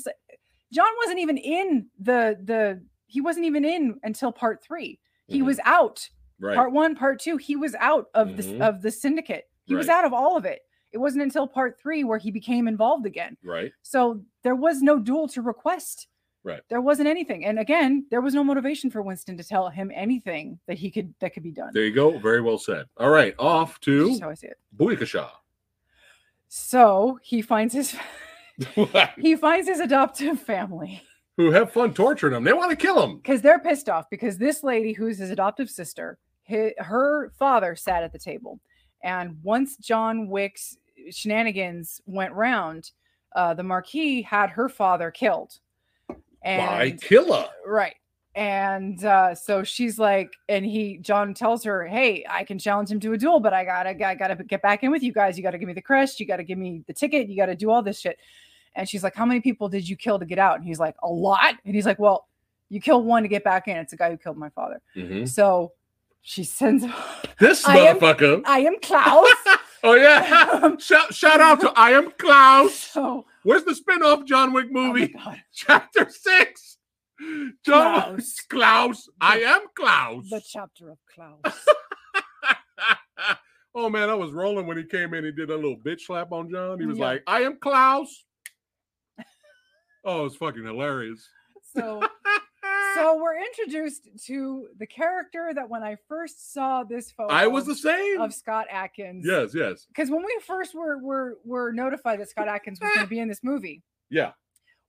John 0.73 0.89
wasn't 1.03 1.19
even 1.21 1.37
in 1.37 1.87
the 1.99 2.39
the. 2.43 2.83
He 3.07 3.21
wasn't 3.21 3.47
even 3.47 3.65
in 3.65 3.99
until 4.03 4.33
part 4.33 4.63
three. 4.63 4.99
He 5.29 5.41
Mhm. 5.41 5.47
was 5.47 5.61
out. 5.65 6.09
Right. 6.41 6.57
Part 6.57 6.73
one, 6.73 6.97
part 6.97 7.21
two. 7.21 7.37
He 7.37 7.55
was 7.55 7.75
out 7.77 8.07
of 8.15 8.29
Mhm. 8.29 8.37
the 8.59 8.65
of 8.67 8.83
the 8.83 8.91
syndicate. 8.91 9.49
He 9.67 9.75
was 9.75 9.89
out 9.89 10.05
of 10.05 10.13
all 10.13 10.37
of 10.37 10.45
it. 10.45 10.63
It 10.95 10.99
wasn't 10.99 11.25
until 11.25 11.47
part 11.47 11.79
three 11.79 12.05
where 12.05 12.19
he 12.19 12.31
became 12.31 12.69
involved 12.69 13.05
again. 13.05 13.37
right. 13.45 13.73
So 13.83 14.21
there 14.43 14.55
was 14.55 14.81
no 14.81 14.99
duel 14.99 15.29
to 15.29 15.43
request. 15.43 16.07
Right. 16.45 16.61
There 16.69 16.81
wasn't 16.81 17.09
anything. 17.09 17.45
And 17.47 17.59
again, 17.59 18.07
there 18.11 18.21
was 18.21 18.35
no 18.35 18.45
motivation 18.45 18.91
for 18.91 19.03
Winston 19.03 19.37
to 19.39 19.45
tell 19.45 19.69
him 19.71 19.91
anything 19.95 20.59
that 20.69 20.79
he 20.79 20.91
could 20.91 21.13
that 21.21 21.35
could 21.35 21.43
be 21.43 21.51
done. 21.51 21.71
There 21.75 21.85
you 21.85 21.95
go. 21.95 22.19
Very 22.19 22.41
well 22.43 22.59
said. 22.59 22.87
All 22.99 23.11
right. 23.11 23.35
Off 23.39 23.81
to 23.81 24.19
how 24.21 24.31
I 24.31 24.35
see 24.35 24.49
it. 24.49 24.59
So 26.49 27.19
he 27.23 27.43
finds 27.43 27.75
his 27.75 27.97
he 29.19 29.37
finds 29.37 29.69
his 29.69 29.81
adoptive 29.81 30.39
family 30.41 31.03
Who 31.37 31.51
have 31.51 31.73
fun 31.73 31.93
torturing 31.95 32.35
him. 32.35 32.45
They 32.45 32.53
want 32.53 32.71
to 32.71 32.77
kill 32.77 33.03
him. 33.03 33.17
because 33.17 33.43
they're 33.43 33.59
pissed 33.59 33.89
off 33.89 34.09
because 34.11 34.39
this 34.39 34.63
lady 34.63 34.93
who's 34.93 35.19
his 35.19 35.31
adoptive 35.31 35.69
sister 35.69 36.19
hi 36.49 36.73
her 36.79 37.33
father 37.39 37.75
sat 37.75 38.03
at 38.05 38.13
the 38.13 38.19
table 38.19 38.61
and 39.03 39.37
once 39.43 39.77
john 39.79 40.29
wick's 40.29 40.77
shenanigans 41.11 42.01
went 42.07 42.33
round 42.33 42.91
uh, 43.37 43.53
the 43.55 43.63
marquis 43.63 44.23
had 44.23 44.49
her 44.51 44.69
father 44.69 45.11
killed. 45.11 45.59
By 46.45 46.97
Killa. 47.01 47.49
right. 47.67 47.95
And 48.37 49.05
uh, 49.05 49.35
so 49.35 49.63
she's 49.63 49.97
like 49.99 50.33
and 50.49 50.65
he 50.65 50.99
john 50.99 51.35
tells 51.35 51.63
her 51.65 51.87
hey 51.87 52.25
i 52.29 52.43
can 52.43 52.59
challenge 52.59 52.91
him 52.91 52.99
to 52.99 53.13
a 53.13 53.17
duel 53.19 53.39
but 53.39 53.53
i 53.55 53.65
gotta 53.65 53.91
i 54.05 54.15
gotta 54.17 54.35
get 54.43 54.61
back 54.61 54.83
in 54.83 54.91
with 54.91 55.03
you 55.05 55.13
guys. 55.13 55.37
You 55.37 55.43
gotta 55.45 55.59
give 55.59 55.69
me 55.69 55.73
the 55.73 55.81
crest. 55.83 56.19
You 56.19 56.27
gotta 56.27 56.43
give 56.43 56.59
me 56.59 56.83
the 56.89 56.93
ticket. 56.93 57.29
You 57.29 57.37
gotta 57.37 57.55
do 57.55 57.71
all 57.71 57.83
this 57.83 58.01
shit. 58.01 58.19
And 58.77 58.89
she's 58.89 59.05
like 59.05 59.15
how 59.15 59.25
many 59.25 59.41
people 59.41 59.69
did 59.69 59.89
you 59.89 59.97
kill 59.97 60.19
to 60.19 60.27
get 60.27 60.39
out? 60.41 60.57
And 60.57 60.65
he's 60.67 60.81
like 60.81 60.97
a 61.03 61.09
lot. 61.09 61.55
And 61.65 61.75
he's 61.77 61.87
like 61.87 61.99
well 62.01 62.27
you 62.71 62.81
kill 62.81 63.03
one 63.05 63.23
to 63.23 63.29
get 63.29 63.45
back 63.45 63.69
in. 63.69 63.77
It's 63.77 63.93
the 63.93 63.97
guy 63.97 64.11
who 64.11 64.17
killed 64.17 64.37
my 64.37 64.49
father. 64.51 64.81
Mhm. 64.97 65.29
so 65.29 65.73
she 66.23 66.43
sends 66.43 66.83
him. 66.85 66.93
This 67.39 67.65
I 67.67 67.79
am- 67.79 67.99
motherfucker. 68.01 68.43
i 68.47 68.61
am 68.61 68.75
klaus 68.81 69.29
oh 69.85 69.95
yeah. 69.95 70.49
Um, 70.63 70.79
shout, 70.79 71.15
shout 71.15 71.41
out 71.41 71.61
to 71.61 71.73
I 71.77 71.91
am 71.91 72.11
Klaus. 72.13 72.75
so 72.75 73.27
Where's 73.45 73.65
the 73.65 73.75
spin-off 73.75 74.25
John 74.25 74.53
Wick 74.53 74.67
oh 74.71 74.73
movie? 74.73 75.09
God, 75.09 75.41
Chapter 75.55 76.09
six. 76.11 76.79
John 77.65 78.17
Klaus. 78.17 78.37
Klaus. 78.49 79.09
I 79.21 79.39
am 79.41 79.61
Klaus. 79.77 80.29
the 80.31 80.43
chapter 80.45 80.91
of 80.91 80.99
klaus 81.15 81.65
oh 83.75 83.89
man, 83.89 84.11
I 84.11 84.15
was 84.15 84.33
rolling 84.33 84.67
when 84.67 84.77
he 84.77 84.85
came 84.85 85.15
in. 85.15 85.25
He 85.25 85.33
did 85.33 85.51
a 85.51 85.55
little 85.55 85.77
bitch 85.77 86.01
slap 86.03 86.33
on 86.33 86.51
John. 86.51 86.81
He 86.81 86.87
was 86.87 86.99
Yeah. 86.99 87.05
like, 87.05 87.23
"I 87.27 87.43
am 87.43 87.59
Klaus." 87.61 88.25
Oh, 90.05 90.27
it's 90.27 90.37
fucking 90.37 90.65
hilarious. 90.65 91.27
so 91.75 92.03
so 92.95 93.17
we're 93.23 93.39
introduced 93.39 94.09
to 94.27 94.69
the 94.79 94.87
character 94.87 95.53
that 95.55 95.69
when 95.69 95.83
I 95.83 95.97
first 96.09 96.53
saw 96.53 96.85
this 96.85 97.11
photo 97.11 97.33
I 97.33 97.47
was 97.47 97.67
the 97.67 97.75
same. 97.75 98.21
of 98.21 98.33
Scott 98.33 98.67
Adkins. 98.71 99.25
Yes, 99.27 99.55
yes, 99.55 99.87
Because 99.89 100.11
when 100.11 100.25
we 100.25 100.39
first 100.47 100.75
were 100.75 100.99
were 100.99 101.39
were 101.45 101.73
notified 101.73 102.21
that 102.21 102.29
Scott 102.31 102.49
Adkins 102.49 102.81
was 102.81 102.91
going 102.95 103.07
to 103.07 103.11
be 103.11 103.19
in 103.19 103.29
this 103.29 103.43
movie, 103.43 103.83
yeah. 104.11 104.33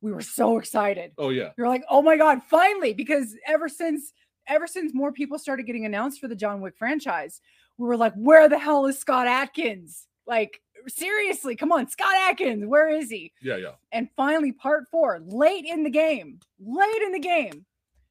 we 0.01 0.11
were 0.11 0.21
so 0.21 0.57
excited. 0.57 1.11
Oh 1.17 1.29
yeah. 1.29 1.51
We 1.57 1.63
were 1.63 1.69
like, 1.69 1.83
"Oh 1.89 2.01
my 2.01 2.17
god, 2.17 2.41
finally!" 2.49 2.93
Because 2.93 3.35
ever 3.47 3.69
since 3.69 4.13
ever 4.47 4.67
since 4.67 4.93
more 4.93 5.11
people 5.11 5.39
started 5.39 5.63
getting 5.65 5.85
announced 5.85 6.19
for 6.19 6.27
the 6.27 6.35
John 6.35 6.61
Wick 6.61 6.75
franchise, 6.77 7.41
we 7.77 7.87
were 7.87 7.97
like, 7.97 8.13
"Where 8.15 8.47
the 8.47 8.59
hell 8.59 8.85
is 8.85 8.99
Scott 8.99 9.27
Adkins?" 9.27 10.07
Like 10.27 10.59
seriously, 10.87 11.55
come 11.55 11.71
on, 11.71 11.89
Scott 11.89 12.13
Adkins, 12.15 12.65
where 12.65 12.89
is 12.89 13.09
he? 13.09 13.31
Yeah, 13.41 13.57
yeah. 13.57 13.71
And 13.91 14.09
finally, 14.15 14.51
part 14.51 14.85
four, 14.89 15.19
late 15.25 15.65
in 15.65 15.83
the 15.83 15.89
game, 15.89 16.39
late 16.59 17.01
in 17.01 17.11
the 17.11 17.19
game, 17.19 17.65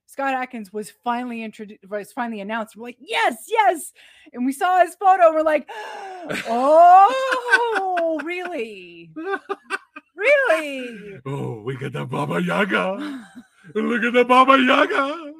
Scott 0.06 0.34
Adkins 0.34 0.72
was 0.72 0.90
finally 0.90 1.42
introduced, 1.42 1.80
was 1.88 2.12
finally 2.12 2.40
announced. 2.40 2.76
We're 2.76 2.84
like, 2.84 2.98
yes, 3.00 3.44
yes. 3.48 3.92
And 4.32 4.44
we 4.46 4.52
saw 4.52 4.80
his 4.84 4.94
photo. 4.94 5.32
We're 5.32 5.42
like, 5.42 5.68
oh, 6.48 8.20
really? 8.24 9.10
Really? 10.16 11.20
oh, 11.26 11.62
we 11.62 11.76
got 11.76 11.92
the 11.92 12.04
Baba 12.06 12.40
Yaga. 12.42 13.26
Look 13.74 14.04
at 14.04 14.12
the 14.12 14.24
Baba 14.24 14.58
Yaga. 14.58 15.32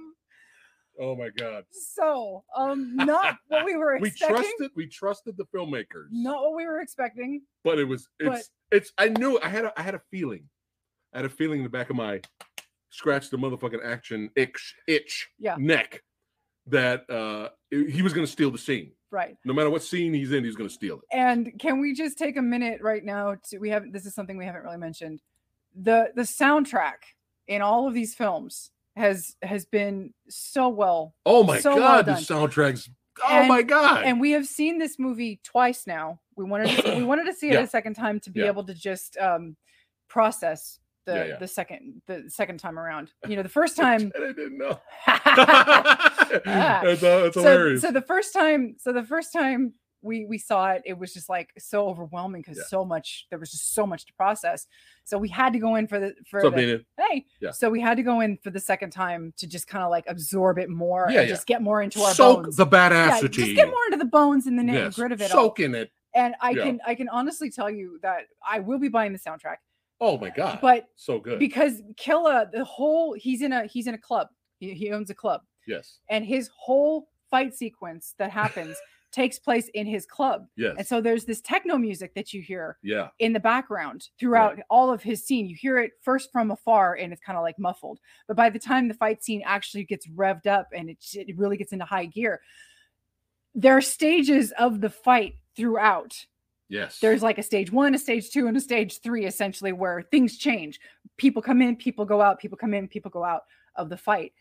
Oh 1.00 1.16
my 1.16 1.28
God. 1.36 1.64
so, 1.72 2.44
um, 2.56 2.94
not 2.94 3.36
what 3.48 3.64
we 3.64 3.76
were 3.76 3.98
We 4.00 4.08
expecting. 4.08 4.36
trusted. 4.36 4.70
We 4.76 4.86
trusted 4.86 5.36
the 5.36 5.44
filmmakers. 5.46 6.06
Not 6.12 6.40
what 6.42 6.54
we 6.54 6.66
were 6.66 6.80
expecting. 6.80 7.42
but 7.64 7.78
it 7.78 7.84
was. 7.84 8.08
It's. 8.20 8.28
But- 8.28 8.42
it's. 8.76 8.92
I 8.98 9.08
knew. 9.08 9.38
I 9.42 9.48
had. 9.48 9.64
A, 9.64 9.72
I 9.78 9.82
had 9.82 9.94
a 9.94 10.00
feeling. 10.10 10.44
I 11.12 11.18
had 11.18 11.24
a 11.26 11.30
feeling 11.30 11.58
in 11.60 11.64
the 11.64 11.70
back 11.70 11.90
of 11.90 11.96
my 11.96 12.20
scratch 12.94 13.28
the 13.30 13.36
motherfucking 13.36 13.84
action 13.84 14.30
itch 14.36 14.74
itch 14.86 15.28
Yeah. 15.38 15.56
neck 15.58 16.02
that 16.66 17.08
uh 17.10 17.48
he 17.70 18.02
was 18.02 18.12
going 18.12 18.24
to 18.26 18.30
steal 18.32 18.50
the 18.50 18.58
scene. 18.58 18.92
Right. 19.10 19.36
No 19.44 19.52
matter 19.52 19.68
what 19.70 19.82
scene 19.82 20.14
he's 20.14 20.32
in, 20.32 20.44
he's 20.44 20.56
going 20.56 20.68
to 20.68 20.74
steal 20.74 20.96
it. 20.98 21.04
And 21.16 21.52
can 21.58 21.80
we 21.80 21.92
just 21.94 22.16
take 22.18 22.36
a 22.36 22.42
minute 22.42 22.80
right 22.82 23.04
now 23.04 23.36
to 23.50 23.58
we 23.58 23.68
haven't 23.70 23.92
this 23.92 24.06
is 24.06 24.14
something 24.14 24.36
we 24.36 24.44
haven't 24.46 24.62
really 24.62 24.76
mentioned. 24.78 25.20
The 25.74 26.12
the 26.14 26.22
soundtrack 26.22 27.02
in 27.48 27.60
all 27.62 27.86
of 27.88 27.94
these 27.94 28.14
films 28.14 28.70
has 28.96 29.36
has 29.42 29.64
been 29.66 30.14
so 30.28 30.68
well 30.68 31.14
Oh 31.26 31.42
my 31.42 31.58
So 31.58 31.74
well 31.76 32.02
god, 32.02 32.06
the 32.06 32.12
soundtracks. 32.12 32.88
Oh 33.24 33.28
And- 33.28 33.48
my 33.48 33.62
god. 33.62 34.04
and 34.04 34.20
we 34.20 34.30
have 34.32 34.46
seen 34.46 34.78
this 34.78 34.98
movie 34.98 35.40
twice 35.44 35.86
now. 35.86 36.20
We 36.36 36.44
wanted 36.44 36.68
to, 36.82 36.94
we 36.96 37.02
wanted 37.04 37.24
to 37.26 37.34
see 37.34 37.48
it 37.48 37.54
Yeah. 37.54 37.60
a 37.60 37.66
second 37.66 37.94
time 37.94 38.20
to 38.20 38.30
be 38.30 38.40
Yeah. 38.40 38.46
able 38.46 38.64
to 38.64 38.74
just 38.74 39.16
um, 39.18 39.56
process 40.08 40.78
the 41.06 41.14
Yeah, 41.14 41.24
yeah. 41.24 41.36
the 41.38 41.48
second 41.48 42.02
the 42.06 42.24
second 42.28 42.58
time 42.58 42.78
around. 42.78 43.12
You 43.28 43.36
know, 43.36 43.42
the 43.42 43.48
first 43.48 43.76
time. 43.76 44.12
I 44.16 44.18
didn't 44.32 44.58
know. 44.58 44.80
Ah. 45.06 46.80
that's, 46.84 47.02
uh, 47.02 47.20
that's 47.22 47.34
so, 47.34 47.42
hilarious. 47.42 47.82
so 47.82 47.90
the 47.90 48.00
first 48.02 48.32
time, 48.32 48.76
so 48.78 48.92
the 48.92 49.02
first 49.04 49.32
time 49.32 49.72
we 50.02 50.24
we 50.26 50.36
saw 50.36 50.72
it, 50.72 50.82
it 50.84 50.98
was 50.98 51.12
just 51.14 51.28
like 51.28 51.50
so 51.58 51.88
overwhelming 51.88 52.42
because 52.42 52.58
Yeah. 52.58 52.64
so 52.68 52.84
much 52.84 53.26
there 53.30 53.38
was 53.38 53.50
just 53.50 53.72
so 53.74 53.86
much 53.86 54.04
to 54.06 54.12
process. 54.14 54.66
So 55.04 55.16
we 55.18 55.28
had 55.28 55.52
to 55.54 55.58
go 55.58 55.76
in 55.76 55.86
for 55.86 55.98
the 55.98 56.14
for 56.28 56.44
up, 56.44 56.54
the, 56.54 56.84
hey. 56.98 57.24
Yeah. 57.40 57.52
So 57.52 57.70
we 57.70 57.80
had 57.80 57.96
to 57.96 58.02
go 58.02 58.20
in 58.20 58.36
for 58.38 58.50
the 58.50 58.60
second 58.60 58.90
time 58.90 59.32
to 59.38 59.46
just 59.46 59.66
kind 59.66 59.82
of 59.84 59.90
like 59.90 60.04
absorb 60.08 60.58
it 60.58 60.68
more 60.68 61.06
Yeah, 61.10 61.20
and 61.20 61.28
just 61.28 61.46
get 61.46 61.62
more 61.62 61.82
into 61.82 62.00
our 62.02 62.12
Soak 62.14 62.42
bones. 62.44 62.56
the 62.56 62.66
badassity. 62.66 63.30
just 63.30 63.54
get 63.54 63.68
more 63.68 63.84
into 63.86 63.98
the 63.98 64.04
bones 64.10 64.46
and 64.46 64.58
the 64.58 64.62
nitty 64.62 64.74
yes. 64.74 64.96
grit 64.96 65.12
of 65.12 65.20
it 65.20 65.30
all. 65.32 65.44
Soak 65.44 65.60
in 65.60 65.74
it. 65.74 65.90
And 66.14 66.34
I 66.40 66.54
can 66.54 66.80
I 66.86 66.94
can 66.94 67.08
honestly 67.08 67.50
tell 67.50 67.70
you 67.70 67.98
that 68.02 68.26
I 68.46 68.60
will 68.60 68.78
be 68.78 68.88
buying 68.88 69.12
the 69.12 69.18
soundtrack, 69.18 69.56
Oh 70.04 70.18
my 70.18 70.30
god. 70.30 70.58
but 70.60 70.86
so 70.96 71.18
good. 71.18 71.38
because 71.38 71.80
Killa, 71.96 72.48
the 72.52 72.64
whole 72.64 73.14
he's 73.14 73.42
in 73.42 73.52
a 73.52 73.66
he's 73.66 73.86
in 73.86 73.94
a 73.94 73.98
club. 73.98 74.28
He, 74.58 74.74
he 74.74 74.92
owns 74.92 75.10
a 75.10 75.14
club, 75.14 75.40
yes. 75.66 75.98
and 76.10 76.24
his 76.24 76.50
whole 76.56 77.08
fight 77.30 77.54
sequence 77.54 78.14
that 78.18 78.30
happens 78.30 78.76
takes 79.14 79.38
place 79.38 79.68
in 79.74 79.86
his 79.86 80.06
club. 80.06 80.46
Yes. 80.56 80.74
And 80.76 80.86
so 80.86 81.00
there's 81.00 81.24
this 81.24 81.40
techno 81.40 81.78
music 81.78 82.14
that 82.14 82.32
you 82.32 82.42
hear 82.42 82.78
yeah. 82.82 83.08
in 83.20 83.32
the 83.32 83.40
background 83.40 84.08
throughout 84.18 84.58
all 84.68 84.92
of 84.92 85.02
his 85.02 85.24
scene. 85.24 85.48
You 85.48 85.56
hear 85.56 85.78
it 85.78 85.92
first 86.02 86.32
from 86.32 86.50
afar 86.50 86.94
and 86.94 87.12
it's 87.12 87.22
kind 87.22 87.38
of 87.38 87.42
like 87.42 87.58
muffled. 87.58 88.00
But 88.26 88.36
by 88.36 88.50
the 88.50 88.58
time 88.58 88.88
the 88.88 88.94
fight 88.94 89.22
scene 89.22 89.42
actually 89.46 89.84
gets 89.84 90.08
revved 90.08 90.48
up 90.48 90.68
and 90.74 90.90
it, 90.90 90.98
it 91.14 91.38
really 91.38 91.56
gets 91.56 91.72
into 91.72 91.84
high 91.84 92.06
gear, 92.06 92.40
there 93.54 93.76
are 93.76 93.80
stages 93.80 94.52
of 94.58 94.80
the 94.80 94.90
fight 94.90 95.34
throughout. 95.56 96.26
Yes. 96.68 96.98
There's 97.00 97.22
like 97.22 97.38
a 97.38 97.42
stage 97.42 97.70
one, 97.70 97.94
a 97.94 97.98
stage 97.98 98.30
two, 98.30 98.46
and 98.46 98.56
a 98.56 98.60
stage 98.60 99.00
three, 99.00 99.26
essentially, 99.26 99.72
where 99.72 100.02
things 100.10 100.38
change. 100.38 100.80
People 101.16 101.42
come 101.42 101.60
in, 101.62 101.76
people 101.76 102.04
go 102.04 102.20
out, 102.20 102.38
people 102.38 102.56
come 102.58 102.74
in, 102.74 102.88
people 102.88 103.10
go 103.10 103.22
out 103.24 103.42
of 103.76 103.88
the 103.90 103.96
fight. 103.96 104.32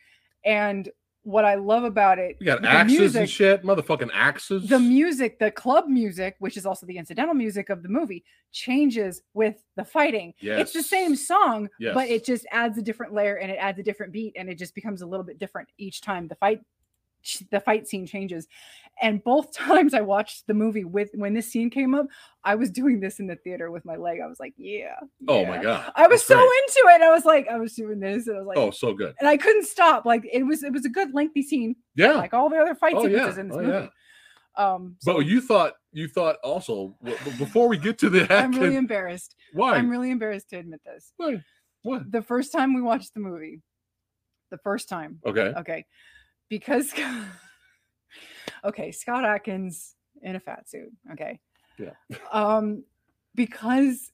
And 0.46 0.90
what 1.26 1.46
I 1.46 1.56
love 1.56 1.86
about 1.86 2.20
it, 2.20 2.36
we 2.40 2.46
got 2.46 2.66
axes 2.66 3.00
music- 3.00 3.20
and 3.22 3.30
shit. 3.30 3.64
Motherfucking 3.64 4.10
axes. 4.14 4.68
the 4.68 4.80
music, 4.80 5.40
the 5.40 5.52
club 5.52 5.88
music, 5.88 6.36
which 6.40 6.58
is 6.58 6.66
also 6.66 6.86
the 6.86 6.98
incidental 6.98 7.34
music 7.34 7.70
of 7.70 7.82
the 7.82 7.88
movie, 7.88 8.26
changes 8.52 9.22
with 9.34 9.64
the 9.78 9.86
fighting. 9.86 10.34
It's 10.42 10.74
the 10.74 10.84
same 10.84 11.12
Yes. 11.12 11.26
song, 11.28 11.70
but 11.94 12.10
it 12.10 12.26
just 12.26 12.46
adds 12.52 12.78
a 12.78 12.82
different 12.82 13.14
layer 13.14 13.38
and 13.38 13.50
it 13.50 13.56
adds 13.56 13.80
a 13.80 13.84
different 13.84 14.12
beat 14.12 14.34
and 14.38 14.50
it 14.50 14.56
just 14.58 14.76
becomes 14.76 15.02
a 15.02 15.06
little 15.06 15.26
bit 15.26 15.40
different 15.40 15.70
each 15.78 16.02
time 16.02 16.28
the 16.28 16.36
fight 16.36 16.60
the 17.52 17.60
fight 17.60 17.88
scene 17.88 18.06
changes. 18.06 18.48
And 19.02 19.24
both 19.24 19.52
times 19.56 19.94
I 19.94 20.02
watched 20.02 20.46
the 20.48 20.54
movie 20.54 20.84
with 20.84 21.10
when 21.16 21.34
this 21.34 21.52
scene 21.52 21.70
came 21.70 21.96
up, 21.96 22.06
I 22.44 22.56
was 22.56 22.70
doing 22.70 23.00
this 23.00 23.20
in 23.20 23.28
the 23.28 23.36
theater 23.38 23.72
with 23.72 23.86
my 23.86 23.96
leg. 23.96 24.20
I 24.24 24.28
was 24.28 24.40
like, 24.40 24.54
yeah. 24.58 24.96
Oh 25.28 25.46
my 25.46 25.62
god. 25.62 25.92
I 25.96 26.08
was 26.08 26.22
That's 26.22 26.28
so 26.28 26.36
great. 26.36 26.46
into 26.46 26.96
it. 26.96 27.02
I 27.02 27.10
was 27.12 27.26
like, 27.26 27.48
I 27.48 27.58
was 27.58 27.74
doing 27.74 28.00
this, 28.00 28.28
and 28.28 28.36
I 28.38 28.40
was 28.40 28.48
like, 28.48 28.58
Oh, 28.58 28.70
so 28.72 28.94
good. 28.94 29.16
and 29.20 29.28
I 29.28 29.38
couldn't 29.38 29.66
stop. 29.66 30.06
Like 30.06 30.24
it 30.32 30.44
was, 30.44 30.64
it 30.64 30.72
was 30.74 30.86
a 30.86 30.90
good 30.90 31.14
lengthy 31.14 31.42
scene, 31.44 31.76
Yeah. 31.96 32.14
like 32.14 32.34
all 32.34 32.50
the 32.50 32.58
other 32.58 32.76
fight 32.76 32.94
Oh, 32.96 33.04
sequences 33.06 33.36
yeah. 33.38 33.42
in 33.42 33.48
this 33.48 33.58
Oh, 33.58 33.62
movie. 33.62 33.72
yeah. 33.72 33.88
Um, 34.56 34.96
so 35.00 35.14
But 35.16 35.26
you 35.26 35.42
thought 35.42 35.74
you 35.94 36.08
thought 36.08 36.36
also 36.44 36.96
before 37.40 37.68
we 37.68 37.76
get 37.78 37.98
to 38.00 38.10
the 38.12 38.32
I'm 38.32 38.52
really 38.52 38.76
embarrassed. 38.76 39.36
why? 39.54 39.74
I'm 39.76 39.90
really 39.90 40.12
embarrassed 40.12 40.50
to 40.52 40.58
admit 40.58 40.82
this. 40.86 41.12
why? 41.18 41.42
What? 41.82 42.12
The 42.12 42.22
first 42.22 42.52
time 42.52 42.76
we 42.76 42.82
watched 42.84 43.16
the 43.16 43.20
movie, 43.20 43.62
the 44.52 44.60
first 44.60 44.88
time, 44.90 45.20
Okay. 45.26 45.54
okay, 45.58 45.86
because 46.54 46.94
okay, 48.64 48.92
Scott 48.92 49.26
Adkins 49.26 49.96
in 50.22 50.36
a 50.36 50.40
fat 50.40 50.70
suit, 50.70 50.92
okay, 51.12 51.40
Yeah. 51.80 51.94
um, 52.32 52.84
because 53.34 54.12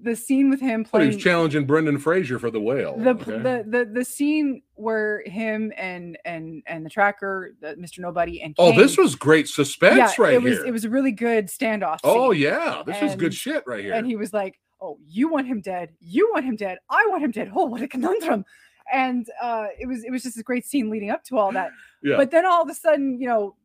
the 0.00 0.14
scene 0.14 0.50
with 0.50 0.60
him 0.60 0.82
But 0.82 0.90
playing 0.90 1.06
was 1.08 1.16
challenging 1.16 1.64
Brendan 1.64 1.98
Fraser 1.98 2.38
for 2.38 2.50
the 2.50 2.60
whale. 2.60 2.98
the, 2.98 3.10
okay? 3.10 3.38
the 3.38 3.64
the 3.66 3.90
the 3.90 4.04
scene 4.04 4.62
where 4.74 5.22
him 5.24 5.72
and 5.78 6.18
and 6.26 6.62
and 6.66 6.84
the 6.84 6.90
tracker, 6.90 7.54
the, 7.62 7.68
Mr. 7.76 8.00
Nobody, 8.00 8.42
and 8.42 8.54
oh, 8.58 8.76
this 8.76 8.98
was 8.98 9.14
great 9.14 9.48
suspense 9.48 9.96
yeah, 9.96 10.12
right 10.18 10.34
it 10.34 10.42
was 10.42 10.58
here. 10.58 10.66
it 10.66 10.72
was 10.72 10.84
a 10.84 10.90
really 10.90 11.12
good 11.12 11.46
standoff. 11.46 12.00
oh 12.04 12.32
yeah, 12.32 12.82
this 12.84 13.00
was 13.00 13.16
good 13.16 13.32
shit 13.32 13.64
right 13.66 13.82
here. 13.82 13.94
and 13.94 14.06
he 14.06 14.14
was 14.16 14.34
like, 14.34 14.60
"Oh, 14.80 14.98
you 15.06 15.28
want 15.28 15.46
him 15.46 15.62
dead? 15.62 15.94
You 16.00 16.30
want 16.34 16.44
him 16.44 16.56
dead? 16.56 16.78
I 16.90 17.06
want 17.08 17.24
him 17.24 17.30
dead. 17.30 17.50
Oh, 17.54 17.64
what 17.64 17.80
a 17.80 17.88
conundrum!" 17.88 18.44
And 18.92 19.26
uh, 19.42 19.66
it 19.78 19.86
was 19.86 20.04
it 20.04 20.10
was 20.10 20.22
just 20.22 20.38
a 20.38 20.42
great 20.42 20.66
scene 20.66 20.90
leading 20.90 21.10
up 21.10 21.24
to 21.24 21.38
all 21.38 21.52
that. 21.52 21.70
Yeah. 22.00 22.16
But 22.16 22.30
then 22.30 22.46
all 22.46 22.62
of 22.62 22.68
a 22.70 22.74
sudden, 22.74 23.20
you 23.20 23.26
know, 23.26 23.56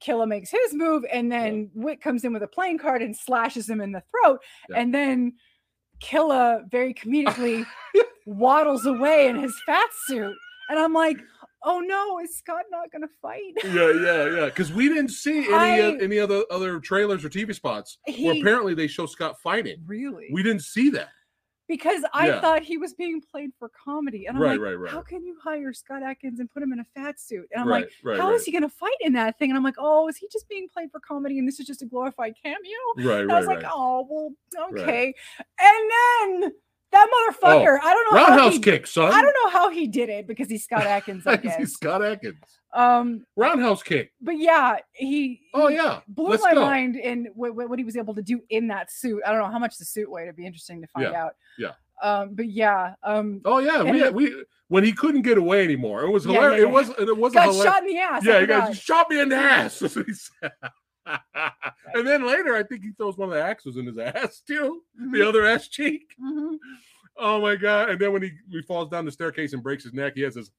Killa 0.00 0.26
makes 0.26 0.50
his 0.50 0.74
move, 0.74 1.02
and 1.10 1.32
then 1.32 1.70
Wick 1.74 2.02
comes 2.02 2.22
in 2.22 2.34
with 2.34 2.42
a 2.42 2.46
playing 2.46 2.76
card 2.78 3.00
and 3.00 3.16
slashes 3.16 3.70
him 3.70 3.80
in 3.80 3.92
the 3.92 4.02
throat, 4.10 4.40
Yeah. 4.68 4.76
and 4.80 4.92
then 4.94 5.32
Killa 6.00 6.62
very 6.70 6.92
comedically 6.92 7.64
waddles 8.26 8.84
away 8.84 9.28
in 9.28 9.36
his 9.36 9.58
fat 9.64 9.88
suit, 10.06 10.36
and 10.68 10.78
I'm 10.78 10.92
like, 10.92 11.16
"Oh 11.64 11.80
no, 11.80 12.20
is 12.20 12.36
Scott 12.36 12.64
not 12.70 12.92
going 12.92 13.02
to 13.02 13.08
fight?" 13.22 13.54
yeah, 13.64 13.92
yeah, 13.92 14.36
yeah. 14.40 14.44
Because 14.44 14.70
we 14.72 14.88
didn't 14.88 15.08
see 15.10 15.38
any 15.46 15.54
I- 15.54 15.80
uh, 15.80 15.92
any 16.02 16.18
other 16.18 16.44
other 16.50 16.78
trailers 16.80 17.24
or 17.24 17.30
TV 17.30 17.54
spots 17.54 17.96
where 18.20 18.38
apparently 18.38 18.74
they 18.74 18.86
show 18.88 19.06
Scott 19.06 19.40
fighting. 19.40 19.82
Really? 19.86 20.28
We 20.32 20.42
didn't 20.42 20.62
see 20.62 20.90
that. 20.90 21.08
Because 21.68 22.02
I 22.14 22.28
Yeah. 22.28 22.40
thought 22.40 22.62
he 22.62 22.78
was 22.78 22.94
being 22.94 23.20
played 23.20 23.50
for 23.58 23.68
comedy, 23.68 24.26
and 24.26 24.36
I'm 24.36 24.42
Right, 24.42 24.52
like, 24.52 24.60
right, 24.60 24.78
right. 24.78 24.90
how 24.90 25.02
can 25.02 25.22
you 25.22 25.36
hire 25.42 25.72
Scott 25.74 26.02
Adkins 26.02 26.40
and 26.40 26.50
put 26.50 26.62
him 26.62 26.72
in 26.72 26.80
a 26.80 26.84
fat 26.94 27.20
suit? 27.20 27.46
And 27.52 27.60
I'm 27.60 27.68
like, 27.68 27.90
how 28.16 28.32
is 28.34 28.44
he 28.44 28.52
going 28.52 28.62
to 28.62 28.70
fight 28.70 28.96
in 29.02 29.12
that 29.12 29.38
thing? 29.38 29.50
And 29.50 29.56
I'm 29.56 29.62
like, 29.62 29.76
oh, 29.78 30.08
is 30.08 30.16
he 30.16 30.28
just 30.32 30.48
being 30.48 30.68
played 30.72 30.90
for 30.90 30.98
comedy, 31.00 31.38
and 31.38 31.46
this 31.46 31.60
is 31.60 31.66
just 31.66 31.82
a 31.82 31.86
glorified 31.86 32.34
cameo? 32.42 32.58
Right, 32.96 33.20
And 33.20 33.30
I 33.32 33.38
was 33.38 33.46
like, 33.46 33.64
oh, 33.70 34.06
well, 34.08 34.70
okay. 34.70 35.14
And 35.60 35.90
then 36.42 36.52
that 36.92 37.06
motherfucker, 37.42 37.78
I 37.82 37.92
don't 37.94 38.12
know 38.14 38.18
how 38.20 38.28
Roundhouse 38.28 38.54
he, 38.54 38.60
kick, 38.60 38.86
son. 38.86 39.12
I 39.12 39.20
don't 39.22 39.34
know 39.44 39.50
how 39.50 39.70
he 39.70 39.86
did 39.86 40.08
it 40.08 40.26
because 40.26 40.48
he's 40.48 40.64
Scott 40.64 40.82
Adkins, 40.86 41.26
I 41.26 41.36
He's. 41.36 41.72
Scott 41.74 42.04
Adkins. 42.04 42.38
Um, 42.72 43.24
Roundhouse 43.36 43.82
kick. 43.82 44.12
but 44.20 44.38
yeah, 44.38 44.76
he, 44.92 45.40
Oh 45.54 45.68
yeah. 45.68 46.00
blew 46.08 46.28
Let's 46.30 46.42
my 46.42 46.54
go. 46.54 46.60
mind 46.62 46.96
in 46.96 47.28
what, 47.34 47.54
what 47.54 47.78
he 47.78 47.84
was 47.84 47.96
able 47.96 48.14
to 48.14 48.22
do 48.22 48.40
in 48.50 48.68
that 48.68 48.90
suit. 48.92 49.22
I 49.26 49.30
don't 49.32 49.40
know 49.40 49.50
how 49.50 49.58
much 49.58 49.78
the 49.78 49.84
suit 49.84 50.10
weighed. 50.10 50.24
It'd 50.24 50.36
be 50.36 50.46
interesting 50.46 50.80
to 50.82 50.86
find 50.88 51.08
Yeah, 51.12 51.24
out. 51.24 51.32
yeah. 51.58 51.72
Um, 52.02 52.34
but 52.34 52.48
yeah, 52.48 52.94
um, 53.02 53.40
Oh 53.44 53.58
yeah. 53.58 53.82
We, 53.82 54.02
it- 54.02 54.14
we 54.14 54.44
when 54.68 54.84
he 54.84 54.92
couldn't 54.92 55.22
get 55.22 55.38
away 55.38 55.64
anymore. 55.64 56.02
It 56.04 56.10
was 56.10 56.26
Yeah, 56.26 56.32
yeah, 56.32 56.56
hilarious. 56.56 56.60
yeah. 56.60 56.66
It 56.66 56.70
was 56.72 56.88
it 57.08 57.16
was 57.16 57.32
got 57.32 57.42
hilarious. 57.46 57.64
shot 57.64 57.82
in 57.82 57.88
the 57.88 57.98
ass. 57.98 58.24
Yeah, 58.24 58.40
he 58.40 58.46
got 58.46 58.76
shot 58.76 59.10
me 59.10 59.20
in 59.20 59.28
the 59.30 59.36
ass. 59.36 59.82
That's 61.08 61.22
what 61.32 61.52
he 61.64 61.70
said. 61.84 61.94
and 61.94 62.06
then 62.06 62.26
later, 62.26 62.54
I 62.54 62.62
think 62.62 62.82
he 62.84 62.92
throws 62.92 63.16
one 63.16 63.28
of 63.30 63.34
the 63.34 63.42
axes 63.42 63.76
in 63.76 63.86
his 63.86 63.98
ass 63.98 64.40
too, 64.46 64.82
Mhm, 65.00 65.12
the 65.12 65.28
other 65.28 65.44
ass 65.46 65.68
cheek. 65.68 66.14
mhm. 66.20 66.58
Oh 67.16 67.40
my 67.40 67.56
god! 67.56 67.90
And 67.90 68.00
then 68.00 68.12
when 68.12 68.22
he, 68.22 68.30
he 68.50 68.62
falls 68.62 68.88
down 68.90 69.04
the 69.04 69.10
staircase 69.10 69.52
and 69.52 69.62
breaks 69.62 69.82
his 69.84 69.92
neck, 69.92 70.12
he 70.14 70.22
has 70.22 70.34
this 70.34 70.50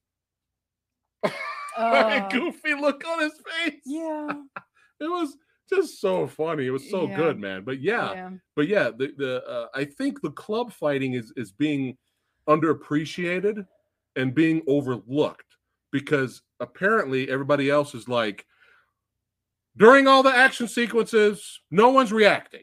Uh, 1.78 2.28
goofy 2.30 2.74
look 2.74 3.02
on 3.08 3.22
his 3.22 3.34
face. 3.64 3.82
yeah, 3.86 4.28
It 5.00 5.06
was 5.10 5.38
just 5.70 6.02
so 6.02 6.28
funny. 6.28 6.66
It 6.66 6.72
was 6.72 6.89
so 6.89 7.08
Yeah. 7.08 7.16
good, 7.16 7.39
man. 7.39 7.64
But 7.64 7.80
yeah, 7.80 8.12
yeah. 8.14 8.30
but 8.56 8.68
yeah, 8.68 8.89
the 8.89 9.14
the 9.18 9.45
uh, 9.47 9.68
I 9.74 9.86
think 9.86 10.22
the 10.22 10.32
club 10.32 10.74
fighting 10.74 11.14
is 11.14 11.32
is 11.38 11.52
being 11.54 11.97
underappreciated 12.50 13.66
and 14.18 14.34
being 14.36 14.62
overlooked 14.68 15.56
because 15.91 16.41
apparently 16.60 17.30
everybody 17.30 17.70
else 17.70 17.95
is 17.95 18.10
like 18.10 18.45
during 19.80 20.07
all 20.07 20.21
the 20.21 20.36
action 20.36 20.67
sequences, 20.67 21.61
no 21.71 21.89
one's 21.89 22.11
reacting. 22.11 22.61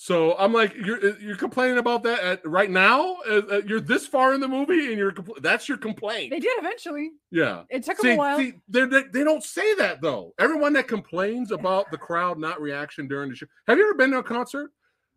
So 0.00 0.36
I'm 0.38 0.52
like, 0.52 0.74
you're 0.76 1.18
you're 1.18 1.34
complaining 1.34 1.78
about 1.78 2.04
that 2.04 2.20
at, 2.20 2.46
right 2.46 2.70
now. 2.70 3.16
Uh, 3.28 3.42
uh, 3.50 3.60
you're 3.66 3.80
this 3.80 4.06
far 4.06 4.32
in 4.32 4.40
the 4.40 4.46
movie, 4.46 4.90
and 4.90 4.96
you're 4.96 5.10
compl- 5.10 5.42
that's 5.42 5.68
your 5.68 5.76
complaint. 5.76 6.30
They 6.30 6.38
did 6.38 6.56
eventually. 6.56 7.10
yeah. 7.32 7.64
It 7.68 7.82
took 7.82 7.98
See, 7.98 8.10
them 8.10 8.14
a 8.14 8.18
while. 8.18 8.38
see, 8.38 8.52
they 8.68 8.84
they 8.84 9.24
don't 9.24 9.42
say 9.42 9.74
that 9.74 10.00
though. 10.00 10.34
Everyone 10.38 10.72
that 10.74 10.86
complains 10.86 11.50
about 11.50 11.90
the 11.90 11.98
crowd 11.98 12.38
not 12.38 12.60
reaction 12.60 13.08
during 13.08 13.30
the 13.30 13.34
show. 13.34 13.46
Have 13.66 13.76
you 13.76 13.84
ever 13.86 13.94
been 13.94 14.12
to 14.12 14.18
a 14.18 14.22
concert? 14.22 14.70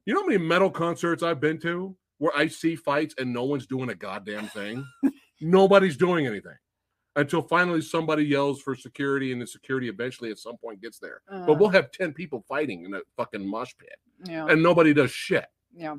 You 0.07 0.15
know 0.15 0.21
how 0.21 0.27
many 0.27 0.39
metal 0.43 0.71
concerts 0.71 1.21
I've 1.21 1.39
been 1.39 1.59
to 1.59 1.95
where 2.17 2.35
I 2.35 2.47
see 2.47 2.75
fights 2.75 3.13
and 3.19 3.31
no 3.31 3.43
one's 3.43 3.67
doing 3.67 3.89
a 3.89 3.95
goddamn 3.95 4.47
thing. 4.47 4.83
Nobody's 5.41 5.95
doing 5.97 6.25
anything 6.25 6.55
until 7.15 7.41
finally 7.41 7.81
somebody 7.81 8.23
yells 8.23 8.61
for 8.61 8.75
security, 8.75 9.31
and 9.31 9.41
the 9.41 9.47
security 9.47 9.89
eventually 9.89 10.31
at 10.31 10.39
some 10.39 10.57
point 10.57 10.81
gets 10.81 10.99
there. 10.99 11.21
Uh, 11.29 11.45
But 11.45 11.59
we'll 11.59 11.69
have 11.69 11.91
ten 11.91 12.13
people 12.13 12.43
fighting 12.47 12.85
in 12.85 12.93
a 12.93 13.01
fucking 13.17 13.45
mosh 13.45 13.73
pit, 13.79 13.95
yeah, 14.25 14.45
and 14.47 14.61
nobody 14.63 14.93
does 14.93 15.11
shit. 15.11 15.45
yeah. 15.75 15.95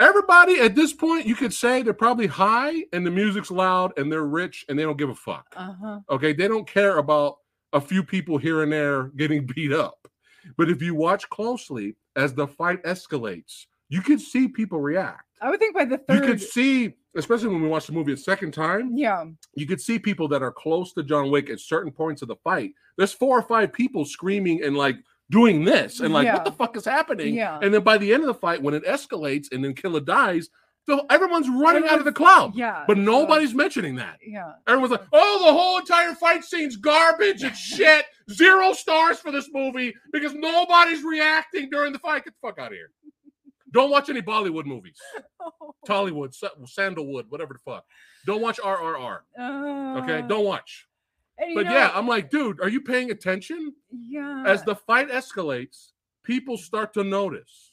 Everybody 0.00 0.58
at 0.60 0.74
this 0.74 0.92
point, 0.92 1.26
you 1.26 1.36
could 1.36 1.52
say 1.54 1.82
they're 1.82 1.92
probably 1.94 2.26
high 2.26 2.84
and 2.92 3.06
the 3.06 3.10
music's 3.10 3.52
loud 3.52 3.92
and 3.96 4.10
they're 4.10 4.24
rich 4.24 4.64
and 4.68 4.76
they 4.76 4.82
don't 4.82 4.96
give 4.98 5.10
a 5.10 5.14
fuck. 5.14 5.46
Uh 5.54 5.74
huh. 5.80 6.00
Okay, 6.10 6.32
they 6.32 6.48
don't 6.48 6.66
care 6.66 6.98
about 6.98 7.36
a 7.72 7.80
few 7.80 8.02
people 8.02 8.36
here 8.36 8.62
and 8.64 8.72
there 8.72 9.04
getting 9.16 9.46
beat 9.54 9.72
up. 9.72 10.08
But 10.56 10.70
if 10.70 10.82
you 10.82 10.96
watch 10.96 11.28
closely 11.28 11.94
as 12.16 12.34
the 12.34 12.48
fight 12.48 12.82
escalates, 12.82 13.66
you 13.92 14.00
could 14.02 14.20
see 14.20 14.48
people 14.48 14.80
react. 14.80 15.24
I 15.40 15.50
would 15.50 15.58
think 15.60 15.74
by 15.74 15.84
the 15.84 15.98
third, 15.98 16.14
You 16.24 16.30
could 16.30 16.40
see, 16.40 16.94
especially 17.16 17.48
when 17.48 17.62
we 17.62 17.68
watch 17.68 17.86
the 17.86 17.92
movie 17.92 18.12
a 18.12 18.16
second 18.16 18.52
time, 18.52 18.96
yeah, 18.96 19.24
you 19.54 19.66
could 19.66 19.80
see 19.80 19.98
people 19.98 20.28
that 20.28 20.42
are 20.42 20.52
close 20.52 20.92
to 20.94 21.02
John 21.02 21.30
Wick 21.30 21.50
at 21.50 21.60
certain 21.60 21.92
points 21.92 22.22
of 22.22 22.28
the 22.28 22.36
fight. 22.36 22.72
There's 22.96 23.12
four 23.12 23.38
or 23.38 23.42
five 23.42 23.72
people 23.72 24.04
screaming 24.04 24.62
and 24.62 24.76
like 24.76 24.96
doing 25.30 25.64
this 25.64 26.00
and 26.00 26.12
like, 26.14 26.26
Yeah. 26.26 26.34
what 26.34 26.44
the 26.44 26.52
fuck 26.52 26.76
is 26.76 26.84
happening? 26.84 27.34
Yeah. 27.34 27.58
And 27.62 27.72
then 27.74 27.82
by 27.82 27.98
the 27.98 28.12
end 28.14 28.22
of 28.22 28.28
the 28.28 28.34
fight, 28.34 28.62
when 28.62 28.74
it 28.74 28.84
escalates 28.86 29.46
and 29.52 29.64
then 29.64 29.74
Killa 29.74 30.00
dies, 30.00 30.48
so 30.84 31.06
everyone's 31.10 31.48
running 31.48 31.88
out 31.88 31.98
of 32.00 32.04
the 32.04 32.12
club. 32.12 32.52
yeah. 32.56 32.84
But 32.86 32.96
so- 32.96 33.02
nobody's 33.02 33.54
mentioning 33.54 33.96
that. 33.96 34.18
yeah. 34.26 34.52
Everyone's 34.66 34.90
like, 34.92 35.06
oh, 35.12 35.44
the 35.46 35.52
whole 35.52 35.78
entire 35.78 36.14
fight 36.14 36.44
scene's 36.44 36.76
garbage 36.76 37.42
and 37.42 37.56
shit. 37.70 38.04
Zero 38.30 38.72
stars 38.72 39.18
for 39.18 39.30
this 39.32 39.48
movie 39.52 39.92
because 40.12 40.34
nobody's 40.34 41.02
reacting 41.02 41.68
during 41.70 41.92
the 41.92 41.98
fight. 41.98 42.24
Get 42.24 42.34
the 42.40 42.46
fuck 42.48 42.58
out 42.58 42.68
of 42.72 42.72
here. 42.78 42.90
Don't 43.72 43.90
watch 43.90 44.10
any 44.10 44.22
Bollywood 44.22 44.66
movies. 44.66 44.98
Tollywood, 45.88 46.34
Sandalwood, 46.66 47.26
whatever 47.30 47.54
the 47.54 47.58
fuck. 47.58 47.84
Don't 48.26 48.40
watch 48.40 48.60
RRR. 48.60 49.20
Okay, 50.02 50.18
Uh, 50.18 50.26
don't 50.26 50.44
watch. 50.44 50.88
But 51.54 51.64
yeah, 51.64 51.90
I'm 51.94 52.06
like, 52.06 52.30
dude, 52.30 52.60
are 52.60 52.68
you 52.68 52.80
paying 52.80 53.10
attention? 53.10 53.74
yeah. 53.90 54.44
As 54.46 54.62
the 54.62 54.76
fight 54.76 55.08
escalates, 55.08 55.92
people 56.22 56.56
start 56.56 56.92
to 56.94 57.04
notice. 57.04 57.70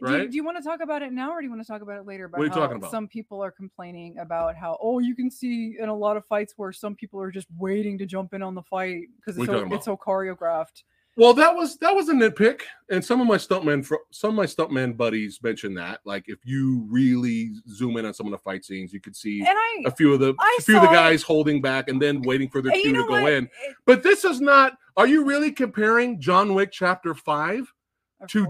Do 0.00 0.12
you, 0.12 0.16
right? 0.16 0.30
do 0.30 0.36
you 0.36 0.44
want 0.44 0.56
to 0.58 0.62
talk 0.62 0.80
about 0.80 1.02
it 1.02 1.12
now, 1.12 1.32
or 1.32 1.40
do 1.40 1.44
you 1.44 1.50
want 1.50 1.60
to 1.60 1.66
talk 1.66 1.82
about 1.82 1.98
it 1.98 2.06
later? 2.06 2.26
About 2.26 2.38
What 2.38 2.44
are 2.44 2.46
you 2.46 2.52
how 2.52 2.60
talking 2.60 2.76
about? 2.76 2.92
Some 2.92 3.08
people 3.08 3.42
are 3.42 3.50
complaining 3.50 4.16
about 4.18 4.54
how 4.54 4.78
oh, 4.80 5.00
you 5.00 5.16
can 5.16 5.28
see 5.28 5.76
in 5.80 5.88
a 5.88 5.94
lot 5.94 6.16
of 6.16 6.24
fights 6.26 6.54
where 6.56 6.70
some 6.70 6.94
people 6.94 7.20
are 7.20 7.32
just 7.32 7.48
waiting 7.58 7.98
to 7.98 8.06
jump 8.06 8.32
in 8.32 8.40
on 8.40 8.54
the 8.54 8.62
fight 8.62 9.06
because 9.16 9.36
it's, 9.36 9.46
so, 9.46 9.66
it's 9.72 9.84
so 9.86 9.96
choreographed. 9.96 10.84
Well, 11.18 11.34
that 11.34 11.52
was 11.52 11.76
that 11.78 11.92
was 11.92 12.08
a 12.08 12.12
nitpick, 12.12 12.60
and 12.90 13.04
some 13.04 13.20
of 13.20 13.26
my 13.26 13.38
stuntmen, 13.38 13.84
fr- 13.84 13.96
some 14.12 14.30
of 14.30 14.36
my 14.36 14.46
stuntman 14.46 14.96
buddies 14.96 15.40
mentioned 15.42 15.76
that. 15.76 15.98
Like, 16.04 16.26
if 16.28 16.38
you 16.44 16.86
really 16.88 17.54
zoom 17.68 17.96
in 17.96 18.06
on 18.06 18.14
some 18.14 18.26
of 18.26 18.30
the 18.30 18.38
fight 18.38 18.64
scenes, 18.64 18.92
you 18.92 19.00
could 19.00 19.16
see 19.16 19.44
I, 19.44 19.82
a 19.84 19.90
few 19.90 20.14
of 20.14 20.20
the 20.20 20.32
I 20.38 20.56
a 20.60 20.62
few 20.62 20.76
of 20.76 20.82
the 20.82 20.86
saw 20.86 20.92
it. 20.92 20.94
guys 20.94 21.24
holding 21.24 21.60
back 21.60 21.88
and 21.88 22.00
then 22.00 22.22
waiting 22.22 22.48
for 22.48 22.62
their 22.62 22.70
cue 22.70 22.94
to 22.94 23.04
go 23.08 23.22
what? 23.22 23.32
in. 23.32 23.48
But 23.84 24.04
this 24.04 24.24
is 24.24 24.40
not. 24.40 24.78
Are 24.96 25.08
you 25.08 25.24
really 25.24 25.50
comparing 25.50 26.20
John 26.20 26.54
Wick 26.54 26.70
Chapter 26.70 27.14
Five 27.14 27.72
of 28.20 28.28
to? 28.28 28.48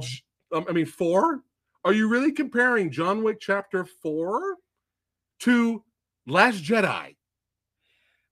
Um, 0.53 0.66
I 0.69 0.73
mean, 0.73 0.85
four. 0.85 1.40
Are 1.86 1.95
you 1.95 2.07
really 2.07 2.32
comparing 2.32 2.90
John 2.90 3.23
Wick 3.23 3.39
Chapter 3.40 3.86
Four 3.86 4.57
to 5.40 5.82
Last 6.27 6.62
Jedi? 6.62 7.16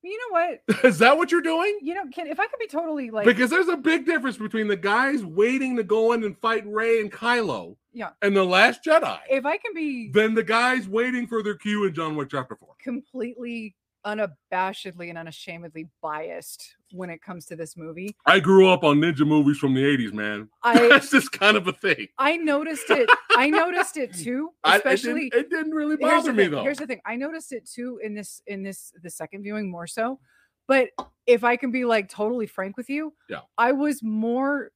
You 0.06 0.18
know 0.18 0.56
what? 0.68 0.84
Is 0.84 0.98
that 0.98 1.16
what 1.16 1.32
you're 1.32 1.42
doing? 1.42 1.78
You 1.82 1.94
know, 1.94 2.04
can 2.12 2.26
if 2.28 2.38
I 2.38 2.46
could 2.46 2.58
be 2.60 2.66
totally 2.68 3.10
like 3.10 3.24
because 3.26 3.50
there's 3.50 3.68
a 3.68 3.76
big 3.76 4.06
difference 4.06 4.36
between 4.36 4.68
the 4.68 4.76
guys 4.76 5.24
waiting 5.24 5.76
to 5.76 5.82
go 5.82 6.12
in 6.12 6.22
and 6.24 6.38
fight 6.38 6.64
Rey 6.66 7.00
and 7.00 7.10
Kylo, 7.12 7.76
Yeah. 7.92 8.10
and 8.22 8.36
the 8.36 8.44
Last 8.44 8.84
Jedi, 8.84 9.18
if 9.28 9.44
I 9.44 9.56
can 9.56 9.74
be 9.74 10.10
then 10.12 10.34
the 10.34 10.44
guys 10.44 10.88
waiting 10.88 11.26
for 11.26 11.42
their 11.42 11.56
cue 11.56 11.84
in 11.84 11.94
John 11.94 12.14
Wick 12.16 12.28
Chapter 12.30 12.54
Four. 12.56 12.74
completely 12.82 13.74
unabashedly 14.06 15.08
and 15.08 15.18
unashamedly 15.18 15.88
biased 16.00 16.76
when 16.92 17.10
it 17.10 17.20
comes 17.20 17.44
to 17.46 17.56
this 17.56 17.76
movie. 17.76 18.16
I 18.24 18.38
grew 18.40 18.68
up 18.68 18.84
on 18.84 18.98
ninja 18.98 19.26
movies 19.26 19.58
from 19.58 19.74
the 19.74 19.82
80s, 19.82 20.12
man. 20.12 20.48
I 20.62 20.88
That's 20.88 21.10
just 21.10 21.32
kind 21.32 21.56
of 21.56 21.66
a 21.66 21.72
thing. 21.72 22.06
I 22.16 22.36
noticed 22.36 22.88
it. 22.90 23.10
I 23.32 23.50
noticed 23.50 23.96
it 23.96 24.14
too, 24.14 24.50
I, 24.64 24.76
it, 24.76 24.78
especially. 24.78 25.30
didn't, 25.30 25.46
it 25.46 25.50
didn't 25.50 25.72
really 25.72 25.96
bother 25.96 26.28
the 26.28 26.32
me 26.32 26.44
thing, 26.44 26.52
though. 26.52 26.62
Here's 26.62 26.78
the 26.78 26.86
thing. 26.86 27.00
I 27.04 27.16
noticed 27.16 27.52
it 27.52 27.68
too 27.68 28.00
in 28.02 28.14
this 28.14 28.40
in 28.46 28.62
this 28.62 28.92
the 29.02 29.10
second 29.10 29.42
viewing 29.42 29.70
more 29.70 29.86
so. 29.88 30.20
But 30.68 30.90
if 31.26 31.44
I 31.44 31.56
can 31.56 31.70
be 31.70 31.84
like 31.84 32.08
totally 32.08 32.46
frank 32.46 32.76
with 32.76 32.88
you, 32.88 33.12
Yeah. 33.28 33.40
I 33.58 33.72
was 33.72 34.02
more 34.02 34.70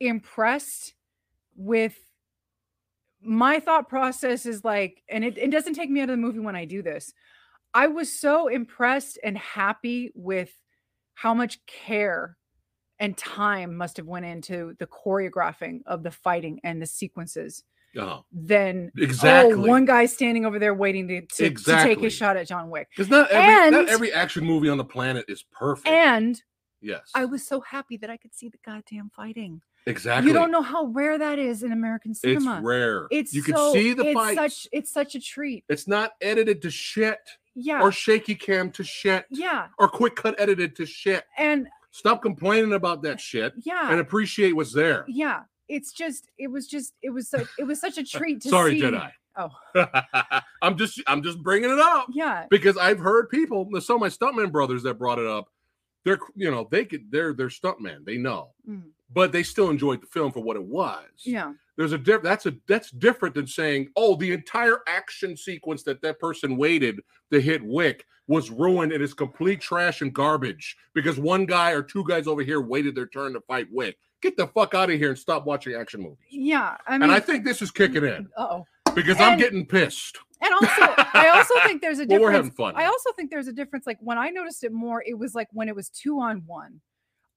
impressed 0.00 0.94
with 1.56 1.96
my 3.20 3.58
thought 3.58 3.88
process 3.88 4.46
is 4.46 4.64
like, 4.64 5.02
and 5.08 5.24
it, 5.24 5.36
it 5.38 5.50
doesn't 5.50 5.74
take 5.74 5.90
me 5.90 6.00
out 6.00 6.04
of 6.04 6.16
the 6.16 6.16
movie 6.16 6.38
when 6.38 6.54
I 6.54 6.64
do 6.64 6.82
this. 6.82 7.12
I 7.74 7.86
was 7.88 8.12
so 8.12 8.48
impressed 8.48 9.18
and 9.22 9.36
happy 9.36 10.10
with 10.14 10.50
how 11.14 11.34
much 11.34 11.64
care 11.66 12.36
and 12.98 13.16
time 13.16 13.76
must 13.76 13.96
have 13.96 14.06
went 14.06 14.26
into 14.26 14.74
the 14.78 14.86
choreographing 14.86 15.80
of 15.86 16.02
the 16.02 16.10
fighting 16.10 16.60
and 16.64 16.80
the 16.82 16.86
sequences 16.86 17.62
Uh-huh. 17.96 18.22
than 18.32 18.90
Exactly. 18.96 19.54
oh 19.54 19.58
one 19.58 19.84
guy 19.84 20.06
standing 20.06 20.44
over 20.46 20.58
there 20.58 20.74
waiting 20.74 21.06
to, 21.08 21.20
to, 21.20 21.26
to 21.26 21.36
take 21.36 21.50
Exactly. 21.52 22.02
his 22.04 22.12
shot 22.12 22.36
at 22.36 22.48
John 22.48 22.70
Wick. 22.70 22.88
Because 22.90 23.08
not 23.10 23.30
every 23.30 23.70
not 23.70 23.88
every 23.88 24.12
action 24.12 24.44
movie 24.44 24.68
on 24.68 24.78
the 24.78 24.84
planet 24.84 25.24
is 25.28 25.42
perfect. 25.52 25.88
And 25.88 26.40
yes, 26.80 27.10
I 27.14 27.24
was 27.26 27.46
so 27.46 27.60
happy 27.60 27.96
that 27.98 28.10
I 28.10 28.16
could 28.16 28.34
see 28.34 28.48
the 28.48 28.58
goddamn 28.64 29.10
fighting. 29.14 29.60
exactly. 29.86 30.28
You 30.28 30.34
don't 30.34 30.50
know 30.50 30.62
how 30.62 30.86
rare 30.86 31.18
that 31.18 31.38
is 31.38 31.62
in 31.62 31.70
American 31.72 32.14
cinema. 32.14 32.56
It's 32.56 32.64
rare. 32.64 33.06
It's 33.10 33.32
you 33.34 33.42
can 33.42 33.56
see 33.72 33.92
the 33.92 34.06
it's 34.06 34.14
fights. 34.14 34.36
such 34.36 34.68
it's 34.72 34.90
such 34.92 35.14
a 35.14 35.20
treat. 35.20 35.64
It's 35.68 35.86
not 35.86 36.12
edited 36.20 36.62
to 36.62 36.70
shit 36.70 37.18
Yeah. 37.60 37.82
or 37.82 37.90
shaky 37.92 38.34
cam 38.34 38.70
to 38.72 38.84
shit 38.84 39.26
yeah. 39.30 39.66
or 39.78 39.88
quick 39.88 40.14
cut 40.16 40.34
edited 40.38 40.76
to 40.76 40.86
shit. 40.86 41.24
And 41.36 41.68
Stop 41.90 42.22
complaining 42.22 42.74
about 42.74 43.02
that 43.02 43.18
shit 43.20 43.54
yeah. 43.64 43.90
and 43.90 43.98
appreciate 43.98 44.52
what's 44.54 44.72
there. 44.74 45.04
yeah. 45.08 45.40
It's 45.68 45.92
just 45.92 46.30
it 46.38 46.48
was 46.48 46.66
just 46.66 46.94
it 47.02 47.10
was 47.10 47.28
so 47.28 47.46
it 47.58 47.64
was 47.64 47.80
such 47.80 47.98
a 47.98 48.04
treat 48.04 48.40
to 48.42 48.48
Sorry, 48.48 48.78
see. 48.80 48.86
Jedi. 48.86 49.10
Oh. 49.36 49.50
I'm 50.62 50.76
just 50.78 51.02
I'm 51.06 51.22
just 51.22 51.42
bringing 51.42 51.70
it 51.70 51.78
up 51.78 52.06
Yeah. 52.10 52.46
because 52.50 52.76
I've 52.78 52.98
heard 52.98 53.28
people. 53.28 53.68
Some 53.80 53.96
of 53.96 54.00
my 54.00 54.08
stuntman 54.08 54.50
brothers 54.50 54.82
that 54.84 54.94
brought 54.94 55.18
it 55.18 55.26
up. 55.26 55.48
They're 56.04 56.18
you 56.34 56.50
know 56.50 56.66
they 56.70 56.84
could 56.86 57.10
they're 57.10 57.32
they're 57.34 57.48
stuntman. 57.48 58.04
They 58.06 58.16
know, 58.16 58.52
Mm. 58.68 58.82
But 59.12 59.32
they 59.32 59.42
still 59.42 59.70
enjoyed 59.70 60.02
the 60.02 60.06
film 60.06 60.32
for 60.32 60.40
what 60.40 60.56
it 60.56 60.64
was. 60.64 61.04
Yeah. 61.24 61.52
There's 61.76 61.92
a 61.92 61.98
diff- 61.98 62.22
that's 62.22 62.46
a 62.46 62.54
that's 62.66 62.90
different 62.90 63.34
than 63.34 63.46
saying, 63.46 63.88
oh, 63.96 64.16
the 64.16 64.32
entire 64.32 64.80
action 64.86 65.36
sequence 65.36 65.82
that 65.84 66.02
that 66.02 66.18
person 66.18 66.56
waited 66.56 67.00
to 67.32 67.40
hit 67.40 67.62
Wick 67.64 68.04
was 68.26 68.50
ruined 68.50 68.92
and 68.92 69.02
is 69.02 69.14
complete 69.14 69.60
trash 69.60 70.02
and 70.02 70.12
garbage 70.12 70.76
because 70.92 71.18
one 71.18 71.46
guy 71.46 71.70
or 71.70 71.82
two 71.82 72.04
guys 72.06 72.26
over 72.26 72.42
here 72.42 72.60
waited 72.60 72.94
their 72.94 73.06
turn 73.06 73.32
to 73.32 73.40
fight 73.42 73.66
Wick. 73.70 73.96
Get 74.20 74.36
the 74.36 74.48
fuck 74.48 74.74
out 74.74 74.90
of 74.90 74.98
here 74.98 75.10
and 75.10 75.18
stop 75.18 75.46
watching 75.46 75.74
action 75.74 76.02
movies. 76.02 76.18
Yeah. 76.30 76.76
I 76.86 76.92
mean 76.94 77.04
and 77.04 77.12
I 77.12 77.20
think 77.20 77.44
this 77.44 77.62
is 77.62 77.70
kicking 77.70 78.04
in 78.04 78.28
oh. 78.36 78.64
because 78.94 79.18
I'm 79.20 79.38
getting 79.38 79.64
pissed. 79.64 80.18
And 80.42 80.52
also 80.52 80.94
I 81.14 81.30
also 81.34 81.54
think 81.66 81.80
there's 81.80 82.00
a 82.00 82.02
Well, 82.02 82.18
difference. 82.18 82.22
we're 82.22 82.32
having 82.32 82.50
fun. 82.50 82.74
I 82.76 82.86
also 82.86 83.12
think 83.12 83.30
there's 83.30 83.48
a 83.48 83.52
difference. 83.52 83.86
Like 83.86 83.98
when 84.00 84.18
I 84.18 84.28
noticed 84.30 84.64
it 84.64 84.72
more, 84.72 85.02
it 85.06 85.16
was 85.16 85.34
like 85.34 85.48
when 85.52 85.68
it 85.68 85.76
was 85.76 85.88
two 85.88 86.20
on 86.20 86.42
one. 86.46 86.80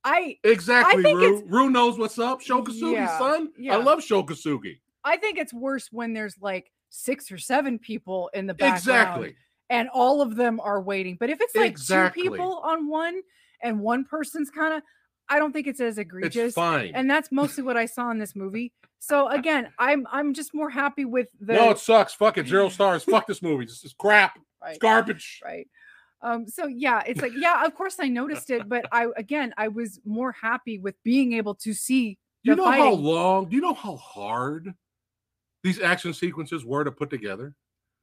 I 0.04 0.38
Exactly, 0.44 1.04
think 1.04 1.20
Rue. 1.20 1.44
Rue 1.48 1.70
knows 1.70 1.98
what's 1.98 2.18
up. 2.20 2.42
Shokasugi, 2.42 2.94
Yeah, 2.94 3.18
son. 3.20 3.50
yeah. 3.58 3.74
I 3.74 3.78
love 3.78 4.00
Shokasugi. 4.00 4.80
I 5.04 5.18
think 5.18 5.38
it's 5.38 5.54
worse 5.54 5.90
when 5.92 6.14
there's 6.14 6.36
like 6.42 6.72
six 6.90 7.32
or 7.32 7.38
seven 7.38 7.80
people 7.80 8.30
in 8.34 8.48
the 8.48 8.54
background 8.54 8.78
Exactly. 8.78 9.36
and 9.70 9.90
all 9.94 10.22
of 10.22 10.36
them 10.36 10.60
are 10.60 10.82
waiting. 10.82 11.18
But 11.20 11.30
if 11.30 11.40
it's 11.42 11.56
like 11.56 11.72
Exactly. 11.72 12.24
two 12.24 12.32
people 12.32 12.62
on 12.64 12.88
one 12.88 13.22
and 13.62 13.80
one 13.80 14.04
person's 14.06 14.50
kind 14.50 14.74
of, 14.74 14.82
I 15.30 15.40
don't 15.40 15.54
think 15.54 15.68
it's 15.68 15.80
as 15.80 15.98
egregious. 15.98 16.36
It's 16.48 16.56
fine. 16.56 16.92
And 16.94 17.10
that's 17.10 17.32
mostly 17.32 17.64
what 17.64 17.78
I 17.78 17.86
saw 17.86 18.12
in 18.12 18.18
this 18.20 18.36
movie. 18.36 18.74
So 19.00 19.28
again, 19.30 19.70
I'm 19.80 20.06
I'm 20.12 20.34
just 20.34 20.54
more 20.54 20.70
happy 20.70 21.06
with 21.06 21.28
the 21.40 21.54
no, 21.54 21.72
it 21.72 21.80
sucks. 21.80 22.14
Fuck 22.14 22.38
it. 22.38 22.48
Zero 22.48 22.70
stars. 22.78 23.04
Fuck 23.04 23.26
this 23.28 23.42
movie. 23.42 23.66
This 23.66 23.84
is 23.84 23.94
crap. 23.94 24.38
It's 24.68 24.78
garbage. 24.78 25.42
right. 25.44 25.68
Um, 26.24 26.48
so 26.48 26.68
yeah, 26.68 27.02
it's 27.06 27.22
like 27.22 27.32
yeah, 27.36 27.66
of 27.66 27.76
course 27.76 27.96
I 28.00 28.08
noticed 28.08 28.50
it, 28.50 28.70
but 28.70 28.86
I 28.92 29.08
again 29.18 29.54
I 29.58 29.68
was 29.70 30.00
more 30.06 30.32
happy 30.32 30.78
with 30.78 30.96
being 31.04 31.34
able 31.34 31.56
to 31.56 31.74
see 31.74 32.18
Do 32.44 32.52
you 32.52 32.56
know 32.56 32.70
how 32.70 32.94
long? 32.94 33.50
Do 33.50 33.56
you 33.56 33.62
know 33.62 33.74
how 33.74 33.96
hard 33.98 34.74
these 35.64 35.80
action 35.80 36.14
sequences 36.14 36.66
were 36.66 36.84
to 36.84 36.92
put 36.92 37.10
together? 37.10 37.56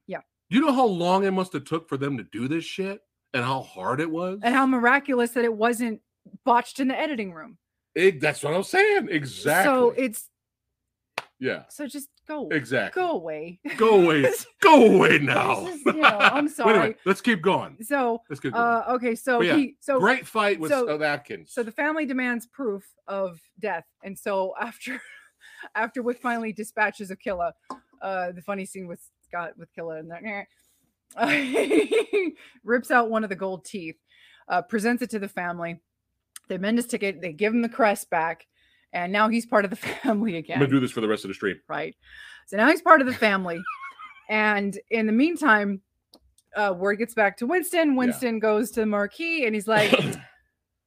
Yeah. 0.07 0.21
Do 0.49 0.57
you 0.57 0.65
know 0.65 0.73
how 0.73 0.85
long 0.85 1.23
it 1.25 1.31
must 1.31 1.53
have 1.53 1.63
took 1.65 1.87
for 1.89 1.97
them 1.97 2.17
to 2.17 2.23
do 2.23 2.47
this 2.47 2.63
shit 2.65 3.01
and 3.33 3.43
how 3.43 3.61
hard 3.61 3.99
it 4.01 4.09
was? 4.09 4.39
and 4.43 4.55
how 4.55 4.65
miraculous 4.65 5.31
that 5.31 5.43
it 5.45 5.53
wasn't 5.53 6.01
botched 6.45 6.79
in 6.79 6.87
the 6.87 6.99
editing 6.99 7.33
room. 7.33 7.57
It- 7.95 8.21
that's 8.21 8.43
what 8.43 8.53
I'm 8.53 8.63
saying. 8.63 9.09
Exactly. 9.09 9.69
So 9.69 9.89
it's 9.91 10.28
yeah. 11.39 11.63
so 11.69 11.87
just 11.87 12.09
go 12.27 12.47
Exactly. 12.49 13.01
go 13.01 13.11
away. 13.11 13.59
Go 13.77 14.01
away. 14.01 14.31
Go 14.61 14.95
away 14.95 15.19
now. 15.19 15.65
Is, 15.67 15.81
you 15.85 15.93
know, 15.93 16.07
I'm 16.07 16.45
Wait 16.45 16.51
sorry. 16.55 16.77
minute. 16.79 16.97
Let's 17.05 17.21
keep 17.21 17.41
going. 17.41 17.77
So 17.81 18.21
Let's 18.29 18.39
keep 18.39 18.53
going. 18.53 18.63
uh 18.63 18.83
okay, 18.95 19.15
so 19.15 19.41
yeah, 19.41 19.55
he 19.55 19.75
so 19.79 19.99
Great 19.99 20.27
fight 20.27 20.59
with 20.59 20.71
so- 20.71 21.01
Adkins. 21.01 21.51
so 21.53 21.63
the 21.63 21.71
family 21.71 22.05
demands 22.05 22.45
proof 22.45 22.83
of 23.07 23.39
death. 23.59 23.85
And 24.03 24.17
so 24.17 24.53
after 24.59 25.01
after 25.75 26.01
Wick 26.01 26.19
finally 26.21 26.53
dispatches 26.53 27.09
of 27.11 27.19
Killa, 27.19 27.53
uh 28.01 28.31
the 28.31 28.41
funny 28.41 28.65
scene 28.65 28.87
with 28.87 29.01
Scott 29.27 29.57
with 29.57 29.71
Killa 29.73 29.97
and 29.97 30.09
there 30.11 30.47
uh, 31.15 31.27
he 31.27 32.35
rips 32.63 32.91
out 32.91 33.09
one 33.09 33.23
of 33.23 33.29
the 33.31 33.35
gold 33.35 33.65
teeth, 33.65 33.95
uh, 34.47 34.61
presents 34.61 35.01
it 35.01 35.09
to 35.09 35.17
the 35.19 35.27
family. 35.27 35.79
They 36.47 36.57
mend 36.59 36.77
his 36.77 36.85
ticket, 36.85 37.19
they 37.21 37.33
give 37.33 37.51
him 37.53 37.63
the 37.63 37.69
crest 37.69 38.09
back, 38.11 38.45
and 38.93 39.11
now 39.11 39.29
he's 39.29 39.45
part 39.45 39.65
of 39.65 39.71
the 39.71 39.77
family 40.03 40.37
again. 40.37 40.55
I'm 40.57 40.61
gonna 40.61 40.71
do 40.71 40.79
this 40.79 40.91
for 40.91 41.01
the 41.01 41.07
rest 41.07 41.23
of 41.25 41.29
the 41.29 41.33
stream. 41.35 41.57
right? 41.67 41.95
So 42.47 42.57
now 42.57 42.67
he's 42.69 42.81
part 42.81 43.01
of 43.01 43.07
the 43.07 43.13
family. 43.13 43.61
and 44.29 44.77
in 44.89 45.05
the 45.05 45.11
meantime, 45.13 45.81
uh, 46.55 46.73
word 46.75 46.95
gets 46.95 47.13
back 47.13 47.37
to 47.37 47.45
Winston. 47.47 47.95
Winston 47.95 48.39
goes 48.39 48.71
to 48.71 48.85
Marquis 48.85 49.45
and 49.45 49.53
he's 49.53 49.67
like, 49.67 49.93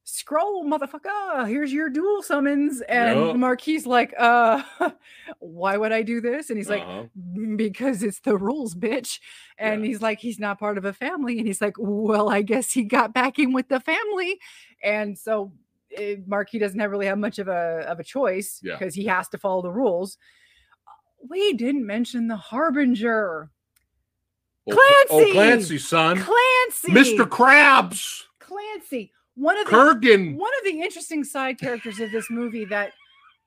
Scroll, 0.05 0.65
motherfucker, 0.65 1.49
here's 1.49 1.73
your 1.73 1.89
duel 1.89 2.23
summons. 2.23 2.81
And 2.83 3.19
Yup. 3.21 3.37
Marquis 3.37 3.81
like, 3.83 4.13
uh, 4.19 4.61
why 5.39 5.77
would 5.77 5.93
I 5.93 6.03
do 6.03 6.21
this? 6.21 6.51
And 6.51 6.59
he's 6.59 6.69
like, 6.69 6.83
Uh-huh. 6.83 7.05
"Mm, 7.39 7.57
because 7.57 8.03
it's 8.03 8.19
the 8.19 8.37
rules, 8.37 8.75
bitch. 8.75 9.21
And 9.59 9.83
Yeah. 9.85 9.89
he's 9.89 10.03
like, 10.03 10.19
he's 10.19 10.41
not 10.41 10.59
part 10.59 10.77
of 10.77 10.85
a 10.85 10.93
family. 10.93 11.39
And 11.39 11.47
he's 11.47 11.61
like, 11.61 11.75
well, 11.79 12.29
I 12.29 12.43
guess 12.43 12.73
he 12.73 12.83
got 12.83 13.15
back 13.15 13.39
in 13.39 13.53
with 13.53 13.69
the 13.69 13.79
family. 13.79 14.41
And 14.83 15.17
so 15.17 15.53
eh, 15.97 16.17
Marquis 16.27 16.59
doesn't 16.59 16.79
have 16.81 16.91
really 16.91 17.07
have 17.07 17.19
much 17.19 17.39
of 17.39 17.49
a 17.49 17.85
of 17.89 17.99
a 18.01 18.05
choice 18.05 18.61
Yeah. 18.63 18.77
because 18.79 18.95
he 18.95 19.05
has 19.07 19.29
to 19.31 19.39
follow 19.39 19.63
the 19.63 19.71
rules. 19.71 20.19
We 21.29 21.53
didn't 21.55 21.87
mention 21.87 22.27
the 22.29 22.37
harbinger, 22.37 23.51
Oh, 24.69 24.73
oh, 25.11 25.17
Clancy! 25.19 25.33
Clancy, 25.33 25.79
son. 25.79 26.19
Clancy. 26.19 26.93
Mr. 27.17 27.27
Krabs. 27.29 28.23
Clancy. 28.39 29.13
One 29.35 29.59
of 29.59 29.67
the 29.67 29.73
Kurgan. 29.73 30.37
one 30.37 30.51
of 30.61 30.65
the 30.65 30.81
interesting 30.81 31.25
side 31.25 31.59
characters 31.59 31.99
of 32.01 32.11
this 32.13 32.29
movie 32.31 32.65
that 32.67 32.93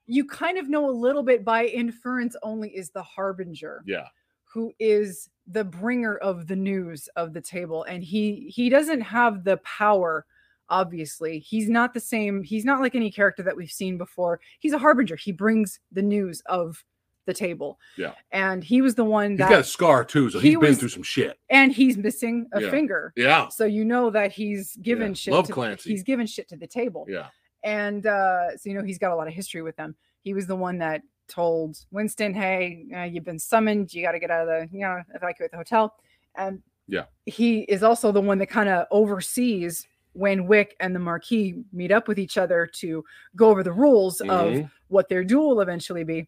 you 0.07 0.25
kind 0.25 0.57
of 0.57 0.67
know 0.69 0.89
a 0.89 0.91
little 0.91 1.23
bit 1.23 1.45
by 1.45 1.65
inference 1.65 2.35
only 2.43 2.69
is 2.75 2.89
the 2.89 3.03
harbinger 3.03 3.81
Yeah. 3.85 4.07
who 4.43 4.73
is 4.79 5.29
the 5.47 5.63
bringer 5.63 6.17
of 6.17 6.47
the 6.47 6.55
news 6.55 7.07
of 7.15 7.33
the 7.33 7.41
table 7.41 7.83
and 7.83 8.03
he 8.03 8.49
he 8.49 8.67
doesn't 8.69 9.01
have 9.01 9.43
the 9.43 9.57
power 9.57 10.25
obviously 10.69 11.39
he's 11.39 11.69
not 11.69 11.93
the 11.93 11.99
same 11.99 12.43
he's 12.43 12.65
not 12.65 12.81
like 12.81 12.95
any 12.95 13.11
character 13.11 13.43
that 13.43 13.55
we've 13.55 13.71
seen 13.71 13.97
before 13.97 14.39
he's 14.59 14.73
a 14.73 14.77
harbinger 14.77 15.15
he 15.15 15.31
brings 15.31 15.79
the 15.91 16.01
news 16.01 16.41
of 16.47 16.83
the 17.27 17.33
table 17.33 17.79
Yeah. 17.97 18.13
and 18.31 18.63
he 18.63 18.81
was 18.81 18.93
the 18.95 19.03
one 19.03 19.31
He's 19.31 19.39
that 19.39 19.49
got 19.49 19.59
a 19.61 19.63
scar 19.63 20.03
too, 20.05 20.29
so 20.29 20.39
he 20.39 20.49
he's 20.49 20.57
been 20.59 20.69
was- 20.69 20.79
through 20.79 20.89
some 20.89 21.03
shit. 21.03 21.39
and 21.49 21.71
he's 21.71 21.97
missing 21.97 22.47
a 22.53 22.61
Yeah. 22.61 22.69
finger 22.71 23.13
Yeah. 23.15 23.47
so 23.49 23.65
you 23.65 23.83
know 23.85 24.09
that 24.11 24.31
he's 24.31 24.75
given 24.77 25.09
Yeah. 25.09 25.13
shit 25.15 25.33
Love 25.33 25.47
to, 25.47 25.53
Clancy. 25.53 25.89
he's 25.91 26.03
given 26.03 26.27
shit 26.27 26.47
to 26.49 26.55
the 26.57 26.67
table 26.67 27.05
Yeah. 27.09 27.27
and 27.63 28.05
uh, 28.05 28.55
so 28.57 28.69
you 28.69 28.75
know 28.75 28.83
he's 28.83 28.99
got 28.99 29.11
a 29.11 29.15
lot 29.15 29.27
of 29.27 29.33
history 29.33 29.61
with 29.63 29.75
them. 29.75 29.95
He 30.21 30.33
was 30.35 30.45
the 30.47 30.55
one 30.55 30.77
that 30.79 31.01
told 31.27 31.77
Winston, 31.91 32.33
"Hey, 32.35 32.85
uh, 32.95 33.01
you've 33.03 33.23
been 33.23 33.39
summoned. 33.39 33.91
You 33.93 34.03
got 34.03 34.11
to 34.11 34.19
get 34.19 34.29
out 34.29 34.47
of 34.47 34.69
the, 34.69 34.75
you 34.75 34.81
know, 34.81 35.01
evacuate 35.15 35.49
the 35.49 35.57
hotel." 35.57 35.95
And 36.35 36.61
Yeah. 36.87 37.05
he 37.25 37.61
is 37.61 37.81
also 37.81 38.11
the 38.11 38.21
one 38.21 38.37
that 38.37 38.47
kind 38.49 38.69
of 38.69 38.85
oversees 38.91 39.87
when 40.15 40.47
Wick 40.47 40.75
and 40.79 40.95
the 40.95 40.99
Marquis 40.99 41.63
meet 41.73 41.91
up 41.91 42.07
with 42.07 42.17
each 42.17 42.37
other 42.37 42.65
to 42.75 43.03
go 43.35 43.49
over 43.49 43.63
the 43.63 43.71
rules 43.73 44.21
of 44.21 44.29
Mhm. 44.53 44.71
what 44.87 45.09
their 45.09 45.23
duel 45.23 45.49
will 45.49 45.61
eventually 45.61 46.03
be. 46.03 46.27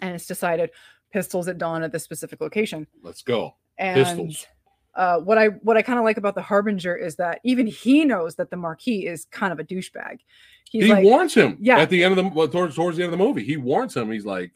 And 0.00 0.14
it's 0.14 0.26
decided 0.26 0.70
pistols 1.12 1.46
at 1.48 1.58
dawn 1.58 1.82
at 1.82 1.92
this 1.92 2.02
specific 2.02 2.40
location. 2.40 2.86
Let's 3.02 3.22
go. 3.22 3.56
And 3.78 4.04
Pistols. 4.04 4.46
uh, 4.94 5.18
what 5.20 5.36
I 5.38 5.48
what 5.48 5.76
I 5.76 5.82
kind 5.82 5.98
of 5.98 6.04
like 6.04 6.16
about 6.16 6.34
the 6.34 6.42
Harbinger 6.42 6.96
is 6.96 7.16
that 7.16 7.40
even 7.44 7.66
he 7.66 8.04
knows 8.04 8.36
that 8.36 8.50
the 8.50 8.56
Marquis 8.56 9.06
is 9.06 9.26
kind 9.26 9.52
of 9.52 9.58
a 9.58 9.64
douchebag. 9.64 10.20
He's 10.70 10.84
he 10.84 10.92
like, 10.92 11.04
warns 11.04 11.34
him. 11.34 11.58
Yeah. 11.60 11.78
At 11.78 11.90
the 11.90 12.02
end 12.04 12.16
of 12.18 12.24
the 12.24 12.30
well, 12.34 12.48
towards 12.48 12.74
towards 12.76 12.96
the 12.96 13.02
end 13.04 13.12
of 13.12 13.18
the 13.18 13.24
movie, 13.24 13.44
he 13.44 13.56
warns 13.56 13.96
him. 13.96 14.10
He's 14.10 14.24
like, 14.24 14.52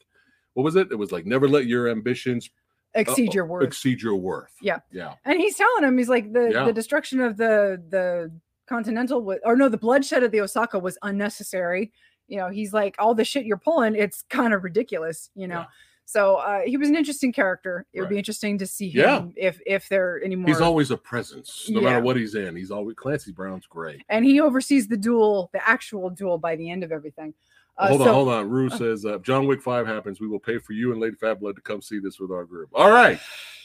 "What 0.54 0.62
was 0.62 0.76
it? 0.76 0.90
It 0.90 0.96
was 0.96 1.12
like 1.12 1.26
never 1.26 1.48
let 1.48 1.66
your 1.66 1.88
ambitions 1.88 2.48
exceed 2.94 3.30
uh, 3.30 3.32
your 3.32 3.46
worth. 3.46 3.64
Exceed 3.66 4.00
your 4.00 4.14
worth. 4.14 4.54
Yeah. 4.62 4.78
Yeah. 4.92 5.14
and 5.24 5.40
he's 5.40 5.56
telling 5.56 5.82
him, 5.82 5.98
he's 5.98 6.08
like, 6.08 6.32
the 6.32 6.50
Yeah. 6.52 6.64
the 6.64 6.72
destruction 6.72 7.20
of 7.20 7.36
the 7.36 7.82
the 7.88 8.30
Continental, 8.68 9.22
wa- 9.22 9.36
or 9.44 9.56
no, 9.56 9.68
the 9.68 9.76
bloodshed 9.76 10.22
of 10.22 10.30
the 10.32 10.40
Osaka 10.40 10.78
was 10.78 10.96
unnecessary. 11.02 11.92
You 12.28 12.38
know, 12.38 12.48
he's 12.48 12.72
like, 12.72 12.96
all 12.98 13.14
the 13.14 13.24
shit 13.24 13.44
you're 13.44 13.58
pulling, 13.58 13.94
it's 13.94 14.22
kind 14.30 14.54
of 14.54 14.64
ridiculous. 14.64 15.30
You 15.34 15.48
know. 15.48 15.60
Yeah. 15.60 15.64
So 16.06 16.36
uh, 16.36 16.60
he 16.66 16.76
was 16.76 16.88
an 16.90 16.96
interesting 16.96 17.32
character. 17.32 17.86
It 17.94 18.00
would 18.00 18.10
be 18.10 18.18
interesting 18.18 18.58
to 18.58 18.66
see 18.66 18.88
Yeah. 18.88 19.20
him 19.20 19.32
if 19.36 19.58
if 19.66 19.88
there 19.88 20.16
are 20.16 20.18
any 20.18 20.36
more. 20.36 20.48
He's 20.48 20.60
always 20.60 20.90
a 20.90 20.96
presence, 20.98 21.66
no 21.70 21.80
Yeah. 21.80 21.88
matter 21.88 22.00
what 22.02 22.16
he's 22.16 22.34
in. 22.34 22.54
He's 22.56 22.70
always 22.70 22.94
Clancy 22.96 23.32
Brown's 23.32 23.66
great. 23.66 24.02
and 24.10 24.22
he 24.24 24.38
oversees 24.40 24.86
the 24.88 24.98
duel, 24.98 25.48
the 25.54 25.66
actual 25.66 26.10
duel 26.10 26.36
by 26.36 26.56
the 26.56 26.70
end 26.70 26.84
of 26.84 26.92
everything. 26.92 27.32
Uh, 27.76 27.88
hold 27.88 28.00
so- 28.02 28.08
on, 28.08 28.14
hold 28.14 28.28
on. 28.28 28.48
Rue 28.50 28.70
says, 28.70 29.04
uh, 29.04 29.16
if 29.16 29.22
John 29.22 29.46
Wick 29.46 29.60
5 29.62 29.86
happens, 29.86 30.20
we 30.20 30.28
will 30.28 30.38
pay 30.38 30.58
for 30.58 30.72
you 30.74 30.92
and 30.92 31.00
Lady 31.00 31.16
Phatblood 31.16 31.56
to 31.56 31.60
come 31.62 31.82
see 31.82 31.98
this 31.98 32.20
with 32.20 32.30
our 32.30 32.44
group. 32.44 32.68
All 32.74 32.90
right. 32.90 33.18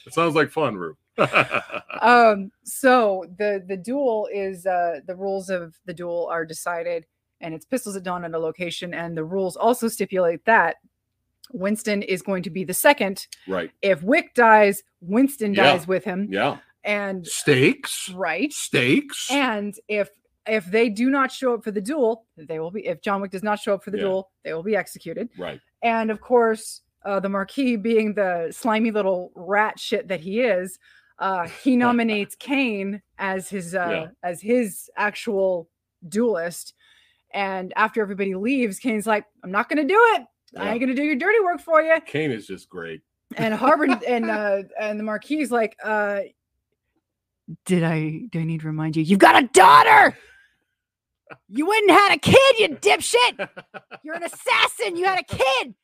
It 0.07 0.13
sounds 0.13 0.33
like 0.35 0.49
fun, 0.49 0.75
Rue. 0.75 0.97
um 2.01 2.49
so 2.63 3.25
the 3.37 3.61
the 3.67 3.75
duel 3.75 4.29
is 4.33 4.65
uh 4.65 5.01
the 5.05 5.15
rules 5.15 5.49
of 5.49 5.75
the 5.85 5.93
duel 5.93 6.27
are 6.31 6.45
decided 6.45 7.05
and 7.41 7.53
it's 7.53 7.65
pistols 7.65 7.97
at 7.97 8.03
dawn 8.03 8.23
at 8.23 8.33
a 8.33 8.39
location 8.39 8.93
and 8.93 9.17
the 9.17 9.23
rules 9.23 9.57
also 9.57 9.89
stipulate 9.89 10.43
that 10.45 10.77
winston 11.51 12.01
is 12.03 12.21
going 12.21 12.41
to 12.43 12.49
be 12.49 12.63
the 12.63 12.73
second 12.73 13.27
right. 13.49 13.69
if 13.81 14.01
wick 14.01 14.33
dies 14.33 14.81
winston 15.01 15.53
Yeah. 15.53 15.63
dies 15.73 15.87
with 15.89 16.05
him 16.05 16.29
Yeah. 16.31 16.59
and 16.85 17.27
Stakes. 17.27 18.09
right 18.15 18.53
Stakes. 18.53 19.29
and 19.29 19.73
if 19.89 20.09
if 20.47 20.65
they 20.65 20.89
do 20.89 21.09
not 21.09 21.31
show 21.31 21.53
up 21.53 21.63
for 21.63 21.71
the 21.71 21.81
duel 21.81 22.25
they 22.37 22.59
will 22.59 22.71
be 22.71 22.85
if 22.87 23.01
john 23.01 23.21
wick 23.21 23.31
does 23.31 23.43
not 23.43 23.59
show 23.59 23.73
up 23.73 23.83
for 23.83 23.91
the 23.91 23.97
Yeah. 23.97 24.03
duel 24.03 24.31
they 24.43 24.53
will 24.53 24.63
be 24.63 24.75
executed 24.75 25.29
right. 25.37 25.59
and 25.83 26.09
of 26.11 26.21
course 26.21 26.81
uh, 27.05 27.19
the 27.19 27.29
marquis 27.29 27.75
being 27.75 28.13
the 28.13 28.49
slimy 28.51 28.91
little 28.91 29.31
rat 29.35 29.79
shit 29.79 30.07
that 30.07 30.19
he 30.19 30.41
is 30.41 30.79
uh, 31.19 31.47
he 31.63 31.75
nominates 31.87 32.35
Caine 32.35 33.01
as 33.17 33.49
his 33.49 33.75
uh, 33.75 33.87
Yeah. 33.89 34.07
as 34.23 34.41
his 34.41 34.89
actual 34.95 35.69
duelist 36.07 36.73
and 37.31 37.73
after 37.75 38.01
everybody 38.01 38.33
leaves 38.35 38.79
Caine's 38.79 39.05
like 39.07 39.25
i'm 39.43 39.51
not 39.51 39.69
gonna 39.69 39.83
do 39.83 39.99
it 40.15 40.23
i 40.57 40.71
ain't 40.71 40.79
gonna 40.79 40.93
do 40.95 41.03
your 41.03 41.15
dirty 41.15 41.39
work 41.41 41.59
for 41.61 41.81
you 41.81 41.95
Caine 42.05 42.31
is 42.31 42.47
just 42.47 42.69
great. 42.69 43.01
and 43.37 43.53
Harvard 43.53 44.01
and 44.07 44.29
uh 44.29 44.63
and 44.79 44.97
the 44.99 45.03
Marquis 45.03 45.41
is 45.41 45.51
like, 45.51 45.75
uh 45.83 46.21
did 47.65 47.83
I 47.83 48.21
do 48.31 48.39
I 48.39 48.43
need 48.43 48.61
to 48.61 48.67
remind 48.67 48.95
you? 48.95 49.03
You've 49.03 49.19
got 49.19 49.41
a 49.43 49.47
daughter. 49.47 50.15
You 51.47 51.65
wouldn't 51.65 51.91
had 51.91 52.13
a 52.13 52.17
kid, 52.19 52.59
you 52.59 52.69
dipshit. 52.69 53.49
You're 54.03 54.15
an 54.15 54.23
assassin. 54.23 54.95
You 54.95 55.05
had 55.05 55.19
a 55.19 55.23
kid. 55.23 55.75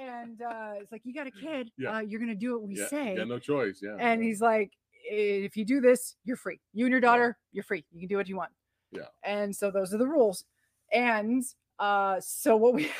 And 0.00 0.40
uh 0.40 0.72
it's 0.80 0.90
like, 0.92 1.02
you 1.04 1.14
got 1.14 1.26
a 1.26 1.30
kid. 1.30 1.70
Yeah. 1.76 1.96
Uh, 1.96 2.00
you're 2.00 2.20
gonna 2.20 2.34
do 2.34 2.52
what 2.58 2.68
we 2.68 2.78
yeah, 2.78 2.88
say. 2.88 3.14
yeah, 3.16 3.24
no 3.24 3.38
choice. 3.38 3.80
Yeah. 3.82 3.96
and 3.98 4.22
he's 4.22 4.40
like, 4.40 4.72
if 5.04 5.56
you 5.56 5.64
do 5.64 5.80
this, 5.80 6.16
you're 6.24 6.36
free. 6.36 6.60
You 6.72 6.86
and 6.86 6.92
your 6.92 7.00
daughter, 7.00 7.36
you're 7.52 7.64
free. 7.64 7.84
You 7.92 8.00
can 8.00 8.08
do 8.08 8.16
what 8.16 8.28
you 8.28 8.36
want. 8.36 8.50
Yeah. 8.92 9.06
And 9.24 9.54
so 9.54 9.70
those 9.70 9.92
are 9.92 9.98
the 9.98 10.06
rules. 10.06 10.44
And 10.92 11.42
uh 11.78 12.20
so 12.20 12.56
what 12.56 12.74
we 12.74 12.90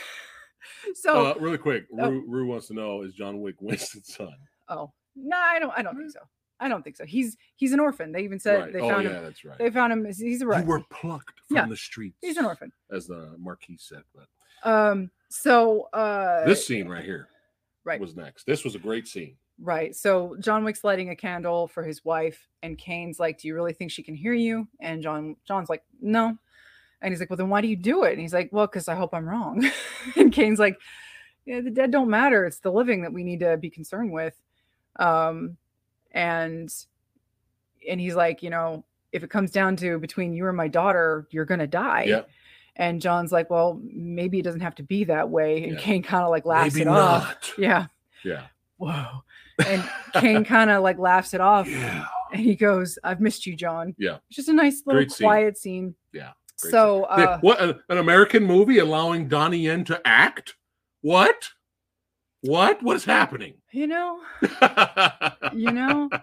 so 0.95 1.27
uh, 1.27 1.35
really 1.41 1.59
quick, 1.59 1.87
Oh. 1.99 2.11
Rue, 2.11 2.25
Rue 2.27 2.47
wants 2.47 2.69
to 2.69 2.75
know 2.75 3.03
is 3.03 3.15
John 3.15 3.41
Wick 3.41 3.57
Winston's 3.61 4.15
son? 4.15 4.35
Oh 4.69 4.93
no, 5.17 5.37
I 5.37 5.59
don't. 5.59 5.73
I 5.77 5.83
don't 5.83 5.97
think 5.97 6.11
so. 6.11 6.21
I 6.63 6.69
don't 6.69 6.83
think 6.83 6.97
so. 6.97 7.05
He's 7.05 7.37
he's 7.57 7.73
an 7.73 7.81
orphan. 7.81 8.13
They 8.13 8.23
even 8.23 8.39
said 8.39 8.61
right. 8.61 8.73
they 8.73 8.81
oh, 8.81 8.89
found 8.89 9.05
yeah, 9.05 9.19
him. 9.19 9.25
that's 9.25 9.45
right. 9.45 9.59
They 9.59 9.69
found 9.71 9.93
him. 9.93 10.05
He's 10.07 10.21
a 10.21 10.45
You 10.45 10.47
right. 10.47 10.65
were 10.65 10.81
plucked 10.91 11.41
from 11.49 11.57
Yeah, 11.57 11.67
the 11.67 11.77
streets. 11.77 12.17
He's 12.21 12.37
an 12.37 12.45
orphan. 12.45 12.73
As 12.91 13.07
the 13.09 13.35
Marquis 13.39 13.79
said. 13.81 14.03
But 14.15 14.71
Um. 14.71 15.11
So 15.29 15.89
uh. 15.93 16.45
this 16.47 16.67
scene 16.67 16.89
right 16.89 17.05
here 17.05 17.29
right. 17.85 18.01
was 18.01 18.15
next. 18.17 18.47
This 18.47 18.63
was 18.65 18.75
a 18.77 18.79
great 18.79 19.09
scene. 19.09 19.35
right. 19.61 19.95
So 19.97 20.37
John 20.41 20.63
Wick's 20.65 20.85
lighting 20.85 21.11
a 21.11 21.17
candle 21.17 21.67
for 21.67 21.83
his 21.83 22.05
wife, 22.05 22.47
and 22.63 22.79
Caine's 22.79 23.19
like, 23.19 23.39
"Do 23.41 23.49
you 23.49 23.55
really 23.55 23.73
think 23.73 23.91
she 23.91 24.03
can 24.05 24.15
hear 24.15 24.33
you?" 24.35 24.69
And 24.81 25.03
John 25.03 25.37
John's 25.45 25.69
like, 25.69 25.83
"No." 26.01 26.37
And 27.01 27.13
he's 27.13 27.19
like, 27.19 27.29
"Well, 27.31 27.37
then 27.37 27.49
why 27.49 27.61
do 27.61 27.67
you 27.67 27.75
do 27.77 28.05
it?" 28.05 28.13
And 28.13 28.21
he's 28.21 28.33
like, 28.35 28.51
"Well, 28.53 28.67
because 28.69 28.87
I 28.87 28.95
hope 28.95 29.13
I'm 29.13 29.29
wrong." 29.29 29.69
and 30.17 30.33
Caine's 30.33 30.61
like, 30.61 30.79
"Yeah, 31.45 31.61
the 31.61 31.71
dead 31.71 31.91
don't 31.91 32.09
matter. 32.11 32.45
It's 32.47 32.61
the 32.61 32.71
living 32.71 33.03
that 33.03 33.13
we 33.13 33.25
need 33.25 33.41
to 33.41 33.57
be 33.57 33.71
concerned 33.71 34.13
with." 34.13 34.41
Um, 35.01 35.57
and 36.13 36.73
and 37.89 38.01
he's 38.01 38.15
like, 38.15 38.43
you 38.43 38.51
know, 38.51 38.85
if 39.13 39.23
it 39.23 39.31
comes 39.31 39.51
down 39.51 39.77
to 39.77 39.99
between 39.99 40.33
you 40.33 40.47
and 40.49 40.57
my 40.57 40.69
daughter, 40.69 41.27
you're 41.31 41.45
gonna 41.45 41.67
die. 41.67 42.05
Yeah. 42.09 42.23
And 42.77 43.03
John's 43.03 43.33
like, 43.33 43.51
well, 43.51 43.79
maybe 43.83 44.39
it 44.39 44.43
doesn't 44.43 44.63
have 44.63 44.75
to 44.77 44.83
be 44.83 45.05
that 45.05 45.29
way. 45.29 45.65
And 45.65 45.75
Yeah. 45.75 45.81
Caine 45.81 46.03
kind 46.03 46.25
of 46.25 46.31
like 46.31 46.47
laughs 46.47 46.75
Maybe 46.75 46.83
it 46.83 46.89
off. 46.89 47.55
Yeah. 47.59 47.87
Yeah. 48.25 48.47
Whoa. 48.79 49.07
And 49.67 49.87
Caine 50.15 50.45
kind 50.45 50.71
of 50.71 50.83
like 50.83 50.99
laughs 50.99 51.35
it 51.35 51.41
off. 51.41 51.69
Yeah. 51.69 52.07
And 52.33 52.41
he 52.41 52.57
goes, 52.57 52.99
I've 53.05 53.21
missed 53.21 53.45
you, 53.47 53.55
John. 53.55 53.95
Yeah. 53.99 54.17
It's 54.29 54.37
just 54.37 54.49
a 54.49 54.53
nice 54.55 54.83
little 54.87 55.03
Great 55.03 55.15
quiet 55.15 55.59
scene. 55.59 55.95
Yeah, 56.13 56.33
great 56.61 56.71
So 56.73 57.05
uh 57.05 57.39
what 57.41 57.61
an, 57.61 57.79
an 57.91 57.99
American 57.99 58.43
movie 58.45 58.79
allowing 58.79 59.29
Donnie 59.29 59.59
Yen 59.59 59.85
to 59.85 60.01
act? 60.07 60.55
What? 61.03 61.51
What? 62.43 62.83
What 62.83 62.97
is 62.97 63.05
happening? 63.05 63.55
you 63.73 63.87
know, 63.87 64.21
you 65.55 65.71
know. 65.73 66.11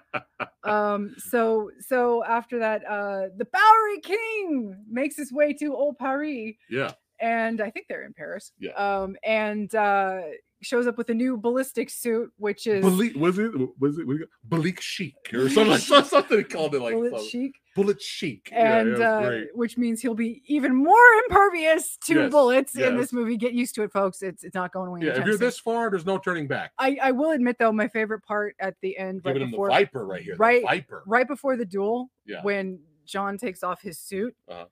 Um, 0.65 1.15
so 1.17 1.71
so 1.79 2.23
after 2.25 2.59
that, 2.59 2.83
uh 2.85 3.29
the 3.37 3.45
Bowery 3.45 4.01
King 4.03 4.75
makes 4.89 5.15
his 5.15 5.31
way 5.31 5.53
to 5.53 5.73
Old 5.73 5.97
Paris. 5.97 6.55
yeah. 6.69 6.91
And 7.19 7.61
I 7.61 7.69
think 7.69 7.87
they're 7.89 8.03
in 8.05 8.13
Paris. 8.13 8.51
Yeah. 8.59 8.71
Um, 8.71 9.15
and 9.23 9.73
uh, 9.75 10.21
shows 10.61 10.87
up 10.87 10.97
with 10.97 11.09
a 11.09 11.13
new 11.13 11.37
ballistic 11.37 11.89
suit, 11.89 12.31
which 12.37 12.67
is 12.67 12.81
Bullet, 12.83 13.15
was 13.17 13.39
it 13.39 13.51
was 13.79 13.97
it 13.99 14.29
Bullet 14.43 14.81
Chic 14.81 15.15
or 15.33 15.47
something 15.49 15.71
like 15.89 16.05
something 16.05 16.43
called 16.45 16.75
it 16.75 16.81
like 16.81 16.93
bullet 16.93 17.23
chic, 17.23 17.53
Bullet 17.75 18.01
Chic. 18.01 18.49
And 18.51 18.91
was 18.91 18.99
uh, 19.01 19.41
which 19.53 19.77
means 19.77 20.01
he'll 20.01 20.15
be 20.15 20.41
even 20.47 20.75
more 20.75 20.95
impervious 21.29 21.97
to 22.05 22.15
Yes, 22.15 22.31
bullets 22.31 22.75
in 22.75 22.97
this 22.97 23.13
movie. 23.13 23.37
Get 23.37 23.53
used 23.53 23.73
to 23.75 23.83
it, 23.83 23.91
folks. 23.93 24.21
It's 24.21 24.43
it's 24.43 24.55
not 24.55 24.73
going 24.73 24.89
away. 24.89 24.99
Yeah, 25.07 25.19
if 25.19 25.25
you're 25.25 25.37
this 25.37 25.59
far, 25.59 25.89
there's 25.89 26.05
no 26.05 26.17
turning 26.17 26.47
back. 26.47 26.71
I, 26.77 26.97
I 27.01 27.11
will 27.11 27.31
admit 27.31 27.55
though, 27.57 27.71
my 27.71 27.87
favorite 27.87 28.23
part 28.23 28.55
at 28.59 28.75
the 28.81 28.97
end, 28.97 29.21
right 29.23 29.33
Giving 29.33 29.43
him 29.43 29.51
the 29.51 29.55
before, 29.57 29.69
Viper 29.69 30.05
right 30.05 30.21
here. 30.21 30.33
the 30.35 30.39
right- 30.39 30.63
Viper. 30.63 31.03
right 31.07 31.27
before 31.27 31.55
the 31.55 31.65
duel, 31.65 32.09
Yeah. 32.25 32.41
when 32.43 32.79
John 33.05 33.37
takes 33.37 33.63
off 33.63 33.81
his 33.81 33.97
suit 33.97 34.35
Uh-huh. 34.49 34.65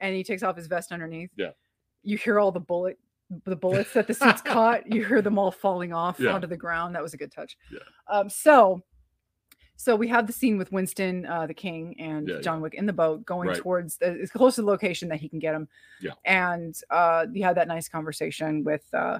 and 0.00 0.14
he 0.14 0.22
takes 0.22 0.42
off 0.44 0.56
his 0.56 0.68
vest 0.68 0.92
underneath. 0.92 1.30
Yeah. 1.36 1.50
You 2.04 2.16
hear 2.18 2.38
all 2.38 2.52
the 2.52 2.60
bullet 2.60 2.98
the 3.46 3.56
bullets 3.56 3.92
that 3.94 4.06
the 4.06 4.14
suit's 4.14 4.42
caught, 4.54 4.86
you 4.92 5.04
hear 5.04 5.22
them 5.22 5.38
all 5.38 5.50
falling 5.50 5.92
off 5.92 6.20
Yeah. 6.20 6.32
onto 6.32 6.46
the 6.46 6.56
ground. 6.58 6.94
That 6.94 7.02
was 7.02 7.14
a 7.14 7.16
good 7.16 7.32
touch. 7.32 7.56
Yeah. 7.72 7.78
Um 8.08 8.28
so 8.28 8.82
so 9.76 9.96
we 9.96 10.06
have 10.08 10.26
the 10.28 10.32
scene 10.32 10.56
with 10.56 10.70
Winston, 10.70 11.26
uh, 11.26 11.46
the 11.46 11.54
king, 11.54 11.96
and 11.98 12.28
Yeah, 12.28 12.40
John 12.40 12.60
Wick 12.60 12.74
in 12.74 12.86
the 12.86 12.92
boat 12.92 13.24
going 13.24 13.48
Right. 13.48 13.56
towards 13.56 13.96
the 13.96 14.18
as 14.22 14.30
close 14.30 14.54
to 14.54 14.60
the 14.60 14.68
location 14.68 15.08
that 15.08 15.20
he 15.20 15.28
can 15.28 15.40
get 15.40 15.54
him. 15.54 15.68
Yeah. 16.00 16.12
And 16.24 16.78
uh, 16.90 17.26
you 17.32 17.42
had 17.42 17.56
that 17.56 17.66
nice 17.66 17.88
conversation 17.88 18.62
with 18.62 18.84
uh, 18.94 19.18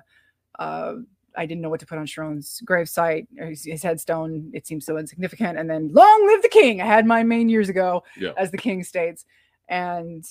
uh, 0.59 0.94
I 1.36 1.47
didn't 1.47 1.62
know 1.62 1.70
what 1.70 1.81
to 1.81 1.86
put 1.86 1.98
on 1.98 2.06
Charon's 2.06 2.62
gravesite, 2.65 3.27
or 3.40 3.47
his, 3.47 3.65
his 3.65 3.82
headstone. 3.82 4.52
It 4.55 4.69
seems 4.69 4.86
so 4.86 4.97
insignificant. 4.98 5.59
And 5.59 5.69
then, 5.69 5.93
long 5.93 6.27
live 6.28 6.43
the 6.43 6.48
king! 6.48 6.81
I 6.81 6.86
had 6.86 7.06
mine 7.06 7.27
main 7.27 7.48
years 7.48 7.69
ago, 7.69 8.05
Yeah. 8.16 8.31
as 8.36 8.52
the 8.52 8.56
king 8.59 8.85
states. 8.85 9.24
And 9.69 10.24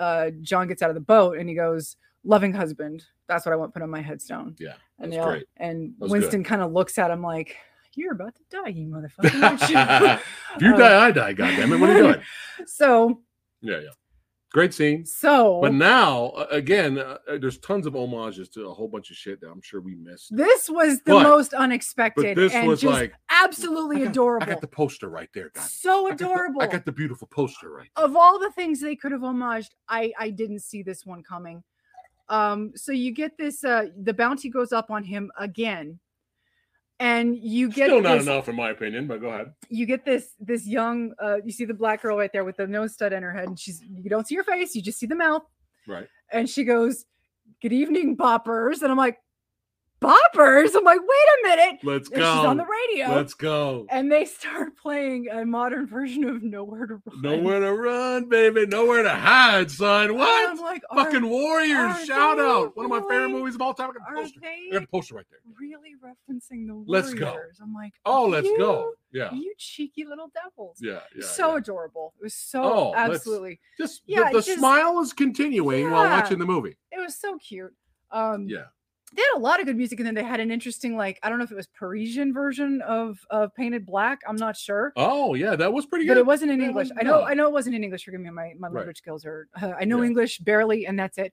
uh, 0.00 0.30
John 0.40 0.66
gets 0.66 0.82
out 0.82 0.90
of 0.90 0.94
the 0.94 1.00
boat 1.00 1.38
and 1.38 1.48
he 1.48 1.54
goes, 1.54 1.96
"Loving 2.24 2.52
husband." 2.52 3.04
That's 3.28 3.46
what 3.46 3.52
I 3.52 3.56
want 3.56 3.72
put 3.72 3.82
on 3.82 3.90
my 3.90 4.00
headstone. 4.00 4.56
Yeah. 4.58 4.74
And 4.98 5.12
That's 5.12 5.20
all, 5.22 5.30
great. 5.30 5.46
and. 5.58 5.94
Winston 6.00 6.42
kind 6.42 6.62
of 6.62 6.72
looks 6.72 6.98
at 6.98 7.10
him 7.10 7.22
like, 7.22 7.56
"You're 7.94 8.12
about 8.12 8.34
to 8.34 8.42
die, 8.50 8.68
you 8.70 8.86
motherfucker." 8.94 9.68
you?" 9.70 10.16
if 10.56 10.62
you 10.62 10.74
Uh, 10.74 10.78
die, 10.78 11.06
I 11.06 11.10
die. 11.12 11.32
Goddamn 11.34 11.72
it! 11.74 11.78
What 11.80 11.90
are 11.90 11.96
you 11.96 12.02
doing? 12.14 12.22
So, 12.66 13.22
Yeah, 13.62 13.78
yeah. 13.80 13.90
Great 14.52 14.74
scene. 14.74 15.06
so 15.06 15.60
But 15.62 15.74
now, 15.74 16.32
again, 16.50 16.98
uh, 16.98 17.18
uh, 17.28 17.38
there's 17.38 17.58
tons 17.58 17.86
of 17.86 17.92
homages 17.94 18.48
to 18.50 18.66
a 18.66 18.74
whole 18.74 18.88
bunch 18.88 19.10
of 19.10 19.16
shit 19.16 19.40
that 19.40 19.48
I'm 19.48 19.62
sure 19.62 19.80
we 19.80 19.94
missed. 19.94 20.34
this 20.36 20.68
was 20.68 20.98
the 21.02 21.12
But- 21.12 21.22
most 21.22 21.54
unexpected 21.54 22.36
this 22.36 22.52
and 22.52 22.66
was 22.66 22.80
just 22.80 22.92
like- 22.92 23.14
absolutely 23.30 23.98
I 23.98 24.04
got, 24.06 24.10
adorable. 24.10 24.42
I 24.42 24.50
got 24.52 24.60
the 24.60 24.66
poster 24.66 25.08
right 25.08 25.28
there, 25.34 25.50
guys. 25.54 25.72
so 25.72 26.06
I 26.06 26.10
got 26.10 26.18
the- 26.18 26.24
adorable. 26.26 26.62
I 26.62 26.66
got 26.66 26.84
the 26.84 26.90
beautiful 26.92 27.28
poster 27.28 27.70
right. 27.70 27.88
there. 27.96 28.04
of 28.04 28.16
all 28.16 28.40
the 28.40 28.50
things 28.52 28.80
they 28.80 28.96
could 28.96 29.12
have 29.12 29.20
homaged, 29.20 29.70
I 29.88 30.12
I 30.18 30.30
didn't 30.30 30.60
see 30.60 30.82
this 30.82 31.06
one 31.06 31.22
coming. 31.22 31.62
Um, 32.28 32.72
so 32.76 32.92
you 32.92 33.12
get 33.12 33.36
this, 33.38 33.62
uh, 33.64 33.86
the 34.02 34.14
bounty 34.14 34.48
goes 34.50 34.72
up 34.72 34.90
on 34.90 35.02
him 35.04 35.30
again, 35.38 35.98
and 37.00 37.36
you 37.36 37.68
get 37.70 37.86
Still 37.88 38.00
not 38.02 38.18
this, 38.18 38.26
enough, 38.26 38.48
in 38.48 38.54
my 38.54 38.70
opinion. 38.70 39.08
But 39.08 39.20
go 39.20 39.30
ahead. 39.30 39.52
you 39.68 39.86
get 39.86 40.04
this 40.04 40.34
this 40.38 40.66
young, 40.68 41.12
uh, 41.20 41.38
you 41.44 41.50
see 41.50 41.64
the 41.64 41.74
black 41.74 42.02
girl 42.02 42.16
right 42.16 42.30
there 42.32 42.44
with 42.44 42.56
the 42.58 42.66
nose 42.68 42.92
stud 42.92 43.12
in 43.12 43.22
her 43.22 43.32
head, 43.32 43.48
and 43.48 43.58
she's 43.58 43.82
you 43.82 44.08
don't 44.08 44.26
see 44.28 44.36
her 44.36 44.44
face, 44.44 44.74
you 44.76 44.82
just 44.82 44.98
see 45.00 45.06
the 45.06 45.16
mouth, 45.16 45.42
Right. 45.88 46.06
and 46.30 46.48
she 46.48 46.62
goes, 46.64 47.06
"Good 47.62 47.72
evening, 47.72 48.16
boppers," 48.16 48.82
and 48.82 48.90
I'm 48.92 48.98
like, 48.98 49.18
boppers. 50.00 50.74
I'm 50.74 50.84
like, 50.84 51.00
wait 51.00 51.08
a 51.08 51.48
minute. 51.48 51.80
Let's 51.82 52.08
And 52.10 52.16
she's 52.18 52.24
on 52.26 52.56
the 52.56 52.64
radio. 52.66 53.14
Let's 53.14 53.34
go. 53.34 53.86
and 53.90 54.10
they 54.10 54.24
start 54.24 54.76
playing 54.76 55.28
a 55.30 55.44
modern 55.44 55.86
version 55.86 56.24
of 56.24 56.42
Nowhere 56.42 56.86
to 56.86 57.02
Run. 57.04 57.22
Nowhere 57.22 57.60
to 57.60 57.72
run, 57.74 58.28
baby. 58.28 58.66
Nowhere 58.66 59.02
to 59.02 59.10
hide, 59.14 59.70
son. 59.70 60.10
And 60.10 60.18
What? 60.18 60.50
I'm 60.50 60.58
like, 60.58 60.82
Fucking 60.94 61.28
Warriors. 61.28 62.04
Shout 62.06 62.38
out. 62.40 62.76
One 62.76 62.86
of 62.86 62.90
my 62.90 63.00
favorite 63.08 63.28
movies 63.30 63.54
of 63.54 63.62
all 63.62 63.74
time. 63.74 63.90
I 63.90 63.92
got 63.92 64.06
the 64.14 64.20
are 64.20 64.22
poster. 64.22 64.40
I 64.42 64.48
they 64.70 64.72
got 64.72 64.80
the 64.82 64.88
poster 64.88 65.14
right 65.16 65.26
there. 65.30 65.40
really 65.58 65.90
referencing 66.02 66.66
the 66.66 66.74
Warriors? 66.74 66.86
Let's 66.88 67.14
go. 67.14 67.36
I'm 67.62 67.74
like, 67.74 67.92
Oh, 68.06 68.26
let's 68.26 68.46
you, 68.46 68.58
go. 68.58 68.92
Yeah. 69.12 69.32
You 69.34 69.52
cheeky 69.58 70.04
little 70.04 70.30
devils. 70.34 70.78
Yeah. 70.80 71.00
Yeah. 71.16 71.26
so 71.26 71.50
yeah. 71.52 71.58
adorable. 71.58 72.14
It 72.20 72.24
was 72.24 72.34
so 72.34 72.62
Oh, 72.62 72.94
absolutely. 72.96 73.60
Just 73.78 74.02
yeah, 74.06 74.30
the, 74.30 74.38
the 74.38 74.42
just- 74.46 74.58
smile 74.58 75.00
is 75.00 75.12
continuing 75.12 75.90
while 75.90 76.08
watching 76.08 76.38
the 76.38 76.46
movie. 76.46 76.76
It 76.92 77.00
was 77.00 77.16
so 77.16 77.36
cute. 77.38 77.74
Um, 78.12 78.48
Yeah. 78.48 78.64
They 79.12 79.22
had 79.22 79.38
a 79.38 79.40
lot 79.40 79.58
of 79.58 79.66
good 79.66 79.76
music, 79.76 79.98
and 79.98 80.06
then 80.06 80.14
they 80.14 80.22
had 80.22 80.38
an 80.38 80.52
interesting, 80.52 80.96
like 80.96 81.18
I 81.24 81.28
don't 81.28 81.38
know 81.38 81.44
if 81.44 81.50
it 81.50 81.56
was 81.56 81.66
Parisian 81.66 82.32
version 82.32 82.80
of 82.82 83.18
of 83.28 83.52
Paint 83.56 83.74
It 83.74 83.84
Black. 83.84 84.20
I'm 84.28 84.36
not 84.36 84.56
sure, 84.56 84.92
Oh, 84.96 85.34
yeah. 85.34 85.56
That 85.56 85.72
was 85.72 85.84
pretty 85.84 86.04
good. 86.04 86.12
but 86.14 86.18
it 86.18 86.26
wasn't 86.26 86.52
in 86.52 86.60
Yeah, 86.60 86.66
English. 86.68 86.90
I 86.98 87.02
know, 87.02 87.18
no. 87.20 87.24
I 87.24 87.34
know 87.34 87.46
it 87.48 87.52
wasn't 87.52 87.74
in 87.74 87.82
English. 87.82 88.04
Forgive 88.04 88.20
me, 88.20 88.30
my 88.30 88.52
my 88.58 88.68
Right. 88.68 88.76
language 88.76 88.98
skills 88.98 89.24
are. 89.26 89.48
Uh, 89.60 89.72
I 89.80 89.84
know 89.84 90.00
Yeah. 90.00 90.06
English 90.08 90.38
barely, 90.38 90.86
and 90.86 90.96
that's 90.98 91.18
it. 91.18 91.32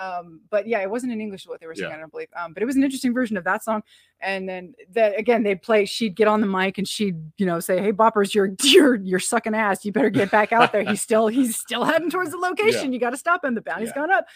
Um, 0.00 0.40
but 0.48 0.66
yeah, 0.66 0.80
it 0.80 0.88
wasn't 0.90 1.12
in 1.12 1.20
English 1.20 1.46
what 1.46 1.60
they 1.60 1.66
were 1.66 1.74
singing. 1.74 1.90
Yeah. 1.90 1.96
I 1.96 2.00
don't 2.00 2.10
believe. 2.12 2.28
Um, 2.36 2.52
but 2.54 2.62
it 2.62 2.66
was 2.66 2.76
an 2.76 2.84
interesting 2.84 3.12
version 3.12 3.36
of 3.36 3.44
that 3.44 3.62
song. 3.64 3.82
And 4.20 4.48
then 4.48 4.74
that 4.92 5.18
again, 5.18 5.42
they'd 5.42 5.60
play. 5.60 5.84
She'd 5.84 6.14
get 6.16 6.28
on 6.28 6.40
the 6.40 6.46
mic 6.46 6.78
and 6.78 6.88
she'd 6.88 7.16
you 7.36 7.44
know 7.44 7.60
say, 7.60 7.78
"Hey, 7.80 7.92
boppers, 7.92 8.32
you're 8.34 8.52
you're 8.62 8.94
you're 8.94 9.18
sucking 9.20 9.54
ass. 9.54 9.84
You 9.84 9.92
better 9.92 10.08
get 10.10 10.30
back 10.30 10.52
out 10.52 10.72
there. 10.72 10.82
He's 10.82 11.02
still 11.08 11.26
he's 11.28 11.56
still 11.58 11.84
heading 11.84 12.08
towards 12.10 12.30
the 12.30 12.38
location. 12.38 12.92
You 12.94 12.98
got 13.00 13.10
to 13.10 13.16
stop 13.18 13.44
him. 13.44 13.54
The 13.54 13.60
bounty's 13.60 13.88
Yeah. 13.90 13.94
gone 13.96 14.12
up." 14.12 14.26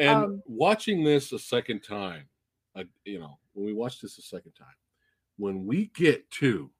And 0.00 0.24
Um, 0.24 0.42
watching 0.46 1.04
this 1.04 1.30
a 1.32 1.38
second 1.38 1.82
time, 1.82 2.24
I, 2.74 2.86
you 3.04 3.18
know, 3.18 3.38
when 3.52 3.66
we 3.66 3.74
watch 3.74 4.00
this 4.00 4.16
a 4.16 4.22
second 4.22 4.52
time, 4.52 4.68
when 5.36 5.66
we 5.66 5.90
get 5.94 6.28
to 6.32 6.70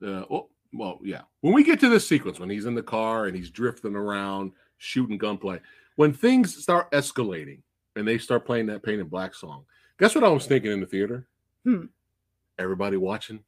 the, 0.00 0.26
oh, 0.30 0.50
well, 0.74 1.00
yeah, 1.02 1.22
when 1.40 1.54
we 1.54 1.64
get 1.64 1.80
to 1.80 1.88
this 1.88 2.06
sequence, 2.06 2.38
when 2.38 2.50
he's 2.50 2.66
in 2.66 2.74
the 2.74 2.82
car 2.82 3.26
and 3.26 3.34
he's 3.34 3.50
drifting 3.50 3.96
around 3.96 4.52
shooting 4.76 5.16
gunplay, 5.16 5.60
when 5.96 6.12
things 6.12 6.62
start 6.62 6.90
escalating 6.90 7.62
and 7.96 8.06
they 8.06 8.18
start 8.18 8.44
playing 8.44 8.66
that 8.66 8.82
Paint 8.82 9.00
It 9.00 9.08
Black 9.08 9.34
song, 9.34 9.64
guess 9.98 10.14
what 10.14 10.24
I 10.24 10.28
was 10.28 10.44
thinking 10.46 10.72
in 10.72 10.80
the 10.80 10.86
theater? 10.86 11.26
Hmm. 11.64 11.86
Everybody 12.58 12.98
watching, 12.98 13.42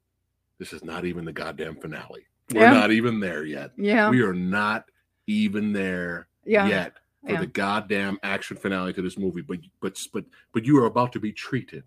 this 0.59 0.73
is 0.73 0.83
not 0.83 1.05
even 1.05 1.27
the 1.27 1.33
goddamn 1.33 1.77
finale. 1.77 2.27
We're 2.55 2.63
Yeah. 2.63 2.73
not 2.73 2.91
even 2.93 3.21
there 3.21 3.45
yet. 3.45 3.73
Yeah, 3.77 4.09
We 4.09 4.23
are 4.23 4.33
not 4.33 4.89
even 5.27 5.75
there 5.75 6.29
yeah, 6.47 6.67
yet 6.69 6.95
for 7.27 7.33
yeah. 7.33 7.41
the 7.41 7.47
goddamn 7.47 8.19
action 8.23 8.57
finale 8.57 8.93
to 8.93 9.03
this 9.03 9.19
movie, 9.19 9.43
but 9.43 9.59
but 9.81 10.01
but 10.13 10.25
but 10.53 10.65
you 10.65 10.79
are 10.79 10.87
about 10.87 11.13
to 11.13 11.21
be 11.21 11.33
treated 11.33 11.85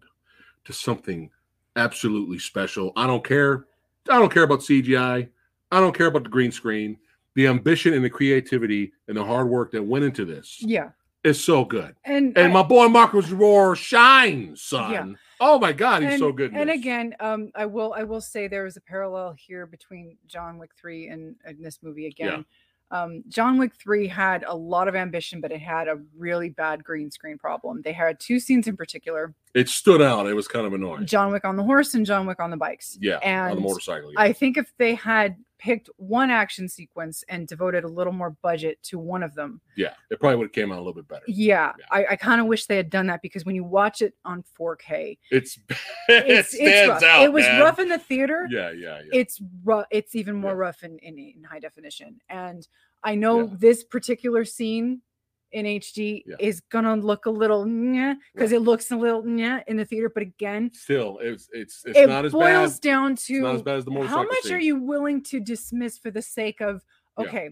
to 0.65 0.73
something 0.73 1.29
absolutely 1.75 2.39
special. 2.39 2.91
I 2.95 3.07
don't 3.07 3.23
care. 3.23 3.65
I 4.09 4.19
don't 4.19 4.31
care 4.31 4.43
about 4.43 4.59
CGI. 4.59 5.29
I 5.71 5.79
don't 5.79 5.95
care 5.95 6.07
about 6.07 6.23
the 6.23 6.29
green 6.29 6.51
screen. 6.51 6.97
The 7.35 7.47
ambition 7.47 7.93
and 7.93 8.03
the 8.03 8.09
creativity 8.09 8.91
and 9.07 9.15
the 9.15 9.23
hard 9.23 9.47
work 9.47 9.71
that 9.71 9.83
went 9.83 10.03
into 10.03 10.25
this 10.25 10.57
yeah. 10.61 10.89
is 11.23 11.41
so 11.41 11.63
good. 11.63 11.95
And 12.03 12.37
And 12.37 12.47
I- 12.47 12.53
my 12.53 12.63
boy 12.63 12.87
Marko 12.87 13.21
Zaror 13.21 13.77
shines, 13.77 14.61
son. 14.61 14.91
Yeah. 14.91 15.05
Oh 15.39 15.57
my 15.57 15.71
God, 15.71 16.01
he's 16.01 16.13
and, 16.13 16.19
so 16.19 16.33
good. 16.33 16.53
And 16.53 16.69
this. 16.69 16.77
again, 16.77 17.15
um, 17.21 17.49
I 17.55 17.65
will 17.65 17.93
I 17.95 18.03
will 18.03 18.19
say 18.19 18.49
there 18.49 18.65
is 18.65 18.75
a 18.75 18.81
parallel 18.81 19.35
here 19.37 19.65
between 19.65 20.17
John 20.27 20.57
Wick 20.57 20.71
three 20.75 21.07
and, 21.07 21.35
and 21.45 21.63
this 21.63 21.79
movie 21.81 22.07
again. 22.07 22.43
Um, 22.91 23.23
John 23.27 23.57
Wick 23.57 23.73
three 23.75 24.07
had 24.07 24.43
a 24.47 24.55
lot 24.55 24.87
of 24.87 24.95
ambition, 24.95 25.41
but 25.41 25.51
it 25.51 25.61
had 25.61 25.87
a 25.87 25.99
really 26.17 26.49
bad 26.49 26.83
green 26.83 27.11
screen 27.11 27.37
problem. 27.37 27.81
They 27.83 27.93
had 27.93 28.19
two 28.19 28.39
scenes 28.39 28.67
in 28.67 28.75
particular: 28.75 29.35
it 29.53 29.69
stood 29.69 30.01
out. 30.01 30.27
It 30.27 30.33
was 30.33 30.47
kind 30.47 30.65
of 30.65 30.73
annoying. 30.73 31.05
John 31.05 31.31
Wick 31.31 31.45
on 31.45 31.55
the 31.55 31.63
horse 31.63 31.93
and 31.93 32.05
John 32.05 32.25
Wick 32.25 32.39
on 32.39 32.49
the 32.49 32.57
bikes. 32.57 32.97
Yeah, 32.99 33.15
on 33.15 33.21
the 33.21 33.27
and 33.57 33.61
motorcycle. 33.61 34.11
yeah. 34.13 34.19
I 34.21 34.33
think 34.33 34.57
if 34.57 34.73
they 34.77 34.95
had 34.95 35.37
picked 35.59 35.89
one 35.97 36.31
action 36.31 36.67
sequence 36.67 37.23
and 37.29 37.47
devoted 37.47 37.83
a 37.83 37.87
little 37.87 38.13
more 38.13 38.31
budget 38.41 38.81
to 38.83 38.97
one 38.97 39.21
of 39.21 39.35
them, 39.35 39.61
yeah, 39.77 39.93
it 40.09 40.19
probably 40.19 40.37
would 40.37 40.45
have 40.45 40.51
came 40.53 40.71
out 40.71 40.77
a 40.77 40.81
little 40.81 40.93
bit 40.93 41.07
better. 41.07 41.23
yeah, 41.27 41.73
Yeah. 41.77 41.85
I, 41.91 42.05
I 42.11 42.15
kind 42.15 42.41
of 42.41 42.47
wish 42.47 42.65
they 42.65 42.77
had 42.77 42.89
done 42.89 43.07
that 43.07 43.21
because 43.21 43.45
when 43.45 43.55
you 43.55 43.63
watch 43.63 44.01
it 44.01 44.13
on 44.25 44.43
4K, 44.59 45.17
It's 45.31 45.57
it 45.69 45.77
it's, 46.09 46.55
stands 46.55 46.95
it's 46.95 47.03
out. 47.03 47.23
it 47.23 47.31
was 47.33 47.45
man. 47.45 47.61
rough 47.61 47.77
in 47.79 47.89
the 47.89 47.99
theater. 47.99 48.47
Yeah, 48.49 48.71
yeah, 48.71 48.99
yeah. 49.03 49.19
it's 49.19 49.39
rough 49.63 49.85
it's 49.91 50.15
even 50.15 50.35
more 50.35 50.51
Yeah. 50.51 50.57
rough 50.57 50.83
in, 50.83 50.97
in 50.99 51.19
in 51.19 51.43
high 51.43 51.59
definition 51.59 52.19
and 52.29 52.67
i 53.03 53.15
know 53.15 53.41
Yeah. 53.41 53.55
this 53.57 53.83
particular 53.83 54.45
scene 54.45 55.01
in 55.51 55.65
hd 55.65 56.23
Yeah. 56.25 56.35
is 56.39 56.59
gonna 56.71 56.95
look 56.95 57.25
a 57.25 57.29
little 57.29 57.67
yeah 57.67 58.13
because 58.33 58.51
it 58.51 58.61
looks 58.61 58.91
a 58.91 58.95
little 58.95 59.27
yeah 59.27 59.61
in 59.67 59.77
the 59.77 59.85
theater 59.85 60.09
but 60.13 60.23
again 60.23 60.71
Still, 60.73 61.19
it's 61.21 61.49
it's 61.53 61.83
it's 61.85 61.97
it 61.97 62.07
not 62.07 62.25
as 62.25 62.31
boils 62.31 62.75
bad. 62.75 62.81
down 62.81 63.11
It's 63.13 63.29
not 63.29 63.55
as 63.55 63.61
to 63.61 63.63
bad 63.65 63.77
as 63.77 63.85
the 63.85 63.91
how 64.07 64.23
much 64.23 64.41
scene. 64.43 64.53
are 64.53 64.59
you 64.59 64.75
willing 64.77 65.23
to 65.23 65.39
dismiss 65.39 65.97
for 65.97 66.11
the 66.11 66.21
sake 66.21 66.61
of 66.61 66.81
Yeah. 67.17 67.25
okay 67.25 67.49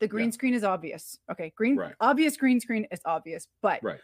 the 0.00 0.08
green 0.08 0.26
Yeah. 0.26 0.32
screen 0.32 0.54
is 0.54 0.64
obvious 0.64 1.18
okay 1.30 1.52
green 1.56 1.76
Right. 1.76 1.94
obvious 2.00 2.36
green 2.36 2.60
screen 2.60 2.86
is 2.90 3.00
obvious 3.04 3.46
but 3.62 3.82
Right. 3.82 4.00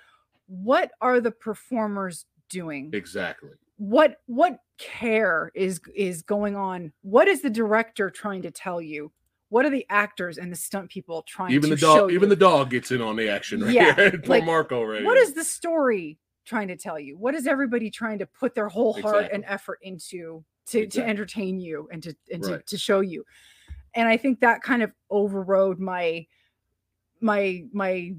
what 0.47 0.91
are 1.01 1.21
the 1.21 1.31
performers 1.31 2.27
doing 2.51 2.91
Exactly. 2.93 3.51
what 3.77 4.21
what 4.27 4.59
care 4.79 5.51
is 5.55 5.81
is 5.95 6.23
going 6.23 6.57
on 6.57 6.93
what 7.03 7.29
is 7.29 7.43
the 7.43 7.51
director 7.51 8.11
trying 8.11 8.43
to 8.43 8.51
tell 8.51 8.81
you 8.83 9.11
what 9.49 9.65
are 9.65 9.71
the 9.71 9.87
actors 9.91 10.39
and 10.39 10.51
the 10.51 10.57
stunt 10.57 10.91
people 10.91 11.23
trying 11.23 11.53
Even 11.53 11.71
to 11.71 11.77
the 11.77 11.81
show 11.81 11.97
dog, 12.01 12.11
even 12.13 12.29
you? 12.29 12.35
the 12.35 12.41
dog 12.41 12.71
gets 12.71 12.91
in 12.91 13.01
on 13.01 13.17
the 13.17 13.29
action 13.29 13.61
right 13.63 13.73
Yeah, 13.73 13.95
here. 13.97 14.11
Poor 14.11 14.21
like, 14.27 14.45
Marko 14.45 14.83
right 14.83 15.05
what 15.05 15.17
here. 15.17 15.25
is 15.25 15.35
the 15.35 15.45
story 15.45 16.19
trying 16.45 16.69
to 16.69 16.77
tell 16.77 16.99
you 16.99 17.17
what 17.17 17.35
is 17.35 17.47
everybody 17.47 17.91
trying 17.91 18.19
to 18.19 18.27
put 18.27 18.55
their 18.55 18.69
whole 18.69 18.93
heart 19.01 19.29
and 19.33 19.45
effort 19.47 19.79
into 19.83 20.45
to, 20.67 20.87
to 20.87 21.05
entertain 21.07 21.61
you 21.61 21.89
and 21.93 22.03
to 22.03 22.15
and 22.33 22.43
to, 22.43 22.63
to 22.67 22.77
show 22.79 23.01
you 23.01 23.25
and 23.95 24.09
i 24.09 24.17
think 24.17 24.41
that 24.41 24.63
kind 24.63 24.83
of 24.83 24.91
overrode 25.11 25.79
my 25.79 26.27
my 27.21 27.65
my 27.73 28.15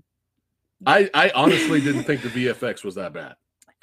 I 0.85 1.09
I 1.13 1.31
honestly 1.33 1.79
didn't 1.81 2.03
think 2.03 2.21
the 2.21 2.29
VFX 2.29 2.83
was 2.83 2.95
that 2.95 3.13
bad. 3.13 3.35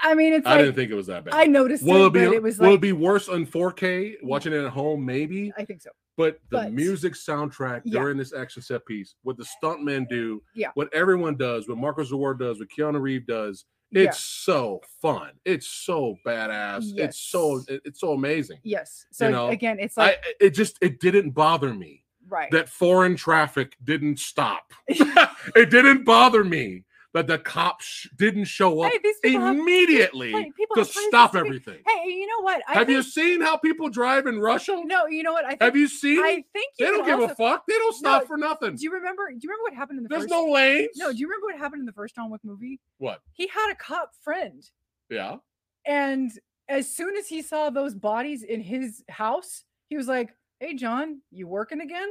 I 0.02 0.14
mean 0.14 0.32
it's 0.32 0.46
I 0.46 0.58
didn't 0.58 0.74
think 0.74 0.90
it 0.90 0.94
was 0.94 1.06
that 1.06 1.24
bad. 1.24 1.34
i 1.34 1.44
noticed 1.44 1.84
will 1.84 2.04
it, 2.04 2.06
it 2.08 2.12
be 2.30 2.36
it 2.36 2.42
was 2.42 2.58
will 2.58 2.68
like 2.70 2.74
it 2.76 2.80
be 2.80 2.92
worse 2.92 3.28
on 3.28 3.46
4K 3.46 4.16
watching 4.22 4.52
it 4.52 4.64
at 4.64 4.70
home 4.70 5.04
maybe? 5.06 5.52
i 5.56 5.64
think 5.64 5.80
so 5.82 5.90
But 6.16 6.38
the 6.50 6.58
But- 6.58 6.72
music 6.72 7.14
soundtrack 7.14 7.82
Yeah. 7.84 8.00
during 8.00 8.16
this 8.18 8.32
action 8.34 8.62
set 8.62 8.84
piece, 8.86 9.14
what 9.22 9.36
the 9.38 9.46
stuntmen 9.62 10.08
do, 10.08 10.42
Yeah. 10.54 10.70
what 10.74 10.92
everyone 10.92 11.36
does, 11.36 11.68
what 11.68 11.78
Marko 11.78 12.02
Zaror 12.02 12.38
does, 12.38 12.58
what 12.58 12.68
Keanu 12.68 13.00
Reeves 13.00 13.26
does, 13.26 13.64
it's 13.92 14.04
Yeah. 14.04 14.10
so 14.54 14.80
fun. 15.00 15.30
It's 15.44 15.66
so 15.66 16.16
badass. 16.26 16.84
It's 16.98 17.18
so 17.18 17.62
it's 17.68 18.00
so 18.00 18.12
amazing. 18.12 18.58
yes 18.62 19.06
so 19.12 19.30
know, 19.30 19.48
again 19.48 19.78
it's 19.78 19.96
like 19.96 20.18
I 20.22 20.34
it 20.40 20.50
just 20.50 20.78
it 20.80 20.98
didn't 21.00 21.30
bother 21.30 21.72
me 21.74 22.04
right 22.28 22.50
that 22.52 22.68
foreign 22.68 23.16
traffic 23.16 23.76
didn't 23.84 24.18
stop. 24.18 24.72
it 24.88 25.70
didn't 25.70 26.04
bother 26.04 26.42
me 26.44 26.84
that 27.14 27.26
the 27.26 27.38
cops 27.38 28.06
didn't 28.16 28.44
show 28.44 28.80
up 28.82 28.90
Hey, 28.92 28.98
people 29.22 29.40
have- 29.46 29.56
immediately 29.56 30.32
to 30.74 30.84
stop 30.84 31.32
to 31.32 31.38
everything. 31.38 31.82
Hey, 31.86 32.08
you 32.10 32.26
know 32.26 32.40
what? 32.42 32.62
I 32.66 32.74
Have 32.74 32.88
you 32.88 33.02
seen 33.02 33.40
how 33.42 33.56
people 33.58 33.88
drive 33.90 34.26
in 34.26 34.38
Russia? 34.40 34.80
No, 34.84 35.06
you 35.06 35.22
know 35.22 35.32
what? 35.32 35.44
I 35.44 35.50
think, 35.50 35.62
Have 35.62 35.76
you 35.76 35.88
seen? 35.88 36.20
I 36.20 36.44
think 36.52 36.72
you 36.78 36.86
they 36.86 36.90
don't 36.92 37.04
give 37.04 37.20
a 37.30 37.34
fuck. 37.34 37.66
They 37.66 37.74
don't 37.74 37.94
stop 37.94 38.22
No, 38.22 38.26
for 38.26 38.36
nothing. 38.38 38.76
Do 38.76 38.82
you 38.82 38.92
remember? 38.92 39.28
Do 39.30 39.38
you 39.42 39.48
remember 39.50 39.62
what 39.64 39.74
happened 39.74 39.98
in 39.98 40.04
the 40.04 40.08
There's 40.08 40.22
first? 40.22 40.30
no 40.30 40.46
lanes. 40.46 40.90
No, 40.96 41.12
do 41.12 41.18
you 41.18 41.26
remember 41.26 41.46
what 41.46 41.58
happened 41.58 41.80
in 41.80 41.86
the 41.86 41.92
first 41.92 42.14
John 42.14 42.30
Wick 42.30 42.40
movie? 42.44 42.80
what? 42.98 43.20
He 43.32 43.46
had 43.48 43.70
a 43.70 43.74
cop 43.74 44.12
friend, 44.22 44.62
Yeah. 45.10 45.36
and 45.84 46.30
as 46.68 46.88
soon 46.94 47.16
as 47.16 47.26
he 47.28 47.42
saw 47.42 47.68
those 47.70 47.94
bodies 47.94 48.42
in 48.42 48.60
his 48.62 49.02
house, 49.10 49.64
he 49.88 49.96
was 49.96 50.08
like, 50.08 50.30
"Hey, 50.60 50.74
John, 50.74 51.20
you 51.30 51.46
working 51.46 51.80
again?" 51.82 52.08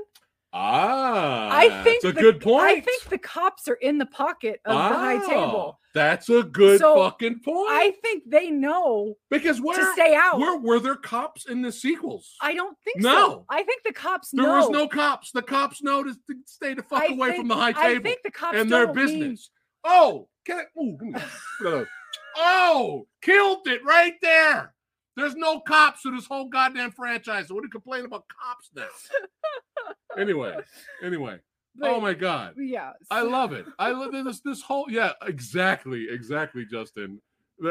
Ah, 0.54 1.50
I 1.52 1.70
think 1.84 1.96
it's 1.98 2.06
a 2.06 2.12
the- 2.12 2.22
good 2.22 2.42
point. 2.42 2.66
I 2.66 2.80
think 2.82 3.04
the 3.06 3.18
cops 3.18 3.68
are 3.68 3.76
in 3.76 3.98
the 3.98 4.06
pocket 4.06 4.60
of 4.66 4.74
the 4.76 4.96
high 4.98 5.18
table. 5.20 5.76
Ah, 5.76 5.78
That's 5.94 6.30
a 6.30 6.44
good 6.44 6.80
So, 6.80 6.96
fucking 6.96 7.40
point. 7.40 7.70
I 7.72 7.92
think 8.02 8.24
they 8.28 8.50
know 8.50 9.16
because 9.30 9.60
where 9.62 9.78
to 9.78 9.92
stay 9.94 10.14
out. 10.16 10.40
where 10.40 10.58
were 10.58 10.80
there 10.80 10.96
cops 10.96 11.48
in 11.50 11.62
the 11.62 11.72
sequels? 11.72 12.36
I 12.42 12.54
don't 12.54 12.78
think 12.84 13.02
No. 13.02 13.12
so. 13.30 13.46
I 13.50 13.64
think 13.64 13.84
the 13.84 13.94
cops 13.94 14.32
there 14.32 14.46
know. 14.46 14.58
was 14.58 14.70
no 14.70 14.88
cops. 14.88 15.32
The 15.32 15.42
cops 15.42 15.82
know 15.82 16.04
to, 16.04 16.14
stay 16.46 16.74
the 16.74 16.84
fuck 16.84 17.02
I 17.04 17.08
away 17.14 17.28
think, 17.30 17.40
from 17.42 17.48
the 17.50 17.56
high 17.56 17.72
table. 17.74 18.00
I 18.00 18.00
think 18.00 18.20
the 18.24 18.32
cops 18.32 18.58
and 18.58 18.72
their 18.72 18.86
don't 18.88 18.96
mean- 18.96 19.06
business. 19.06 19.50
Oh, 19.84 20.28
can 20.46 20.60
I, 20.60 20.80
ooh, 20.80 21.86
oh, 22.38 23.08
killed 23.22 23.68
it 23.68 23.84
right 23.84 24.14
there. 24.22 24.74
There's 25.22 25.36
no 25.36 25.60
cops 25.60 26.02
to 26.02 26.12
this 26.12 26.26
whole 26.26 26.46
goddamn 26.46 26.92
franchise. 26.92 27.48
So 27.48 27.54
what 27.56 27.62
are 27.62 27.66
you 27.68 27.70
complaining 27.70 28.06
about 28.08 28.26
cops 28.28 28.70
now? 28.76 28.88
anyway, 30.18 30.58
anyway. 31.04 31.38
oh 31.84 32.02
my 32.02 32.14
god. 32.14 32.56
Yeah, 32.58 32.94
I 33.12 33.22
love 33.22 33.54
it. 33.54 33.66
I 33.78 33.92
love 33.92 34.12
this 34.12 34.40
this 34.42 34.62
whole 34.62 34.86
yeah, 34.90 35.12
exactly, 35.22 36.08
exactly, 36.10 36.66
Justin. 36.66 37.22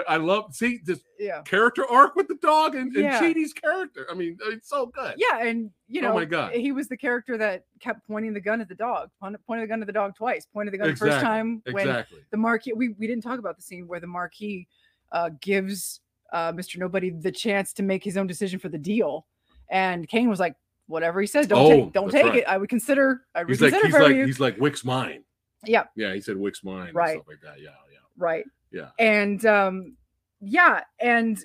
I 0.09 0.19
love 0.19 0.55
see 0.55 0.79
this 0.85 1.03
Yeah. 1.19 1.43
character 1.43 1.85
arc 1.85 2.15
with 2.15 2.29
the 2.29 2.37
dog 2.37 2.77
and, 2.77 2.95
and 2.95 3.05
Yeah. 3.05 3.21
Chidi's 3.21 3.53
character. 3.53 4.07
I 4.09 4.15
mean, 4.15 4.39
it's 4.43 4.69
so 4.69 4.87
good. 4.87 5.15
Yeah, 5.17 5.41
and 5.41 5.73
you 5.89 6.01
know, 6.01 6.13
Oh 6.13 6.15
my 6.15 6.25
God. 6.25 6.53
he 6.53 6.71
was 6.71 6.87
the 6.87 6.97
character 6.97 7.37
that 7.39 7.65
kept 7.81 8.07
pointing 8.07 8.33
the 8.33 8.41
gun 8.41 8.61
at 8.61 8.69
the 8.69 8.77
dog, 8.77 9.11
pointed 9.21 9.41
the 9.49 9.67
gun 9.67 9.81
at 9.81 9.89
the 9.89 9.93
dog 9.93 10.15
twice, 10.15 10.47
pointed 10.47 10.73
the 10.73 10.79
gun 10.79 10.91
the 10.91 10.97
first 10.97 11.21
time 11.21 11.61
when 11.73 11.89
Exactly. 11.89 12.21
the 12.31 12.37
Marquis. 12.37 12.73
We 12.75 12.91
we 12.91 13.09
didn't 13.09 13.25
talk 13.25 13.41
about 13.41 13.57
the 13.57 13.63
scene 13.63 13.89
where 13.89 13.99
the 13.99 14.07
Marquis 14.07 14.69
uh, 15.11 15.31
gives 15.41 16.01
uh, 16.33 16.53
Mr. 16.53 16.79
Nobody 16.79 17.11
the 17.11 17.33
chance 17.33 17.73
to 17.75 17.83
make 17.83 18.03
his 18.05 18.17
own 18.17 18.27
decision 18.27 18.59
for 18.59 18.69
the 18.69 18.79
deal, 18.79 19.27
and 19.69 20.09
Caine 20.09 20.29
was 20.29 20.41
like, 20.41 20.55
"Whatever 20.87 21.21
he 21.21 21.27
says, 21.27 21.47
don't 21.47 21.59
Oh, 21.61 21.69
take, 21.85 21.93
don't 21.93 22.11
take 22.11 22.25
right. 22.27 22.37
it. 22.37 22.45
I 22.49 22.57
would 22.59 22.69
consider. 22.69 23.23
I 23.35 23.41
would 23.41 23.49
He's 23.49 23.61
like 23.61 23.73
consider 23.73 23.87
he's 23.99 24.03
like 24.09 24.17
you." 24.17 24.27
he's 24.27 24.41
like 24.41 24.59
Wick's 24.59 24.85
mine. 24.85 25.25
Yeah. 25.67 25.85
Yeah, 25.97 26.15
he 26.15 26.21
said 26.21 26.37
Wick's 26.37 26.65
mine 26.65 26.93
Right. 26.95 27.19
like 27.29 27.41
that. 27.43 27.61
Yeah, 27.61 27.71
yeah. 27.93 27.99
right. 28.17 28.45
Yeah. 28.73 28.89
And 28.99 29.45
um, 29.45 29.97
yeah, 30.41 30.83
and 31.01 31.39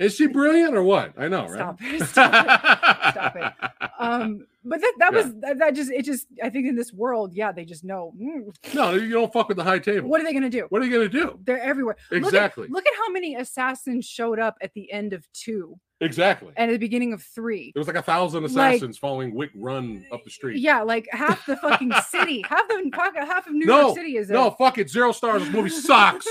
Is 0.00 0.14
she 0.16 0.26
brilliant 0.26 0.74
or 0.76 0.82
what? 0.82 1.12
I 1.16 1.28
know, 1.28 1.46
right? 1.46 1.52
Stop 1.52 1.78
it, 1.82 2.02
stop 2.08 3.36
it, 3.36 3.52
um, 3.98 4.46
but 4.64 4.80
that 4.80 4.92
that 4.98 5.12
Yeah. 5.12 5.18
was 5.22 5.34
that, 5.40 5.58
that 5.58 5.74
just 5.74 5.90
it 5.90 6.04
just 6.04 6.26
I 6.42 6.50
think 6.50 6.66
in 6.66 6.76
this 6.76 6.92
world, 6.92 7.32
yeah, 7.34 7.52
they 7.52 7.64
just 7.64 7.84
know 7.84 8.12
mm, 8.20 8.54
no, 8.74 8.92
you 8.92 9.10
don't 9.10 9.32
fuck 9.32 9.48
with 9.48 9.56
the 9.56 9.64
high 9.64 9.78
table. 9.78 10.08
what 10.08 10.20
are 10.20 10.24
they 10.24 10.32
gonna 10.34 10.50
do? 10.50 10.66
What 10.68 10.82
are 10.82 10.84
you 10.84 10.92
gonna 10.92 11.08
do? 11.08 11.38
They're 11.44 11.60
everywhere. 11.60 11.96
Look 12.10 12.22
at- 12.22 12.26
Exactly. 12.26 12.68
Look 12.68 12.86
at, 12.86 12.92
how 12.98 13.10
many 13.12 13.36
assassins 13.36 14.04
showed 14.04 14.38
up 14.38 14.56
at 14.60 14.72
the 14.74 14.90
end 14.92 15.12
of 15.12 15.26
two 15.32 15.78
Exactly. 16.00 16.52
and 16.56 16.70
at 16.70 16.74
the 16.74 16.78
beginning 16.78 17.12
of 17.14 17.22
three. 17.22 17.70
There 17.74 17.80
was 17.80 17.86
like 17.86 17.96
a 17.96 18.02
thousand 18.02 18.42
Like- 18.42 18.50
assassins 18.74 18.98
following 18.98 19.34
Wick 19.34 19.50
run 19.54 20.04
up 20.12 20.24
the 20.24 20.30
street. 20.30 20.60
Yeah, 20.60 20.82
like 20.82 21.08
half 21.12 21.46
the 21.46 21.56
fucking 21.56 21.92
city, 22.10 22.42
half 22.48 22.66
the 22.68 22.90
half 23.16 23.46
of 23.46 23.54
New 23.54 23.64
No, 23.66 23.80
York 23.80 23.96
City 23.96 24.16
is 24.16 24.28
in. 24.30 24.34
No, 24.34 24.50
fuck 24.50 24.76
it. 24.78 24.90
Zero 24.90 25.12
stars. 25.12 25.42
This 25.44 25.52
movie 25.52 25.70
sucks. 25.70 26.26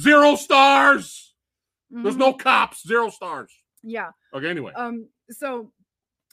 Zero 0.00 0.36
stars. 0.36 1.34
There's 1.90 2.14
Mhm. 2.16 2.18
no 2.18 2.32
cops. 2.34 2.86
Zero 2.86 3.08
stars. 3.10 3.52
yeah. 3.82 4.10
Okay, 4.34 4.48
anyway. 4.48 4.72
Um. 4.74 5.08
So, 5.30 5.72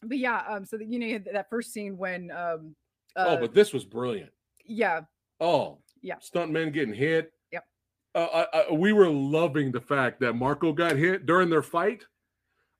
but 0.04 0.18
yeah. 0.18 0.44
Um. 0.48 0.66
So 0.66 0.78
that 0.78 0.88
you 0.88 1.00
know 1.00 1.20
that 1.34 1.50
first 1.50 1.72
scene 1.74 1.98
when 1.98 2.32
um. 2.32 2.76
oh, 3.16 3.22
uh, 3.30 3.40
but 3.40 3.54
this 3.54 3.74
was 3.74 3.86
brilliant. 3.86 4.32
yeah. 4.66 5.02
Oh, 5.40 5.80
Yeah. 6.02 6.16
Stuntmen 6.18 6.72
getting 6.74 6.94
hit. 6.94 7.32
Yep. 7.52 7.66
Uh, 8.16 8.46
I, 8.54 8.60
I, 8.70 8.72
we 8.74 8.94
were 8.94 9.10
loving 9.10 9.72
the 9.72 9.82
fact 9.82 10.20
that 10.22 10.34
Marko 10.34 10.72
got 10.74 10.96
hit 10.96 11.26
during 11.26 11.50
their 11.50 11.62
fight. 11.64 12.06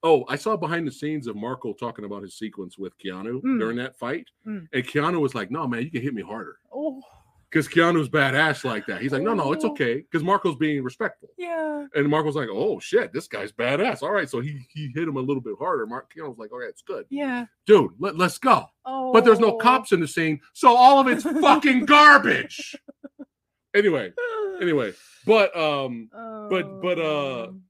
Oh, 0.04 0.24
I 0.30 0.36
saw 0.38 0.56
behind 0.56 0.88
the 0.88 0.92
scenes 0.92 1.28
of 1.28 1.36
Marko 1.36 1.74
talking 1.74 2.06
about 2.06 2.22
his 2.22 2.38
sequence 2.38 2.78
with 2.78 2.94
Keanu 2.98 3.42
Mm. 3.42 3.60
during 3.60 3.76
that 3.78 3.98
fight. 3.98 4.28
Mm. 4.48 4.68
And 4.72 4.84
Keanu 4.86 5.20
was 5.20 5.34
like, 5.36 5.50
no, 5.52 5.68
man, 5.68 5.82
you 5.84 5.90
can 5.92 6.02
hit 6.02 6.14
me 6.14 6.22
harder. 6.22 6.60
Oh. 6.74 7.02
Because 7.56 7.70
Keanu's 7.70 8.10
badass 8.10 8.66
like 8.66 8.86
that. 8.88 9.02
He's 9.02 9.14
like, 9.14 9.22
no, 9.22 9.34
no, 9.34 9.54
it's 9.54 9.64
Oh. 9.64 9.72
okay. 9.72 9.96
Because 10.02 10.24
Marko's 10.24 10.58
being 10.58 10.84
respectful. 10.84 11.30
Yeah. 11.38 11.86
And 11.96 12.06
Marko's 12.08 12.36
like, 12.36 12.50
oh 12.52 12.82
shit, 12.82 13.14
this 13.14 13.30
guy's 13.30 13.54
badass. 13.54 14.04
All 14.04 14.12
right. 14.12 14.30
So 14.30 14.42
he 14.42 14.68
he 14.74 14.92
hit 14.94 15.08
him 15.08 15.16
a 15.16 15.22
little 15.22 15.40
bit 15.42 15.54
harder. 15.58 15.86
Mark 15.88 16.12
Keanu's 16.14 16.38
like, 16.38 16.52
okay, 16.52 16.66
it's 16.66 16.82
good. 16.82 17.06
Yeah. 17.10 17.46
Dude, 17.66 17.92
let, 17.98 18.18
let's 18.18 18.38
go. 18.40 18.66
Oh. 18.84 19.14
But 19.14 19.24
there's 19.24 19.40
no 19.40 19.54
cops 19.54 19.94
in 19.94 20.02
the 20.02 20.08
scene, 20.10 20.42
so 20.52 20.76
all 20.76 21.00
of 21.00 21.08
it's 21.08 21.24
fucking 21.42 21.86
garbage. 21.86 22.76
Anyway, 23.74 24.12
anyway, 24.62 24.92
but 25.26 25.56
um, 25.56 26.10
but- 26.50 26.82
but, 26.82 27.00
uh, 27.00 27.44
Um, 27.46 27.62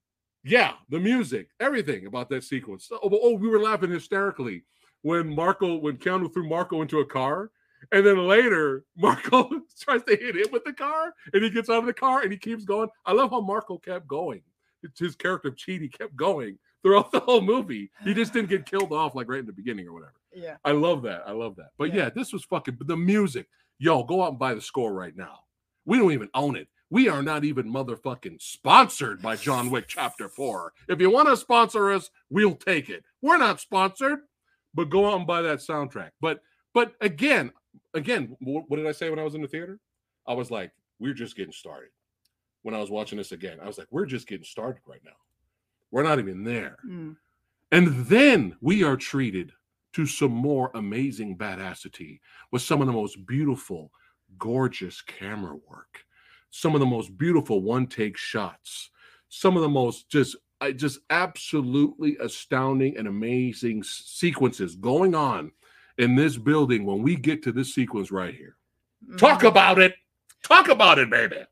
yeah, 0.43 0.73
the 0.89 0.99
music, 0.99 1.49
everything 1.59 2.07
about 2.07 2.29
that 2.29 2.43
sequence. 2.43 2.89
Oh, 2.91 2.99
oh, 3.03 3.35
we 3.35 3.47
were 3.49 3.59
laughing 3.59 3.91
hysterically 3.91 4.63
when 5.03 5.27
Marko, 5.35 5.75
when 5.77 5.97
Keanu 5.97 6.33
threw 6.33 6.47
Marko 6.49 6.81
into 6.81 6.99
a 7.01 7.05
car, 7.05 7.51
and 7.91 8.05
then 8.05 8.27
later 8.27 8.83
Marko 8.97 9.49
tries 9.79 10.03
to 10.03 10.15
hit 10.15 10.35
him 10.35 10.47
with 10.51 10.63
the 10.63 10.73
car, 10.73 11.13
and 11.33 11.43
he 11.43 11.49
gets 11.49 11.69
out 11.69 11.79
of 11.79 11.85
the 11.85 11.93
car 11.93 12.21
and 12.21 12.31
he 12.31 12.37
keeps 12.37 12.63
going. 12.65 12.89
I 13.05 13.13
love 13.13 13.31
how 13.31 13.41
Marko 13.41 13.77
kept 13.77 14.07
going. 14.07 14.41
It's 14.83 14.99
his 14.99 15.15
character 15.15 15.47
of 15.49 15.55
Chidi 15.55 15.91
kept 15.91 16.15
going 16.15 16.57
throughout 16.83 17.11
the 17.13 17.19
whole 17.19 17.41
movie. 17.41 17.89
He 18.03 18.13
just 18.13 18.33
didn't 18.33 18.49
get 18.49 18.65
killed 18.65 18.91
off 18.93 19.15
like 19.15 19.27
right 19.29 19.39
in 19.39 19.45
the 19.47 19.53
beginning 19.53 19.87
or 19.87 19.93
whatever. 19.93 20.13
yeah. 20.33 20.57
I 20.63 20.71
love 20.71 21.01
that. 21.03 21.23
I 21.25 21.31
love 21.31 21.55
that. 21.57 21.69
But 21.77 21.93
Yeah. 21.93 22.03
yeah, 22.03 22.09
this 22.09 22.31
was 22.33 22.43
fucking 22.45 22.77
the 22.81 22.97
music. 22.97 23.47
Yo, 23.79 24.03
go 24.03 24.21
out 24.23 24.29
and 24.29 24.39
buy 24.39 24.53
the 24.53 24.61
score 24.61 24.93
right 24.93 25.15
now. 25.15 25.39
We 25.85 25.97
don't 25.97 26.11
even 26.13 26.29
own 26.33 26.55
it. 26.55 26.67
We 26.91 27.09
are 27.09 27.23
not 27.23 27.43
even 27.43 27.65
motherfucking 27.71 28.39
sponsored 28.41 29.21
by 29.21 29.35
John 29.37 29.71
Wick 29.71 29.85
Chapter 29.87 30.29
4. 30.29 30.71
If 30.87 31.01
you 31.01 31.09
want 31.09 31.27
to 31.29 31.35
sponsor 31.35 31.91
us, 31.91 32.09
we'll 32.29 32.55
take 32.55 32.89
it. 32.89 33.03
We're 33.23 33.37
not 33.37 33.59
sponsored, 33.59 34.19
but 34.73 34.89
go 34.91 35.07
out 35.09 35.17
and 35.17 35.27
buy 35.27 35.41
that 35.41 35.59
soundtrack. 35.59 36.11
But 36.21 36.41
but 36.75 36.93
again, 37.01 37.51
again, 37.95 38.35
what 38.41 38.69
did 38.69 38.87
I 38.87 38.91
say 38.91 39.09
when 39.09 39.19
I 39.19 39.23
was 39.23 39.35
in 39.35 39.41
the 39.41 39.47
theater? 39.47 39.79
I 40.27 40.33
was 40.33 40.51
like, 40.51 40.71
we're 40.99 41.13
just 41.13 41.35
getting 41.35 41.51
started. 41.51 41.89
When 42.61 42.75
I 42.75 42.79
was 42.79 42.89
watching 42.89 43.17
this 43.17 43.31
again, 43.31 43.57
I 43.61 43.67
was 43.67 43.77
like, 43.77 43.87
we're 43.91 44.05
just 44.05 44.27
getting 44.27 44.45
started 44.45 44.81
right 44.87 45.01
now. 45.03 45.11
We're 45.91 46.03
not 46.03 46.19
even 46.19 46.43
there. 46.43 46.77
Mm. 46.85 47.15
And 47.71 48.05
then 48.05 48.55
we 48.61 48.83
are 48.83 48.97
treated 48.97 49.51
to 49.93 50.05
some 50.05 50.31
more 50.31 50.71
amazing 50.73 51.37
badassity 51.37 52.19
with 52.51 52.61
some 52.61 52.81
of 52.81 52.87
the 52.87 52.93
most 52.93 53.25
beautiful, 53.25 53.91
gorgeous 54.37 55.01
camera 55.01 55.55
work, 55.69 56.03
some 56.49 56.73
of 56.73 56.79
the 56.79 56.85
most 56.85 57.17
beautiful 57.17 57.61
one 57.61 57.87
take 57.87 58.17
shots, 58.17 58.89
some 59.29 59.55
of 59.55 59.61
the 59.61 59.69
most 59.69 60.09
just 60.09 60.35
I 60.61 60.71
just 60.71 60.99
absolutely 61.09 62.17
astounding 62.21 62.97
and 62.97 63.07
amazing 63.07 63.83
sequences 63.83 64.75
going 64.75 65.13
on 65.13 65.51
in 65.97 66.15
this 66.15 66.37
building 66.37 66.85
when 66.85 67.01
we 67.01 67.15
get 67.15 67.43
to 67.43 67.51
this 67.51 67.73
sequence 67.73 68.11
right 68.11 68.33
here. 68.35 68.57
Talk 69.17 69.41
Mhm. 69.41 69.49
about 69.49 69.79
it. 69.79 69.93
Talk 70.43 70.67
about 70.67 70.99
it, 70.99 71.09
baby. 71.09 71.45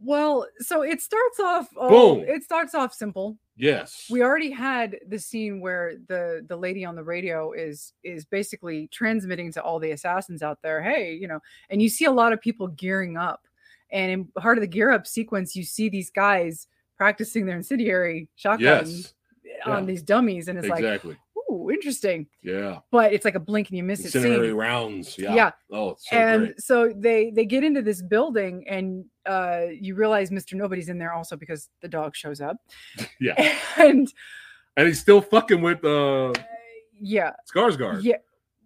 Well, 0.00 0.46
so 0.58 0.82
it 0.82 1.00
starts 1.00 1.40
off. 1.40 1.68
Oh, 1.76 2.16
Boom. 2.16 2.24
it 2.28 2.44
starts 2.44 2.74
off 2.74 2.94
simple. 2.94 3.36
Yes. 3.56 4.06
We 4.08 4.22
already 4.22 4.50
had 4.50 4.96
the 5.08 5.18
scene 5.18 5.60
where 5.60 5.96
the 6.06 6.44
the 6.46 6.56
lady 6.56 6.84
on 6.84 6.94
the 6.94 7.02
radio 7.02 7.52
is 7.52 7.92
is 8.04 8.24
basically 8.24 8.88
transmitting 8.88 9.50
to 9.52 9.62
all 9.62 9.80
the 9.80 9.90
assassins 9.90 10.42
out 10.42 10.62
there, 10.62 10.80
hey, 10.80 11.14
you 11.14 11.26
know, 11.26 11.40
and 11.68 11.82
you 11.82 11.88
see 11.88 12.04
a 12.04 12.12
lot 12.12 12.32
of 12.32 12.40
people 12.40 12.68
gearing 12.68 13.16
up. 13.16 13.46
And 13.90 14.12
in 14.12 14.24
part 14.26 14.58
of 14.58 14.62
the 14.62 14.68
gear 14.68 14.90
up 14.92 15.06
sequence, 15.06 15.56
you 15.56 15.64
see 15.64 15.88
these 15.88 16.10
guys 16.10 16.68
practicing 16.96 17.46
their 17.46 17.56
incendiary 17.56 18.28
shotguns 18.36 19.14
yes. 19.42 19.62
on 19.64 19.82
yeah. 19.82 19.86
these 19.86 20.02
dummies, 20.02 20.48
and 20.48 20.58
it's 20.58 20.68
like, 20.68 20.80
Exactly. 20.80 21.16
Ooh, 21.50 21.70
interesting. 21.70 22.26
yeah. 22.42 22.78
But 22.90 23.12
it's 23.12 23.24
like 23.24 23.34
a 23.34 23.40
blink 23.40 23.68
and 23.68 23.76
you 23.76 23.82
miss 23.84 24.00
it. 24.00 24.06
Incendiary 24.14 24.48
scene. 24.48 24.56
rounds. 24.56 25.18
Yeah. 25.18 25.34
Yeah. 25.34 25.50
Oh, 25.72 25.90
it's 25.90 26.08
so 26.08 26.16
and 26.16 26.40
great. 26.46 26.60
so 26.60 26.92
they 26.96 27.30
they 27.30 27.44
get 27.46 27.64
into 27.64 27.82
this 27.82 28.02
building 28.02 28.64
and 28.68 29.04
uh 29.26 29.66
you 29.70 29.94
realize 29.94 30.30
mr 30.30 30.54
nobody's 30.54 30.88
in 30.88 30.96
there 30.98 31.12
also 31.12 31.36
because 31.36 31.68
the 31.82 31.88
dog 31.88 32.16
shows 32.16 32.40
up 32.40 32.56
Yeah. 33.20 33.58
and 33.76 34.10
And 34.76 34.86
he's 34.86 35.00
still 35.00 35.20
fucking 35.20 35.60
with 35.60 35.84
uh 35.84 36.32
yeah 37.00 37.32
Skarsgård. 37.54 38.02
yeah 38.02 38.16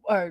uh 0.09 0.29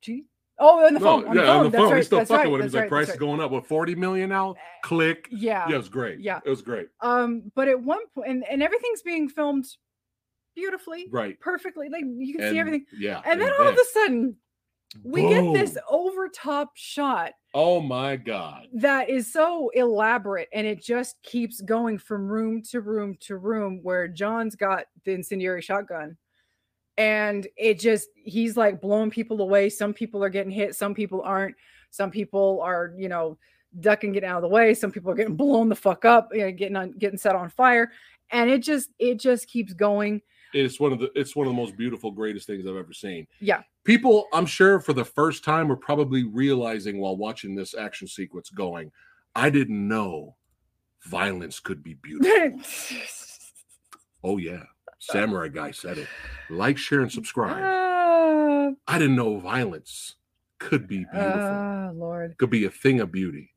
gee 0.00 0.24
oh 0.58 0.84
on 0.86 0.94
the 0.94 1.00
No, 1.00 1.06
phone 1.06 1.28
on 1.28 1.36
yeah, 1.36 1.42
the 1.42 1.46
phone, 1.46 1.56
on 1.58 1.64
the 1.64 1.70
that's 1.70 1.80
phone. 1.82 1.90
right 1.90 1.96
he's 1.98 2.06
still 2.06 2.18
that's 2.18 2.30
fucking 2.30 2.44
right, 2.44 2.52
with 2.52 2.60
him. 2.60 2.66
He's 2.66 2.72
that's 2.72 2.82
like, 2.84 2.90
right, 2.90 3.06
price 3.06 3.08
is 3.10 3.16
going 3.20 3.40
up. 3.40 3.50
What, 3.50 3.66
40 3.66 3.94
million 3.94 4.28
now? 4.30 4.54
Click. 4.82 5.28
yeah 5.30 5.68
Yeah, 5.68 5.74
it 5.74 5.78
was 5.78 5.88
great. 5.88 6.20
Yeah. 6.20 6.40
It 6.44 6.50
was 6.50 6.62
great. 6.62 6.88
um 7.00 7.50
but 7.54 7.68
at 7.68 7.80
one 7.80 8.00
point 8.14 8.28
and, 8.30 8.44
and 8.50 8.62
everything's 8.62 9.02
being 9.02 9.28
filmed 9.28 9.66
beautifully 10.54 11.08
Right. 11.10 11.38
perfectly 11.40 11.88
like 11.88 12.04
you 12.06 12.34
can 12.34 12.42
And, 12.44 12.52
see 12.52 12.58
everything. 12.58 12.86
Yeah. 12.98 13.20
and 13.24 13.40
then 13.40 13.52
all 13.58 13.68
of 13.68 13.74
a 13.76 13.84
sudden 13.92 14.36
we 15.02 15.22
get 15.22 15.54
this 15.54 15.78
over 15.88 16.28
top 16.28 16.72
shot 16.74 17.32
Oh 17.54 17.80
my 17.80 18.16
God. 18.16 18.66
that 18.74 19.08
is 19.08 19.32
so 19.32 19.70
elaborate 19.74 20.48
and 20.52 20.66
it 20.66 20.82
just 20.82 21.16
keeps 21.22 21.60
going 21.62 21.98
from 21.98 22.28
room 22.28 22.62
to 22.70 22.80
room 22.80 23.16
to 23.20 23.36
room 23.36 23.80
where 23.82 24.06
John's 24.08 24.54
got 24.56 24.84
the 25.04 25.12
incendiary 25.12 25.62
shotgun. 25.62 26.16
And 26.98 27.46
it 27.56 27.78
just 27.80 28.08
he's 28.16 28.56
like 28.56 28.80
blowing 28.82 29.10
people 29.10 29.40
away. 29.40 29.70
Some 29.70 29.94
people 29.94 30.22
are 30.22 30.28
getting 30.28 30.52
hit 30.52 30.74
some 30.74 30.94
people 30.94 31.22
aren't. 31.22 31.56
Some 31.90 32.10
people 32.10 32.60
are 32.62 32.92
you 32.98 33.08
know 33.08 33.38
ducking 33.80 34.12
getting 34.12 34.28
out 34.28 34.36
of 34.36 34.42
the 34.42 34.48
way. 34.48 34.74
Some 34.74 34.92
people 34.92 35.10
are 35.10 35.14
getting 35.14 35.36
blown 35.36 35.70
the 35.70 35.74
fuck 35.74 36.04
up 36.04 36.28
you 36.32 36.40
know, 36.42 36.52
getting 36.52 36.76
on 36.76 36.92
getting 36.92 37.18
set 37.18 37.34
on 37.34 37.48
fire. 37.48 37.90
And 38.30 38.50
it 38.50 38.58
just 38.62 38.90
it 38.98 39.18
just 39.18 39.48
keeps 39.48 39.72
going 39.72 40.20
It's 40.52 40.78
one 40.78 40.92
of 40.92 40.98
the 40.98 41.10
it's 41.14 41.34
one 41.34 41.46
of 41.46 41.52
the 41.52 41.56
most 41.56 41.76
beautiful, 41.76 42.10
greatest 42.10 42.46
things 42.46 42.66
I've 42.66 42.76
ever 42.76 42.92
seen. 42.92 43.26
yeah 43.40 43.62
People, 43.84 44.28
I'm 44.32 44.46
sure 44.46 44.78
for 44.78 44.92
the 44.92 45.04
first 45.04 45.42
time 45.42 45.66
were 45.66 45.76
probably 45.76 46.22
realizing 46.22 46.98
while 46.98 47.16
watching 47.16 47.56
this 47.56 47.74
action 47.74 48.06
sequence 48.06 48.48
going, 48.48 48.92
I 49.34 49.50
didn't 49.50 49.88
know 49.88 50.36
violence 51.06 51.58
could 51.58 51.82
be 51.82 51.94
beautiful. 51.94 52.60
oh 54.24 54.36
yeah. 54.36 54.62
Samurai 55.00 55.48
guy 55.48 55.72
said 55.72 55.98
it. 55.98 56.06
Like, 56.48 56.78
share, 56.78 57.00
and 57.00 57.10
subscribe. 57.10 57.60
Ah, 57.60 58.70
I 58.86 58.98
didn't 59.00 59.16
know 59.16 59.40
violence 59.40 60.14
could 60.60 60.86
be 60.86 61.04
beautiful. 61.12 61.40
ah, 61.42 61.90
lord 61.92 62.38
could 62.38 62.50
be 62.50 62.66
a 62.66 62.70
thing 62.70 63.00
of 63.00 63.10
beauty. 63.10 63.50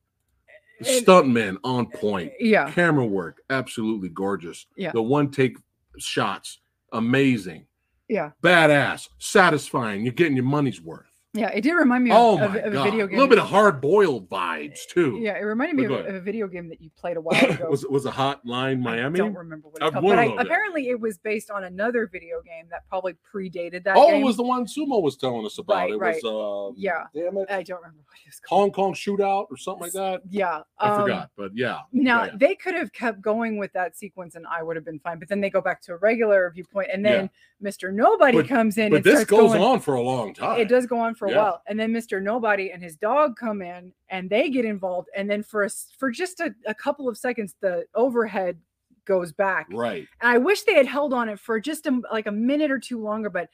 Stuntman 0.82 1.58
on 1.64 1.86
point, 1.86 2.34
yeah 2.40 2.70
camera 2.72 3.06
work 3.06 3.44
absolutely 3.52 4.10
gorgeous. 4.10 4.66
Yeah. 4.76 4.92
The 4.92 5.04
one 5.04 5.30
take 5.30 5.56
shots 6.00 6.60
amazing, 6.92 7.66
yeah 8.08 8.32
badass, 8.44 9.10
satisfying. 9.20 10.04
You're 10.04 10.14
getting 10.14 10.36
your 10.36 10.46
money's 10.46 10.82
worth. 10.82 11.15
Yeah, 11.36 11.50
it 11.50 11.62
did 11.62 11.74
remind 11.74 12.06
me 12.06 12.12
of, 12.12 12.18
Oh 12.18 12.38
of, 12.42 12.56
of 12.56 12.74
a 12.74 12.84
video 12.84 13.08
game. 13.08 13.18
a 13.18 13.22
little 13.22 13.28
bit 13.28 13.40
of 13.40 13.48
hard 13.48 13.82
boiled 13.82 14.30
vibes 14.30 14.80
too. 14.88 15.18
Yeah, 15.22 15.34
it 15.38 15.42
reminded 15.42 15.76
me 15.76 15.84
of, 15.86 15.92
of 15.92 16.16
a 16.16 16.22
video 16.22 16.48
game 16.48 16.70
that 16.70 16.80
you 16.82 16.90
played 16.98 17.18
a 17.18 17.22
while 17.22 17.44
ago. 17.50 17.70
was 17.70 17.86
was 17.86 18.06
a 18.06 18.12
Hotline 18.12 18.80
Miami? 18.80 19.20
I 19.20 19.24
don't 19.26 19.36
remember 19.36 19.68
what 19.68 19.82
it's 19.84 19.92
called, 19.94 20.06
but 20.06 20.18
I, 20.18 20.34
apparently 20.42 20.90
it 20.90 21.00
was 21.00 21.18
based 21.18 21.52
on 21.52 21.66
another 21.66 22.08
video 22.08 22.42
game 22.42 22.68
that 22.72 22.88
probably 22.88 23.16
predated 23.34 23.84
that 23.84 23.98
Oh, 23.98 24.08
game. 24.12 24.22
it 24.22 24.26
was 24.26 24.38
the 24.38 24.44
one 24.44 24.66
Sumo 24.66 25.02
was 25.02 25.18
telling 25.18 25.46
us 25.46 25.58
about. 25.58 25.76
Right, 25.76 25.92
it 25.92 25.98
right. 25.98 26.20
was 26.24 26.72
uh, 26.74 26.76
Yeah. 26.78 27.04
damn 27.14 27.38
it, 27.38 27.52
I 27.52 27.64
don't 27.64 27.82
remember 27.82 28.00
what 28.08 28.18
it 28.26 28.30
was 28.30 28.40
called. 28.40 28.62
Hong 28.62 28.72
Kong 28.72 28.94
shootout 28.94 29.48
or 29.52 29.58
something 29.58 29.84
like 29.84 29.92
that. 29.92 30.22
Yeah, 30.30 30.62
I 30.80 30.90
um, 30.90 31.02
forgot, 31.02 31.32
but 31.36 31.52
yeah. 31.54 31.80
Now 31.92 32.22
Yeah, 32.22 32.26
yeah. 32.28 32.32
they 32.38 32.56
could 32.56 32.76
have 32.76 32.94
kept 32.94 33.22
going 33.22 33.58
with 33.58 33.74
that 33.74 33.98
sequence, 33.98 34.36
and 34.36 34.46
I 34.48 34.64
would 34.64 34.78
have 34.78 34.86
been 34.86 35.00
fine. 35.00 35.20
But 35.20 35.28
then 35.28 35.42
they 35.42 35.50
go 35.50 35.60
back 35.62 35.82
to 35.84 35.94
a 35.94 35.98
regular 35.98 36.50
viewpoint, 36.56 36.90
and 36.94 37.06
then 37.06 37.30
Mr. 37.64 37.94
Nobody 37.94 38.38
But- 38.38 38.48
comes 38.48 38.78
in. 38.78 38.92
But 38.92 38.98
and 38.98 39.04
this 39.06 39.26
goes 39.26 39.52
going, 39.52 39.62
on 39.62 39.80
for 39.82 39.96
a 39.96 40.02
long 40.02 40.34
time. 40.34 40.60
It 40.60 40.70
does 40.70 40.86
go 40.86 40.98
on 41.00 41.16
for 41.16 41.25
a 41.26 41.32
Yeah. 41.32 41.38
while, 41.38 41.62
and 41.68 41.80
then 41.80 41.92
Mr. 41.92 42.22
Nobody 42.22 42.72
and 42.72 42.82
his 42.82 42.96
dog 42.96 43.36
come 43.38 43.62
in, 43.62 43.94
and 44.10 44.30
they 44.30 44.50
get 44.50 44.66
involved, 44.66 45.10
and 45.16 45.30
then 45.30 45.44
for 45.44 45.64
a, 45.64 45.70
for 45.98 46.10
just 46.12 46.40
a, 46.40 46.54
a 46.66 46.74
couple 46.74 47.08
of 47.10 47.18
seconds, 47.18 47.56
the 47.62 47.86
overhead 47.96 48.58
goes 49.06 49.32
back. 49.32 49.68
Right. 49.72 50.08
And 50.22 50.32
I 50.32 50.38
wish 50.38 50.64
they 50.64 50.74
had 50.74 50.88
held 50.88 51.14
on 51.14 51.30
it 51.30 51.40
for 51.40 51.60
just 51.60 51.86
a, 51.86 52.02
like 52.12 52.26
a 52.28 52.32
minute 52.32 52.72
or 52.72 52.80
two 52.80 53.00
longer, 53.02 53.30
but 53.30 53.50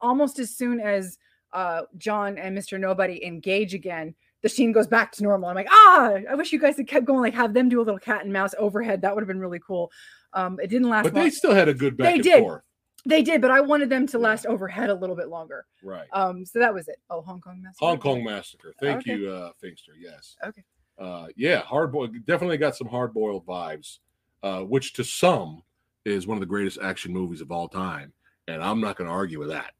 almost 0.00 0.38
as 0.38 0.56
soon 0.56 0.80
as 0.80 1.18
uh, 1.52 1.82
John 1.98 2.38
and 2.38 2.56
Mr. 2.56 2.78
Nobody 2.80 3.24
engage 3.24 3.74
again, 3.74 4.14
the 4.42 4.48
scene 4.48 4.72
goes 4.72 4.86
back 4.86 5.12
to 5.12 5.22
normal. 5.22 5.48
I'm 5.48 5.54
like, 5.56 5.68
ah, 5.70 6.14
I 6.30 6.34
wish 6.34 6.52
you 6.52 6.58
guys 6.58 6.76
had 6.76 6.86
kept 6.86 7.04
going, 7.06 7.20
like 7.20 7.34
have 7.34 7.52
them 7.54 7.68
do 7.68 7.78
a 7.80 7.82
little 7.84 7.98
cat 7.98 8.24
and 8.24 8.32
mouse 8.32 8.54
overhead. 8.58 9.02
That 9.02 9.14
would 9.14 9.22
have 9.22 9.28
been 9.28 9.40
really 9.40 9.60
cool. 9.66 9.90
Um, 10.32 10.58
it 10.62 10.68
didn't 10.68 10.88
last 10.90 11.04
But 11.04 11.14
long. 11.14 11.24
they 11.24 11.30
still 11.30 11.54
had 11.54 11.68
a 11.68 11.74
good 11.74 11.96
back 11.96 12.08
They 12.08 12.14
and 12.14 12.22
did. 12.22 12.40
forth. 12.42 12.62
They 13.06 13.22
did, 13.22 13.40
but 13.40 13.50
I 13.52 13.60
wanted 13.60 13.88
them 13.88 14.06
to 14.08 14.18
last 14.18 14.46
overhead 14.46 14.90
a 14.90 14.94
little 14.94 15.14
bit 15.16 15.28
longer. 15.28 15.64
Right. 15.82 16.08
Um, 16.12 16.44
so 16.44 16.58
that 16.58 16.74
was 16.74 16.88
it. 16.88 16.96
Oh, 17.08 17.20
Hong 17.22 17.40
Kong 17.40 17.62
Massacre. 17.62 17.86
Hong 17.86 17.98
Kong 17.98 18.24
Massacre. 18.24 18.74
Thank 18.80 18.98
Okay. 19.02 19.16
you, 19.16 19.30
uh, 19.30 19.52
Finkster. 19.62 19.94
Yes. 19.98 20.36
Okay. 20.44 20.64
Uh, 20.98 21.28
yeah, 21.36 21.58
hard 21.60 21.92
boiled. 21.92 22.14
Definitely 22.26 22.56
got 22.58 22.74
some 22.74 22.88
hard 22.88 23.14
boiled 23.14 23.46
vibes, 23.46 23.98
uh, 24.42 24.62
which 24.62 24.92
to 24.94 25.04
some 25.04 25.62
is 26.04 26.26
one 26.26 26.36
of 26.36 26.40
the 26.40 26.46
greatest 26.46 26.78
action 26.82 27.12
movies 27.12 27.40
of 27.40 27.52
all 27.52 27.68
time, 27.68 28.12
and 28.48 28.62
I'm 28.62 28.80
not 28.80 28.96
going 28.96 29.06
to 29.08 29.14
argue 29.14 29.38
with 29.38 29.50
that 29.50 29.74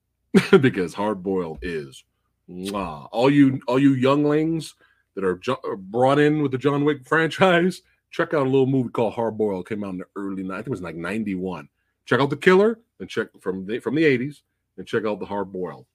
because 0.63 0.95
hard 0.95 1.23
boiled 1.23 1.59
is. 1.63 2.05
Mwah. 2.49 3.09
All 3.11 3.29
you, 3.31 3.61
all 3.67 3.79
you 3.79 3.95
younglings 3.95 4.75
that 5.17 5.25
are, 5.25 5.37
jo- 5.39 5.59
brought 5.79 6.19
in 6.21 6.43
with 6.43 6.53
the 6.53 6.59
John 6.59 6.85
Wick 6.85 7.05
franchise, 7.05 7.83
check 8.13 8.35
out 8.35 8.43
a 8.47 8.51
little 8.51 8.67
movie 8.67 8.91
called 8.91 9.15
Hard 9.15 9.37
Boiled. 9.37 9.69
Came 9.69 9.83
out 9.83 9.91
in 9.95 9.99
the 9.99 10.05
early. 10.15 10.45
I 10.45 10.57
think 10.59 10.69
it 10.69 10.71
was 10.71 10.83
like 10.83 10.95
'91. 10.95 11.69
Check 12.07 12.21
out 12.21 12.31
the 12.31 12.37
Killer 12.37 12.79
and 13.01 13.09
check 13.09 13.29
from 13.41 13.67
the 13.67 13.79
from 13.81 13.95
the 13.95 14.05
'80s 14.05 14.43
and 14.79 14.87
check 14.87 15.05
out 15.05 15.21
the 15.21 15.27
Hard 15.27 15.53
Boiled. 15.53 15.87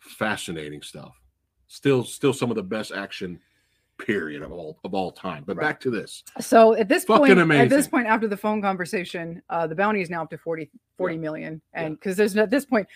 Fascinating 0.00 0.82
stuff. 0.82 1.14
Still, 1.68 2.04
still 2.04 2.32
some 2.32 2.50
of 2.50 2.56
the 2.56 2.62
best 2.62 2.92
action 2.92 3.40
period 3.98 4.42
of 4.42 4.52
all 4.52 4.78
of 4.84 4.92
all 4.94 5.12
time. 5.12 5.44
But 5.46 5.56
Right. 5.56 5.64
back 5.68 5.80
to 5.80 5.90
this. 5.90 6.24
So 6.40 6.74
at 6.74 6.88
this 6.88 7.04
Fucking 7.04 7.36
point, 7.36 7.52
at 7.52 7.68
this 7.70 7.86
point, 7.88 8.06
after 8.08 8.26
the 8.28 8.36
phone 8.36 8.60
conversation, 8.60 9.40
uh, 9.48 9.66
the 9.68 9.74
bounty 9.76 10.00
is 10.02 10.10
now 10.10 10.22
up 10.22 10.30
to 10.30 10.38
40, 10.38 10.68
40 10.98 11.14
Yeah. 11.14 11.20
million, 11.20 11.62
and 11.72 11.94
because 11.98 12.16
there's 12.16 12.34
no, 12.34 12.42
at 12.42 12.50
this 12.50 12.66
point, 12.66 12.88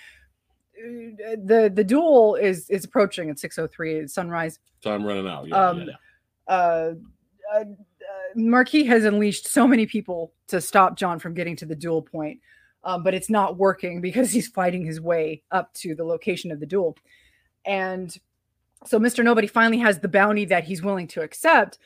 uh, 0.77 1.37
the 1.45 1.71
the 1.73 1.85
duel 1.85 2.35
is 2.35 2.69
is 2.69 2.85
approaching 2.85 3.31
at 3.31 3.39
six 3.39 3.57
oh 3.59 3.69
three 3.69 4.01
at 4.01 4.11
sunrise. 4.11 4.59
Time 4.83 5.05
running 5.05 5.29
out. 5.29 5.47
Yeah, 5.47 5.57
Um, 5.69 5.79
yeah, 5.79 5.85
yeah. 5.87 6.55
Uh, 6.55 6.95
uh, 7.55 7.65
Marquis 8.35 8.85
has 8.85 9.05
unleashed 9.05 9.47
so 9.49 9.67
many 9.67 9.87
people 9.87 10.33
to 10.49 10.61
stop 10.61 10.97
John 10.97 11.19
from 11.19 11.35
getting 11.35 11.57
to 11.57 11.67
the 11.67 11.75
duel 11.77 12.03
point, 12.03 12.41
um, 12.85 13.03
but 13.03 13.15
it's 13.15 13.31
not 13.31 13.57
working 13.57 14.01
because 14.09 14.31
he's 14.31 14.49
fighting 14.49 14.85
his 14.85 15.01
way 15.01 15.43
up 15.51 15.73
to 15.75 15.95
the 15.95 16.05
location 16.05 16.51
of 16.51 16.61
the 16.61 16.67
duel, 16.67 16.97
and 17.65 18.17
so 18.87 18.99
Mr. 18.99 19.25
Nobody 19.25 19.47
finally 19.49 19.79
has 19.79 19.99
the 19.99 20.09
bounty 20.09 20.45
that 20.47 20.63
he's 20.65 20.83
willing 20.83 21.09
to 21.09 21.23
accept. 21.23 21.79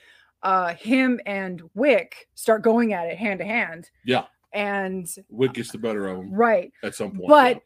Uh, 0.42 0.74
him 0.74 1.20
and 1.24 1.62
Wick 1.74 2.28
start 2.34 2.62
going 2.62 2.92
at 2.92 3.06
it 3.06 3.16
hand 3.16 3.38
to 3.38 3.44
hand, 3.46 3.88
Yeah. 4.04 4.24
and 4.52 5.06
Wick 5.30 5.52
gets 5.54 5.70
the 5.70 5.78
better 5.78 6.08
of 6.08 6.18
him 6.18 6.34
right, 6.34 6.72
at 6.82 6.94
some 6.94 7.12
point. 7.12 7.28
but 7.28 7.62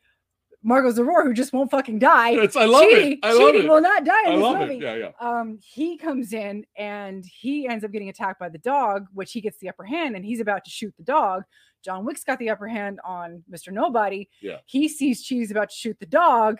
Marko 0.68 0.90
Zaror, 0.90 1.22
who 1.22 1.32
just 1.32 1.52
won't 1.52 1.70
fucking 1.70 2.00
die, 2.00 2.30
it's, 2.32 2.56
I 2.56 2.64
love 2.64 2.82
cheating, 2.82 3.12
it. 3.12 3.18
I 3.22 3.32
love 3.32 3.52
cheating 3.52 3.66
it. 3.66 3.70
will 3.70 3.80
not 3.80 4.04
die 4.04 4.22
in 4.26 4.32
I 4.32 4.34
this 4.34 4.42
love 4.42 4.58
movie 4.58 4.74
it. 4.78 4.82
Yeah, 4.82 4.94
yeah. 4.96 5.10
um 5.20 5.58
he 5.62 5.96
comes 5.96 6.32
in 6.32 6.66
and 6.76 7.24
he 7.24 7.68
ends 7.68 7.84
up 7.84 7.92
getting 7.92 8.08
attacked 8.08 8.40
by 8.40 8.48
the 8.48 8.58
dog 8.58 9.06
which 9.14 9.30
he 9.32 9.40
gets 9.40 9.58
the 9.58 9.68
upper 9.68 9.84
hand 9.84 10.16
and 10.16 10.24
he's 10.24 10.40
about 10.40 10.64
to 10.64 10.70
shoot 10.70 10.92
the 10.96 11.04
dog 11.04 11.44
john 11.84 12.04
wick's 12.04 12.24
got 12.24 12.40
the 12.40 12.50
upper 12.50 12.66
hand 12.66 12.98
on 13.04 13.44
mr 13.48 13.72
nobody 13.72 14.28
Yeah. 14.40 14.56
he 14.66 14.88
sees 14.88 15.24
Chidi's 15.24 15.52
about 15.52 15.70
to 15.70 15.76
shoot 15.76 15.96
the 16.00 16.06
dog 16.06 16.58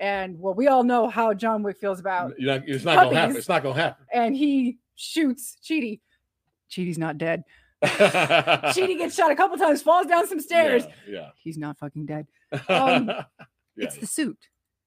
and 0.00 0.38
well 0.40 0.54
we 0.54 0.66
all 0.68 0.82
know 0.82 1.08
how 1.10 1.34
john 1.34 1.62
wick 1.62 1.76
feels 1.78 2.00
about 2.00 2.32
not, 2.38 2.62
it's 2.66 2.84
not 2.84 2.96
gonna 3.04 3.16
happen. 3.18 3.36
It's 3.36 3.48
not 3.50 3.62
gonna 3.62 3.74
happen. 3.78 4.06
and 4.14 4.34
he 4.34 4.78
shoots 4.94 5.58
Chidi 5.62 6.00
Chidi's 6.70 6.96
not 6.96 7.18
dead 7.18 7.44
Chidi 7.84 8.96
gets 8.96 9.14
shot 9.14 9.30
a 9.30 9.36
couple 9.36 9.56
times 9.58 9.82
falls 9.82 10.06
down 10.06 10.26
some 10.26 10.40
stairs 10.40 10.84
Yeah. 11.06 11.30
he's 11.42 11.58
not 11.58 11.76
fucking 11.78 12.06
dead 12.06 12.26
yeah. 12.30 12.38
Um, 12.68 13.06
yeah. 13.08 13.24
it's 13.76 13.96
the 13.98 14.06
suit 14.06 14.38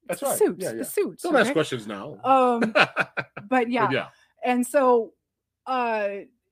That's 0.06 0.20
it's 0.20 0.20
the 0.20 0.26
right. 0.28 0.38
suit 0.38 0.56
Yeah, 0.60 0.70
the 0.72 0.76
yeah. 0.78 0.82
suit 0.84 1.18
Don't 1.22 1.36
ask 1.36 1.52
questions 1.52 1.86
now. 1.86 2.18
um 2.24 2.60
but 3.48 3.70
yeah 3.70 3.86
But 3.86 3.92
yeah. 3.92 4.06
and 4.44 4.66
so 4.66 5.12
uh 5.66 6.08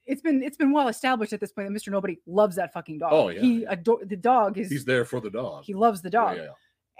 it's 0.07 0.20
been 0.20 0.43
it's 0.43 0.57
been 0.57 0.73
well 0.73 0.89
established 0.89 1.32
at 1.32 1.41
this 1.41 1.53
point 1.53 1.73
that 1.73 1.78
Mr. 1.81 1.91
Nobody 1.91 2.19
loves 2.27 2.57
that 2.57 2.73
fucking 2.73 2.99
dog. 2.99 3.11
Oh, 3.12 3.28
yeah, 3.28 3.41
He 3.41 3.62
yeah. 3.62 3.69
adore 3.73 4.05
the 4.05 4.16
dog 4.16 4.59
is 4.59 4.70
He's 4.70 4.85
there 4.85 5.05
for 5.05 5.20
the 5.20 5.31
dog. 5.31 5.65
he 5.65 5.73
loves 5.74 6.03
the 6.03 6.11
dog. 6.11 6.36
yeah, 6.36 6.43
yeah. 6.45 6.49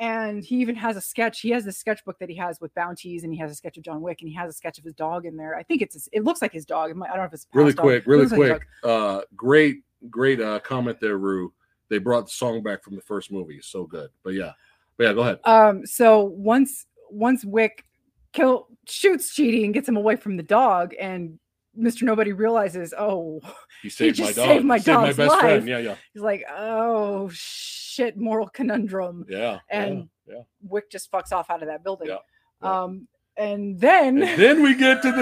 And 0.01 0.43
he 0.43 0.57
even 0.57 0.75
has 0.75 0.97
a 0.97 1.01
sketch. 1.01 1.41
He 1.41 1.51
has 1.51 1.65
the 1.65 1.71
sketchbook 1.71 2.19
that 2.19 2.29
he 2.29 2.35
has 2.37 2.61
with 2.61 2.75
bounties, 2.75 3.23
and 3.23 3.33
he 3.33 3.39
has 3.39 3.53
a 3.53 3.55
sketch 3.55 3.77
of 3.77 3.85
John 3.85 4.01
Wick, 4.01 4.23
and 4.23 4.29
he 4.29 4.35
has 4.35 4.51
a 4.51 4.53
sketch 4.53 4.77
of 4.77 4.83
his 4.83 4.93
dog 4.95 5.25
in 5.25 5.37
there. 5.37 5.55
I 5.55 5.63
think 5.63 5.83
it's 5.83 5.95
his, 5.95 6.09
it 6.13 6.25
looks 6.25 6.43
like 6.43 6.51
his 6.53 6.65
dog. 6.65 6.91
I 6.91 6.95
don't 6.95 7.17
know 7.19 7.23
if 7.25 7.33
it's 7.33 7.47
really 7.55 7.73
dog. 7.75 7.83
quick, 7.85 8.03
It 8.03 8.07
really 8.09 8.23
looks 8.25 8.33
like 8.33 8.49
quick. 8.59 8.67
Uh, 8.83 9.21
great, 9.37 9.77
great 10.11 10.41
uh, 10.41 10.59
comment 10.61 10.99
there, 11.01 11.17
Rue. 11.19 11.53
They 11.95 11.99
brought 11.99 12.25
the 12.25 12.33
song 12.33 12.61
back 12.61 12.83
from 12.83 12.97
the 12.97 13.03
first 13.03 13.31
movie. 13.31 13.61
So 13.63 13.85
good. 13.85 14.11
But 14.25 14.35
yeah, 14.35 14.51
but 14.97 15.05
yeah, 15.05 15.13
go 15.13 15.21
ahead. 15.21 15.39
Um, 15.45 15.87
so 15.87 16.25
once 16.25 16.87
once 17.09 17.45
Wick 17.45 17.85
kill 18.33 18.67
shoots 18.89 19.33
Chidi 19.33 19.65
and 19.65 19.73
gets 19.73 19.89
him 19.89 19.97
away 19.97 20.17
from 20.17 20.37
the 20.37 20.43
dog, 20.43 20.93
and 21.01 21.39
Mr. 21.81 22.03
Nobody 22.03 22.33
realizes, 22.33 22.93
oh, 22.99 23.41
He 23.81 23.89
saved 23.91 24.19
my 24.19 24.25
just 24.27 24.37
dog. 24.37 24.47
saved 24.49 24.65
my 24.65 24.79
Saved 24.79 24.87
my 24.99 25.05
dog's 25.07 25.17
best 25.17 25.31
life. 25.31 25.41
friend. 25.41 25.69
Yeah, 25.69 25.79
yeah, 25.79 25.95
he's 26.13 26.23
like, 26.25 26.43
oh 26.51 27.31
shit, 27.33 28.17
moral 28.17 28.49
conundrum. 28.49 29.25
yeah. 29.29 29.59
And 29.71 30.09
yeah, 30.27 30.41
Wick 30.63 30.91
just 30.91 31.13
fucks 31.13 31.31
off 31.31 31.49
out 31.49 31.63
of 31.63 31.69
that 31.69 31.85
building. 31.85 32.09
Yeah, 32.09 32.17
yeah. 32.61 32.83
Um, 32.83 33.07
and 33.37 33.79
then. 33.79 34.21
And 34.21 34.41
then 34.43 34.63
we 34.65 34.75
get 34.75 35.01
to 35.03 35.13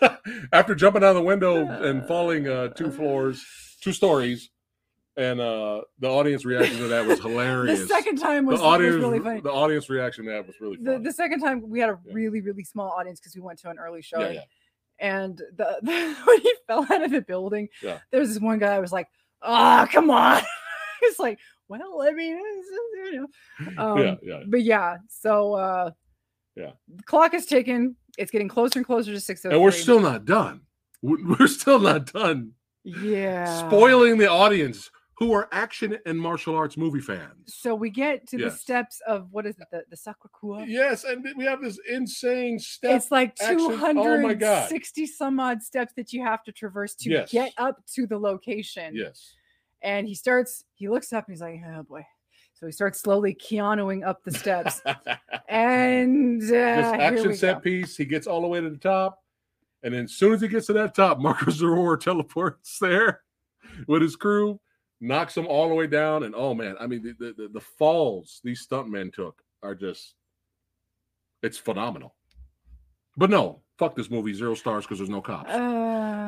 the 0.00 0.18
after 0.52 0.76
jumping 0.76 1.02
out 1.02 1.10
of 1.10 1.16
the 1.16 1.22
window 1.22 1.66
and 1.66 2.06
falling 2.06 2.46
uh, 2.48 2.68
two 2.68 2.90
floors, 2.92 3.44
two 3.80 3.92
stories, 3.92 4.50
and 5.20 5.40
uh, 5.40 5.82
the 5.98 6.08
audience 6.08 6.44
reaction 6.44 6.78
to 6.78 6.88
that 6.88 7.06
was 7.06 7.20
hilarious. 7.28 7.80
the 7.80 7.86
second 7.86 8.16
time 8.16 8.44
the 8.46 8.52
was, 8.52 8.60
was 8.60 8.80
really 8.80 9.18
funny. 9.20 9.40
the 9.40 9.52
audience 9.52 9.90
reaction 9.90 10.24
to 10.24 10.30
that 10.30 10.46
was 10.46 10.56
really 10.60 10.76
The, 10.80 10.92
funny. 10.92 11.04
the 11.04 11.12
second 11.12 11.40
time 11.40 11.68
we 11.68 11.80
had 11.80 11.90
a 11.90 11.98
Yeah. 12.06 12.12
really 12.14 12.40
really 12.40 12.64
small 12.64 12.90
audience 12.98 13.20
because 13.20 13.34
we 13.36 13.42
went 13.42 13.58
to 13.60 13.70
an 13.70 13.78
early 13.78 14.02
show. 14.02 14.20
yeah, 14.20 14.30
yeah. 14.32 14.40
And 14.98 15.36
the, 15.56 15.78
the 15.82 16.16
when 16.24 16.40
he 16.40 16.54
fell 16.66 16.86
out 16.90 17.02
of 17.02 17.10
the 17.10 17.20
building, 17.22 17.68
Yeah. 17.82 17.98
there 18.10 18.20
was 18.20 18.30
this 18.34 18.40
one 18.42 18.58
guy. 18.58 18.74
I 18.74 18.80
was 18.80 18.92
like, 18.92 19.08
"Ah, 19.42 19.86
come 19.90 20.10
on!" 20.10 20.42
it's 21.02 21.18
like, 21.18 21.38
well, 21.68 22.02
I 22.02 22.10
mean, 22.12 22.36
you 22.38 23.26
know, 23.76 23.82
um, 23.82 23.98
yeah, 23.98 24.14
yeah. 24.22 24.40
but 24.46 24.62
yeah. 24.62 24.96
So 25.08 25.54
uh, 25.54 25.90
Yeah. 26.56 26.72
the 26.94 27.02
clock 27.04 27.32
is 27.34 27.46
ticking. 27.46 27.96
It's 28.18 28.30
getting 28.30 28.48
closer 28.48 28.78
and 28.78 28.86
closer 28.86 29.12
to 29.12 29.20
six. 29.20 29.44
oh 29.46 29.50
And 29.50 29.62
we're 29.62 29.70
still 29.70 30.00
not 30.00 30.24
done. 30.24 30.62
We're 31.02 31.46
still 31.46 31.78
not 31.78 32.12
done. 32.12 32.52
yeah 32.84 33.68
Spoiling 33.68 34.18
the 34.18 34.30
audience 34.30 34.90
who 35.20 35.32
are 35.34 35.48
action 35.52 35.96
and 36.06 36.18
martial 36.18 36.56
arts 36.56 36.76
movie 36.78 36.98
fans. 36.98 37.54
So 37.54 37.74
we 37.74 37.90
get 37.90 38.26
to 38.28 38.38
the 38.38 38.50
steps 38.50 39.00
of 39.06 39.28
what 39.30 39.46
is 39.46 39.54
it? 39.60 39.68
The 39.70 39.84
the 39.90 39.96
Sacré-Cœur. 39.96 40.64
Yes, 40.66 41.04
and 41.04 41.24
we 41.36 41.44
have 41.44 41.60
this 41.62 41.78
insane 41.88 42.58
step. 42.58 42.96
It's 42.96 43.10
like 43.12 43.36
action- 43.40 43.58
two 43.58 43.70
oh 43.72 43.76
hundred 43.76 44.22
my 44.22 44.32
God. 44.34 44.68
sixty 44.70 45.06
some 45.06 45.38
odd 45.38 45.62
steps 45.62 45.92
that 45.96 46.12
you 46.14 46.24
have 46.24 46.42
to 46.44 46.52
traverse 46.52 46.94
to 46.96 47.10
Yes. 47.10 47.30
get 47.30 47.52
up 47.58 47.84
to 47.94 48.06
the 48.06 48.18
location. 48.18 48.96
yes. 48.96 49.34
And 49.82 50.08
he 50.08 50.14
starts. 50.14 50.64
He 50.74 50.88
looks 50.88 51.12
up 51.12 51.26
and 51.28 51.34
he's 51.34 51.40
like, 51.42 51.60
"Oh 51.66 51.82
boy." 51.82 52.04
So 52.54 52.66
he 52.66 52.72
starts 52.72 53.00
slowly 53.00 53.34
Keanuing 53.34 54.06
up 54.06 54.22
the 54.24 54.30
steps, 54.32 54.82
and 55.48 56.42
uh, 56.42 56.46
this 56.46 57.00
action 57.00 57.34
set 57.34 57.54
go. 57.56 57.60
piece. 57.60 57.96
He 57.96 58.04
gets 58.04 58.26
all 58.26 58.40
the 58.42 58.48
way 58.48 58.60
to 58.60 58.68
the 58.70 58.76
top, 58.76 59.22
and 59.82 59.94
then 59.94 60.04
as 60.04 60.12
soon 60.12 60.32
as 60.34 60.40
he 60.40 60.48
gets 60.48 60.66
to 60.66 60.72
that 60.74 60.94
top, 60.94 61.18
Marko 61.20 61.46
Zaror 61.50 61.98
teleports 61.98 62.78
there 62.78 63.22
with 63.86 64.02
his 64.02 64.16
crew, 64.16 64.60
knocks 65.00 65.34
them 65.34 65.46
all 65.46 65.68
the 65.68 65.74
way 65.74 65.86
down, 65.86 66.24
and 66.24 66.34
oh 66.34 66.54
man, 66.54 66.76
I 66.80 66.86
mean 66.86 67.02
the 67.02 67.14
the, 67.18 67.34
the, 67.34 67.48
the 67.48 67.60
falls 67.60 68.40
these 68.44 68.66
stuntmen 68.66 69.12
took 69.12 69.42
are 69.62 69.74
just 69.74 70.14
it's 71.42 71.58
phenomenal. 71.58 72.14
But 73.16 73.30
no, 73.30 73.62
fuck 73.78 73.96
this 73.96 74.10
movie, 74.10 74.32
zero 74.34 74.54
stars 74.54 74.84
because 74.84 74.98
there's 74.98 75.10
no 75.10 75.20
cops. 75.20 75.50
Uh, 75.50 75.56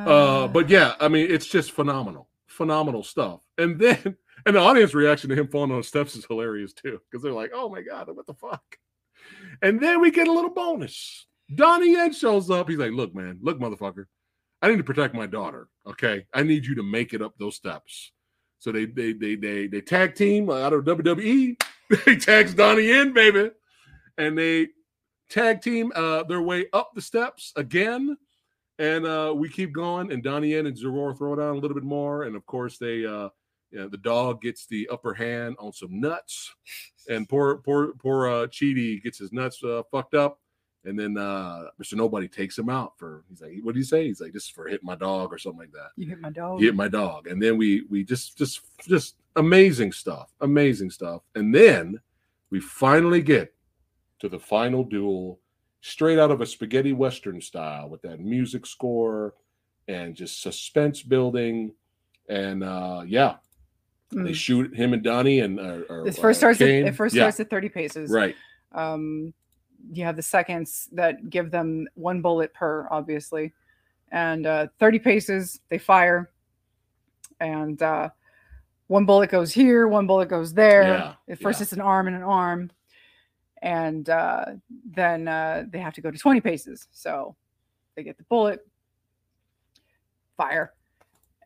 Uh, 0.07 0.49
but 0.49 0.69
yeah, 0.69 0.95
I 1.01 1.09
mean, 1.09 1.31
it's 1.31 1.47
just 1.47 1.73
phenomenal, 1.73 2.29
phenomenal 2.47 3.03
stuff. 3.03 3.41
And 3.57 3.79
then, 3.79 4.17
and 4.47 4.57
the 4.57 4.61
audience 4.61 4.95
reaction 4.95 5.31
to 5.31 5.37
him 5.37 5.49
falling 5.49 5.71
on 5.71 5.79
the 5.79 5.85
steps 5.85 6.17
is 6.17 6.25
hilarious 6.25 6.73
too, 6.73 7.01
because 7.11 7.23
they're 7.23 7.33
like, 7.33 7.53
"Oh 7.55 7.69
my 7.69 7.83
god, 7.83 8.09
what 8.15 8.27
the 8.27 8.35
fuck?" 8.35 8.79
and 9.63 9.81
then 9.81 10.01
we 10.01 10.11
get 10.11 10.29
a 10.29 10.33
little 10.33 10.51
bonus. 10.51 11.27
Donnie 11.55 11.93
Yen 11.93 12.13
shows 12.13 12.51
up. 12.51 12.69
He's 12.69 12.79
like, 12.79 12.93
"Look, 12.93 13.15
man, 13.15 13.39
look, 13.43 13.61
motherfucker, 13.61 14.07
I 14.61 14.69
need 14.69 14.79
to 14.79 14.85
protect 14.85 15.15
my 15.15 15.27
daughter. 15.27 15.69
Okay, 15.87 16.27
I 16.33 16.43
need 16.43 16.65
you 16.65 16.75
to 16.77 16.83
make 16.83 17.15
it 17.15 17.23
up 17.23 17.35
those 17.39 17.57
steps." 17.57 18.13
So 18.63 18.71
they 18.71 18.85
they 18.85 19.13
they 19.13 19.35
they 19.35 19.67
they 19.67 19.81
tag 19.81 20.15
team 20.15 20.49
out 20.49 20.73
of 20.73 20.85
WWE. 20.85 21.61
They 22.07 22.17
tags 22.17 22.55
Donnie 22.55 22.91
in, 22.91 23.13
baby, 23.13 23.51
and 24.17 24.39
they 24.39 24.69
tag 25.29 25.61
team 25.61 25.93
uh, 25.95 26.23
their 26.23 26.41
way 26.41 26.65
up 26.73 26.93
the 26.95 27.03
steps 27.03 27.53
again. 27.55 28.17
And 28.79 29.05
uh, 29.05 29.35
we 29.37 29.51
keep 29.51 29.75
going, 29.75 30.11
and 30.11 30.23
Donnie 30.23 30.53
Yen 30.53 30.67
and 30.67 30.75
Zaror 30.75 31.19
throw 31.19 31.37
down 31.37 31.57
a 31.57 31.59
little 31.59 31.75
bit 31.75 31.85
more, 31.85 32.23
and 32.23 32.35
of 32.35 32.47
course 32.47 32.79
they 32.79 33.05
uh, 33.05 33.29
you 33.73 33.81
know, 33.81 33.89
the 33.89 33.99
dog 33.99 34.41
gets 34.41 34.65
the 34.67 34.89
upper 34.91 35.13
hand 35.13 35.57
on 35.59 35.73
some 35.73 36.01
nuts, 36.01 36.55
and 37.11 37.29
poor 37.29 37.57
poor 37.57 37.95
poor 37.99 38.29
uh, 38.29 38.47
Chidi 38.47 39.03
gets 39.03 39.19
his 39.19 39.33
nuts 39.33 39.63
uh, 39.65 39.83
fucked 39.91 40.15
up, 40.15 40.39
and 40.85 40.99
then 40.99 41.17
uh, 41.17 41.65
Mr. 41.81 41.95
Nobody 41.95 42.29
takes 42.29 42.59
him 42.59 42.69
out 42.69 42.99
for 42.99 43.25
he's 43.29 43.41
like, 43.41 43.53
what 43.63 43.73
do 43.75 43.79
you 43.79 43.85
say? 43.85 44.07
He's 44.07 44.21
like, 44.21 44.33
just 44.33 44.53
for 44.55 44.67
hitting 44.69 44.87
my 44.87 44.97
dog 44.97 45.33
or 45.33 45.39
something 45.39 45.61
like 45.61 45.73
that. 45.73 45.91
You 45.97 46.09
hit 46.09 46.21
my 46.21 46.31
dog. 46.31 46.61
Hit 46.61 46.75
my 46.75 46.89
dog, 46.89 47.27
and 47.29 47.41
then 47.43 47.57
we 47.57 47.83
we 47.91 48.05
just 48.05 48.37
just 48.37 48.61
just 48.87 49.17
amazing 49.37 49.93
stuff, 49.93 50.31
amazing 50.41 50.91
stuff, 50.91 51.23
and 51.35 51.55
then 51.55 52.01
we 52.51 52.61
finally 52.61 53.23
get 53.23 53.55
to 54.19 54.29
the 54.29 54.39
final 54.39 54.85
duel, 54.85 55.39
straight 55.81 56.19
out 56.19 56.31
of 56.31 56.41
a 56.41 56.47
spaghetti 56.47 56.93
western 56.93 57.41
style 57.41 57.89
with 57.89 58.03
that 58.03 58.21
music 58.21 58.67
score 58.67 59.35
and 59.89 60.15
just 60.15 60.43
suspense 60.43 61.03
building, 61.03 61.73
and 62.29 62.63
uh 62.63 63.03
yeah, 63.07 63.37
they 64.11 64.19
Mm. 64.31 64.35
shoot 64.35 64.75
him 64.77 64.93
and 64.93 65.03
Donnie 65.03 65.41
and 65.41 65.59
uh, 65.59 66.05
This 66.05 66.19
first 66.19 66.37
uh, 66.39 66.53
starts. 66.53 66.61
At, 66.61 66.69
it 66.69 66.95
first 66.95 67.15
Yeah, 67.15 67.23
starts 67.23 67.41
at 67.41 67.49
30 67.51 67.69
paces. 67.71 68.11
right. 68.11 68.37
um, 68.73 69.33
you 69.93 70.05
have 70.05 70.17
the 70.17 70.23
seconds 70.23 70.89
that 70.93 71.31
give 71.31 71.51
them 71.51 71.89
one 71.95 72.21
bullet 72.23 72.53
per, 72.55 72.87
obviously, 72.91 73.53
and 74.11 74.47
uh, 74.47 74.67
30 74.79 74.99
paces 74.99 75.61
they 75.69 75.79
fire, 75.79 76.31
and 77.41 77.83
uh, 77.83 78.11
one 78.89 79.05
bullet 79.07 79.31
goes 79.31 79.53
here, 79.53 79.89
one 79.89 80.07
bullet 80.07 80.29
goes 80.29 80.53
there. 80.53 80.83
Yeah, 80.85 81.15
At 81.29 81.41
first, 81.41 81.61
yeah. 81.61 81.63
it's 81.65 81.73
an 81.73 81.81
arm 81.81 82.07
and 82.07 82.17
an 82.17 82.23
arm, 82.23 82.71
and 83.63 84.09
uh, 84.11 84.45
then 84.85 85.27
uh, 85.29 85.65
they 85.71 85.79
have 85.79 85.95
to 85.95 86.01
go 86.01 86.11
to 86.11 86.19
20 86.19 86.41
paces. 86.41 86.89
So 86.93 87.35
they 87.97 88.03
get 88.03 88.19
the 88.19 88.25
bullet, 88.25 88.67
fire, 90.37 90.73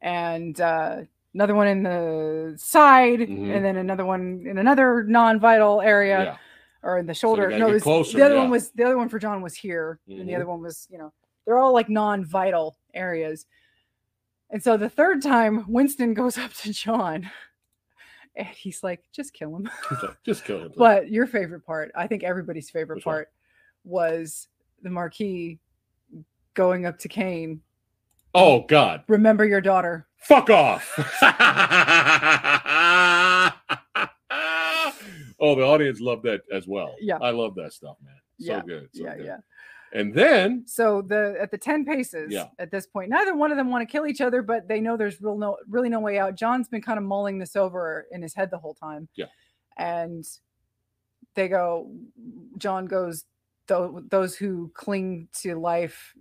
and 0.03 0.61
uh, 0.61 1.03
another 1.35 1.55
one 1.55 1.69
in 1.69 1.83
the 1.83 2.55
side, 2.57 3.21
Mhm. 3.21 3.55
and 3.55 3.65
then 3.65 3.77
another 3.77 4.05
one 4.05 4.45
in 4.47 4.59
another 4.59 5.05
non-vital 5.05 5.81
area 5.83 6.25
Yeah. 6.25 6.37
Or 6.87 6.99
in 6.99 7.07
the 7.07 7.15
shoulder. 7.15 7.49
gotta 7.49 7.59
no, 7.59 7.69
it 7.69 7.73
was- 7.75 7.83
closer, 7.83 8.17
the 8.17 8.25
other 8.25 8.35
yeah. 8.37 8.41
one 8.43 8.51
was 8.51 8.71
the 8.71 8.85
other 8.85 8.97
one 8.97 9.09
for 9.09 9.19
John 9.19 9.43
was 9.43 9.55
here, 9.55 9.99
and 10.09 10.29
the 10.29 10.33
Mhm. 10.33 10.37
other 10.37 10.47
one 10.47 10.61
was 10.63 10.87
you 10.91 10.99
know 10.99 11.13
they're 11.45 11.59
all 11.59 11.73
like 11.73 11.89
non-vital 11.89 12.77
areas. 12.95 13.47
And 14.51 14.63
so 14.63 14.77
the 14.77 14.89
third 14.89 15.21
time, 15.23 15.65
Winston 15.67 16.15
goes 16.15 16.39
up 16.45 16.53
to 16.63 16.73
John, 16.73 17.29
and 18.37 18.47
he's 18.49 18.83
like, 18.85 19.03
"Just 19.13 19.33
kill 19.35 19.57
him." 19.57 19.69
Just 20.25 20.45
kill 20.45 20.61
him. 20.61 20.73
but 20.77 21.11
your 21.11 21.27
favorite 21.27 21.67
part, 21.67 21.91
I 21.97 22.07
think 22.07 22.23
everybody's 22.23 22.71
favorite 22.71 22.97
Which 22.97 23.07
one? 23.07 23.15
part, 23.17 23.33
was 23.85 24.47
the 24.83 24.91
Marquis 24.91 25.59
going 26.55 26.87
up 26.87 26.99
to 27.01 27.09
Caine. 27.09 27.63
oh 28.35 28.61
God, 28.61 29.03
Remember 29.09 29.45
your 29.45 29.61
daughter. 29.61 30.07
fuck 30.19 30.51
off. 30.51 30.93
oh, 35.47 35.55
the 35.55 35.63
audience 35.63 36.01
loved 36.01 36.25
that 36.25 36.41
as 36.53 36.67
well. 36.67 36.95
Yeah. 37.01 37.19
I 37.21 37.31
love 37.31 37.55
that 37.57 37.73
stuff, 37.73 37.97
man. 38.05 38.15
So 38.41 38.47
Yeah, 38.53 38.63
good. 38.67 38.89
So 38.93 39.05
yeah, 39.05 39.17
good. 39.17 39.25
yeah. 39.27 39.37
And 39.93 40.13
then 40.13 40.65
So 40.67 41.01
the 41.03 41.37
at 41.41 41.51
the 41.51 41.59
10 41.59 41.85
paces 41.85 42.33
Yeah. 42.33 42.49
at 42.59 42.71
this 42.71 42.87
point, 42.87 43.09
neither 43.11 43.35
one 43.35 43.51
of 43.51 43.57
them 43.57 43.71
want 43.71 43.89
to 43.89 43.91
kill 43.91 44.07
each 44.07 44.21
other, 44.21 44.43
but 44.43 44.69
they 44.69 44.81
know 44.81 44.97
there's 44.97 45.21
real 45.23 45.39
no 45.39 45.57
really 45.69 45.89
no 45.89 46.01
way 46.01 46.19
out. 46.19 46.35
John's 46.35 46.69
been 46.69 46.83
kind 46.83 46.99
of 46.99 47.05
mulling 47.05 47.39
this 47.39 47.57
over 47.57 48.07
in 48.11 48.21
his 48.23 48.35
head 48.35 48.51
the 48.51 48.59
whole 48.59 48.75
time. 48.75 49.09
Yeah. 49.15 49.27
And 49.79 50.25
they 51.35 51.49
go, 51.49 51.91
John 52.59 52.87
goes, 52.87 53.25
those 53.69 54.37
who 54.37 54.71
cling 54.75 55.29
to 55.43 55.55
life 55.57 56.15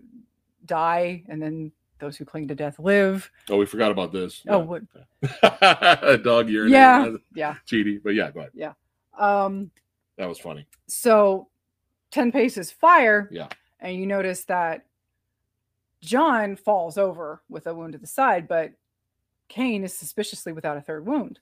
die, 0.66 1.24
and 1.30 1.42
then 1.42 1.72
those 2.00 2.18
who 2.18 2.26
cling 2.26 2.48
to 2.50 2.56
death 2.56 2.78
live. 2.80 3.30
oh, 3.50 3.56
we 3.58 3.66
forgot 3.66 3.92
about 3.92 4.12
this. 4.12 4.44
Oh, 4.48 4.60
what? 4.60 4.82
a 5.42 6.18
dog 6.24 6.50
year. 6.50 6.68
Yeah. 6.68 7.12
Yeah. 7.34 7.56
Chidi. 7.68 8.02
But 8.04 8.16
yeah, 8.16 8.30
go 8.32 8.42
ahead. 8.42 8.52
Um, 9.18 9.72
That 10.18 10.28
was 10.28 10.40
funny. 10.40 10.66
so 10.88 11.48
10 12.12 12.32
paces 12.32 12.72
fire. 12.72 13.28
Yeah. 13.32 13.48
And 13.80 13.96
you 13.96 14.06
notice 14.06 14.44
that 14.46 14.86
John 16.02 16.56
falls 16.56 16.98
over 16.98 17.42
with 17.50 17.68
a 17.68 17.74
wound 17.74 17.94
to 17.94 18.00
the 18.00 18.08
side, 18.08 18.48
but 18.48 18.72
Caine 19.48 19.84
is 19.84 19.98
suspiciously 19.98 20.54
without 20.54 20.78
a 20.78 20.82
third 20.82 21.06
wound. 21.06 21.40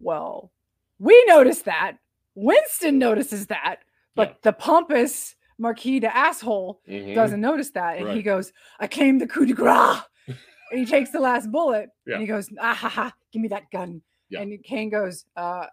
Well, 0.00 0.50
we 0.98 1.22
notice 1.26 1.62
that. 1.62 1.96
Winston 2.34 2.98
notices 2.98 3.46
that, 3.48 3.76
but 4.14 4.28
Yeah. 4.30 4.34
the 4.42 4.52
pompous 4.52 5.36
Marquis 5.58 6.00
de 6.00 6.14
asshole 6.16 6.80
Mhm. 6.88 7.14
doesn't 7.14 7.40
notice 7.40 7.70
that. 7.70 7.98
And 7.98 8.08
he 8.10 8.22
goes, 8.22 8.52
I 8.80 8.86
came 8.88 9.18
the 9.18 9.26
coup 9.26 9.46
de 9.46 9.52
grace. 9.52 10.00
and 10.70 10.80
he 10.80 10.86
takes 10.86 11.10
the 11.10 11.20
last 11.20 11.50
bullet 11.52 11.90
Yeah. 12.06 12.14
and 12.14 12.22
he 12.22 12.26
goes, 12.26 12.50
ah 12.58 12.74
ha 12.74 12.88
ha, 12.88 13.14
give 13.32 13.42
me 13.42 13.48
that 13.48 13.70
gun. 13.70 14.02
Yeah. 14.28 14.40
And 14.40 14.62
Caine 14.64 14.88
goes, 14.90 15.26
uh, 15.36 15.66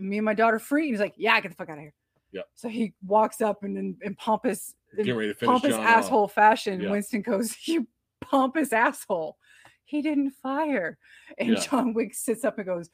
me 0.00 0.18
and 0.18 0.24
my 0.24 0.34
daughter 0.34 0.58
free. 0.58 0.84
And 0.84 0.90
he's 0.92 1.00
like, 1.00 1.14
yeah, 1.16 1.40
get 1.40 1.48
the 1.50 1.54
fuck 1.54 1.68
out 1.68 1.78
of 1.78 1.82
here. 1.82 1.94
Yeah. 2.32 2.42
So 2.54 2.68
he 2.68 2.92
walks 3.06 3.40
up 3.40 3.62
and 3.64 3.76
in, 3.78 3.96
in 4.02 4.14
pompous, 4.14 4.74
in 4.96 5.34
pompous 5.40 5.70
John 5.70 5.80
off. 5.80 5.86
asshole 5.86 6.28
fashion, 6.28 6.80
Yeah. 6.80 6.90
Winston 6.90 7.22
goes, 7.22 7.56
you 7.66 7.86
pompous 8.20 8.72
asshole. 8.72 9.36
He 9.84 10.02
didn't 10.02 10.32
fire. 10.42 10.98
And 11.38 11.50
Yeah. 11.50 11.60
John 11.60 11.94
Wick 11.94 12.14
sits 12.14 12.44
up 12.44 12.58
and 12.58 12.66
goes, 12.66 12.90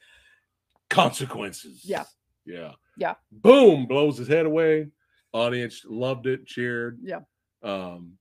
consequences. 0.89 1.81
Yeah. 1.83 2.03
Yeah. 2.45 2.71
Yeah. 2.97 3.15
Boom, 3.31 3.87
blows 3.87 4.17
his 4.17 4.27
head 4.27 4.45
away. 4.45 4.87
Audience 5.33 5.81
loved 5.85 6.27
it, 6.27 6.45
cheered. 6.45 6.99
Yeah. 7.01 7.19
Um, 7.63 8.13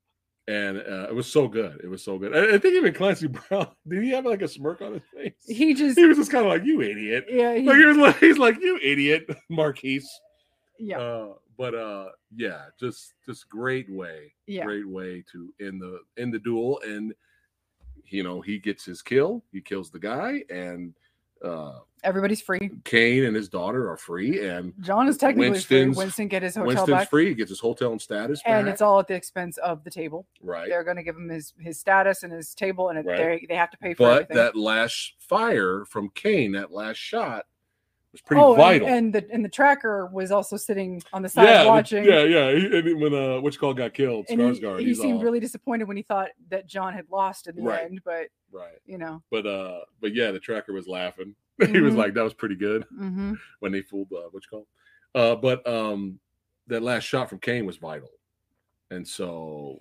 and 0.47 0.79
uh, 0.79 1.07
it 1.09 1.15
was 1.15 1.27
so 1.27 1.49
good. 1.49 1.81
It 1.83 1.89
was 1.89 2.03
so 2.05 2.19
good. 2.19 2.37
I, 2.37 2.55
I 2.57 2.59
think 2.59 2.75
even 2.75 2.93
Clancy 2.95 3.27
Brown, 3.49 3.69
did 3.89 4.03
he 4.03 4.11
have 4.11 4.27
like 4.27 4.43
a 4.43 4.49
smirk 4.49 4.83
on 4.83 4.95
his 4.95 5.03
face? 5.15 5.33
he 5.47 5.75
just, 5.75 5.99
He 5.99 6.05
was 6.07 6.19
just 6.19 6.31
kind 6.31 6.45
of 6.47 6.53
like, 6.53 6.65
you 6.65 6.81
idiot. 6.83 7.27
yeah, 7.29 7.55
he, 7.55 7.63
Like 7.67 7.77
he 7.79 7.85
was 7.87 7.97
like, 7.97 8.19
he's 8.19 8.39
like, 8.39 8.61
you 8.61 8.79
idiot, 8.83 9.27
Marquis. 9.49 10.03
yeah, 10.79 10.99
Uh, 10.99 11.29
but 11.57 11.75
uh, 11.75 12.09
yeah, 12.35 12.65
just 12.81 13.15
just 13.25 13.49
great 13.49 13.89
way, 13.91 14.33
yeah. 14.47 14.65
great 14.65 14.89
way 14.89 15.25
to 15.33 15.53
end 15.61 15.81
the 15.81 16.01
end 16.19 16.35
the 16.35 16.41
duel, 16.41 16.81
and 16.85 17.15
you 18.11 18.23
know 18.25 18.41
he 18.41 18.59
gets 18.59 18.85
his 18.85 19.01
kill. 19.03 19.45
He 19.53 19.61
kills 19.61 19.91
the 19.91 20.01
guy, 20.01 20.43
and 20.51 20.95
uh, 21.45 21.79
Everybody's 22.03 22.43
free. 22.43 22.71
Caine 22.85 23.25
and 23.25 23.35
his 23.35 23.49
daughter 23.49 23.91
are 23.91 23.97
free, 23.97 24.47
and 24.47 24.75
John 24.81 25.09
is 25.09 25.17
technically 25.17 25.51
Winston's- 25.53 25.97
free. 25.97 26.05
Winston 26.05 26.29
get 26.29 26.43
his 26.43 26.55
hotel 26.55 26.67
Winston's 26.67 26.91
back. 26.91 27.09
free. 27.11 27.29
He 27.29 27.35
gets 27.35 27.49
his 27.49 27.61
hotel 27.61 27.93
and 27.93 28.01
status 28.03 28.43
back. 28.43 28.53
and 28.53 28.69
it's 28.69 28.83
all 28.83 28.99
at 29.01 29.07
the 29.09 29.15
expense 29.15 29.57
of 29.59 29.85
the 29.85 29.91
table. 29.91 30.27
right. 30.43 30.69
They're 30.69 30.85
going 30.85 30.99
to 30.99 31.03
give 31.03 31.17
him 31.17 31.31
his 31.31 31.55
his 31.59 31.81
status 31.81 32.23
and 32.23 32.31
his 32.33 32.55
table, 32.55 32.91
and 32.91 33.07
Right. 33.07 33.17
they 33.17 33.47
they 33.49 33.55
have 33.57 33.71
to 33.71 33.79
pay 33.79 33.95
for 33.95 34.03
But 34.07 34.13
everything. 34.25 34.37
that 34.37 34.55
last 34.57 35.15
fire 35.19 35.87
from 35.87 36.11
Caine, 36.11 36.53
that 36.53 36.71
last 36.73 36.99
shot, 36.99 37.47
was 38.15 38.21
pretty 38.23 38.41
oh, 38.43 38.53
and- 38.53 38.57
vital. 38.57 38.89
And, 38.89 39.13
the 39.13 39.27
and 39.33 39.45
the 39.45 39.49
tracker 39.49 40.07
was 40.07 40.31
also 40.31 40.57
sitting 40.57 41.03
on 41.13 41.23
the 41.23 41.29
side 41.29 41.45
yeah, 41.45 41.67
watching. 41.67 42.05
yeah, 42.05 42.23
yeah. 42.23 42.53
He, 42.55 42.79
and 42.79 43.01
when 43.01 43.13
uh, 43.15 43.41
which 43.41 43.59
call 43.59 43.75
got 43.75 43.93
killed, 43.93 44.27
And 44.31 44.41
he, 44.41 44.47
Skarsgård. 44.47 44.79
he 44.81 44.87
he's 44.87 45.01
seemed 45.01 45.19
all- 45.19 45.25
really 45.25 45.41
disappointed 45.41 45.89
when 45.89 45.97
he 45.97 46.03
thought 46.05 46.29
that 46.51 46.67
John 46.67 46.93
had 46.95 47.07
lost 47.11 47.47
in 47.49 47.57
the 47.57 47.63
Right. 47.63 47.85
end, 47.85 48.01
but 48.05 48.29
right. 48.53 48.79
you 48.87 48.99
know, 48.99 49.23
But 49.31 49.47
uh, 49.47 49.81
but 50.01 50.15
yeah, 50.15 50.31
the 50.31 50.39
tracker 50.41 50.73
was 50.73 50.87
laughing. 50.87 51.35
he 51.67 51.81
was 51.81 51.95
Mhm. 51.95 51.99
like, 51.99 52.15
"That 52.15 52.23
was 52.25 52.35
pretty 52.35 52.57
good." 52.57 52.85
hmm 52.85 53.35
when 53.61 53.73
they 53.73 53.83
fooled 53.83 54.09
uh, 54.13 54.29
what 54.31 54.43
you 54.45 54.49
call. 54.51 54.67
Uh, 55.15 55.37
but 55.37 55.67
um, 55.69 56.19
that 56.69 56.83
last 56.83 57.03
shot 57.05 57.29
from 57.29 57.39
Caine 57.41 57.67
was 57.67 57.77
vital, 57.77 58.11
and 58.91 59.07
so 59.07 59.81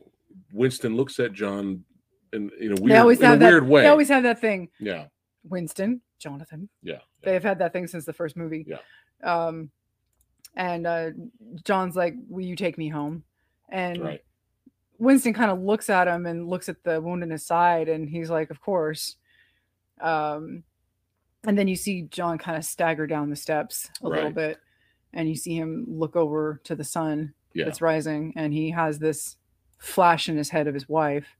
Winston 0.52 0.96
looks 0.96 1.20
at 1.20 1.34
John 1.34 1.84
in, 2.32 2.50
in 2.60 2.72
a 2.72 2.82
weird, 2.82 2.92
they 2.92 2.98
always 2.98 3.20
in 3.20 3.26
a 3.26 3.28
have 3.30 3.40
that. 3.40 3.50
weird 3.52 3.68
way. 3.68 3.82
They 3.84 3.88
always 3.88 4.10
have 4.10 4.24
that 4.24 4.40
thing. 4.42 4.70
yeah, 4.80 5.06
Winston, 5.48 6.02
Jonathan. 6.20 6.70
yeah, 6.84 7.00
They've 7.24 7.44
had 7.44 7.60
that 7.60 7.74
thing 7.74 7.88
since 7.88 8.06
the 8.06 8.14
first 8.14 8.36
movie. 8.36 8.66
Yeah. 8.68 8.78
Um, 9.24 9.72
and 10.56 10.86
uh, 10.86 11.10
John's 11.64 11.96
like, 11.96 12.16
"Will 12.30 12.46
you 12.46 12.56
take 12.56 12.78
me 12.78 12.90
home?" 12.90 13.24
And 13.70 14.04
right. 14.04 14.24
Winston 15.00 15.34
kind 15.34 15.52
of 15.52 15.62
looks 15.62 15.90
at 15.90 16.08
him 16.08 16.26
and 16.26 16.48
looks 16.48 16.70
at 16.70 16.84
the 16.84 17.02
wound 17.02 17.24
in 17.24 17.32
his 17.32 17.46
side, 17.46 17.90
and 17.90 18.10
he's 18.10 18.30
like, 18.30 18.50
"Of 18.50 18.62
course." 18.62 19.16
Um, 20.00 20.64
and 21.46 21.58
then 21.58 21.68
you 21.68 21.76
see 21.76 22.04
John 22.04 22.38
kind 22.38 22.58
of 22.58 22.66
stagger 22.66 23.08
down 23.08 23.30
the 23.30 23.36
steps 23.36 23.90
a 24.02 24.08
little 24.08 24.32
bit, 24.32 24.60
and 25.14 25.28
you 25.28 25.36
see 25.36 25.56
him 25.56 25.86
look 25.88 26.16
over 26.16 26.62
to 26.66 26.76
the 26.76 26.84
sun 26.84 27.34
Yeah, 27.54 27.66
that's 27.66 27.82
rising, 27.82 28.34
and 28.36 28.54
he 28.54 28.72
has 28.72 29.00
this 29.00 29.38
flash 29.80 30.30
in 30.30 30.38
his 30.38 30.50
head 30.50 30.68
of 30.68 30.74
his 30.74 30.88
wife, 30.88 31.38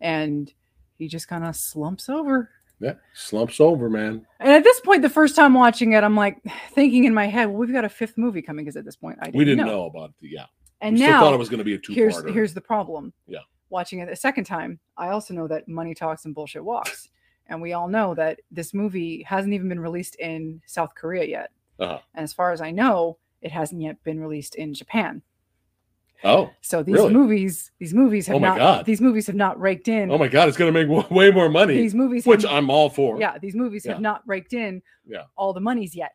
and 0.00 0.52
he 0.96 1.08
just 1.08 1.28
kind 1.28 1.44
of 1.44 1.56
slumps 1.56 2.08
over 2.08 2.50
Yeah, 2.80 2.94
slumps 3.14 3.60
over, 3.60 3.88
man. 3.88 4.26
And 4.38 4.50
at 4.50 4.62
this 4.62 4.80
point, 4.80 5.02
the 5.02 5.08
first 5.08 5.34
time 5.34 5.54
watching 5.54 5.92
it, 5.92 6.04
I'm 6.04 6.16
like 6.16 6.38
thinking 6.70 7.04
in 7.04 7.14
my 7.14 7.26
head, 7.26 7.46
well, 7.46 7.56
we've 7.56 7.72
got 7.72 7.84
a 7.84 7.88
fifth 7.88 8.18
movie 8.18 8.42
coming 8.42 8.64
because 8.64 8.76
at 8.76 8.84
this 8.84 8.96
point, 8.96 9.18
I 9.20 9.26
didn't 9.26 9.38
We 9.38 9.44
didn't 9.44 9.66
know. 9.66 9.72
know, 9.72 9.86
about 9.86 10.12
the 10.20 10.28
yeah. 10.28 10.46
And 10.82 10.94
we 10.94 11.00
still 11.00 11.10
now 11.10 11.20
thought 11.20 11.34
it 11.34 11.38
was 11.38 11.48
going 11.48 11.58
to 11.58 11.64
be 11.64 11.74
a 11.74 11.78
two 11.78 11.94
here's 11.94 12.22
here's 12.24 12.52
the 12.52 12.60
problem. 12.60 13.12
Yeah. 13.26 13.38
Watching 13.70 14.00
it 14.00 14.08
a 14.08 14.16
second 14.16 14.44
time, 14.44 14.78
I 14.96 15.08
also 15.08 15.32
know 15.34 15.48
that 15.48 15.66
money 15.68 15.94
talks 15.94 16.24
and 16.26 16.34
bullshit 16.34 16.64
walks. 16.64 17.08
And 17.48 17.62
we 17.62 17.72
all 17.72 17.88
know 17.88 18.14
that 18.14 18.40
this 18.50 18.74
movie 18.74 19.22
hasn't 19.22 19.54
even 19.54 19.68
been 19.68 19.80
released 19.80 20.16
in 20.16 20.60
South 20.66 20.94
Korea 20.94 21.24
yet. 21.24 21.50
Uh-huh. 21.78 21.98
And 22.14 22.24
as 22.24 22.32
far 22.32 22.52
as 22.52 22.60
I 22.60 22.72
know, 22.72 23.18
it 23.40 23.52
hasn't 23.52 23.80
yet 23.80 24.02
been 24.02 24.20
released 24.20 24.56
in 24.56 24.74
Japan. 24.74 25.22
Oh, 26.24 26.50
So 26.60 26.82
these 26.82 26.94
Really? 26.94 27.12
movies, 27.12 27.70
these 27.78 27.94
movies 27.94 28.26
have 28.26 28.36
Oh 28.36 28.40
my 28.40 28.48
not 28.48 28.58
God. 28.58 28.86
these 28.86 29.00
movies 29.00 29.26
have 29.26 29.36
not 29.36 29.60
raked 29.60 29.88
in. 29.88 30.10
oh 30.10 30.18
my 30.18 30.28
God, 30.28 30.48
it's 30.48 30.56
going 30.56 30.72
to 30.72 30.78
make 30.78 30.88
w- 30.88 31.14
way 31.14 31.30
more 31.30 31.48
money, 31.48 31.74
these 31.74 31.94
movies 31.94 32.26
which 32.26 32.42
have, 32.42 32.50
I'm 32.52 32.70
all 32.70 32.88
for. 32.90 33.18
yeah, 33.20 33.38
these 33.38 33.54
movies 33.54 33.84
have 33.86 34.00
not 34.00 34.22
raked 34.26 34.52
in 34.52 34.82
Yeah. 35.06 35.24
all 35.36 35.52
the 35.52 35.60
monies 35.60 35.94
yet. 35.94 36.12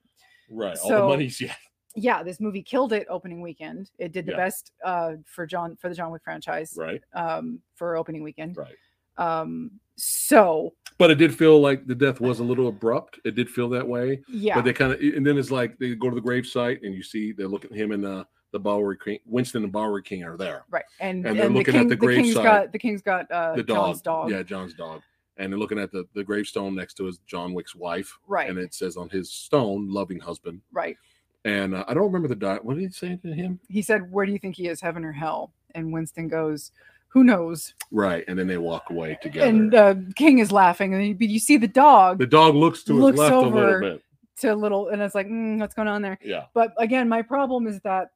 right. 0.49 0.78
all 0.84 0.90
the 0.90 1.07
money's 1.07 1.40
yet. 1.41 1.56
Yeah, 1.94 2.23
this 2.23 2.40
movie 2.40 2.64
killed 2.64 2.94
it 2.94 3.06
opening 3.10 3.41
weekend. 3.41 3.91
It 3.99 4.14
did 4.14 4.26
the 4.26 4.32
Yeah. 4.32 4.38
best 4.38 4.72
uh, 4.86 5.15
for 5.26 5.45
John 5.45 5.76
for 5.76 5.90
the 5.90 5.95
John 5.95 6.10
Wick 6.10 6.22
franchise 6.23 6.73
right, 6.78 7.02
um, 7.14 7.60
for 7.76 7.98
opening 7.98 8.23
weekend. 8.23 8.56
right. 8.56 8.76
Um, 9.18 9.72
so 9.98 10.73
But 10.98 11.11
it 11.11 11.15
did 11.15 11.36
feel 11.36 11.60
like 11.60 11.86
the 11.88 11.94
death 11.95 12.22
was 12.22 12.40
a 12.40 12.44
little 12.45 12.69
abrupt. 12.69 13.19
It 13.26 13.36
did 13.36 13.49
feel 13.49 13.68
that 13.69 13.86
way. 13.86 14.22
yeah, 14.30 14.56
But 14.56 14.64
they 14.64 14.72
kind 14.72 14.94
of, 14.94 15.02
and 15.02 15.28
then 15.28 15.38
it's 15.38 15.52
like 15.52 15.78
they 15.80 15.95
go 15.95 16.10
to 16.10 16.15
the 16.15 16.22
grave 16.22 16.48
site 16.48 16.82
and 16.82 16.94
you 16.95 17.03
see 17.03 17.34
they 17.34 17.44
look 17.44 17.65
at 17.65 17.73
him 17.73 17.91
and 17.91 18.06
uh, 18.06 18.23
the 18.52 18.60
Bowery 18.60 18.98
King, 19.03 19.19
Winston 19.26 19.64
and 19.64 19.72
Bowery 19.72 20.03
King 20.03 20.23
are 20.23 20.38
there. 20.38 20.64
right, 20.69 20.84
and 20.99 21.19
and 21.19 21.28
and, 21.28 21.40
they're 21.40 21.48
the 21.48 21.53
looking 21.53 21.76
at 21.76 21.80
king, 21.80 21.88
the 21.90 21.95
the 21.95 22.07
king's 22.07 22.36
gravesite. 22.36 22.44
got 22.44 22.72
the 22.72 22.80
king's 22.80 23.02
got 23.02 23.32
uh, 23.32 23.56
the 23.56 23.64
dog, 23.64 23.78
John's 23.88 24.02
dog, 24.02 24.32
yeah, 24.32 24.44
John's 24.44 24.73
dog, 24.73 25.02
and 25.38 25.52
they're 25.52 25.60
looking 25.60 25.80
at 25.80 25.91
the 25.91 26.06
the 26.14 26.23
gravestone 26.23 26.76
next 26.76 26.95
to 26.95 27.06
his 27.06 27.19
John 27.28 27.53
Wick's 27.53 27.76
wife, 27.76 28.18
right, 28.28 28.49
and 28.49 28.57
it 28.60 28.73
says 28.73 28.98
on 28.98 29.10
his 29.10 29.32
stone, 29.32 29.90
"loving 29.90 30.19
husband." 30.19 30.61
right. 30.72 30.98
And 31.44 31.73
uh, 31.73 31.84
I 31.88 31.95
don't 31.95 32.03
remember 32.03 32.28
the 32.28 32.36
di 32.36 32.57
What 32.57 32.76
did 32.76 32.84
he 32.84 32.90
say 32.90 33.15
to 33.15 33.34
him? 33.34 33.60
He 33.68 33.82
said, 33.82 34.11
"Where 34.11 34.28
do 34.28 34.32
you 34.32 34.38
think 34.38 34.56
he 34.56 34.68
is, 34.68 34.80
heaven 34.80 35.03
or 35.03 35.11
hell?" 35.11 35.52
And 35.73 35.91
Winston 35.91 36.28
goes, 36.28 36.72
"Who 37.07 37.23
knows?" 37.23 37.73
Right, 37.90 38.23
and 38.28 38.38
then 38.38 38.45
they 38.45 38.60
walk 38.60 38.91
away 38.91 39.18
together. 39.23 39.48
And 39.48 39.73
uh, 39.73 39.95
King 40.15 40.38
is 40.38 40.52
laughing, 40.52 40.94
and 40.94 41.03
you, 41.03 41.15
you 41.19 41.40
see 41.40 41.57
the 41.57 41.68
dog 41.68 42.19
the 42.19 42.28
dog 42.28 42.53
looks 42.53 42.84
to 42.84 42.94
looks 42.94 43.14
his 43.14 43.19
left 43.22 43.34
a 43.34 43.38
over- 43.38 43.60
little 43.60 43.80
bit. 43.80 44.03
to 44.41 44.56
little, 44.56 44.90
and 44.90 45.02
it's 45.02 45.15
like, 45.15 45.26
mm, 45.26 45.57
what's 45.60 45.73
going 45.73 45.88
on 45.88 46.03
there? 46.03 46.19
Yeah, 46.23 46.44
But 46.53 46.76
again, 46.78 47.10
my 47.10 47.23
problem 47.23 47.65
is 47.65 47.80
that 47.80 48.11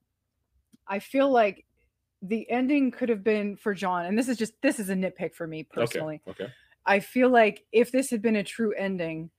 I 0.88 1.00
feel 1.00 1.30
like 1.32 1.66
the 2.22 2.50
ending 2.50 2.92
could 2.92 3.10
have 3.10 3.24
been 3.24 3.56
for 3.56 3.74
John, 3.74 4.06
and 4.06 4.18
this 4.18 4.28
is 4.28 4.38
just 4.38 4.54
this 4.62 4.80
is 4.80 4.90
a 4.90 4.96
nitpick 4.96 5.34
for 5.36 5.48
me 5.48 5.64
personally. 5.64 6.22
okay, 6.28 6.44
okay, 6.44 6.54
I 6.86 7.00
feel 7.00 7.30
like 7.30 7.66
if 7.72 7.92
this 7.92 8.10
had 8.10 8.22
been 8.22 8.36
a 8.36 8.44
true 8.44 8.74
ending, 8.74 9.30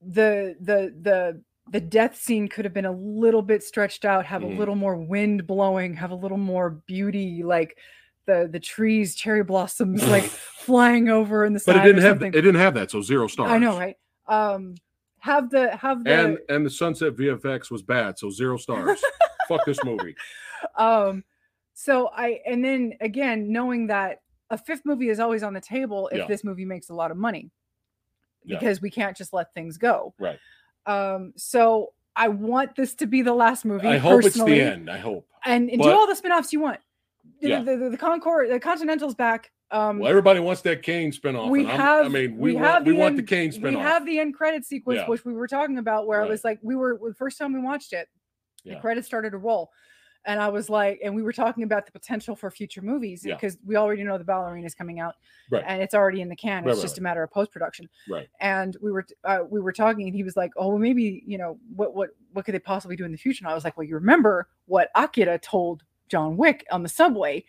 the 0.00 0.56
the 0.60 0.94
the 1.00 1.42
the 1.70 1.80
death 1.80 2.16
scene 2.16 2.48
could 2.48 2.64
have 2.64 2.74
been 2.74 2.84
a 2.86 2.92
little 2.92 3.42
bit 3.42 3.62
stretched 3.62 4.04
out, 4.04 4.26
have 4.26 4.42
Mhm. 4.42 4.54
a 4.56 4.58
little 4.58 4.74
more 4.74 4.96
wind 4.96 5.46
blowing, 5.46 5.94
have 5.94 6.10
a 6.10 6.14
little 6.16 6.36
more 6.38 6.70
beauty, 6.70 7.42
like 7.44 7.78
the 8.26 8.48
the 8.50 8.60
trees, 8.60 9.14
cherry 9.14 9.44
blossoms, 9.44 10.02
like 10.08 10.24
flying 10.24 11.08
over 11.08 11.44
in 11.44 11.52
the 11.52 11.62
but 11.64 11.76
it 11.76 11.82
didn't 11.82 12.02
have 12.02 12.22
it 12.22 12.30
didn't 12.32 12.56
have 12.56 12.74
that, 12.74 12.90
so 12.90 13.00
zero 13.00 13.26
stars. 13.28 13.50
I 13.50 13.58
know, 13.58 13.78
right? 13.78 13.96
Um, 14.26 14.74
have 15.20 15.50
the 15.50 15.76
have 15.76 16.04
the 16.04 16.12
And 16.12 16.38
and 16.48 16.66
the 16.66 16.70
sunset 16.70 17.14
VFX 17.14 17.70
was 17.70 17.82
bad, 17.82 18.18
so 18.18 18.28
zero 18.30 18.56
stars. 18.58 19.00
Fuck 19.48 19.64
this 19.66 19.78
movie. 19.84 20.14
um 20.76 21.24
so 21.74 22.08
i 22.14 22.40
and 22.46 22.64
then 22.64 22.92
again 23.00 23.50
knowing 23.50 23.88
that 23.88 24.20
a 24.50 24.56
fifth 24.58 24.82
movie 24.84 25.08
is 25.08 25.18
always 25.18 25.42
on 25.42 25.54
the 25.54 25.60
table 25.60 26.08
if 26.12 26.18
Yeah. 26.18 26.26
this 26.26 26.44
movie 26.44 26.64
makes 26.64 26.88
a 26.90 26.94
lot 26.94 27.10
of 27.10 27.16
money 27.16 27.50
Yeah. 28.44 28.58
because 28.58 28.80
we 28.80 28.90
can't 28.90 29.16
just 29.16 29.32
let 29.32 29.52
things 29.54 29.76
go 29.78 30.14
Right. 30.20 30.38
um 30.86 31.32
so 31.36 31.94
i 32.14 32.28
want 32.28 32.76
this 32.76 32.94
to 32.96 33.06
be 33.06 33.22
the 33.22 33.32
last 33.34 33.64
movie 33.64 33.88
I 33.88 33.96
hope 33.96 34.24
it's 34.24 34.36
the 34.42 34.60
end. 34.60 34.88
I 34.90 34.98
hope. 34.98 35.26
and, 35.44 35.68
and 35.70 35.78
but- 35.78 35.84
do 35.86 35.90
all 35.92 36.06
the 36.06 36.14
spin-offs 36.14 36.52
you 36.52 36.60
want 36.60 36.78
the, 37.40 37.48
Yeah. 37.48 37.62
the, 37.62 37.76
the, 37.76 37.90
the 37.90 37.98
concord 37.98 38.50
the 38.50 38.60
continental's 38.60 39.14
back 39.16 39.50
um 39.72 39.98
Well, 39.98 40.10
everybody 40.10 40.38
wants 40.38 40.60
that 40.62 40.82
Caine 40.82 41.10
spinoff. 41.12 41.48
we 41.48 41.64
have 41.64 42.06
I 42.06 42.08
mean, 42.08 42.36
we, 42.36 42.52
we 42.52 42.54
want 42.54 42.66
have 42.66 42.86
we 42.86 42.92
the 42.92 42.98
want 42.98 43.16
the 43.16 43.20
end- 43.22 43.52
Caine 43.52 43.62
we 43.62 43.74
have 43.74 44.04
the 44.06 44.18
end 44.20 44.34
credit 44.34 44.64
sequence 44.64 44.98
Yeah. 44.98 45.08
which 45.08 45.24
we 45.24 45.32
were 45.32 45.48
talking 45.48 45.78
about 45.78 46.06
where 46.06 46.20
Right. 46.20 46.28
it 46.28 46.30
was 46.30 46.44
like 46.44 46.58
we 46.62 46.76
were 46.76 47.00
the 47.02 47.14
first 47.14 47.38
time 47.38 47.52
we 47.52 47.60
watched 47.60 47.92
it 47.94 48.08
Yeah. 48.64 48.74
the 48.74 48.80
credits 48.80 49.06
started 49.06 49.30
to 49.30 49.38
roll 49.38 49.70
and 50.24 50.40
i 50.40 50.48
was 50.48 50.70
like 50.70 51.00
and 51.02 51.14
we 51.14 51.22
were 51.22 51.32
talking 51.32 51.64
about 51.64 51.84
the 51.84 51.90
potential 51.92 52.36
for 52.36 52.48
future 52.50 52.80
movies 52.80 53.24
Yeah. 53.24 53.34
because 53.34 53.58
we 53.66 53.74
already 53.76 54.04
know 54.04 54.18
the 54.18 54.24
ballerina 54.24 54.66
is 54.66 54.74
coming 54.74 55.00
out 55.00 55.14
Right. 55.50 55.64
and 55.66 55.82
it's 55.82 55.94
already 55.94 56.20
in 56.20 56.28
the 56.28 56.36
can 56.36 56.58
it's 56.66 56.76
right, 56.76 56.82
just 56.82 56.94
right. 56.94 56.98
a 56.98 57.02
matter 57.02 57.22
of 57.24 57.30
post-production 57.32 57.88
Right. 58.08 58.28
and 58.40 58.76
we 58.80 58.92
were 58.92 59.04
uh, 59.24 59.40
we 59.50 59.60
were 59.60 59.72
talking 59.72 60.06
and 60.06 60.14
he 60.14 60.22
was 60.22 60.36
like 60.36 60.52
oh 60.56 60.68
well 60.68 60.78
maybe 60.78 61.24
you 61.26 61.38
know 61.38 61.58
what 61.74 61.94
what 61.94 62.10
what 62.32 62.44
could 62.44 62.54
they 62.54 62.60
possibly 62.60 62.94
do 62.96 63.04
in 63.04 63.10
the 63.12 63.18
future 63.18 63.44
and 63.44 63.50
i 63.50 63.54
was 63.54 63.64
like 63.64 63.76
well 63.76 63.86
you 63.86 63.94
remember 63.96 64.46
what 64.66 64.90
akira 64.94 65.38
told 65.38 65.82
john 66.08 66.36
wick 66.36 66.64
on 66.70 66.82
the 66.84 66.88
subway 66.88 67.44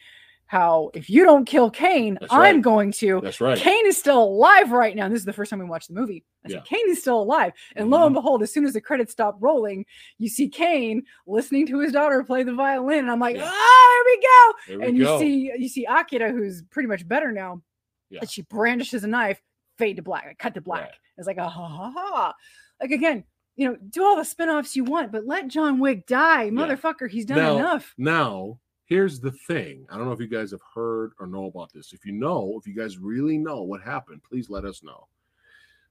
how 0.53 0.91
if 0.93 1.09
you 1.09 1.23
don't 1.25 1.43
kill 1.45 1.69
Caine, 1.69 2.17
That's 2.21 2.31
I'm 2.31 2.39
right. 2.39 2.61
going 2.61 2.91
to. 2.93 3.19
That's 3.21 3.41
right. 3.41 3.57
Caine 3.57 3.85
is 3.87 3.97
still 3.97 4.23
alive 4.23 4.71
right 4.71 4.95
now. 4.95 5.05
And 5.05 5.13
this 5.13 5.19
is 5.21 5.25
the 5.25 5.33
first 5.33 5.49
time 5.49 5.59
we 5.59 5.65
watched 5.65 5.89
the 5.89 5.95
movie. 5.95 6.23
I 6.45 6.49
said, 6.49 6.55
Yeah. 6.57 6.61
Caine 6.77 6.89
is 6.89 7.01
still 7.01 7.19
alive. 7.21 7.51
And 7.75 7.89
lo 7.89 8.05
and 8.05 8.13
behold, 8.13 8.43
as 8.43 8.53
soon 8.53 8.65
as 8.65 8.73
the 8.73 8.79
credits 8.81 9.11
stop 9.11 9.35
rolling, 9.41 9.85
you 10.19 10.29
see 10.29 10.47
Caine 10.47 11.03
listening 11.27 11.65
to 11.67 11.79
his 11.79 11.91
daughter 11.91 12.23
play 12.23 12.43
the 12.43 12.53
violin. 12.53 12.99
And 12.99 13.11
I'm 13.11 13.19
like, 13.19 13.35
Yeah. 13.35 13.51
ah, 13.51 13.89
here 13.91 14.05
we 14.05 14.21
go. 14.21 14.53
There 14.67 14.79
we 14.79 14.85
and 14.87 14.97
you 14.97 15.03
go. 15.03 15.19
see 15.19 15.51
you 15.57 15.67
see 15.67 15.85
Akira, 15.85 16.31
who's 16.31 16.61
pretty 16.61 16.87
much 16.87 17.05
better 17.07 17.31
now. 17.31 17.61
Yeah. 18.09 18.19
And 18.21 18.29
she 18.29 18.43
brandishes 18.43 19.03
a 19.03 19.07
knife, 19.07 19.41
fade 19.77 19.97
to 19.97 20.03
black, 20.03 20.37
cut 20.37 20.53
to 20.53 20.61
black. 20.61 20.81
Right. 20.83 20.91
It's 21.17 21.27
like, 21.27 21.37
ah, 21.39 21.49
ha, 21.49 21.67
ha, 21.67 21.91
ha. 21.95 22.33
Like 22.79 22.91
again, 22.91 23.23
you 23.55 23.67
know, 23.69 23.77
do 23.89 24.03
all 24.03 24.15
the 24.15 24.25
spin-offs 24.25 24.75
you 24.75 24.83
want, 24.83 25.11
but 25.11 25.25
let 25.27 25.47
John 25.47 25.79
Wick 25.79 26.07
die. 26.07 26.49
Motherfucker, 26.51 27.09
he's 27.09 27.25
done 27.25 27.37
Now- 27.37 27.55
enough. 27.57 27.93
Now, 27.97 28.59
here's 28.85 29.19
the 29.19 29.31
thing. 29.31 29.85
I 29.89 29.97
don't 29.97 30.05
know 30.05 30.11
if 30.11 30.19
you 30.19 30.27
guys 30.27 30.51
have 30.51 30.61
heard 30.73 31.13
or 31.19 31.27
know 31.27 31.45
about 31.45 31.71
this. 31.73 31.93
If 31.93 32.05
you 32.05 32.11
know, 32.11 32.57
if 32.59 32.67
you 32.67 32.73
guys 32.73 32.97
really 32.97 33.37
know 33.37 33.61
what 33.61 33.81
happened, 33.81 34.23
please 34.23 34.49
let 34.49 34.65
us 34.65 34.83
know. 34.83 35.07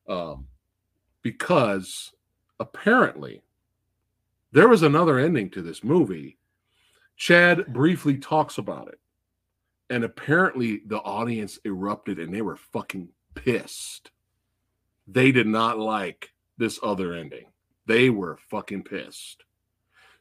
Um, 0.08 0.46
because 1.22 2.12
apparently 2.60 3.42
there 4.52 4.68
was 4.68 4.82
another 4.82 5.18
ending 5.18 5.50
to 5.50 5.62
this 5.62 5.82
movie. 5.82 6.38
Chad 7.16 7.72
briefly 7.72 8.18
talks 8.18 8.58
about 8.58 8.88
it. 8.88 8.98
And 9.90 10.04
apparently 10.04 10.82
the 10.86 10.98
audience 10.98 11.58
erupted 11.64 12.18
and 12.18 12.34
they 12.34 12.42
were 12.42 12.56
fucking 12.56 13.08
pissed. 13.34 14.10
They 15.06 15.32
did 15.32 15.46
not 15.46 15.78
like 15.78 16.32
this 16.58 16.78
other 16.82 17.14
ending. 17.14 17.46
They 17.86 18.10
were 18.10 18.38
fucking 18.48 18.84
pissed. 18.84 19.44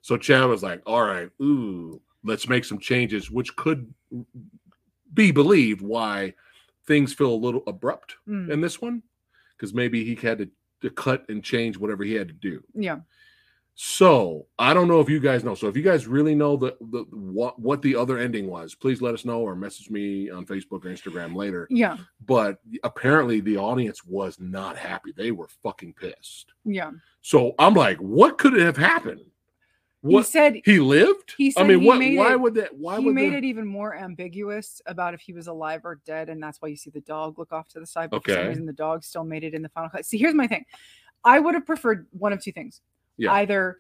So 0.02 0.18
Chad 0.18 0.46
was 0.46 0.64
like, 0.64 0.82
all 0.86 1.04
right, 1.04 1.30
ooh, 1.42 2.02
let's 2.24 2.48
make 2.48 2.66
some 2.66 2.80
changes, 2.80 3.30
which 3.32 3.56
could 3.56 3.94
be 5.14 5.32
believed 5.32 5.82
why 5.82 6.34
things 6.88 7.14
feel 7.14 7.34
a 7.34 7.36
little 7.36 7.64
abrupt 7.68 8.16
Mm, 8.28 8.50
in 8.50 8.62
this 8.62 8.82
one, 8.82 9.04
because 9.58 9.74
maybe 9.74 10.04
he 10.04 10.16
had 10.16 10.38
to, 10.40 10.50
to 10.82 10.90
cut 10.90 11.26
and 11.30 11.44
change 11.44 11.78
whatever 11.78 12.04
he 12.04 12.14
had 12.14 12.28
to 12.28 12.34
do. 12.34 12.64
yeah. 12.74 13.00
So 13.74 14.48
I 14.60 14.74
don't 14.74 14.90
know 14.90 15.00
if 15.00 15.10
you 15.10 15.20
guys 15.20 15.44
know. 15.46 15.56
So 15.56 15.68
if 15.68 15.78
you 15.78 15.82
guys 15.82 16.06
really 16.06 16.36
know 16.36 16.58
the, 16.58 16.76
the 16.92 17.06
what 17.10 17.58
what 17.58 17.82
the 17.82 17.96
other 17.96 18.18
ending 18.18 18.48
was, 18.48 18.76
please 18.76 19.02
let 19.02 19.14
us 19.14 19.24
know 19.24 19.40
or 19.40 19.56
message 19.56 19.90
me 19.90 20.30
on 20.30 20.46
Facebook 20.46 20.84
or 20.86 20.90
Instagram 20.90 21.34
later. 21.36 21.68
Yeah. 21.70 21.98
But 22.28 22.60
apparently 22.84 23.40
the 23.40 23.58
audience 23.58 24.04
was 24.06 24.38
not 24.40 24.78
happy. 24.78 25.14
They 25.16 25.32
were 25.32 25.48
fucking 25.64 25.94
pissed. 25.94 26.52
Yeah. 26.66 26.92
So 27.22 27.56
I'm 27.58 27.74
like, 27.74 27.98
what 27.98 28.38
could 28.38 28.54
have 28.54 28.76
happened? 28.78 29.22
He 30.04 30.24
said 30.24 30.62
he 30.66 30.80
lived? 30.80 31.36
He 31.38 31.48
I 31.50 31.52
said 31.52 31.68
mean, 31.68 31.82
he 31.82 31.88
what? 31.88 32.00
made 32.00 32.18
Why 32.18 32.32
it- 32.34 32.42
would 32.42 32.56
that? 32.56 32.76
Why 32.76 32.98
he 33.00 33.06
would 33.06 33.14
made 33.14 33.34
the- 33.34 33.38
it 33.38 33.44
even 33.44 33.68
more 33.68 33.96
ambiguous 33.96 34.82
about 34.88 35.14
if 35.14 35.22
he 35.22 35.32
was 35.34 35.48
alive 35.48 35.82
or 35.84 36.02
dead, 36.06 36.30
and 36.30 36.42
that's 36.42 36.62
why 36.62 36.70
you 36.70 36.76
see 36.76 36.90
the 36.90 37.02
dog 37.02 37.38
look 37.38 37.52
off 37.52 37.68
to 37.70 37.80
the 37.80 37.86
side. 37.86 38.10
But 38.10 38.24
for 38.24 38.32
some 38.32 38.40
Okay. 38.40 38.48
reason, 38.50 38.66
the 38.66 38.74
dog 38.74 39.04
still 39.04 39.24
made 39.24 39.44
it 39.44 39.54
in 39.54 39.62
the 39.62 39.70
final 39.70 39.90
cut. 39.90 40.06
See, 40.06 40.18
here's 40.18 40.34
my 40.34 40.48
thing: 40.48 40.66
I 41.24 41.40
would 41.40 41.54
have 41.54 41.66
preferred 41.68 42.08
one 42.12 42.34
of 42.34 42.42
two 42.42 42.52
things. 42.52 42.82
Yeah. 43.18 43.32
Either 43.34 43.78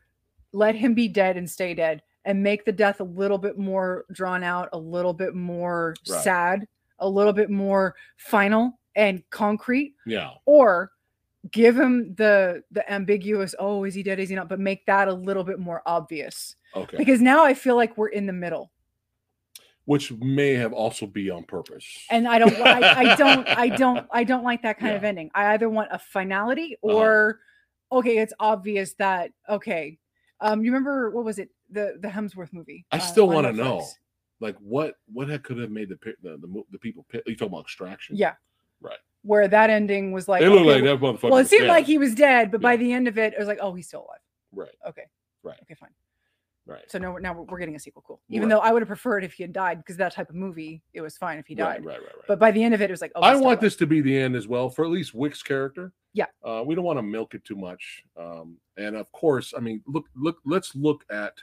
let 0.54 0.76
him 0.76 0.94
be 0.94 1.08
dead 1.08 1.38
and 1.38 1.50
stay 1.50 1.74
dead, 1.74 2.04
and 2.26 2.44
make 2.44 2.66
the 2.66 2.72
death 2.72 3.00
a 3.00 3.04
little 3.06 3.40
bit 3.40 3.58
more 3.58 4.06
drawn 4.12 4.44
out, 4.44 4.70
a 4.74 4.78
little 4.78 5.14
bit 5.14 5.34
more 5.34 5.96
Right. 6.08 6.22
sad, 6.22 6.68
a 7.00 7.10
little 7.10 7.34
bit 7.34 7.50
more 7.50 7.96
final 8.18 8.80
and 8.96 9.28
concrete, 9.32 9.96
Yeah. 10.06 10.32
or 10.46 10.92
give 11.52 11.76
him 11.78 12.14
the 12.16 12.64
the 12.72 12.84
ambiguous 12.92 13.56
oh 13.58 13.84
is 13.84 13.96
he 13.96 14.04
dead 14.04 14.20
is 14.20 14.30
he 14.30 14.36
not 14.36 14.48
but 14.48 14.60
make 14.60 14.86
that 14.86 15.08
a 15.08 15.14
little 15.14 15.44
bit 15.44 15.58
more 15.60 15.82
obvious 15.88 16.56
Okay. 16.76 16.98
because 16.98 17.20
now 17.20 17.44
i 17.44 17.54
feel 17.54 17.76
like 17.76 17.98
we're 17.98 18.10
in 18.10 18.28
the 18.28 18.34
middle 18.34 18.72
Which 19.86 20.12
may 20.12 20.54
have 20.54 20.72
also 20.74 21.08
be 21.08 21.32
on 21.32 21.44
purpose. 21.44 21.86
and 22.12 22.28
I 22.28 22.38
don't, 22.38 22.54
I, 22.62 22.94
I 23.12 23.16
don't, 23.24 23.48
I 23.48 23.70
don't, 23.70 24.08
I 24.12 24.24
don't 24.24 24.44
like 24.44 24.62
that 24.62 24.78
kind 24.78 24.96
of 24.96 25.04
ending. 25.04 25.32
I 25.34 25.54
either 25.54 25.70
want 25.70 25.90
a 25.92 25.98
finality 25.98 26.78
Uh-huh. 26.84 26.94
or, 26.96 27.40
okay, 27.92 28.20
it's 28.20 28.34
obvious 28.40 28.94
that 29.00 29.32
okay. 29.50 29.98
Um, 30.40 30.64
you 30.64 30.72
remember 30.72 31.10
what 31.10 31.26
was 31.26 31.40
it 31.40 31.50
the 31.72 31.98
the 32.00 32.08
Hemsworth 32.08 32.54
movie? 32.54 32.86
I 32.92 32.98
uh, 32.98 33.00
still 33.00 33.28
want 33.28 33.48
to 33.48 33.54
know, 33.54 33.86
like, 34.40 34.56
what 34.60 34.96
what 35.12 35.28
could 35.44 35.58
have 35.58 35.72
made 35.72 35.90
the 35.90 35.98
the 36.22 36.38
the, 36.38 36.64
the 36.72 36.80
people? 36.80 37.06
You 37.14 37.36
talking 37.36 37.48
about 37.48 37.62
extraction? 37.66 38.16
Yeah, 38.16 38.36
where 39.24 39.48
that 39.48 39.70
ending 39.70 40.12
was 40.12 40.28
like 40.28 40.42
it 40.42 40.50
looked 40.50 40.62
okay, 40.68 40.82
like 40.82 40.84
that 40.84 41.00
motherfucker. 41.06 41.30
well, 41.32 41.40
it 41.40 41.48
seemed 41.48 41.64
dead. 41.64 41.70
like 41.70 41.86
he 41.86 41.98
was 41.98 42.16
dead, 42.16 42.52
but 42.52 42.60
by 42.62 42.76
the 42.76 42.92
end 42.92 43.08
of 43.08 43.18
it, 43.18 43.34
it 43.34 43.40
was 43.40 43.48
like, 43.48 43.60
oh, 43.62 43.74
he's 43.74 43.88
still 43.88 44.02
alive. 44.02 44.20
right, 44.52 44.76
Okay. 44.90 45.04
Right. 45.44 45.58
Okay, 45.64 45.74
fine. 45.76 45.90
right, 46.68 46.84
So 46.90 46.98
now, 47.00 47.12
we're- 47.12 47.22
now 47.24 47.34
we're- 47.34 47.60
getting 47.60 47.76
a 47.76 47.80
sequel. 47.80 48.04
Cool. 48.06 48.22
Even 48.30 48.48
Right. 48.48 48.56
though 48.56 48.62
I 48.62 48.72
would 48.72 48.82
have 48.82 48.88
preferred 48.88 49.24
if 49.24 49.34
he 49.34 49.44
had 49.44 49.52
died, 49.54 49.78
because 49.80 49.98
that 49.98 50.14
type 50.14 50.30
of 50.30 50.36
movie, 50.36 50.82
it 50.94 51.02
was 51.02 51.18
fine 51.18 51.38
if 51.40 51.48
he 51.48 51.56
died. 51.56 51.84
right, 51.84 52.00
right, 52.00 52.06
right. 52.16 52.26
But 52.28 52.38
by 52.40 52.52
the 52.52 52.64
end 52.64 52.74
of 52.76 52.82
it, 52.82 52.90
it 52.90 52.94
was 52.94 53.02
like, 53.02 53.12
oh, 53.16 53.22
I 53.22 53.34
want 53.34 53.44
alive. 53.46 53.60
this 53.62 53.76
to 53.78 53.88
be 53.88 54.02
the 54.02 54.16
end 54.18 54.36
as 54.36 54.48
well 54.48 54.70
for 54.70 54.86
at 54.86 54.92
least 54.92 55.14
Wick's 55.16 55.42
character. 55.44 55.92
Yeah. 56.14 56.28
Uh, 56.44 56.64
we 56.66 56.76
don't 56.76 56.84
want 56.84 57.00
to 57.00 57.04
milk 57.04 57.34
it 57.36 57.44
too 57.46 57.56
much. 57.56 58.04
Um, 58.18 58.58
and 58.78 58.96
of 58.96 59.12
course, 59.12 59.54
I 59.56 59.60
mean, 59.62 59.82
look, 59.88 60.06
look, 60.16 60.38
let's 60.46 60.76
look 60.76 61.04
at. 61.10 61.34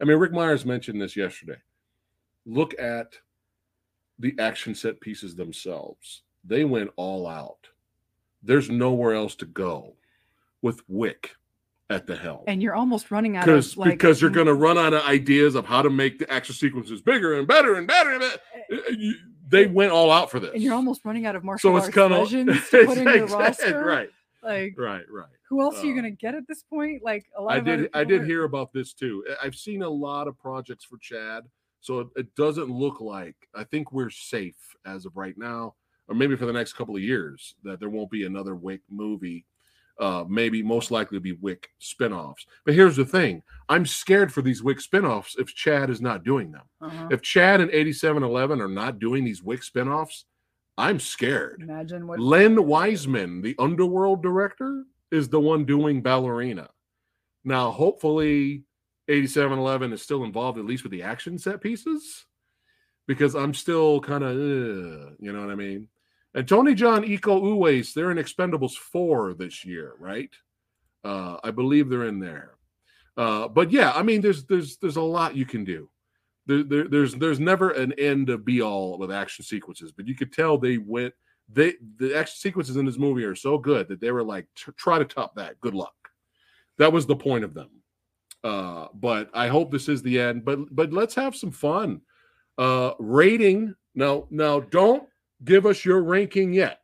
I 0.00 0.04
mean, 0.04 0.16
Rick 0.18 0.32
Myers 0.32 0.64
mentioned 0.64 1.00
this 1.00 1.16
yesterday. 1.16 1.58
Look 2.46 2.78
at 2.80 3.12
the 4.18 4.34
action 4.38 4.74
set 4.74 5.00
pieces 5.00 5.34
themselves. 5.34 6.22
They 6.44 6.64
went 6.64 6.90
all 6.96 7.26
out. 7.26 7.68
There's 8.42 8.68
nowhere 8.70 9.14
else 9.14 9.34
to 9.36 9.46
go 9.46 9.94
with 10.62 10.82
Wick 10.88 11.36
at 11.90 12.06
the 12.06 12.16
helm. 12.16 12.40
And 12.46 12.62
you're 12.62 12.74
almost 12.74 13.10
running 13.10 13.36
out 13.36 13.48
of 13.48 13.76
like 13.76 13.90
because 13.90 14.20
you're 14.20 14.30
going 14.30 14.46
to 14.46 14.54
run 14.54 14.78
out 14.78 14.94
of 14.94 15.02
ideas 15.02 15.54
of 15.54 15.66
how 15.66 15.82
to 15.82 15.90
make 15.90 16.18
the 16.18 16.30
action 16.32 16.54
sequences 16.54 17.00
bigger 17.02 17.38
and 17.38 17.46
better 17.46 17.74
and 17.74 17.86
better. 17.86 18.10
And 18.10 18.20
better. 18.20 18.38
Eh, 18.70 18.76
eh, 18.88 18.94
you- 18.98 19.14
They 19.48 19.66
eh. 19.66 19.68
went 19.68 19.92
all 19.92 20.10
out 20.10 20.30
for 20.30 20.40
this. 20.40 20.52
and 20.54 20.62
you're 20.62 20.74
almost 20.74 21.04
running 21.04 21.26
out 21.26 21.36
of 21.36 21.44
martial 21.44 21.70
so 21.72 21.76
it's 21.76 21.86
arts 21.86 21.94
kind 21.94 22.12
of 22.14 22.18
legends 22.20 22.70
to 22.70 22.84
put 22.86 22.98
in 22.98 23.04
your 23.04 23.26
roster. 23.26 23.84
right, 23.84 24.08
Like, 24.42 24.74
right, 24.78 25.04
right. 25.10 25.28
who 25.48 25.60
else 25.60 25.78
are 25.82 25.84
you 25.86 25.90
Um, 25.92 25.96
gonna 25.98 26.10
get 26.10 26.34
at 26.34 26.48
this 26.48 26.62
point? 26.62 27.02
Like, 27.04 27.26
a 27.36 27.42
lot 27.42 27.52
I 27.52 27.60
did. 27.60 27.90
I 27.94 28.02
did 28.04 28.24
hear 28.24 28.44
about 28.44 28.72
this 28.72 28.92
too. 28.94 29.24
I've 29.42 29.54
seen 29.54 29.82
a 29.82 29.88
lot 29.90 30.26
of 30.26 30.38
projects 30.38 30.84
for 30.84 30.96
Chad, 30.98 31.44
so 31.80 32.00
it, 32.00 32.08
it 32.16 32.34
doesn't 32.34 32.70
look 32.70 33.00
like. 33.02 33.36
I 33.54 33.64
think 33.64 33.92
we're 33.92 34.10
safe 34.10 34.56
as 34.86 35.04
of 35.04 35.14
right 35.16 35.36
now, 35.36 35.74
or 36.08 36.14
maybe 36.14 36.36
for 36.36 36.46
the 36.46 36.52
next 36.52 36.74
couple 36.74 36.96
of 36.96 37.02
years 37.02 37.54
that 37.64 37.80
there 37.80 37.90
won't 37.90 38.10
be 38.10 38.24
another 38.24 38.54
Wick 38.54 38.80
movie. 38.90 39.46
Uh, 40.00 40.24
maybe 40.26 40.62
most 40.62 40.90
likely 40.90 41.16
to 41.16 41.22
be 41.22 41.32
Wick 41.32 41.68
spinoffs. 41.80 42.46
But 42.64 42.74
here's 42.74 42.96
the 42.96 43.04
thing: 43.04 43.42
I'm 43.68 43.86
scared 43.86 44.32
for 44.32 44.42
these 44.42 44.62
Wick 44.62 44.78
spinoffs 44.78 45.38
if 45.38 45.54
Chad 45.54 45.90
is 45.90 46.00
not 46.00 46.24
doing 46.24 46.50
them. 46.50 46.64
Uh-huh. 46.80 47.08
If 47.10 47.22
Chad 47.22 47.60
and 47.60 47.70
8711 47.70 48.60
are 48.60 48.68
not 48.68 48.98
doing 48.98 49.22
these 49.22 49.42
Wick 49.42 49.60
spinoffs, 49.60 50.24
I'm 50.78 50.98
scared. 50.98 51.62
Imagine 51.62 52.06
what 52.06 52.18
Len 52.18 52.66
Wiseman, 52.66 53.42
the 53.42 53.54
Underworld 53.58 54.22
director, 54.22 54.84
is 55.10 55.28
the 55.28 55.40
one 55.40 55.64
doing 55.64 56.00
Ballerina. 56.00 56.70
Now, 57.44 57.70
hopefully, 57.70 58.64
8711 59.08 59.92
is 59.92 60.02
still 60.02 60.24
involved, 60.24 60.58
at 60.58 60.64
least 60.64 60.84
with 60.84 60.92
the 60.92 61.02
action 61.02 61.38
set 61.38 61.60
pieces, 61.60 62.24
because 63.06 63.34
I'm 63.34 63.54
still 63.54 64.00
kind 64.00 64.24
of, 64.24 64.36
you 64.36 65.32
know 65.32 65.40
what 65.40 65.50
I 65.50 65.54
mean? 65.54 65.88
And 66.34 66.48
Tony 66.48 66.74
Jaa 66.74 67.04
Iko 67.04 67.42
Uwais, 67.42 67.92
they're 67.92 68.10
in 68.10 68.16
Expendables 68.16 68.74
4 68.74 69.34
this 69.34 69.64
year, 69.64 69.94
right? 69.98 70.30
Uh, 71.04 71.36
I 71.42 71.50
believe 71.50 71.88
they're 71.88 72.06
in 72.06 72.20
there. 72.20 72.54
Uh, 73.16 73.48
but 73.48 73.70
yeah, 73.70 73.92
I 73.92 74.02
mean, 74.02 74.22
there's 74.22 74.44
there's 74.44 74.78
there's 74.78 74.96
a 74.96 75.02
lot 75.02 75.36
you 75.36 75.44
can 75.44 75.64
do. 75.64 75.90
There, 76.46 76.62
there, 76.62 76.88
there's 76.88 77.14
there's 77.14 77.38
never 77.38 77.72
an 77.72 77.92
end 77.98 78.30
of 78.30 78.44
be 78.44 78.62
all 78.62 78.96
with 78.96 79.12
action 79.12 79.44
sequences, 79.44 79.92
but 79.92 80.06
you 80.06 80.14
could 80.14 80.32
tell 80.32 80.56
they 80.56 80.78
went 80.78 81.12
they 81.52 81.74
the 81.96 82.14
action 82.14 82.36
sequences 82.38 82.76
in 82.76 82.86
this 82.86 82.98
movie 82.98 83.24
are 83.24 83.34
so 83.34 83.58
good 83.58 83.88
that 83.88 84.00
they 84.00 84.10
were 84.10 84.22
like 84.22 84.46
try 84.76 84.98
to 84.98 85.04
top 85.04 85.34
that 85.34 85.60
good 85.60 85.74
luck 85.74 85.94
that 86.78 86.92
was 86.92 87.06
the 87.06 87.16
point 87.16 87.44
of 87.44 87.54
them 87.54 87.70
uh 88.44 88.86
but 88.94 89.30
i 89.34 89.48
hope 89.48 89.70
this 89.70 89.88
is 89.88 90.02
the 90.02 90.20
end 90.20 90.44
but 90.44 90.58
but 90.74 90.92
let's 90.92 91.14
have 91.14 91.36
some 91.36 91.50
fun 91.50 92.00
uh 92.58 92.92
rating 92.98 93.74
now 93.94 94.26
now 94.30 94.60
don't 94.60 95.04
give 95.44 95.66
us 95.66 95.84
your 95.84 96.02
ranking 96.02 96.52
yet. 96.52 96.80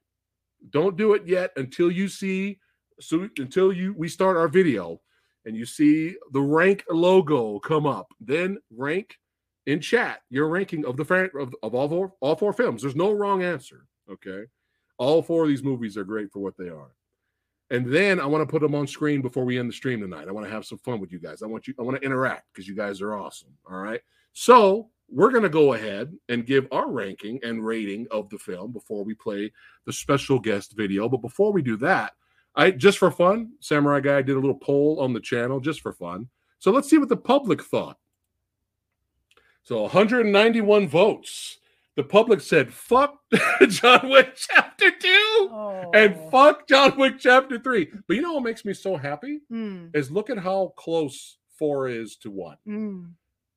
Don't 0.70 0.96
do 0.96 1.14
it 1.14 1.26
yet 1.26 1.52
until 1.56 1.90
you 1.90 2.08
see 2.08 2.58
so 3.00 3.28
until 3.38 3.72
you 3.72 3.94
we 3.96 4.08
start 4.08 4.36
our 4.36 4.48
video 4.48 5.00
and 5.44 5.56
you 5.56 5.64
see 5.64 6.16
the 6.32 6.40
rank 6.40 6.84
logo 6.90 7.58
come 7.60 7.86
up. 7.86 8.08
Then 8.20 8.58
rank 8.70 9.16
in 9.66 9.80
chat 9.80 10.20
your 10.30 10.48
ranking 10.48 10.84
of 10.84 10.96
the 10.96 11.30
of, 11.38 11.54
of 11.62 11.74
all 11.74 11.88
four 11.88 12.12
all 12.20 12.36
four 12.36 12.52
films. 12.52 12.82
There's 12.82 12.96
no 12.96 13.12
wrong 13.12 13.42
answer 13.42 13.86
okay? 14.10 14.44
All 14.98 15.22
four 15.22 15.44
of 15.44 15.48
these 15.48 15.62
movies 15.62 15.96
are 15.96 16.04
great 16.04 16.32
for 16.32 16.40
what 16.40 16.56
they 16.56 16.68
are. 16.68 16.90
And 17.70 17.86
then 17.86 18.18
i 18.18 18.24
want 18.24 18.40
to 18.42 18.50
put 18.50 18.62
them 18.62 18.74
on 18.74 18.86
screen 18.86 19.20
before 19.20 19.44
we 19.44 19.58
end 19.58 19.68
the 19.68 19.74
stream 19.74 20.00
tonight. 20.00 20.26
I 20.26 20.32
want 20.32 20.46
to 20.46 20.52
have 20.52 20.64
some 20.64 20.78
fun 20.78 21.00
with 21.00 21.12
you 21.12 21.18
guys. 21.18 21.42
I 21.42 21.46
want 21.46 21.68
you 21.68 21.74
i 21.78 21.82
want 21.82 22.00
to 22.00 22.04
interact 22.04 22.46
because 22.52 22.66
you 22.66 22.74
guys 22.74 23.00
are 23.00 23.14
awesome 23.14 23.50
all 23.70 23.78
right? 23.78 24.00
So 24.32 24.90
we're 25.10 25.30
going 25.30 25.42
to 25.42 25.48
go 25.48 25.72
ahead 25.74 26.12
and 26.28 26.44
give 26.46 26.66
our 26.70 26.90
ranking 26.90 27.40
and 27.42 27.64
rating 27.64 28.06
of 28.10 28.28
the 28.30 28.38
film 28.38 28.72
before 28.72 29.04
we 29.04 29.14
play 29.14 29.50
the 29.86 29.92
special 29.92 30.38
guest 30.38 30.74
video 30.76 31.08
but 31.08 31.22
before 31.22 31.52
we 31.52 31.62
do 31.62 31.76
that 31.76 32.12
i 32.54 32.70
just 32.70 32.98
for 32.98 33.10
fun 33.10 33.50
samurai 33.60 34.00
guy 34.00 34.20
did 34.22 34.36
a 34.36 34.40
little 34.40 34.54
poll 34.58 34.98
on 35.00 35.12
the 35.12 35.20
channel 35.20 35.60
just 35.60 35.80
for 35.80 35.92
fun 35.92 36.28
so 36.58 36.70
let's 36.70 36.88
see 36.90 36.98
what 36.98 37.08
the 37.08 37.16
public 37.16 37.62
thought 37.62 37.98
so 39.62 39.82
191 39.82 40.88
votes. 40.88 41.58
The 41.96 42.04
public 42.04 42.40
said, 42.40 42.72
fuck 42.72 43.16
John 43.68 44.08
Wick 44.08 44.34
Chapter 44.36 44.90
2 44.90 45.08
Oh. 45.50 45.90
and 45.94 46.16
fuck 46.30 46.66
John 46.68 46.96
Wick 46.96 47.16
Chapter 47.18 47.58
3. 47.58 47.88
But 48.06 48.14
you 48.14 48.22
know 48.22 48.32
what 48.34 48.44
makes 48.44 48.64
me 48.64 48.72
so 48.72 48.96
happy? 48.96 49.40
Mm, 49.52 49.94
Is 49.94 50.10
look 50.10 50.30
at 50.30 50.38
how 50.38 50.72
close 50.76 51.36
4 51.58 51.88
is 51.88 52.16
to 52.18 52.30
1. 52.30 52.56
mm, 52.66 53.10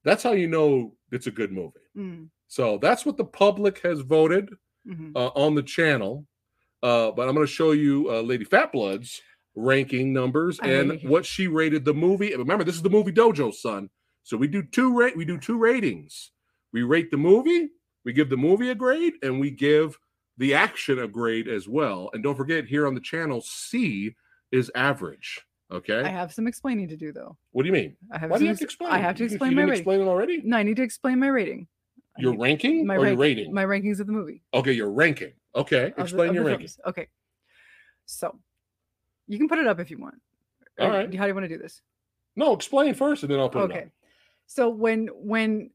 That's 0.03 0.23
how 0.23 0.31
you 0.31 0.47
know 0.47 0.95
it's 1.11 1.27
a 1.27 1.31
good 1.31 1.51
movie. 1.51 1.79
mm, 1.95 2.29
So 2.47 2.77
that's 2.81 3.05
what 3.05 3.17
the 3.17 3.25
public 3.25 3.81
has 3.83 4.01
voted 4.01 4.49
mhm. 4.87 5.11
uh, 5.15 5.27
on 5.35 5.55
the 5.55 5.63
channel. 5.63 6.25
Uh, 6.83 7.11
but 7.11 7.27
I'm 7.29 7.35
going 7.35 7.45
to 7.45 7.51
show 7.51 7.71
you 7.73 8.09
uh, 8.09 8.21
Lady 8.21 8.45
Phatblood's 8.45 9.21
ranking 9.55 10.11
numbers 10.13 10.59
and 10.59 10.93
I- 10.93 10.95
what 11.03 11.25
she 11.25 11.47
rated 11.47 11.85
the 11.85 11.93
movie. 11.93 12.31
And 12.31 12.39
Remember, 12.39 12.63
this 12.63 12.75
is 12.75 12.81
the 12.81 12.89
movie 12.89 13.11
dojo, 13.11 13.53
son. 13.53 13.89
So 14.23 14.37
we 14.37 14.47
do 14.47 14.63
two 14.63 14.97
rate. 14.97 15.15
We 15.17 15.25
do 15.25 15.37
two 15.37 15.57
ratings. 15.57 16.31
We 16.73 16.83
rate 16.83 17.11
the 17.11 17.17
movie. 17.17 17.69
We 18.05 18.13
give 18.13 18.29
the 18.29 18.37
movie 18.37 18.69
a 18.71 18.75
grade, 18.75 19.13
and 19.21 19.39
we 19.39 19.51
give 19.51 19.97
the 20.37 20.55
action 20.55 20.97
a 20.99 21.07
grade 21.07 21.47
as 21.47 21.67
well. 21.67 22.09
And 22.13 22.23
don't 22.23 22.35
forget, 22.37 22.65
here 22.65 22.87
on 22.87 22.95
the 22.95 23.01
channel, 23.01 23.41
C 23.41 24.15
is 24.51 24.71
average. 24.73 25.41
Okay. 25.71 26.01
I 26.01 26.09
have 26.09 26.33
some 26.33 26.47
explaining 26.47 26.87
to 26.89 26.97
do 26.97 27.11
though. 27.13 27.37
what 27.51 27.63
do 27.63 27.67
you 27.67 27.73
mean? 27.73 27.95
I 28.11 28.17
have 28.19 28.29
Why 28.29 28.37
do 28.37 28.43
you 28.43 28.49
have 28.49 28.57
to 28.59 28.63
ex- 28.63 28.73
explain? 28.73 28.91
I 28.91 28.97
have 28.97 29.15
to 29.17 29.23
You- 29.23 29.29
you 29.29 29.35
explain 29.35 29.51
my 29.55 29.61
didn't 29.61 29.69
rating. 29.69 29.81
explain 29.81 30.01
it 30.01 30.07
already. 30.07 30.41
No, 30.43 30.57
I 30.57 30.63
need 30.63 30.75
to 30.77 30.83
explain 30.83 31.19
my 31.19 31.27
rating. 31.27 31.67
I 32.17 32.21
Your 32.21 32.31
need- 32.33 32.41
ranking 32.41 32.85
my 32.85 32.95
or 32.95 32.99
your 32.99 33.05
rank- 33.07 33.19
rating? 33.19 33.53
My 33.53 33.63
rankings 33.65 33.99
of 33.99 34.07
the 34.07 34.13
movie. 34.13 34.43
okay, 34.53 34.73
your 34.73 34.91
ranking. 34.91 35.33
Okay, 35.55 35.87
of 35.91 35.95
the- 35.95 36.01
explain 36.03 36.29
of 36.29 36.35
your 36.35 36.43
the 36.43 36.49
ranking. 36.49 36.67
films. 36.67 36.79
Okay. 36.87 37.07
So 38.05 38.37
you 39.27 39.37
can 39.37 39.47
put 39.47 39.59
it 39.59 39.67
up 39.67 39.79
if 39.79 39.89
you 39.89 39.97
want. 39.97 40.21
All 40.79 40.87
Or 40.87 40.91
right. 40.91 41.13
How 41.15 41.23
do 41.23 41.27
you 41.29 41.33
want 41.33 41.45
to 41.45 41.49
do 41.49 41.57
this? 41.57 41.81
No, 42.35 42.53
explain 42.53 42.93
first, 42.93 43.23
and 43.23 43.31
then 43.31 43.39
I'll 43.39 43.49
put 43.49 43.59
it 43.59 43.71
up. 43.71 43.77
okay 43.77 43.91
so 44.47 44.69
when 44.69 45.07
when 45.07 45.69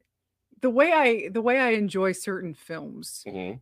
the 0.60 0.68
way 0.68 0.92
i 0.92 1.28
the 1.28 1.40
way 1.40 1.58
i 1.58 1.70
enjoy 1.70 2.12
certain 2.12 2.52
films 2.52 3.24
Mhm. 3.26 3.60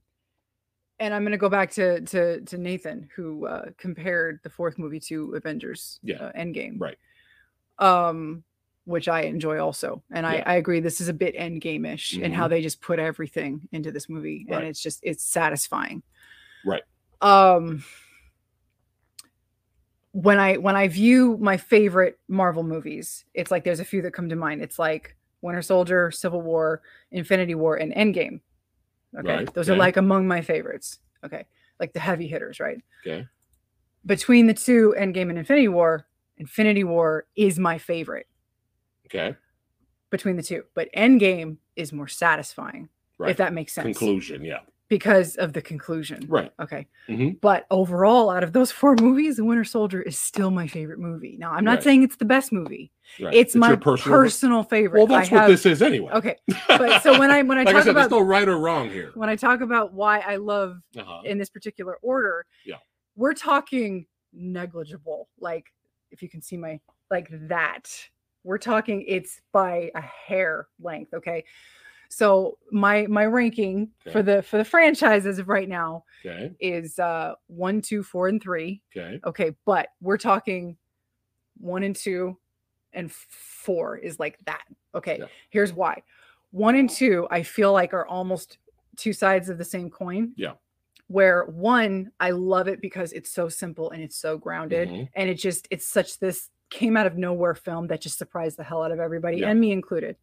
And 1.01 1.13
i'm 1.15 1.23
going 1.23 1.33
to 1.33 1.39
go 1.39 1.49
back 1.49 1.71
to 1.71 2.01
to 2.03 2.41
to 2.43 2.57
nathan 2.59 3.09
who 3.15 3.47
uh 3.47 3.67
compared 3.79 4.41
the 4.43 4.51
fourth 4.51 4.79
movie 4.79 5.01
to 5.01 5.35
avengers 5.35 5.99
Yeah. 6.03 6.17
uh, 6.17 6.33
endgame 6.33 6.77
Right. 6.81 6.97
um 7.79 8.45
which 8.85 9.09
i 9.09 9.23
enjoy 9.23 9.59
also 9.59 10.03
and 10.13 10.27
i 10.27 10.37
Yeah. 10.37 10.43
i 10.47 10.55
agree 10.57 10.81
this 10.81 11.01
is 11.01 11.09
a 11.09 11.15
bit 11.15 11.37
endgame-ish 11.37 12.19
in 12.19 12.33
how 12.33 12.49
they 12.49 12.63
just 12.63 12.81
put 12.81 12.99
everything 12.99 13.69
into 13.73 13.91
this 13.91 14.09
movie 14.09 14.47
Right. 14.49 14.59
and 14.59 14.67
it's 14.69 14.81
just 14.81 15.01
it's 15.03 15.25
satisfying 15.25 16.03
Right. 16.65 16.83
um 17.21 17.83
when 20.13 20.39
i 20.39 20.57
when 20.59 20.77
i 20.77 20.87
view 20.87 21.37
my 21.41 21.57
favorite 21.57 22.19
marvel 22.29 22.63
movies 22.63 23.25
it's 23.35 23.51
like 23.51 23.65
there's 23.65 23.81
a 23.81 23.85
few 23.85 24.01
that 24.03 24.13
come 24.13 24.29
to 24.29 24.37
mind 24.37 24.63
it's 24.63 24.79
like 24.79 25.17
winter 25.43 25.63
soldier 25.63 26.11
civil 26.13 26.41
war 26.41 26.83
infinity 27.11 27.55
war 27.57 27.77
and 27.77 27.93
endgame 27.95 28.41
okay 29.19 29.37
Right, 29.37 29.55
those 29.55 29.69
are 29.69 29.77
like 29.77 29.97
among 29.97 30.27
my 30.29 30.41
favorites 30.43 30.99
okay 31.25 31.47
like 31.81 31.93
the 31.93 32.01
heavy 32.01 32.27
hitters 32.27 32.61
right 32.61 32.79
Okay. 33.07 33.27
between 34.07 34.47
the 34.47 34.55
two 34.55 34.95
endgame 34.99 35.29
and 35.31 35.39
infinity 35.39 35.69
war 35.69 36.07
infinity 36.37 36.85
war 36.85 37.27
is 37.37 37.59
my 37.59 37.79
favorite 37.79 38.27
Okay. 39.07 39.37
between 40.11 40.37
the 40.37 40.43
two 40.43 40.65
but 40.75 40.89
endgame 40.97 41.59
is 41.77 41.93
more 41.93 42.09
satisfying 42.09 42.89
Right. 43.19 43.31
if 43.31 43.37
that 43.37 43.53
makes 43.53 43.73
sense 43.73 43.85
Conclusion. 43.97 44.45
Yeah. 44.45 44.61
Because 44.89 45.37
of 45.37 45.53
the 45.53 45.63
conclusion 45.63 46.25
Right. 46.29 46.53
okay 46.61 46.87
Mhm. 47.09 47.41
but 47.41 47.67
overall 47.71 48.31
out 48.31 48.43
of 48.45 48.53
those 48.53 48.71
four 48.71 48.95
movies 49.01 49.37
the 49.37 49.45
winter 49.45 49.65
soldier 49.65 50.03
is 50.03 50.19
still 50.19 50.51
my 50.51 50.67
favorite 50.67 50.99
movie 50.99 51.37
now 51.39 51.53
i'm 51.53 51.65
not 51.65 51.77
Right. 51.77 51.83
saying 51.85 52.03
it's 52.03 52.17
the 52.17 52.25
best 52.25 52.53
movie 52.53 52.91
Right. 53.21 53.35
it's, 53.35 53.55
my 53.55 53.69
your 53.69 53.77
personal, 53.77 54.63
favorite 54.63 54.99
Well, 54.99 55.07
that's 55.07 55.29
I 55.31 55.35
what 55.35 55.41
have, 55.43 55.51
this 55.51 55.67
is 55.67 55.83
anyway. 55.83 56.13
okay 56.13 56.37
but 56.69 57.03
so 57.03 57.19
when 57.19 57.31
i 57.31 57.43
when 57.43 57.59
i 57.59 57.63
like 57.65 57.69
I 57.69 57.73
talk 57.73 57.85
said, 57.85 57.91
about 57.93 58.11
there's 58.11 58.21
no 58.21 58.27
right 58.27 58.49
or 58.49 58.59
wrong 58.59 58.91
here. 58.91 59.13
when 59.15 59.29
i 59.29 59.37
talk 59.37 59.61
about 59.61 59.93
why 59.93 60.21
i 60.21 60.37
love 60.37 60.79
Uh-huh. 60.97 61.23
in 61.25 61.39
this 61.39 61.49
particular 61.51 61.97
order 62.03 62.45
Yeah. 62.65 62.77
we're 63.17 63.35
talking 63.35 64.07
negligible 64.33 65.29
like 65.39 65.67
if 66.11 66.23
you 66.23 66.29
can 66.29 66.43
see 66.43 66.57
my 66.57 66.79
like 67.11 67.29
that 67.49 67.91
we're 68.43 68.59
talking 68.59 69.03
it's 69.07 69.41
by 69.53 69.91
a 69.95 70.01
hair 70.01 70.67
length 70.81 71.15
okay 71.15 71.45
So 72.09 72.59
my 72.71 73.07
my 73.07 73.25
ranking 73.27 73.91
for 74.13 74.23
the 74.23 74.43
for 74.43 74.57
the 74.59 74.65
franchise 74.65 75.27
as 75.27 75.39
of 75.39 75.49
right 75.49 75.69
now 75.69 76.05
Okay. 76.25 76.53
is 76.61 76.99
uh 76.99 77.35
one, 77.49 77.81
two, 77.81 78.03
four, 78.03 78.29
and 78.29 78.43
three. 78.43 78.83
Okay. 78.97 79.21
Okay, 79.25 79.55
but 79.65 79.89
we're 80.01 80.19
talking 80.19 80.77
one 81.59 81.83
and 81.83 81.95
two 81.97 82.37
and 82.93 83.11
four 83.11 83.97
is 83.97 84.19
like 84.21 84.39
that. 84.47 84.63
Okay, 84.95 85.19
Yeah. 85.21 85.27
here's 85.51 85.73
why. 85.73 86.03
One 86.53 86.77
and 86.77 86.89
two, 86.89 87.27
I 87.31 87.43
feel 87.43 87.73
like 87.73 87.93
are 87.93 88.07
almost 88.07 88.59
two 88.97 89.13
sides 89.13 89.49
of 89.49 89.59
the 89.59 89.65
same 89.65 89.91
coin. 89.91 90.33
Yeah. 90.37 90.53
Where 91.09 91.45
one, 91.47 92.13
I 92.21 92.31
love 92.31 92.69
it 92.69 92.81
because 92.81 93.13
it's 93.13 93.31
so 93.31 93.49
simple 93.49 93.91
and 93.91 94.03
it's 94.03 94.17
so 94.17 94.39
grounded. 94.39 94.89
Mhm. 94.89 95.09
And 95.15 95.29
it 95.29 95.35
just, 95.35 95.67
it's 95.71 95.87
such 95.87 96.19
this 96.21 96.51
came 96.71 96.97
out 96.97 97.07
of 97.07 97.17
nowhere 97.19 97.55
film 97.55 97.89
that 97.89 98.01
just 98.01 98.19
surprised 98.19 98.57
the 98.57 98.63
hell 98.65 98.83
out 98.83 98.93
of 98.93 99.01
everybody 99.01 99.39
Yeah. 99.39 99.51
and 99.51 99.61
me 99.61 99.73
included. 99.73 100.17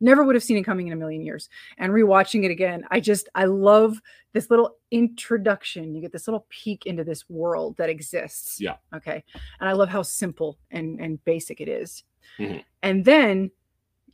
Never 0.00 0.24
would 0.24 0.34
have 0.34 0.44
seen 0.44 0.56
it 0.56 0.64
coming 0.64 0.86
in 0.86 0.92
a 0.92 0.96
million 0.96 1.22
years. 1.22 1.48
And 1.78 1.92
rewatching 1.92 2.44
it 2.44 2.50
again, 2.50 2.84
I 2.90 3.00
just, 3.00 3.28
I 3.34 3.46
love 3.46 4.00
this 4.32 4.50
little 4.50 4.76
introduction. 4.90 5.94
You 5.94 6.02
get 6.02 6.12
this 6.12 6.28
little 6.28 6.46
peek 6.50 6.84
into 6.86 7.02
this 7.04 7.28
world 7.30 7.76
that 7.78 7.88
exists. 7.88 8.60
Yeah. 8.60 8.76
Okay. 8.94 9.24
And 9.60 9.68
I 9.68 9.72
love 9.72 9.88
how 9.88 10.02
simple 10.02 10.58
and, 10.70 11.00
and 11.00 11.24
basic 11.24 11.60
it 11.60 11.68
is. 11.68 12.04
Mhm. 12.38 12.62
And 12.82 13.04
then 13.04 13.50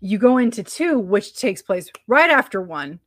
you 0.00 0.18
go 0.18 0.38
into 0.38 0.62
two, 0.62 0.98
which 0.98 1.34
takes 1.36 1.62
place 1.62 1.90
right 2.06 2.30
after 2.30 2.60
one. 2.60 3.00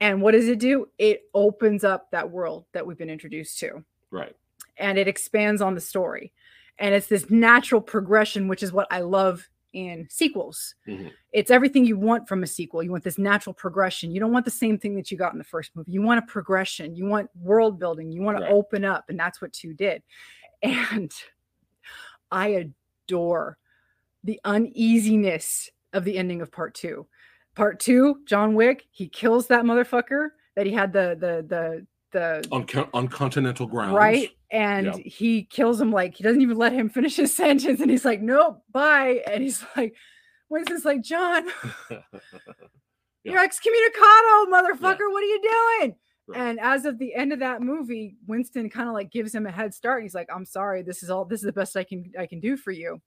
And 0.00 0.22
what 0.22 0.32
does 0.32 0.48
it 0.48 0.58
do? 0.58 0.88
It 0.98 1.22
opens 1.34 1.84
up 1.84 2.10
that 2.10 2.30
world 2.30 2.64
that 2.72 2.86
we've 2.86 2.98
been 2.98 3.10
introduced 3.10 3.58
to 3.60 3.84
Right. 4.10 4.34
and 4.76 4.98
it 4.98 5.08
expands 5.08 5.60
on 5.62 5.74
the 5.74 5.80
story. 5.80 6.32
And 6.78 6.94
it's 6.94 7.06
this 7.06 7.30
natural 7.30 7.80
progression, 7.80 8.48
which 8.48 8.62
is 8.62 8.72
what 8.72 8.88
I 8.90 9.00
love 9.00 9.48
in 9.74 10.06
sequels. 10.08 10.74
Mhm. 10.86 11.10
It's 11.32 11.50
everything 11.50 11.84
you 11.84 11.98
want 11.98 12.28
from 12.28 12.42
a 12.42 12.46
sequel. 12.46 12.82
You 12.82 12.90
want 12.92 13.04
this 13.04 13.18
natural 13.18 13.52
progression. 13.54 14.10
You 14.12 14.20
don't 14.20 14.32
want 14.32 14.44
the 14.44 14.50
same 14.50 14.78
thing 14.78 14.94
that 14.96 15.10
you 15.10 15.18
got 15.18 15.32
in 15.32 15.38
the 15.38 15.44
first 15.44 15.74
movie. 15.74 15.90
You 15.92 16.00
want 16.02 16.18
a 16.22 16.26
progression. 16.26 16.94
You 16.96 17.06
want 17.06 17.28
world 17.36 17.78
building. 17.78 18.10
You 18.12 18.22
want 18.22 18.38
Right. 18.38 18.48
to 18.48 18.54
open 18.54 18.84
up. 18.84 19.04
And 19.08 19.18
that's 19.18 19.40
what 19.42 19.52
two 19.52 19.74
did. 19.74 20.02
And 20.62 21.12
I 22.30 22.70
adore 23.06 23.58
the 24.22 24.40
uneasiness 24.44 25.68
of 25.92 26.04
the 26.04 26.16
ending 26.16 26.40
of 26.40 26.50
part 26.50 26.74
two. 26.74 27.06
Part 27.54 27.78
two, 27.80 28.20
John 28.24 28.54
Wick, 28.54 28.86
he 28.90 29.08
kills 29.08 29.46
that 29.48 29.64
motherfucker 29.64 30.28
that 30.56 30.66
he 30.66 30.72
had 30.72 30.92
the 30.92 31.16
the 31.20 31.44
the 31.48 31.86
the 32.12 32.48
On, 32.52 32.64
on 32.94 33.08
continental 33.08 33.66
grounds. 33.66 33.94
right 33.94 34.30
and 34.54 34.86
Yep. 34.86 34.96
he 35.04 35.42
kills 35.42 35.80
him 35.80 35.90
like 35.90 36.14
he 36.14 36.22
doesn't 36.22 36.40
even 36.40 36.56
let 36.56 36.72
him 36.72 36.88
finish 36.88 37.16
his 37.16 37.34
sentence 37.42 37.80
and 37.80 37.90
he's 37.90 38.04
like 38.04 38.22
nope 38.22 38.62
bye. 38.70 39.22
And 39.30 39.42
he's 39.42 39.62
like 39.76 39.94
winston's 40.48 40.84
like 40.84 41.02
john? 41.02 41.46
You're 43.24 43.40
excommunicado 43.46 44.46
motherfucker. 44.50 45.10
What 45.10 45.22
are 45.22 45.26
you 45.26 45.40
doing? 45.80 45.96
Right. 46.26 46.40
and 46.40 46.58
as 46.58 46.86
of 46.86 46.98
the 46.98 47.14
end 47.14 47.34
of 47.34 47.40
that 47.40 47.60
movie 47.60 48.16
winston 48.26 48.70
kind 48.70 48.88
of 48.88 48.94
like 48.94 49.10
gives 49.10 49.34
him 49.34 49.44
a 49.46 49.50
head 49.52 49.74
start. 49.74 49.98
And 49.98 50.04
he's 50.04 50.14
like 50.14 50.28
i'm 50.34 50.46
sorry. 50.46 50.82
This 50.82 51.02
is 51.02 51.10
all 51.10 51.24
this 51.24 51.40
is 51.40 51.46
the 51.46 51.52
best 51.52 51.76
i 51.76 51.84
can 51.84 52.10
i 52.18 52.26
can 52.26 52.40
do 52.40 52.56
for 52.56 52.70
you. 52.70 53.00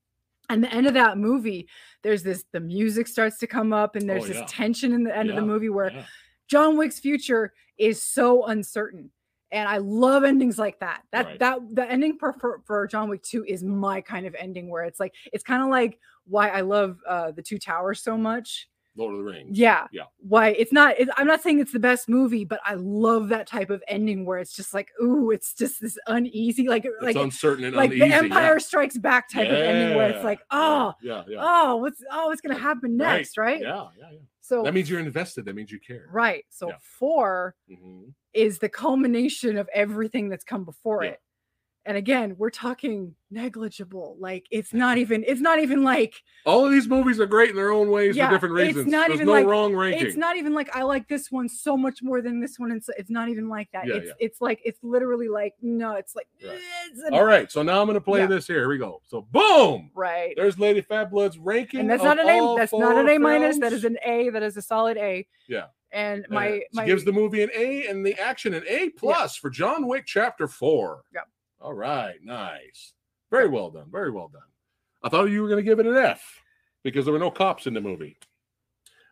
And 0.50 0.64
the 0.64 0.72
end 0.74 0.86
of 0.88 0.94
that 0.96 1.18
movie 1.18 1.68
there's 2.04 2.24
this 2.24 2.44
the 2.52 2.60
music 2.60 3.08
starts 3.08 3.38
to 3.40 3.48
come 3.48 3.74
up 3.74 3.96
and 3.96 4.08
there's 4.10 4.26
Oh, 4.26 4.28
this 4.28 4.44
tension 4.52 4.94
in 4.94 5.04
the 5.04 5.16
end 5.16 5.30
of 5.30 5.36
the 5.36 5.42
movie 5.42 5.70
where 5.70 5.92
yeah. 5.92 6.06
John 6.48 6.78
Wick's 6.78 7.00
future 7.00 7.54
is 7.78 8.02
so 8.02 8.46
uncertain. 8.46 9.12
And 9.52 9.68
I 9.70 9.78
love 9.78 10.24
endings 10.24 10.58
like 10.60 10.80
that. 10.80 11.04
That 11.12 11.26
Right. 11.26 11.40
that 11.40 11.60
the 11.74 11.90
ending 11.90 12.18
for, 12.18 12.34
for 12.34 12.62
for 12.66 12.86
John 12.88 13.10
Wick 13.10 13.24
2 13.24 13.46
is 13.46 13.64
my 13.64 14.02
kind 14.02 14.26
of 14.26 14.36
ending 14.38 14.70
where 14.70 14.84
it's 14.84 15.00
like 15.00 15.14
it's 15.32 15.44
kind 15.44 15.64
of 15.64 15.70
like 15.70 16.00
why 16.26 16.50
I 16.50 16.62
love 16.62 17.00
uh 17.08 17.32
the 17.32 17.42
two 17.42 17.58
towers 17.58 18.02
so 18.02 18.18
much. 18.18 18.68
Lord 18.98 19.14
of 19.14 19.20
the 19.20 19.24
Rings. 19.26 19.58
Yeah. 19.58 19.86
Yeah. 19.92 20.06
Why 20.18 20.50
it's 20.50 20.74
not 20.74 21.00
it, 21.00 21.08
I'm 21.18 21.28
not 21.28 21.42
saying 21.44 21.60
it's 21.60 21.72
the 21.72 21.80
best 21.80 22.10
movie, 22.10 22.44
but 22.46 22.60
I 22.66 22.74
love 22.74 23.30
that 23.30 23.46
type 23.46 23.70
of 23.70 23.84
ending 23.88 24.26
where 24.26 24.40
it's 24.40 24.56
just 24.56 24.74
like, 24.74 24.90
ooh, 25.02 25.30
it's 25.30 25.54
just 25.54 25.80
this 25.82 26.00
uneasy, 26.08 26.68
like 26.68 26.84
It's 26.84 26.96
like 27.02 27.16
uncertain 27.16 27.64
and 27.66 27.76
like 27.76 27.92
uneasy. 27.92 28.10
the 28.10 28.16
Empire 28.16 28.54
yeah. 28.54 28.58
Strikes 28.58 28.98
Back 28.98 29.30
type 29.30 29.48
of 29.50 29.54
ending 29.56 29.96
where 29.96 30.10
it's 30.10 30.24
like, 30.26 30.40
oh, 30.50 30.94
yeah, 31.04 31.24
yeah. 31.28 31.38
oh, 31.40 31.76
what's 31.78 32.04
oh, 32.12 32.28
what's 32.28 32.42
gonna 32.42 32.58
happen 32.58 32.98
next, 32.98 33.38
right? 33.38 33.62
Yeah, 33.62 33.86
yeah, 34.00 34.10
yeah. 34.14 34.18
So 34.42 34.64
That 34.64 34.74
means 34.74 34.90
you're 34.90 35.00
invested. 35.00 35.46
That 35.46 35.56
means 35.56 35.72
you 35.72 35.80
care. 35.80 36.06
right. 36.12 36.44
So 36.50 36.70
Yeah. 36.70 36.78
four 36.82 37.54
Mhm. 37.72 38.14
Is 38.38 38.60
the 38.60 38.70
culmination 38.70 39.58
of 39.58 39.68
everything 39.74 40.30
that's 40.30 40.44
come 40.46 40.64
before 40.64 41.04
Yeah. 41.04 41.12
it. 41.12 41.22
And 41.86 41.96
again, 41.96 42.36
we're 42.38 42.50
talking 42.50 43.16
negligible. 43.32 44.18
Like 44.20 44.46
it's 44.52 44.74
not 44.74 44.98
even 44.98 45.24
it's 45.26 45.40
not 45.40 45.60
even 45.60 45.84
like 45.86 46.16
All 46.46 46.66
of 46.66 46.72
these 46.74 46.86
movies 46.88 47.18
are 47.22 47.26
great 47.26 47.50
in 47.52 47.56
their 47.56 47.72
own 47.72 47.90
ways 47.92 48.14
Yeah, 48.18 48.28
for 48.28 48.36
different 48.36 48.56
reasons. 48.56 48.78
it's 48.88 48.92
not 48.92 49.08
There's 49.08 49.20
even 49.22 49.28
no 49.28 49.32
like- 49.34 49.46
wrong 49.46 49.74
ranking. 49.74 50.06
it's 50.06 50.18
not 50.18 50.36
even 50.36 50.54
like 50.54 50.76
I 50.76 50.82
like 50.84 51.08
this 51.08 51.32
one 51.32 51.48
so 51.48 51.78
much 51.78 52.04
more 52.04 52.22
than 52.22 52.42
this 52.42 52.60
one. 52.60 52.72
And 52.72 52.84
so 52.84 52.92
it's 52.98 53.10
not 53.10 53.30
even 53.30 53.48
like 53.48 53.70
that. 53.72 53.88
Yeah, 53.88 53.96
it's 53.96 54.12
it's 54.20 54.42
like 54.42 54.60
it's 54.66 54.80
literally 54.84 55.30
like 55.30 55.54
no, 55.62 55.94
it's 55.94 56.14
like 56.14 56.28
Right. 56.46 56.60
it's 56.92 57.02
an- 57.04 57.14
All 57.14 57.24
right, 57.24 57.50
so 57.50 57.64
now 57.64 57.80
I'm 57.80 57.88
gonna 57.88 58.02
play 58.02 58.26
this 58.26 58.48
here. 58.48 58.58
Here 58.60 58.70
we 58.70 58.78
go. 58.78 59.02
So 59.08 59.22
boom, 59.32 59.90
right. 59.96 60.34
there's 60.36 60.60
Lady 60.60 60.82
Phatblood's 60.82 61.38
ranking. 61.38 61.80
And 61.80 61.90
that's 61.90 62.04
not 62.04 62.20
an 62.20 62.28
A. 62.28 62.56
That's 62.58 62.74
not 62.74 62.98
an 62.98 63.08
A 63.08 63.18
minus. 63.18 63.60
That 63.60 63.72
is 63.72 63.86
an 63.86 63.98
A. 64.06 64.30
That 64.32 64.44
is 64.44 64.58
a 64.58 64.62
solid 64.62 64.98
A. 64.98 65.26
Yeah. 65.48 65.68
And 65.92 66.26
my 66.30 66.62
my 66.74 66.86
gives 66.86 67.04
the 67.06 67.14
movie 67.14 67.44
an 67.44 67.50
A 67.56 67.88
and 67.88 68.06
the 68.06 68.20
action 68.20 68.54
an 68.54 68.64
A 68.68 68.90
plus 68.90 69.36
for 69.38 69.50
John 69.50 69.88
Wick 69.88 70.06
Chapter 70.06 70.48
Four. 70.48 71.04
Yep. 71.14 71.28
All 71.62 71.74
right, 71.74 72.16
nice. 72.24 72.94
Very 73.32 73.48
well 73.48 73.70
done. 73.70 73.88
Very 73.92 74.12
well 74.12 74.28
done. 74.28 74.42
I 75.04 75.10
thought 75.10 75.26
you 75.26 75.42
were 75.42 75.48
going 75.48 75.64
to 75.64 75.70
give 75.70 75.80
it 75.80 75.86
an 75.86 75.98
F 75.98 76.42
because 76.84 77.06
there 77.06 77.14
were 77.14 77.20
no 77.20 77.32
cops 77.32 77.68
in 77.68 77.74
the 77.74 77.82
movie. 77.82 78.18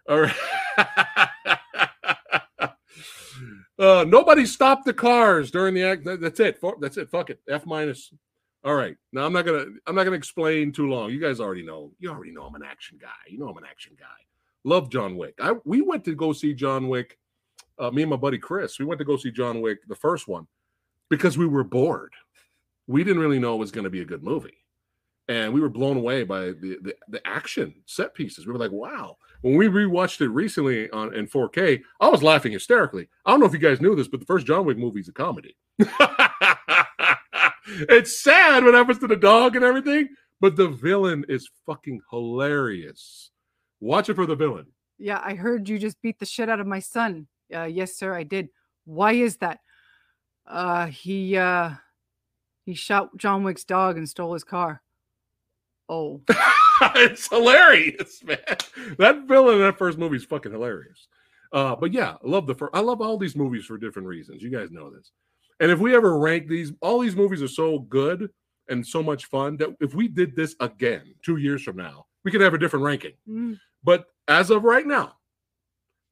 All 0.08 0.22
right. 0.22 0.36
uh, 3.80 4.06
nobody 4.08 4.46
stopped 4.46 4.86
the 4.86 4.94
cars 4.94 5.52
during 5.52 5.74
the 5.74 5.84
act. 5.84 6.06
That's 6.06 6.40
it. 6.40 6.60
That's 6.80 6.98
it. 6.98 7.10
Fuck 7.10 7.30
it. 7.32 7.40
F 7.50 7.66
minus. 7.66 8.14
All 8.64 8.76
right. 8.76 8.96
Now 9.12 9.26
I'm 9.26 9.34
not 9.34 9.46
gonna. 9.46 9.66
I'm 9.88 9.96
not 9.96 10.04
gonna 10.04 10.16
explain 10.16 10.72
too 10.72 10.88
long. 10.90 11.12
You 11.12 11.20
guys 11.20 11.40
already 11.40 11.64
know. 11.64 11.92
You 12.00 12.10
already 12.10 12.32
know 12.32 12.44
I'm 12.44 12.56
an 12.56 12.64
action 12.64 12.98
guy. 13.00 13.10
You 13.28 13.40
know 13.40 13.48
I'm 13.48 13.58
an 13.58 13.66
action 13.70 13.96
guy. 13.98 14.06
Love 14.66 14.90
John 14.90 15.16
Wick. 15.16 15.36
I 15.40 15.54
we 15.64 15.82
went 15.82 16.04
to 16.06 16.16
go 16.16 16.34
see 16.34 16.54
John 16.54 16.90
Wick. 16.90 17.18
Uh, 17.78 17.92
me 17.92 18.02
and 18.02 18.10
my 18.10 18.18
buddy 18.18 18.40
Chris. 18.40 18.80
We 18.80 18.86
went 18.86 19.00
to 19.00 19.06
go 19.06 19.16
see 19.16 19.32
John 19.32 19.62
Wick, 19.62 19.80
the 19.88 19.96
first 19.96 20.28
one, 20.28 20.48
because 21.10 21.38
we 21.38 21.46
were 21.46 21.64
bored. 21.64 22.14
We 22.88 23.04
didn't 23.04 23.22
really 23.22 23.40
know 23.40 23.56
it 23.56 23.60
was 23.60 23.72
going 23.72 23.84
to 23.84 23.90
be 23.90 24.02
a 24.02 24.06
good 24.06 24.24
movie, 24.24 24.58
and 25.28 25.54
we 25.54 25.62
were 25.62 25.70
blown 25.70 25.98
away 25.98 26.24
by 26.24 26.46
the, 26.48 26.78
the 26.82 26.96
the 27.08 27.28
action 27.28 27.76
set 27.86 28.16
pieces. 28.16 28.48
We 28.48 28.54
were 28.54 28.60
like, 28.60 28.72
"Wow!" 28.72 29.18
When 29.42 29.56
we 29.56 29.68
rewatched 29.68 30.22
it 30.22 30.30
recently 30.30 30.90
on 30.90 31.14
in 31.14 31.28
4K, 31.28 31.82
I 32.00 32.10
was 32.10 32.24
laughing 32.24 32.54
hysterically. 32.54 33.08
I 33.26 33.32
don't 33.32 33.40
know 33.40 33.46
if 33.46 33.54
you 33.54 33.60
guys 33.60 33.80
knew 33.82 33.96
this, 33.96 34.08
but 34.08 34.20
the 34.20 34.26
first 34.26 34.48
John 34.48 34.66
Wick 34.66 34.80
movie 34.80 35.02
is 35.02 35.08
a 35.08 35.14
comedy. 35.14 35.56
it's 37.68 38.24
sad 38.24 38.64
what 38.64 38.74
happens 38.74 38.98
to 39.00 39.08
the 39.08 39.16
dog 39.16 39.56
and 39.56 39.64
everything, 39.64 40.10
but 40.42 40.56
the 40.56 40.70
villain 40.70 41.26
is 41.30 41.48
fucking 41.68 42.02
hilarious. 42.10 43.30
Watch 43.80 44.10
it 44.10 44.16
for 44.16 44.26
the 44.26 44.36
villain. 44.36 44.68
yeah. 44.98 45.22
I 45.24 45.36
heard 45.36 45.68
you 45.70 45.78
just 45.78 46.02
beat 46.02 46.20
the 46.20 46.26
shit 46.26 46.50
out 46.50 46.60
of 46.60 46.68
my 46.68 46.80
son. 46.80 47.28
Uh, 47.54 47.64
yes, 47.64 47.96
sir. 47.96 48.14
I 48.14 48.24
did. 48.24 48.50
Why 48.86 49.14
is 49.14 49.38
that? 49.38 49.60
Uh, 50.48 50.88
he 50.88 51.38
uh, 51.38 51.72
he 52.66 52.74
shot 52.74 53.16
John 53.18 53.44
Wick's 53.44 53.64
dog 53.64 53.98
and 53.98 54.08
stole 54.08 54.34
his 54.34 54.44
car. 54.44 54.82
Oh. 55.90 56.22
it's 56.96 57.28
hilarious, 57.30 58.24
man. 58.24 58.38
That 58.98 59.28
villain 59.28 59.56
in 59.56 59.62
that 59.62 59.78
first 59.78 59.98
movie 59.98 60.18
is 60.18 60.26
fucking 60.26 60.52
hilarious. 60.52 61.08
Uh, 61.52 61.76
but 61.76 61.94
yeah, 61.94 62.16
I 62.24 62.28
love 62.28 62.48
the 62.48 62.56
first. 62.56 62.72
I 62.74 62.80
love 62.82 63.02
all 63.02 63.18
these 63.18 63.36
movies 63.36 63.66
for 63.66 63.78
different 63.78 64.08
reasons. 64.08 64.42
You 64.42 64.50
guys 64.50 64.72
know 64.72 64.90
this. 64.90 65.12
And 65.60 65.72
if 65.72 65.80
we 65.80 65.96
ever 65.96 66.18
rank 66.18 66.48
these, 66.48 66.74
all 66.82 67.00
these 67.00 67.16
movies 67.16 67.42
are 67.42 67.48
so 67.48 67.80
good 67.80 68.30
and 68.68 68.86
so 68.86 69.02
much 69.02 69.26
fun 69.26 69.58
that 69.58 69.70
if 69.80 69.94
we 69.94 70.08
did 70.08 70.36
this 70.36 70.56
again 70.60 71.14
two 71.24 71.38
years 71.38 71.64
from 71.64 71.78
now, 71.78 72.06
we 72.26 72.32
could 72.32 72.42
have 72.42 72.54
a 72.54 72.58
different 72.58 72.84
ranking. 72.84 73.14
Mm. 73.30 73.58
But 73.84 74.08
as 74.28 74.50
of 74.50 74.64
right 74.64 74.86
now, 74.86 75.14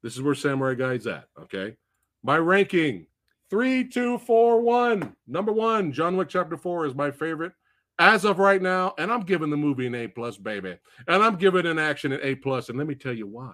this 0.03 0.15
is 0.15 0.21
where 0.21 0.35
Samurai 0.35 0.75
Guy's 0.75 1.07
at. 1.07 1.25
Okay. 1.41 1.75
My 2.23 2.37
ranking 2.37 3.07
three, 3.49 3.83
two, 3.87 4.17
four, 4.19 4.61
one. 4.61 5.15
Number 5.27 5.51
one, 5.51 5.91
John 5.91 6.15
Wick 6.15 6.29
Chapter 6.29 6.55
Four 6.55 6.85
is 6.85 6.95
my 6.95 7.11
favorite 7.11 7.51
as 7.99 8.23
of 8.25 8.39
right 8.39 8.61
now. 8.61 8.93
And 8.97 9.11
I'm 9.11 9.21
giving 9.21 9.49
the 9.49 9.57
movie 9.57 9.87
an 9.87 9.95
A 9.95 10.07
plus, 10.07 10.37
baby. 10.37 10.77
And 11.07 11.21
I'm 11.23 11.35
giving 11.35 11.65
an 11.65 11.79
action 11.79 12.11
an 12.13 12.19
A 12.23 12.35
plus. 12.35 12.69
And 12.69 12.77
let 12.77 12.87
me 12.87 12.95
tell 12.95 13.13
you 13.13 13.27
why. 13.27 13.51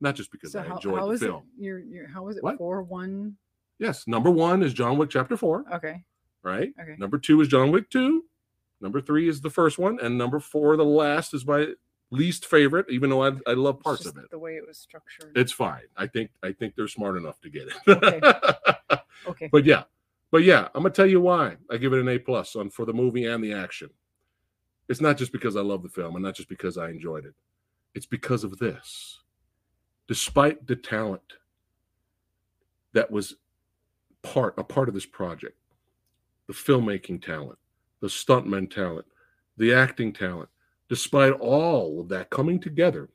Not 0.00 0.14
just 0.14 0.30
because 0.32 0.52
So 0.52 0.60
I 0.60 0.64
how, 0.64 0.76
enjoyed 0.76 0.98
how 0.98 1.06
the 1.06 1.12
is 1.12 1.22
it? 1.22 1.26
film. 1.26 1.42
You're, 1.58 1.80
you're 1.80 2.08
how 2.08 2.28
is 2.28 2.36
it? 2.36 2.42
What? 2.42 2.56
Four 2.58 2.82
one. 2.82 3.36
Yes. 3.78 4.06
Number 4.08 4.30
one 4.30 4.62
is 4.62 4.72
John 4.72 4.96
Wick 4.98 5.10
Chapter 5.10 5.36
Four, 5.36 5.64
Okay. 5.74 6.04
right? 6.42 6.70
Okay. 6.80 6.94
Number 6.98 7.18
two 7.18 7.40
is 7.40 7.48
John 7.48 7.70
Wick 7.70 7.90
2. 7.90 8.24
Number 8.80 9.00
three 9.00 9.28
is 9.28 9.40
the 9.40 9.50
first 9.50 9.78
one. 9.78 9.98
And 10.00 10.16
number 10.16 10.40
four, 10.40 10.76
the 10.76 10.84
last, 10.84 11.34
is 11.34 11.44
my 11.46 11.68
least 12.10 12.46
favorite, 12.46 12.86
even 12.90 13.10
though 13.10 13.24
I, 13.24 13.32
I 13.46 13.52
love 13.54 13.80
parts 13.80 14.06
of 14.06 14.16
it. 14.16 14.30
The 14.30 14.38
way 14.38 14.56
it 14.56 14.66
was 14.66 14.78
structured. 14.78 15.32
It's 15.36 15.52
fine. 15.52 15.82
I 15.96 16.06
think 16.06 16.30
I 16.42 16.52
think 16.52 16.74
they're 16.76 16.88
smart 16.88 17.16
enough 17.16 17.40
to 17.42 17.50
get 17.50 17.68
it. 17.68 17.74
Okay. 17.88 18.20
okay. 19.26 19.48
but 19.52 19.64
yeah, 19.64 19.84
but 20.30 20.44
yeah, 20.44 20.68
I'm 20.74 20.82
gonna 20.82 20.90
tell 20.90 21.06
you 21.06 21.20
why 21.20 21.56
I 21.70 21.76
give 21.76 21.92
it 21.92 22.00
an 22.00 22.08
A 22.08 22.18
plus 22.18 22.56
on 22.56 22.70
for 22.70 22.84
the 22.86 22.92
movie 22.92 23.26
and 23.26 23.42
the 23.42 23.52
action. 23.52 23.90
It's 24.88 25.00
not 25.00 25.18
just 25.18 25.32
because 25.32 25.56
I 25.56 25.60
love 25.60 25.82
the 25.82 25.88
film 25.88 26.16
and 26.16 26.24
not 26.24 26.34
just 26.34 26.48
because 26.48 26.78
I 26.78 26.88
enjoyed 26.88 27.26
it. 27.26 27.34
It's 27.94 28.06
because 28.06 28.44
of 28.44 28.58
this. 28.58 29.20
despite 30.08 30.66
the 30.66 30.76
talent 30.76 31.34
that 32.94 33.10
was 33.10 33.36
part 34.22 34.54
a 34.58 34.64
part 34.64 34.88
of 34.88 34.94
this 34.94 35.06
project, 35.06 35.56
the 36.46 36.54
filmmaking 36.54 37.22
talent, 37.22 37.58
the 38.00 38.08
stuntman 38.08 38.70
talent, 38.70 39.06
the 39.56 39.72
acting 39.72 40.12
talent, 40.12 40.48
despite 40.88 41.32
all 41.32 42.00
of 42.00 42.08
that 42.08 42.30
coming 42.30 42.60
together 42.60 43.08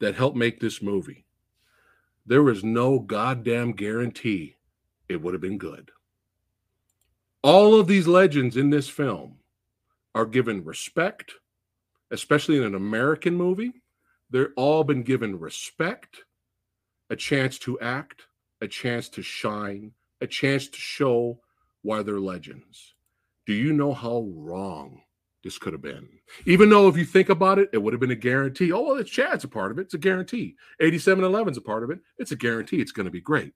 that 0.00 0.14
helped 0.14 0.36
make 0.36 0.60
this 0.60 0.82
movie, 0.82 1.24
there 2.26 2.42
was 2.42 2.64
no 2.64 2.98
goddamn 2.98 3.72
guarantee 3.72 4.56
it 5.08 5.20
would 5.20 5.34
have 5.34 5.40
been 5.40 5.58
good. 5.58 5.90
All 7.42 7.78
of 7.78 7.86
these 7.86 8.06
legends 8.06 8.56
in 8.56 8.70
this 8.70 8.88
film 8.88 9.36
are 10.14 10.24
given 10.26 10.64
respect, 10.64 11.32
especially 12.10 12.56
in 12.56 12.64
an 12.64 12.74
American 12.74 13.34
movie. 13.34 13.72
They're 14.30 14.52
all 14.56 14.84
been 14.84 15.02
given 15.02 15.38
respect, 15.38 16.24
a 17.10 17.16
chance 17.16 17.58
to 17.60 17.78
act, 17.80 18.22
a 18.62 18.68
chance 18.68 19.08
to 19.10 19.22
shine, 19.22 19.92
a 20.20 20.26
chance 20.26 20.68
to 20.68 20.78
show 20.78 21.38
why 21.82 22.02
they're 22.02 22.18
legends. 22.18 22.93
Do 23.46 23.52
you 23.52 23.72
know 23.72 23.92
how 23.92 24.26
wrong 24.34 25.02
this 25.42 25.58
could 25.58 25.74
have 25.74 25.82
been? 25.82 26.08
Even 26.46 26.70
though 26.70 26.88
if 26.88 26.96
you 26.96 27.04
think 27.04 27.28
about 27.28 27.58
it, 27.58 27.68
it 27.72 27.78
would 27.78 27.92
have 27.92 28.00
been 28.00 28.10
a 28.10 28.16
guarantee. 28.16 28.72
Oh, 28.72 28.82
well, 28.82 28.96
it's 28.96 29.10
Chad's 29.10 29.44
a 29.44 29.48
part 29.48 29.70
of 29.70 29.78
it. 29.78 29.82
It's 29.82 29.94
a 29.94 29.98
guarantee. 29.98 30.56
8711's 30.80 31.58
a 31.58 31.60
part 31.60 31.84
of 31.84 31.90
it. 31.90 32.00
It's 32.18 32.32
a 32.32 32.36
guarantee. 32.36 32.80
It's 32.80 32.92
going 32.92 33.04
to 33.04 33.10
be 33.10 33.20
great. 33.20 33.52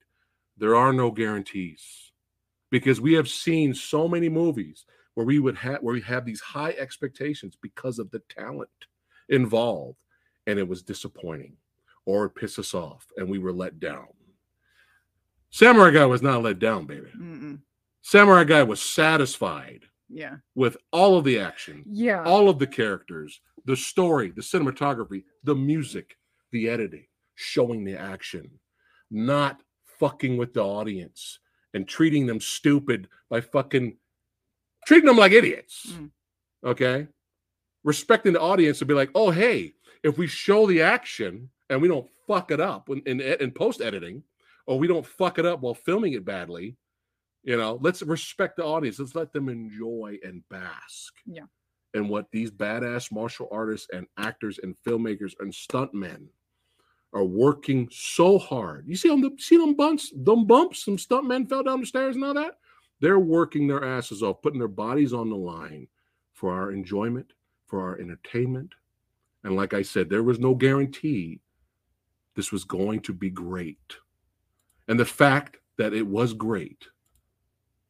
There 0.58 0.76
are 0.76 0.92
no 0.92 1.10
guarantees 1.10 2.12
because 2.70 3.00
we 3.00 3.14
have 3.14 3.28
seen 3.28 3.72
so 3.72 4.08
many 4.08 4.28
movies 4.28 4.84
where 5.14 5.26
we 5.26 5.38
would 5.38 5.56
have 5.56 5.80
where 5.80 5.94
we 5.94 6.00
have 6.02 6.24
these 6.24 6.40
high 6.40 6.72
expectations 6.72 7.56
because 7.60 7.98
of 7.98 8.10
the 8.10 8.20
talent 8.28 8.68
involved 9.28 9.98
and 10.46 10.58
it 10.58 10.68
was 10.68 10.82
disappointing 10.82 11.56
or 12.06 12.26
it 12.26 12.34
pissed 12.34 12.58
us 12.58 12.74
off 12.74 13.06
and 13.16 13.28
we 13.28 13.38
were 13.38 13.52
let 13.52 13.80
down. 13.80 14.06
Samurai 15.50 15.90
Guy 15.90 16.06
was 16.06 16.22
not 16.22 16.42
let 16.42 16.58
down, 16.58 16.86
baby. 16.86 17.08
Mm-mm. 17.16 17.60
Samurai 18.08 18.44
Guy 18.44 18.62
was 18.62 18.80
satisfied 18.80 19.84
Yeah. 20.08 20.38
with 20.54 20.78
all 20.92 21.18
of 21.18 21.24
the 21.24 21.38
action, 21.38 21.84
Yeah. 21.86 22.24
all 22.24 22.48
of 22.48 22.58
the 22.58 22.66
characters, 22.66 23.42
the 23.66 23.76
story, 23.76 24.30
the 24.30 24.40
cinematography, 24.40 25.24
the 25.44 25.54
music, 25.54 26.16
the 26.50 26.70
editing, 26.70 27.06
showing 27.34 27.84
the 27.84 27.96
action, 27.96 28.60
not 29.10 29.62
fucking 29.84 30.38
with 30.38 30.54
the 30.54 30.64
audience 30.64 31.38
and 31.74 31.86
treating 31.86 32.24
them 32.24 32.40
stupid 32.40 33.10
by 33.28 33.42
fucking 33.42 33.98
treating 34.86 35.06
them 35.06 35.18
like 35.18 35.32
idiots. 35.32 35.84
Mm. 35.92 36.10
Okay? 36.64 37.08
Respecting 37.84 38.32
the 38.32 38.40
audience 38.40 38.78
to 38.78 38.86
be 38.86 38.94
like, 38.94 39.10
oh, 39.14 39.30
hey, 39.30 39.74
if 40.02 40.16
we 40.16 40.26
show 40.26 40.66
the 40.66 40.80
action 40.80 41.50
and 41.68 41.82
we 41.82 41.88
don't 41.88 42.08
fuck 42.26 42.52
it 42.52 42.60
up 42.60 42.88
in, 42.88 43.02
in, 43.02 43.20
in 43.20 43.50
post 43.50 43.82
editing, 43.82 44.22
or 44.66 44.78
we 44.78 44.86
don't 44.86 45.04
fuck 45.06 45.38
it 45.38 45.44
up 45.44 45.60
while 45.60 45.74
filming 45.74 46.14
it 46.14 46.24
badly, 46.24 46.74
you 47.48 47.56
know, 47.56 47.78
let's 47.80 48.02
respect 48.02 48.58
the 48.58 48.64
audience. 48.64 48.98
Let's 48.98 49.14
let 49.14 49.32
them 49.32 49.48
enjoy 49.48 50.18
and 50.22 50.46
bask. 50.50 51.14
Yeah. 51.24 51.44
And 51.94 52.10
what 52.10 52.30
these 52.30 52.50
badass 52.50 53.10
martial 53.10 53.48
artists 53.50 53.88
and 53.90 54.06
actors 54.18 54.60
and 54.62 54.76
filmmakers 54.86 55.32
and 55.40 55.50
stuntmen 55.50 56.26
are 57.14 57.24
working 57.24 57.88
so 57.90 58.38
hard. 58.38 58.84
You 58.86 58.96
see 58.96 59.08
them, 59.08 59.38
see 59.38 59.56
them 59.56 59.74
bumps, 59.74 60.12
them 60.14 60.46
bumps, 60.46 60.84
some 60.84 60.98
stuntmen 60.98 61.48
fell 61.48 61.62
down 61.62 61.80
the 61.80 61.86
stairs 61.86 62.16
and 62.16 62.24
all 62.26 62.34
that. 62.34 62.58
They're 63.00 63.18
working 63.18 63.66
their 63.66 63.82
asses 63.82 64.22
off, 64.22 64.42
putting 64.42 64.58
their 64.58 64.68
bodies 64.68 65.14
on 65.14 65.30
the 65.30 65.36
line 65.36 65.88
for 66.34 66.52
our 66.52 66.70
enjoyment, 66.72 67.32
for 67.66 67.80
our 67.80 67.98
entertainment. 67.98 68.74
And 69.42 69.56
like 69.56 69.72
I 69.72 69.80
said, 69.80 70.10
there 70.10 70.22
was 70.22 70.38
no 70.38 70.54
guarantee 70.54 71.40
this 72.34 72.52
was 72.52 72.64
going 72.64 73.00
to 73.00 73.14
be 73.14 73.30
great. 73.30 73.96
And 74.86 75.00
the 75.00 75.06
fact 75.06 75.56
that 75.78 75.94
it 75.94 76.06
was 76.06 76.34
great 76.34 76.84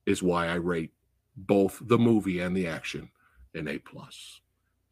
is 0.09 0.23
why 0.23 0.49
I 0.49 0.55
rate 0.55 0.93
both 1.37 1.81
the 1.83 1.99
movie 1.99 2.41
and 2.41 2.57
the 2.57 2.67
action 2.67 3.11
an 3.55 3.69
A 3.69 3.79
plus. 3.79 4.41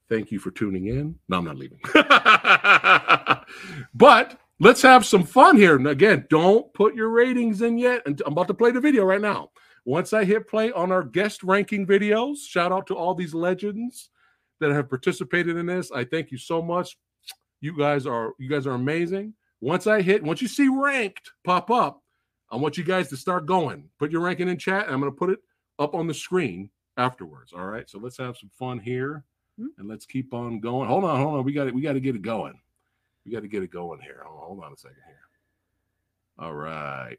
Thank 0.09 0.30
you 0.30 0.38
for 0.38 0.51
tuning 0.51 0.86
in. 0.86 1.18
No, 1.28 1.38
I'm 1.38 1.44
not 1.44 1.56
leaving. 1.56 1.80
but 3.94 4.38
let's 4.60 4.82
have 4.82 5.05
some 5.05 5.24
fun 5.24 5.56
here. 5.56 5.76
And 5.76 5.88
again, 5.88 6.26
don't 6.30 6.72
put 6.74 6.94
your 6.94 7.09
ratings 7.09 7.62
in 7.62 7.78
yet. 7.78 8.02
And 8.06 8.20
I'm 8.24 8.32
about 8.32 8.48
to 8.48 8.55
play 8.55 8.70
the 8.70 8.80
video 8.80 9.05
right 9.05 9.20
now. 9.20 9.51
Once 9.84 10.12
I 10.12 10.24
hit 10.24 10.48
play 10.48 10.72
on 10.72 10.93
our 10.93 11.02
guest 11.02 11.43
ranking 11.43 11.86
videos, 11.86 12.38
shout 12.47 12.72
out 12.72 12.86
to 12.88 12.94
all 12.94 13.14
these 13.14 13.34
legends 13.34 14.10
that 14.60 14.70
have 14.70 14.88
participated 14.88 15.56
in 15.56 15.66
this. 15.66 15.90
I 15.90 16.05
thank 16.05 16.30
you 16.30 16.38
so 16.38 16.62
much. 16.62 16.97
You 17.60 17.76
guys 17.76 18.06
are 18.06 18.32
you 18.38 18.48
guys 18.48 18.66
are 18.66 18.74
amazing. 18.74 19.34
Once 19.60 19.86
I 19.86 20.02
hit, 20.02 20.22
once 20.22 20.43
you 20.43 20.48
see 20.48 20.68
ranked 20.68 21.32
pop 21.44 21.70
up, 21.70 22.02
I 22.51 22.56
want 22.56 22.77
you 22.78 22.85
guys 22.85 23.09
to 23.09 23.16
start 23.16 23.47
going. 23.47 23.89
Put 23.98 24.10
your 24.10 24.20
ranking 24.23 24.48
in 24.48 24.56
chat. 24.59 24.86
I'm 24.89 25.01
going 25.01 25.12
to 25.12 25.16
put 25.16 25.31
it 25.31 25.40
up 25.78 25.94
on 25.94 26.06
the 26.06 26.14
screen 26.14 26.70
afterwards. 26.97 27.52
All 27.52 27.66
right. 27.66 27.89
So 27.90 27.98
let's 27.98 28.16
have 28.18 28.36
some 28.36 28.51
fun 28.59 28.78
here 28.78 29.24
Hmm. 29.59 29.68
and 29.78 29.89
let's 29.89 30.05
keep 30.05 30.35
on 30.35 30.60
going. 30.60 30.86
Hold 30.86 31.05
on, 31.05 31.18
hold 31.18 31.35
on. 31.39 31.44
We 31.44 31.52
got 31.55 31.66
it. 31.66 31.74
We 31.74 31.81
got 31.81 31.94
to 31.94 32.01
get 32.01 32.14
it 32.14 32.20
going. 32.23 32.60
We 33.24 33.32
got 33.32 33.40
to 33.40 33.48
get 33.48 33.62
it 33.62 33.70
going 33.70 34.01
here. 34.01 34.23
Hold 34.24 34.39
on, 34.40 34.47
hold 34.47 34.64
on 34.64 34.73
a 34.73 34.77
second 34.77 34.98
here. 35.06 35.16
All 36.39 36.52
right. 36.55 37.16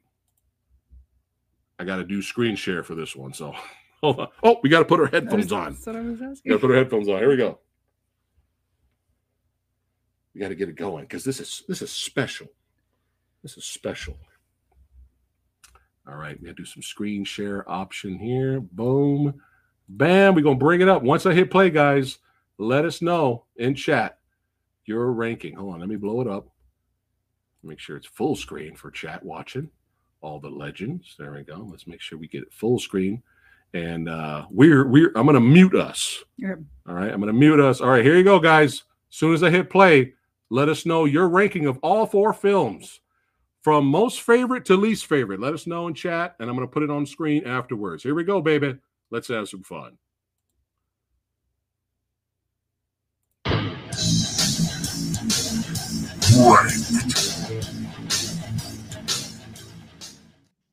I 1.79 1.83
got 1.83 1.95
to 1.97 2.03
do 2.03 2.21
screen 2.21 2.55
share 2.55 2.83
for 2.83 2.93
this 2.95 3.15
one. 3.15 3.33
So 3.33 3.53
hold 4.03 4.19
on. 4.19 4.27
Oh, 4.43 4.59
we 4.61 4.69
got 4.69 4.79
to 4.79 4.85
put 4.85 4.99
our 4.99 5.07
headphones 5.07 5.51
on. 5.51 5.73
That's 5.73 5.85
what 5.87 5.95
I 5.95 6.01
was 6.01 6.21
asking. 6.21 6.49
got 6.51 6.55
to 6.57 6.59
put 6.61 6.69
our 6.71 6.77
headphones 6.77 7.09
on. 7.09 7.17
Here 7.17 7.29
we 7.29 7.37
go. 7.37 7.59
We 10.35 10.41
got 10.41 10.49
to 10.49 10.55
get 10.55 10.69
it 10.69 10.75
going 10.75 11.05
because 11.05 11.23
this 11.23 11.39
is 11.39 11.63
this 11.67 11.81
is 11.81 11.91
special. 11.91 12.47
This 13.41 13.57
is 13.57 13.65
special. 13.65 14.15
All 16.07 16.15
right, 16.15 16.39
we 16.39 16.47
got 16.47 16.55
to 16.55 16.63
do 16.63 16.65
some 16.65 16.81
screen 16.81 17.25
share 17.25 17.69
option 17.69 18.17
here. 18.17 18.59
Boom, 18.61 19.41
bam. 19.89 20.35
We're 20.35 20.41
gonna 20.41 20.55
bring 20.55 20.81
it 20.81 20.87
up. 20.87 21.03
Once 21.03 21.25
I 21.25 21.33
hit 21.33 21.51
play, 21.51 21.69
guys, 21.69 22.19
let 22.57 22.85
us 22.85 23.01
know 23.01 23.45
in 23.57 23.75
chat 23.75 24.19
your 24.85 25.11
ranking. 25.11 25.55
Hold 25.55 25.73
on, 25.73 25.79
let 25.81 25.89
me 25.89 25.97
blow 25.97 26.21
it 26.21 26.27
up. 26.27 26.47
Make 27.61 27.79
sure 27.79 27.97
it's 27.97 28.07
full 28.07 28.35
screen 28.35 28.75
for 28.75 28.89
chat 28.89 29.23
watching. 29.23 29.69
All 30.21 30.39
the 30.39 30.49
legends. 30.49 31.15
There 31.19 31.33
we 31.33 31.43
go. 31.43 31.67
Let's 31.69 31.87
make 31.87 32.01
sure 32.01 32.17
we 32.17 32.27
get 32.27 32.43
it 32.43 32.53
full 32.53 32.79
screen. 32.79 33.21
And 33.73 34.07
uh 34.07 34.45
we're 34.49 34.87
we're 34.87 35.11
I'm 35.15 35.25
gonna 35.25 35.41
mute 35.41 35.75
us. 35.75 36.23
Yep. 36.37 36.59
All 36.87 36.95
right, 36.95 37.11
I'm 37.11 37.19
going 37.19 37.33
to 37.33 37.37
mute 37.37 37.59
us. 37.59 37.81
All 37.81 37.89
right, 37.89 38.03
here 38.03 38.15
you 38.15 38.23
go, 38.23 38.39
guys. 38.39 38.73
As 38.73 38.83
soon 39.09 39.33
as 39.33 39.43
I 39.43 39.49
hit 39.49 39.69
play, 39.69 40.13
let 40.49 40.69
us 40.69 40.85
know 40.85 41.03
your 41.03 41.27
ranking 41.27 41.65
of 41.65 41.77
all 41.79 42.05
four 42.05 42.31
films 42.31 43.01
from 43.67 43.85
most 43.85 44.21
favorite 44.21 44.63
to 44.63 44.77
least 44.77 45.07
favorite. 45.07 45.41
Let 45.41 45.53
us 45.53 45.67
know 45.67 45.89
in 45.89 45.93
chat, 45.93 46.37
and 46.39 46.49
I'm 46.49 46.55
going 46.55 46.65
to 46.65 46.71
put 46.71 46.83
it 46.83 46.89
on 46.89 47.05
screen 47.05 47.45
afterwards. 47.45 48.01
Here 48.01 48.15
we 48.15 48.23
go, 48.23 48.39
baby. 48.39 48.77
Let's 49.11 49.27
have 49.27 49.49
some 49.49 49.61
fun. 49.61 49.97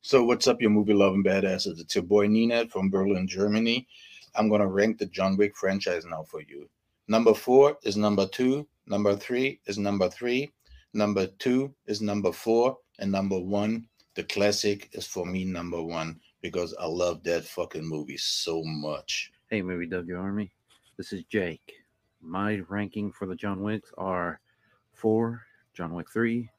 So 0.01 0.23
what's 0.23 0.47
up, 0.47 0.61
your 0.61 0.69
movie 0.69 0.93
loving 0.93 1.21
badasses? 1.21 1.81
It's 1.81 1.95
your 1.95 2.05
boy 2.05 2.27
Ninette 2.27 2.71
from 2.71 2.89
Berlin, 2.89 3.27
Germany. 3.27 3.89
I'm 4.35 4.47
gonna 4.47 4.67
rank 4.67 4.99
the 4.99 5.07
John 5.07 5.35
Wick 5.35 5.57
franchise 5.57 6.05
now 6.05 6.23
for 6.23 6.39
you. 6.43 6.69
Number 7.09 7.33
four 7.33 7.77
is 7.83 7.97
number 7.97 8.25
two. 8.25 8.65
Number 8.87 9.17
three 9.17 9.59
is 9.65 9.77
number 9.77 10.09
three. 10.09 10.53
Number 10.95 11.27
two 11.27 11.75
is 11.87 12.01
number 12.01 12.31
four, 12.31 12.77
and 12.99 13.11
number 13.11 13.39
one, 13.39 13.87
the 14.15 14.23
classic, 14.23 14.89
is 14.93 15.05
for 15.05 15.25
me 15.25 15.43
number 15.43 15.81
one 15.81 16.19
because 16.41 16.73
I 16.79 16.85
love 16.85 17.23
that 17.23 17.43
fucking 17.45 17.85
movie 17.87 18.17
so 18.17 18.63
much. 18.63 19.31
Hey, 19.49 19.61
Movie 19.61 19.87
W 19.87 20.15
Army. 20.15 20.51
This 20.97 21.11
is 21.11 21.23
Jake. 21.25 21.73
My 22.21 22.61
ranking 22.69 23.11
for 23.11 23.25
the 23.25 23.35
John 23.35 23.61
Wicks 23.61 23.91
are 23.97 24.39
four, 24.93 25.41
John 25.73 25.93
Wick 25.93 26.07
three, 26.11 26.49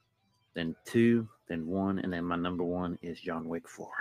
then 0.55 0.77
two, 0.85 1.29
then 1.49 1.67
one, 1.67 1.99
and 1.99 2.13
then 2.13 2.25
my 2.25 2.37
number 2.37 2.65
one 2.65 2.99
is 3.03 3.21
John 3.21 3.49
Wick 3.49 3.69
four. 3.69 3.93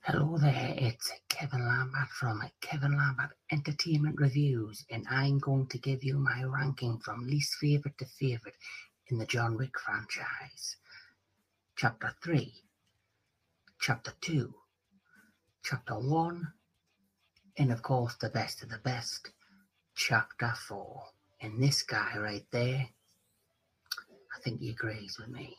Hello 0.00 0.38
there, 0.38 0.74
it's 0.76 1.10
Kevin 1.28 1.66
Lambert 1.66 2.08
from 2.10 2.40
Kevin 2.60 2.96
Lambert 2.96 3.36
Entertainment 3.50 4.20
Reviews, 4.20 4.84
and 4.90 5.04
I'm 5.10 5.38
going 5.38 5.66
to 5.66 5.78
give 5.78 6.04
you 6.04 6.18
my 6.18 6.44
ranking 6.44 6.98
from 6.98 7.26
least 7.26 7.54
favorite 7.56 7.98
to 7.98 8.04
favorite 8.04 8.54
in 9.08 9.18
the 9.18 9.26
John 9.26 9.56
Wick 9.56 9.78
franchise. 9.78 10.76
Chapter 11.76 12.14
3, 12.22 12.52
Chapter 13.80 14.12
2, 14.20 14.54
Chapter 15.62 15.94
1, 15.94 16.52
and 17.58 17.72
of 17.72 17.82
course, 17.82 18.16
the 18.16 18.30
best 18.30 18.62
of 18.62 18.70
the 18.70 18.78
best, 18.78 19.30
Chapter 19.94 20.52
4. 20.68 21.02
And 21.42 21.62
this 21.62 21.82
guy 21.82 22.16
right 22.18 22.46
there, 22.50 22.88
I 24.34 24.40
think 24.42 24.60
he 24.60 24.70
agrees 24.70 25.18
with 25.18 25.28
me. 25.28 25.56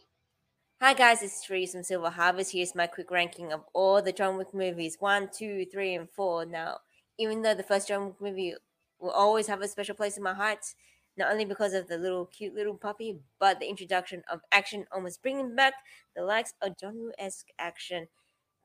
Hi 0.81 0.93
guys, 0.93 1.23
it's 1.23 1.45
Therese 1.45 1.71
from 1.71 1.83
Silver 1.83 2.09
Harvest. 2.09 2.51
Here's 2.51 2.75
my 2.75 2.85
quick 2.85 3.09
ranking 3.09 3.51
of 3.51 3.61
all 3.73 4.01
the 4.01 4.11
John 4.11 4.37
Wick 4.37 4.53
movies 4.53 4.97
one, 4.99 5.29
two, 5.35 5.65
three, 5.71 5.95
and 5.95 6.07
four. 6.09 6.45
Now, 6.45 6.79
even 7.17 7.41
though 7.41 7.55
the 7.55 7.63
first 7.63 7.87
John 7.87 8.05
Wick 8.05 8.21
movie 8.21 8.53
will 8.99 9.09
always 9.09 9.47
have 9.47 9.61
a 9.61 9.67
special 9.67 9.95
place 9.95 10.17
in 10.17 10.23
my 10.23 10.35
heart, 10.35 10.73
not 11.17 11.31
only 11.31 11.45
because 11.45 11.73
of 11.73 11.87
the 11.87 11.97
little 11.97 12.25
cute 12.27 12.53
little 12.53 12.75
puppy, 12.75 13.19
but 13.39 13.59
the 13.59 13.67
introduction 13.67 14.23
of 14.31 14.41
action 14.51 14.85
almost 14.91 15.21
bringing 15.21 15.55
back 15.55 15.73
the 16.15 16.23
likes 16.23 16.53
of 16.61 16.77
John 16.77 16.95
Woo-esque 16.95 17.47
action. 17.59 18.07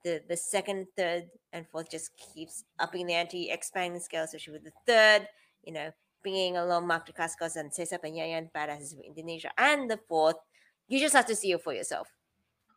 The 0.05 0.21
the 0.29 0.37
second, 0.37 0.87
third, 0.97 1.25
and 1.53 1.67
fourth 1.69 1.91
just 1.91 2.11
keeps 2.17 2.65
upping 2.79 3.07
the 3.07 3.15
ante, 3.15 3.51
expanding 3.51 3.95
the 3.95 4.01
scale, 4.01 4.25
especially 4.25 4.55
with 4.55 4.65
the 4.65 4.73
third, 4.87 5.29
you 5.65 5.73
know, 5.73 5.91
bringing 6.23 6.57
along 6.57 6.87
Mark 6.87 7.07
Dacascos 7.07 7.57
and 7.57 7.71
Cecep 7.71 8.03
Yayan, 8.05 8.51
badasses 8.53 8.95
from 8.95 9.03
Indonesia, 9.05 9.51
and 9.59 9.91
the 9.91 9.99
fourth, 10.09 10.37
you 10.89 10.99
just 10.99 11.15
have 11.15 11.27
to 11.27 11.37
see 11.37 11.53
it 11.53 11.63
for 11.63 11.73
yourself. 11.73 12.09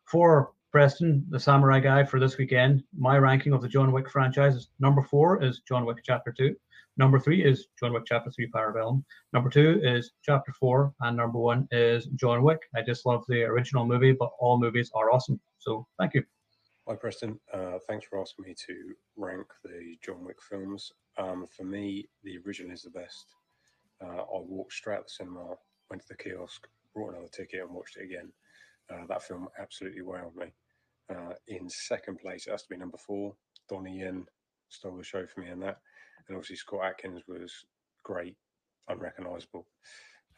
For 0.04 0.52
Preston, 0.72 1.24
the 1.30 1.40
samurai 1.40 1.80
guy 1.80 2.04
for 2.04 2.20
this 2.20 2.38
weekend, 2.38 2.84
my 2.96 3.18
ranking 3.18 3.52
of 3.52 3.62
the 3.62 3.68
John 3.68 3.92
Wick 3.92 4.10
franchise 4.10 4.54
is 4.54 4.68
number 4.78 5.02
four 5.02 5.42
is 5.42 5.60
John 5.66 5.84
Wick 5.84 5.98
Chapter 6.04 6.32
Two. 6.32 6.54
Number 6.98 7.20
three 7.20 7.44
is 7.44 7.66
John 7.78 7.92
Wick 7.92 8.04
Chapter 8.06 8.30
Three 8.30 8.50
Parabellum. 8.50 9.04
Number 9.34 9.50
two 9.50 9.80
is 9.82 10.12
Chapter 10.22 10.50
Four, 10.58 10.94
and 11.00 11.14
number 11.14 11.38
one 11.38 11.68
is 11.70 12.06
John 12.16 12.42
Wick. 12.42 12.60
I 12.74 12.80
just 12.80 13.04
love 13.04 13.22
the 13.28 13.42
original 13.42 13.84
movie, 13.84 14.12
but 14.12 14.30
all 14.40 14.58
movies 14.58 14.90
are 14.94 15.10
awesome. 15.10 15.38
So 15.58 15.86
thank 15.98 16.14
you. 16.14 16.24
Hi, 16.88 16.94
Preston. 16.94 17.38
Uh, 17.52 17.78
thanks 17.86 18.06
for 18.06 18.18
asking 18.18 18.46
me 18.46 18.54
to 18.66 18.94
rank 19.16 19.46
the 19.62 19.98
John 20.02 20.24
Wick 20.24 20.38
films. 20.48 20.90
Um, 21.18 21.46
for 21.54 21.64
me, 21.64 22.08
the 22.24 22.38
original 22.46 22.72
is 22.72 22.82
the 22.82 22.90
best. 22.90 23.26
Uh, 24.02 24.22
I 24.22 24.26
walked 24.30 24.72
straight 24.72 24.96
out 24.96 25.04
the 25.04 25.10
cinema, 25.10 25.56
went 25.90 26.00
to 26.02 26.08
the 26.08 26.16
kiosk, 26.16 26.66
brought 26.94 27.10
another 27.10 27.28
ticket, 27.28 27.60
and 27.60 27.74
watched 27.74 27.98
it 27.98 28.04
again. 28.04 28.32
Uh, 28.90 29.06
that 29.08 29.22
film 29.22 29.48
absolutely 29.60 30.00
wowed 30.00 30.34
me. 30.34 30.46
Uh, 31.10 31.34
in 31.48 31.68
second 31.68 32.18
place, 32.20 32.46
it 32.46 32.52
has 32.52 32.62
to 32.62 32.70
be 32.70 32.76
number 32.78 32.98
four. 32.98 33.34
Donnie 33.68 34.00
Yen 34.00 34.24
stole 34.70 34.96
the 34.96 35.04
show 35.04 35.26
for 35.26 35.40
me 35.40 35.50
in 35.50 35.60
that. 35.60 35.78
And 36.28 36.36
obviously, 36.36 36.56
Scott 36.56 36.84
Adkins 36.84 37.22
was 37.28 37.52
great, 38.02 38.36
unrecognizable. 38.88 39.66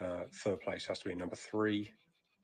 Uh, 0.01 0.25
third 0.33 0.61
place 0.61 0.87
has 0.87 1.01
to 1.01 1.09
be 1.09 1.15
number 1.15 1.37
three. 1.37 1.93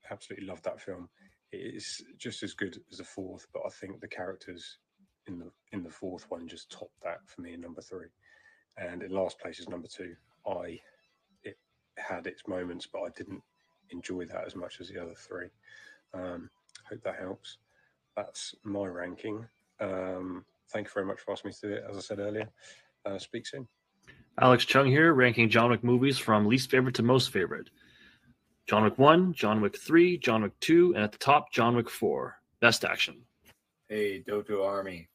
Absolutely 0.09 0.47
loved 0.47 0.63
that 0.65 0.81
film. 0.81 1.09
It 1.51 1.75
is 1.75 2.03
just 2.17 2.43
as 2.43 2.53
good 2.53 2.77
as 2.91 2.97
the 2.97 3.03
fourth, 3.03 3.47
but 3.53 3.63
I 3.65 3.69
think 3.69 4.01
the 4.01 4.07
characters 4.07 4.79
in 5.27 5.39
the 5.39 5.49
in 5.71 5.83
the 5.83 5.89
fourth 5.89 6.29
one 6.29 6.47
just 6.47 6.69
topped 6.69 7.01
that 7.03 7.19
for 7.25 7.41
me 7.41 7.53
in 7.53 7.61
number 7.61 7.81
three. 7.81 8.07
And 8.77 9.03
in 9.03 9.11
last 9.11 9.39
place 9.39 9.59
is 9.59 9.69
number 9.69 9.87
two. 9.87 10.15
I 10.47 10.79
it 11.43 11.57
had 11.97 12.27
its 12.27 12.47
moments, 12.47 12.87
but 12.91 13.01
I 13.01 13.09
didn't 13.15 13.41
enjoy 13.89 14.25
that 14.25 14.45
as 14.45 14.55
much 14.55 14.79
as 14.81 14.89
the 14.89 15.01
other 15.01 15.15
three. 15.15 15.47
Um, 16.13 16.49
hope 16.89 17.01
that 17.03 17.19
helps. 17.19 17.57
That's 18.15 18.55
my 18.63 18.87
ranking. 18.87 19.45
Um, 19.79 20.45
thank 20.71 20.87
you 20.87 20.93
very 20.93 21.05
much 21.05 21.21
for 21.21 21.31
asking 21.31 21.49
me 21.49 21.55
to 21.61 21.67
do 21.67 21.73
it. 21.73 21.83
As 21.89 21.97
I 21.97 22.01
said 22.01 22.19
earlier, 22.19 22.49
uh, 23.05 23.19
speak 23.19 23.47
soon. 23.47 23.67
Alex 24.39 24.65
Chung 24.65 24.87
here, 24.87 25.13
ranking 25.13 25.49
John 25.49 25.69
Wick 25.69 25.83
movies 25.83 26.17
from 26.17 26.45
least 26.45 26.69
favorite 26.69 26.95
to 26.95 27.03
most 27.03 27.31
favorite. 27.31 27.69
John 28.67 28.83
Wick 28.83 28.97
1, 28.97 29.33
John 29.33 29.61
Wick 29.61 29.77
3, 29.77 30.17
John 30.17 30.41
Wick 30.41 30.59
2, 30.59 30.93
and 30.95 31.03
at 31.03 31.11
the 31.11 31.17
top, 31.19 31.51
John 31.51 31.75
Wick 31.75 31.89
4. 31.89 32.35
Best 32.61 32.83
action. 32.83 33.21
Hey, 33.87 34.23
Dojo 34.27 34.65
Army. 34.65 35.07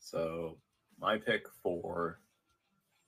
So, 0.00 0.58
my 1.00 1.18
pick 1.18 1.46
for 1.62 2.20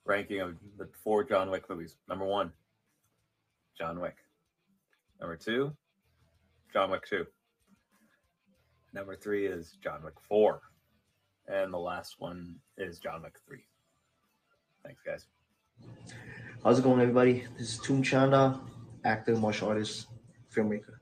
ranking 0.05 0.39
of 0.41 0.55
the 0.77 0.89
four 1.03 1.23
John 1.23 1.51
Wick 1.51 1.69
movies. 1.69 1.97
Number 2.07 2.25
one, 2.25 2.51
John 3.77 3.99
Wick. 3.99 4.15
Number 5.19 5.35
two, 5.35 5.75
John 6.73 6.89
Wick 6.91 7.05
2. 7.05 7.25
Number 8.93 9.15
three 9.15 9.45
is 9.45 9.77
John 9.83 10.03
Wick 10.03 10.15
4. 10.27 10.61
And 11.49 11.73
the 11.73 11.79
last 11.79 12.17
one 12.19 12.57
is 12.77 12.99
John 12.99 13.23
Wick 13.23 13.33
3. 13.47 13.57
Thanks, 14.85 15.01
guys. 15.03 15.25
How's 16.63 16.77
it 16.77 16.83
going, 16.83 17.01
everybody? 17.01 17.43
This 17.57 17.73
is 17.73 17.79
Toom 17.79 18.03
Chanda, 18.03 18.59
actor, 19.03 19.35
martial 19.35 19.69
artist, 19.69 20.05
filmmaker. 20.55 20.99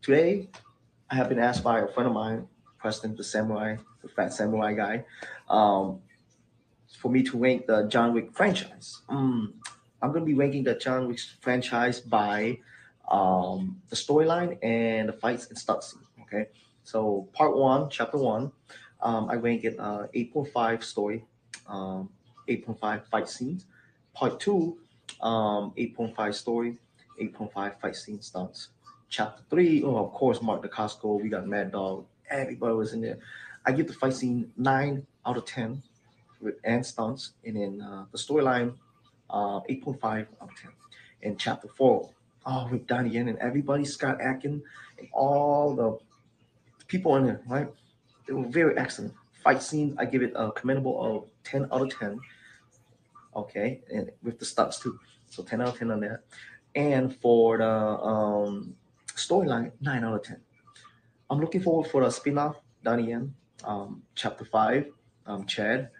Today, 0.00 0.48
I 1.10 1.16
have 1.16 1.28
been 1.28 1.40
asked 1.40 1.64
by 1.64 1.80
a 1.80 1.88
friend 1.88 2.06
of 2.06 2.14
mine, 2.14 2.46
Preston, 2.78 3.16
the 3.16 3.24
samurai, 3.24 3.78
the 4.00 4.08
Phat 4.08 4.32
Samurai 4.32 4.74
Guy, 4.74 5.04
um, 5.48 5.98
for 7.00 7.10
me 7.10 7.24
to 7.24 7.36
rank 7.36 7.66
the 7.66 7.88
John 7.88 8.14
Wick 8.14 8.32
franchise. 8.32 9.02
Mm, 9.10 9.54
I'm 10.00 10.12
going 10.12 10.22
to 10.22 10.26
be 10.26 10.34
ranking 10.34 10.62
the 10.62 10.76
John 10.76 11.08
Wick 11.08 11.18
franchise 11.40 11.98
by 11.98 12.58
um, 13.10 13.82
the 13.90 13.96
storyline 13.96 14.56
and 14.62 15.08
the 15.08 15.14
fights 15.14 15.48
and 15.48 15.58
scene. 15.58 16.02
Okay, 16.20 16.46
so 16.84 17.28
part 17.32 17.56
one, 17.56 17.90
chapter 17.90 18.18
one, 18.18 18.52
um, 19.02 19.28
I 19.28 19.34
rank 19.34 19.64
it 19.64 19.78
uh, 19.78 20.06
8.5 20.14 20.82
story, 20.82 21.24
um, 21.66 22.08
8.5 22.48 23.06
fight 23.06 23.28
scenes. 23.28 23.66
Part 24.14 24.40
two, 24.40 24.78
um, 25.20 25.72
8.5 25.76 26.34
story, 26.34 26.78
8.5 27.20 27.80
fight 27.80 27.96
scene 27.96 28.20
stunts. 28.22 28.68
Chapter 29.08 29.42
three, 29.50 29.82
oh, 29.82 29.96
of 29.96 30.12
course, 30.12 30.40
Mark 30.40 30.62
Dacascos, 30.62 31.22
we 31.22 31.28
got 31.28 31.46
Mad 31.46 31.72
Dog, 31.72 32.06
everybody 32.30 32.74
was 32.74 32.92
in 32.92 33.00
there. 33.00 33.18
I 33.66 33.72
give 33.72 33.86
the 33.86 33.92
fight 33.92 34.14
scene 34.14 34.50
nine 34.56 35.06
out 35.26 35.36
of 35.36 35.44
10 35.44 35.82
with 36.40 36.56
and 36.64 36.84
stunts, 36.84 37.32
and 37.44 37.56
then 37.56 37.80
uh, 37.80 38.04
the 38.10 38.18
storyline, 38.18 38.74
uh, 39.30 39.60
8.5 39.60 40.04
out 40.04 40.26
of 40.40 40.50
10. 40.60 40.70
And 41.24 41.38
chapter 41.38 41.68
four, 41.68 42.10
oh, 42.46 42.68
with 42.70 42.86
Donnie 42.86 43.10
Yen 43.10 43.28
and 43.28 43.38
everybody, 43.38 43.84
Scott 43.84 44.20
Atkin, 44.20 44.62
and 44.98 45.08
all 45.12 45.74
the 45.74 45.98
people 46.88 47.16
in 47.16 47.26
there, 47.26 47.40
right? 47.46 47.68
They 48.32 48.38
were 48.38 48.48
very 48.48 48.78
excellent. 48.78 49.12
Fight 49.44 49.62
scenes, 49.62 49.94
I 49.98 50.06
give 50.06 50.22
it 50.22 50.32
a 50.34 50.50
commendable 50.52 50.98
of 51.04 51.28
10 51.44 51.64
out 51.70 51.82
of 51.82 51.98
10. 51.98 52.18
Okay, 53.36 53.82
and 53.92 54.10
with 54.22 54.38
the 54.38 54.46
stunts 54.46 54.78
too. 54.78 54.98
So 55.28 55.42
10 55.42 55.60
out 55.60 55.68
of 55.68 55.78
10 55.78 55.90
on 55.90 56.00
that. 56.00 56.20
And 56.74 57.14
for 57.20 57.58
the 57.58 57.68
um, 57.68 58.74
storyline, 59.08 59.72
9 59.82 60.04
out 60.04 60.14
of 60.14 60.22
10. 60.22 60.40
I'm 61.28 61.40
looking 61.40 61.60
forward 61.60 61.90
for 61.90 62.02
the 62.02 62.08
spin-off, 62.08 62.56
Donnie 62.82 63.08
Yen, 63.08 63.34
um, 63.64 64.02
chapter 64.14 64.46
5, 64.46 64.86
um, 65.26 65.44
Chad. 65.44 65.90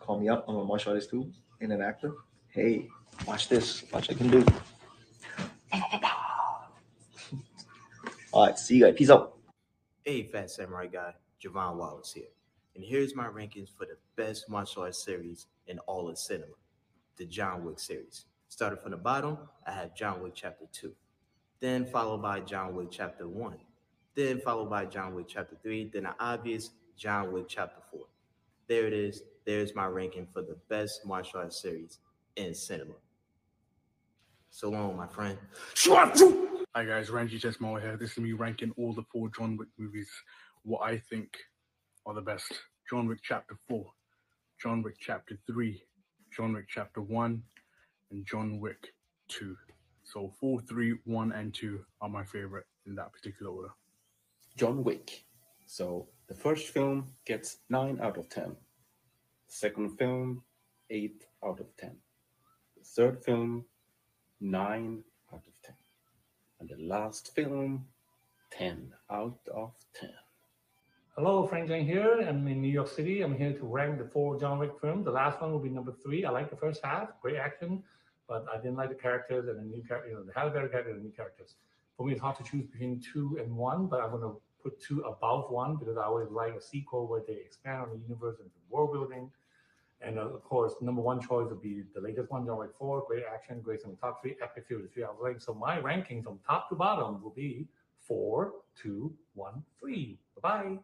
Call 0.00 0.18
me 0.20 0.30
up. 0.30 0.46
I'm 0.48 0.56
a 0.56 0.64
martial 0.64 0.92
artist 0.92 1.10
too, 1.10 1.30
and 1.60 1.70
an 1.70 1.82
actor. 1.82 2.14
Hey, 2.48 2.88
watch 3.26 3.50
this. 3.50 3.84
Watch 3.92 4.08
I 4.10 4.14
can 4.14 4.30
do. 4.30 4.42
All 8.32 8.46
right, 8.46 8.58
see 8.58 8.76
you 8.76 8.86
guys. 8.86 8.94
Peace 8.96 9.10
out. 9.10 9.34
Hey, 10.02 10.22
Phat 10.22 10.50
Samurai 10.50 10.86
Guy, 10.86 11.12
Javon 11.42 11.76
Wallace 11.76 12.12
here. 12.12 12.28
And 12.74 12.84
here's 12.84 13.14
my 13.14 13.26
rankings 13.26 13.70
for 13.76 13.86
the 13.86 13.96
best 14.16 14.48
martial 14.48 14.82
arts 14.82 15.04
series 15.04 15.46
in 15.66 15.78
all 15.80 16.08
of 16.08 16.18
cinema 16.18 16.54
the 17.16 17.26
John 17.26 17.64
Wick 17.64 17.80
series. 17.80 18.26
Starting 18.48 18.78
from 18.80 18.92
the 18.92 18.96
bottom, 18.96 19.36
I 19.66 19.72
have 19.72 19.94
John 19.94 20.22
Wick 20.22 20.32
Chapter 20.34 20.66
2, 20.72 20.94
then 21.60 21.84
followed 21.84 22.22
by 22.22 22.40
John 22.40 22.74
Wick 22.74 22.88
Chapter 22.90 23.28
1, 23.28 23.56
then 24.14 24.40
followed 24.40 24.70
by 24.70 24.86
John 24.86 25.14
Wick 25.14 25.26
Chapter 25.28 25.56
3, 25.62 25.90
then 25.92 26.04
the 26.04 26.14
obvious 26.20 26.70
John 26.96 27.32
Wick 27.32 27.46
Chapter 27.48 27.82
4. 27.90 28.00
There 28.68 28.86
it 28.86 28.92
is. 28.92 29.22
There's 29.44 29.74
my 29.74 29.86
ranking 29.86 30.28
for 30.32 30.42
the 30.42 30.56
best 30.68 31.04
martial 31.04 31.40
arts 31.40 31.60
series 31.60 31.98
in 32.36 32.54
cinema. 32.54 32.94
So 34.50 34.70
long, 34.70 34.96
my 34.96 35.06
friend. 35.06 35.38
Hi 36.74 36.84
guys, 36.84 37.10
Ranji 37.10 37.38
Chesmo 37.40 37.80
here. 37.80 37.96
This 37.96 38.12
is 38.12 38.18
me 38.18 38.32
ranking 38.32 38.72
all 38.76 38.92
the 38.92 39.02
four 39.12 39.28
John 39.36 39.56
Wick 39.56 39.68
movies, 39.78 40.10
what 40.68 40.82
I 40.82 40.98
think 40.98 41.30
are 42.04 42.14
the 42.14 42.20
best. 42.20 42.52
John 42.90 43.08
Wick 43.08 43.20
Chapter 43.22 43.56
4, 43.68 43.86
John 44.62 44.82
Wick 44.82 44.96
Chapter 45.00 45.38
3, 45.46 45.82
John 46.36 46.52
Wick 46.52 46.66
Chapter 46.68 47.00
1, 47.00 47.42
and 48.10 48.26
John 48.26 48.60
Wick 48.60 48.92
2. 49.28 49.56
So 50.04 50.30
4, 50.38 50.60
3, 50.60 50.94
1, 51.04 51.32
and 51.32 51.54
2 51.54 51.80
are 52.02 52.08
my 52.10 52.22
favorite 52.22 52.66
in 52.86 52.94
that 52.96 53.12
particular 53.14 53.50
order. 53.50 53.70
John 54.56 54.84
Wick. 54.84 55.24
So 55.66 56.08
the 56.28 56.34
first 56.34 56.68
film 56.68 57.14
gets 57.24 57.58
9 57.70 57.98
out 58.02 58.18
of 58.18 58.28
10. 58.28 58.44
The 58.44 58.54
second 59.48 59.96
film, 59.96 60.42
8 60.90 61.24
out 61.46 61.60
of 61.60 61.74
10. 61.78 61.96
The 62.76 62.84
third 62.84 63.24
film, 63.24 63.64
9 64.40 65.02
out 65.32 65.42
of 65.46 65.62
10. 65.64 65.74
And 66.60 66.68
the 66.68 66.86
last 66.86 67.34
film, 67.34 67.86
10 68.50 68.92
out 69.10 69.38
of 69.54 69.72
10. 69.94 70.10
Hello, 71.18 71.44
Frank 71.48 71.68
Zhang 71.68 71.84
here. 71.84 72.24
I'm 72.28 72.46
in 72.46 72.62
New 72.62 72.70
York 72.70 72.86
City. 72.86 73.22
I'm 73.22 73.36
here 73.36 73.52
to 73.52 73.66
rank 73.66 73.98
the 73.98 74.04
four 74.04 74.38
John 74.38 74.60
Wick 74.60 74.70
films. 74.80 75.04
The 75.04 75.10
last 75.10 75.40
one 75.40 75.50
will 75.50 75.58
be 75.58 75.68
number 75.68 75.92
three. 76.00 76.24
I 76.24 76.30
like 76.30 76.48
the 76.48 76.54
first 76.54 76.80
half, 76.84 77.08
great 77.20 77.34
action, 77.34 77.82
but 78.28 78.46
I 78.54 78.58
didn't 78.58 78.76
like 78.76 78.90
the 78.90 78.94
characters 78.94 79.48
and 79.48 79.58
the 79.58 79.64
new 79.64 79.82
character. 79.82 80.10
You 80.10 80.14
know, 80.14 80.20
a 80.20 80.50
better 80.50 80.68
character 80.68 80.94
the 80.94 81.00
new 81.00 81.10
characters. 81.10 81.56
For 81.96 82.06
me, 82.06 82.12
it's 82.12 82.20
hard 82.20 82.36
to 82.36 82.44
choose 82.44 82.66
between 82.66 83.00
two 83.00 83.36
and 83.42 83.56
one, 83.56 83.88
but 83.88 84.00
I'm 84.00 84.10
going 84.10 84.22
to 84.22 84.40
put 84.62 84.80
two 84.80 85.00
above 85.00 85.50
one 85.50 85.74
because 85.74 85.96
I 85.96 86.04
always 86.04 86.30
like 86.30 86.54
a 86.54 86.60
sequel 86.60 87.08
where 87.08 87.22
they 87.26 87.34
expand 87.34 87.82
on 87.82 87.90
the 87.90 87.98
universe 87.98 88.36
and 88.38 88.48
the 88.48 88.60
world 88.70 88.92
building. 88.92 89.28
And 90.00 90.20
uh, 90.20 90.28
of 90.28 90.44
course, 90.44 90.74
number 90.80 91.02
one 91.02 91.20
choice 91.20 91.48
would 91.50 91.60
be 91.60 91.82
the 91.96 92.00
latest 92.00 92.30
one, 92.30 92.46
John 92.46 92.58
Wick 92.58 92.70
4, 92.78 93.06
great 93.08 93.24
action, 93.34 93.60
great 93.60 93.82
some 93.82 93.96
top 93.96 94.22
three, 94.22 94.36
epic 94.40 94.68
series, 94.68 94.88
three 94.94 95.02
hours 95.02 95.16
length. 95.20 95.42
So 95.42 95.52
my 95.52 95.80
ranking 95.80 96.22
from 96.22 96.38
top 96.46 96.68
to 96.68 96.76
bottom 96.76 97.20
will 97.24 97.34
be 97.34 97.66
four, 98.06 98.52
two, 98.80 99.12
one, 99.34 99.64
three. 99.80 100.20
Bye 100.40 100.62
bye. 100.62 100.78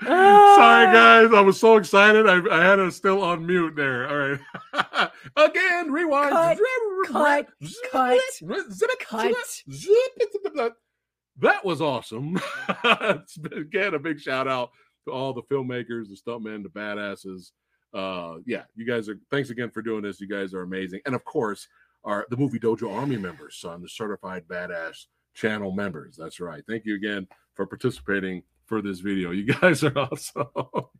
Sorry, 0.06 0.86
guys. 0.86 1.32
I 1.34 1.40
was 1.40 1.60
so 1.60 1.76
excited. 1.76 2.26
I, 2.26 2.40
I 2.50 2.64
had 2.64 2.78
it 2.78 2.92
still 2.92 3.22
on 3.22 3.46
mute 3.46 3.76
there. 3.76 4.08
All 4.08 4.16
right. 4.16 5.10
Again, 5.36 5.90
rewind. 5.90 6.32
Cut, 6.32 6.58
cut, 7.10 7.48
cut, 10.44 10.54
cut. 10.56 10.76
That 11.40 11.64
was 11.64 11.80
awesome. 11.80 12.38
Again, 13.52 13.94
a 13.94 13.98
big 13.98 14.20
shout 14.20 14.48
out 14.48 14.70
to 15.06 15.12
all 15.12 15.32
the 15.32 15.42
filmmakers, 15.42 16.08
the 16.08 16.16
stuntmen, 16.16 16.62
the 16.62 16.68
badasses. 16.70 17.52
Uh, 17.92 18.38
yeah, 18.46 18.62
you 18.76 18.86
guys 18.86 19.08
are. 19.08 19.18
Thanks 19.30 19.50
again 19.50 19.70
for 19.70 19.82
doing 19.82 20.02
this. 20.02 20.20
You 20.20 20.28
guys 20.28 20.54
are 20.54 20.62
amazing, 20.62 21.00
and 21.06 21.14
of 21.14 21.24
course, 21.24 21.66
are 22.04 22.26
the 22.30 22.36
Movie 22.36 22.58
Dojo 22.58 22.94
Army 22.94 23.16
members, 23.16 23.56
son, 23.56 23.82
the 23.82 23.88
certified 23.88 24.44
badass 24.48 25.06
channel 25.34 25.72
members. 25.72 26.16
That's 26.16 26.40
right. 26.40 26.62
Thank 26.68 26.84
you 26.84 26.94
again 26.94 27.26
for 27.54 27.66
participating 27.66 28.42
for 28.70 28.80
this 28.80 29.00
video. 29.00 29.32
You 29.32 29.52
guys 29.60 29.84
are 29.84 29.98
awesome. 29.98 30.46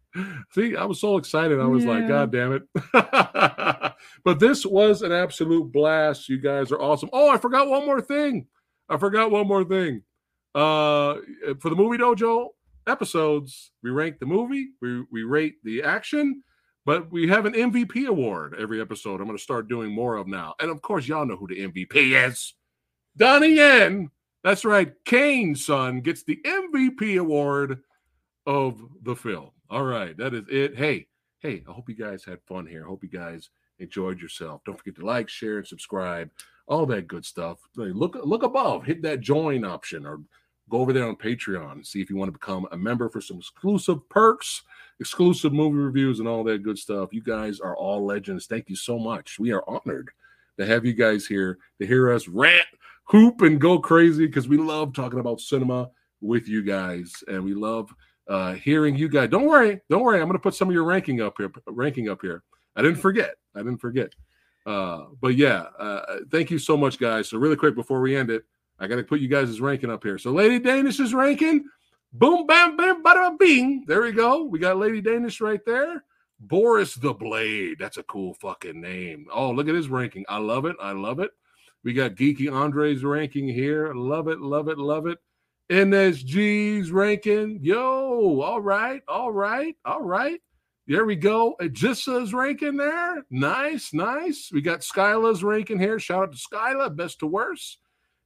See, 0.50 0.76
I 0.76 0.84
was 0.84 1.00
so 1.00 1.16
excited. 1.16 1.60
I 1.60 1.66
was 1.66 1.86
like, 1.86 2.06
God 2.06 2.32
damn 2.32 2.52
it. 2.52 2.62
but 4.24 4.40
this 4.40 4.66
was 4.66 5.02
an 5.02 5.12
absolute 5.12 5.72
blast. 5.72 6.28
You 6.28 6.38
guys 6.38 6.72
are 6.72 6.82
awesome. 6.82 7.08
Oh, 7.12 7.30
I 7.30 7.38
forgot 7.38 7.68
one 7.68 7.86
more 7.86 8.00
thing. 8.00 8.48
I 8.88 8.98
forgot 8.98 9.30
one 9.30 9.46
more 9.46 9.64
thing. 9.64 10.02
Uh 10.52 11.14
for 11.60 11.70
the 11.70 11.76
movie 11.76 11.96
dojo 11.96 12.48
episodes, 12.88 13.70
we 13.84 13.90
rank 13.90 14.18
the 14.18 14.26
movie, 14.26 14.70
we 14.82 15.04
we 15.12 15.22
rate 15.22 15.54
the 15.62 15.84
action, 15.84 16.42
but 16.84 17.08
we 17.12 17.28
have 17.28 17.46
an 17.46 17.52
MVP 17.52 18.08
award 18.08 18.56
every 18.58 18.80
episode. 18.80 19.20
I'm 19.20 19.26
going 19.26 19.38
to 19.38 19.42
start 19.42 19.68
doing 19.68 19.92
more 19.92 20.16
of 20.16 20.26
now. 20.26 20.54
And 20.58 20.72
of 20.72 20.82
course, 20.82 21.06
y'all 21.06 21.24
know 21.24 21.36
who 21.36 21.46
the 21.46 21.68
MVP 21.68 22.26
is. 22.26 22.54
Donnie 23.16 23.54
Yen. 23.54 24.10
That's 24.42 24.64
right. 24.64 24.92
Caine's 25.04 25.64
son 25.64 26.00
gets 26.00 26.22
the 26.22 26.40
MVP 26.44 27.20
award 27.20 27.80
of 28.46 28.80
the 29.02 29.14
film. 29.14 29.50
All 29.68 29.84
right. 29.84 30.16
That 30.16 30.34
is 30.34 30.44
it. 30.50 30.76
Hey, 30.76 31.06
hey, 31.40 31.62
I 31.68 31.72
hope 31.72 31.88
you 31.88 31.94
guys 31.94 32.24
had 32.24 32.40
fun 32.46 32.66
here. 32.66 32.84
I 32.84 32.88
hope 32.88 33.02
you 33.02 33.10
guys 33.10 33.50
enjoyed 33.78 34.20
yourself. 34.20 34.62
Don't 34.64 34.78
forget 34.78 34.96
to 34.96 35.06
like, 35.06 35.28
share, 35.28 35.58
and 35.58 35.66
subscribe. 35.66 36.30
All 36.66 36.86
that 36.86 37.08
good 37.08 37.24
stuff. 37.24 37.58
Look, 37.76 38.16
look 38.22 38.42
above, 38.42 38.84
hit 38.84 39.02
that 39.02 39.20
join 39.20 39.64
option 39.64 40.06
or 40.06 40.20
go 40.70 40.78
over 40.78 40.92
there 40.92 41.08
on 41.08 41.16
Patreon 41.16 41.72
and 41.72 41.86
see 41.86 42.00
if 42.00 42.08
you 42.08 42.16
want 42.16 42.28
to 42.28 42.38
become 42.38 42.66
a 42.70 42.76
member 42.76 43.08
for 43.08 43.20
some 43.20 43.38
exclusive 43.38 44.08
perks, 44.08 44.62
exclusive 45.00 45.52
movie 45.52 45.78
reviews, 45.78 46.20
and 46.20 46.28
all 46.28 46.44
that 46.44 46.62
good 46.62 46.78
stuff. 46.78 47.12
You 47.12 47.22
guys 47.22 47.58
are 47.58 47.76
all 47.76 48.06
legends. 48.06 48.46
Thank 48.46 48.68
you 48.68 48.76
so 48.76 48.98
much. 48.98 49.38
We 49.38 49.50
are 49.52 49.64
honored 49.66 50.10
to 50.58 50.66
have 50.66 50.84
you 50.84 50.92
guys 50.92 51.26
here 51.26 51.58
to 51.80 51.86
hear 51.86 52.12
us 52.12 52.28
rant, 52.28 52.66
hoop, 53.10 53.42
and 53.42 53.60
go 53.60 53.78
crazy 53.78 54.26
because 54.26 54.48
we 54.48 54.56
love 54.56 54.94
talking 54.94 55.18
about 55.18 55.40
cinema 55.40 55.90
with 56.20 56.48
you 56.48 56.62
guys, 56.62 57.12
and 57.26 57.44
we 57.44 57.54
love 57.54 57.92
uh, 58.28 58.52
hearing 58.52 58.94
you 58.94 59.08
guys. 59.08 59.28
Don't 59.28 59.46
worry, 59.46 59.80
don't 59.90 60.02
worry. 60.02 60.20
I'm 60.20 60.26
going 60.26 60.38
to 60.38 60.42
put 60.42 60.54
some 60.54 60.68
of 60.68 60.74
your 60.74 60.84
ranking 60.84 61.20
up 61.20 61.34
here. 61.36 61.50
Ranking 61.66 62.08
up 62.08 62.20
here. 62.22 62.42
I 62.76 62.82
didn't 62.82 62.98
forget. 62.98 63.34
I 63.54 63.58
didn't 63.58 63.78
forget. 63.78 64.14
Uh, 64.64 65.06
but 65.20 65.34
yeah, 65.34 65.64
uh, 65.78 66.18
thank 66.30 66.50
you 66.50 66.58
so 66.58 66.76
much, 66.76 66.98
guys. 66.98 67.28
So 67.28 67.38
really 67.38 67.56
quick 67.56 67.74
before 67.74 68.00
we 68.00 68.16
end 68.16 68.30
it, 68.30 68.44
I 68.78 68.86
got 68.86 68.96
to 68.96 69.02
put 69.02 69.20
you 69.20 69.28
guys' 69.28 69.60
ranking 69.60 69.90
up 69.90 70.04
here. 70.04 70.18
So 70.18 70.30
Lady 70.30 70.58
Danish 70.60 71.00
is 71.00 71.12
ranking, 71.12 71.64
boom, 72.12 72.46
bam, 72.46 72.76
bam, 72.76 73.02
bada, 73.02 73.36
bing. 73.38 73.84
There 73.86 74.02
we 74.02 74.12
go. 74.12 74.44
We 74.44 74.58
got 74.58 74.78
Lady 74.78 75.00
Danish 75.00 75.40
right 75.40 75.60
there. 75.66 76.04
Boris 76.38 76.94
the 76.94 77.12
Blade. 77.12 77.78
That's 77.78 77.98
a 77.98 78.02
cool 78.04 78.34
fucking 78.34 78.80
name. 78.80 79.26
Oh, 79.32 79.50
look 79.50 79.68
at 79.68 79.74
his 79.74 79.88
ranking. 79.88 80.24
I 80.28 80.38
love 80.38 80.64
it. 80.64 80.76
I 80.80 80.92
love 80.92 81.18
it. 81.18 81.30
We 81.84 81.92
got 81.92 82.14
Geeky 82.14 82.52
Andre's 82.52 83.04
ranking 83.04 83.48
here. 83.48 83.94
Love 83.94 84.28
it. 84.28 84.40
Love 84.40 84.68
it. 84.68 84.78
Love 84.78 85.06
it. 85.06 85.18
NSG's 85.70 86.90
ranking. 86.90 87.60
Yo, 87.62 88.40
all 88.40 88.60
right. 88.60 89.02
All 89.08 89.32
right. 89.32 89.76
All 89.84 90.02
right. 90.02 90.40
There 90.86 91.04
we 91.04 91.14
go. 91.14 91.54
Agissa's 91.60 92.34
ranking 92.34 92.76
there. 92.76 93.24
Nice, 93.30 93.94
nice. 93.94 94.50
We 94.52 94.60
got 94.60 94.80
Skyla's 94.80 95.44
ranking 95.44 95.78
here. 95.78 96.00
Shout 96.00 96.24
out 96.24 96.32
to 96.32 96.38
Skyla, 96.38 96.96
best 96.96 97.20
to 97.20 97.28
worst. 97.28 97.78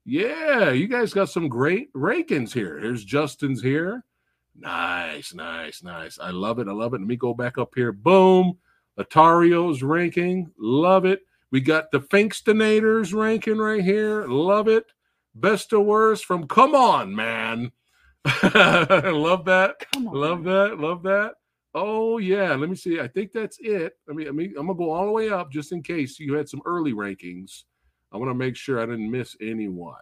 Yeah, 0.06 0.70
you 0.70 0.88
guys 0.88 1.12
got 1.12 1.28
some 1.28 1.48
great 1.48 1.92
rankings 1.92 2.54
here. 2.54 2.78
Here's 2.78 3.04
Justin's 3.04 3.60
here. 3.60 4.04
Nice, 4.56 5.34
nice, 5.34 5.82
nice. 5.82 6.18
I 6.18 6.30
love 6.30 6.58
it. 6.58 6.68
I 6.68 6.72
love 6.72 6.94
it. 6.94 7.00
Let 7.00 7.06
me 7.06 7.16
go 7.16 7.34
back 7.34 7.58
up 7.58 7.72
here. 7.74 7.92
Boom. 7.92 8.56
Atario's 8.98 9.82
ranking. 9.82 10.50
Love 10.58 11.04
it. 11.04 11.20
We 11.54 11.60
got 11.60 11.92
the 11.92 12.00
Finkstenators 12.00 13.14
ranking 13.14 13.58
right 13.58 13.80
here. 13.80 14.26
Love 14.26 14.66
it. 14.66 14.86
Best 15.36 15.70
to 15.70 15.78
worst 15.78 16.24
from 16.24 16.48
Come 16.48 16.74
On, 16.74 17.14
man. 17.14 17.70
love 18.42 19.44
that. 19.44 19.76
Love 19.96 20.42
that. 20.42 20.80
Love 20.80 21.04
that. 21.04 21.34
Oh 21.72 22.18
yeah. 22.18 22.56
Let 22.56 22.68
me 22.68 22.74
see. 22.74 22.98
I 22.98 23.06
think 23.06 23.30
that's 23.30 23.58
it. 23.60 23.96
I 24.10 24.14
mean, 24.14 24.26
I 24.26 24.32
mean, 24.32 24.54
I'm 24.58 24.66
gonna 24.66 24.76
go 24.76 24.90
all 24.90 25.06
the 25.06 25.12
way 25.12 25.30
up 25.30 25.52
just 25.52 25.70
in 25.70 25.80
case 25.80 26.18
you 26.18 26.34
had 26.34 26.48
some 26.48 26.60
early 26.66 26.92
rankings. 26.92 27.62
I 28.10 28.16
want 28.16 28.30
to 28.30 28.34
make 28.34 28.56
sure 28.56 28.80
I 28.80 28.86
didn't 28.86 29.08
miss 29.08 29.36
anyone. 29.40 29.94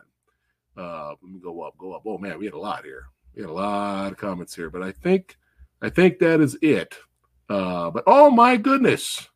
Uh, 0.75 1.09
let 1.23 1.31
me 1.31 1.39
go 1.39 1.61
up, 1.61 1.77
go 1.77 1.93
up. 1.93 2.05
Oh 2.07 2.17
man, 2.17 2.39
we 2.39 2.47
had 2.47 2.55
a 2.55 2.59
lot 2.59 2.83
here. 2.83 3.09
We 3.35 3.43
had 3.43 3.51
a 3.51 3.53
lot 3.53 4.13
of 4.13 4.17
comments 4.17 4.57
here, 4.57 4.71
but 4.71 4.83
I 4.83 4.91
think 4.91 5.37
I 5.83 5.91
think 5.91 6.19
that 6.21 6.41
is 6.41 6.57
it. 6.63 6.97
Uh, 7.51 7.91
but 7.91 8.05
oh 8.07 8.31
my 8.31 8.57
goodness, 8.57 9.29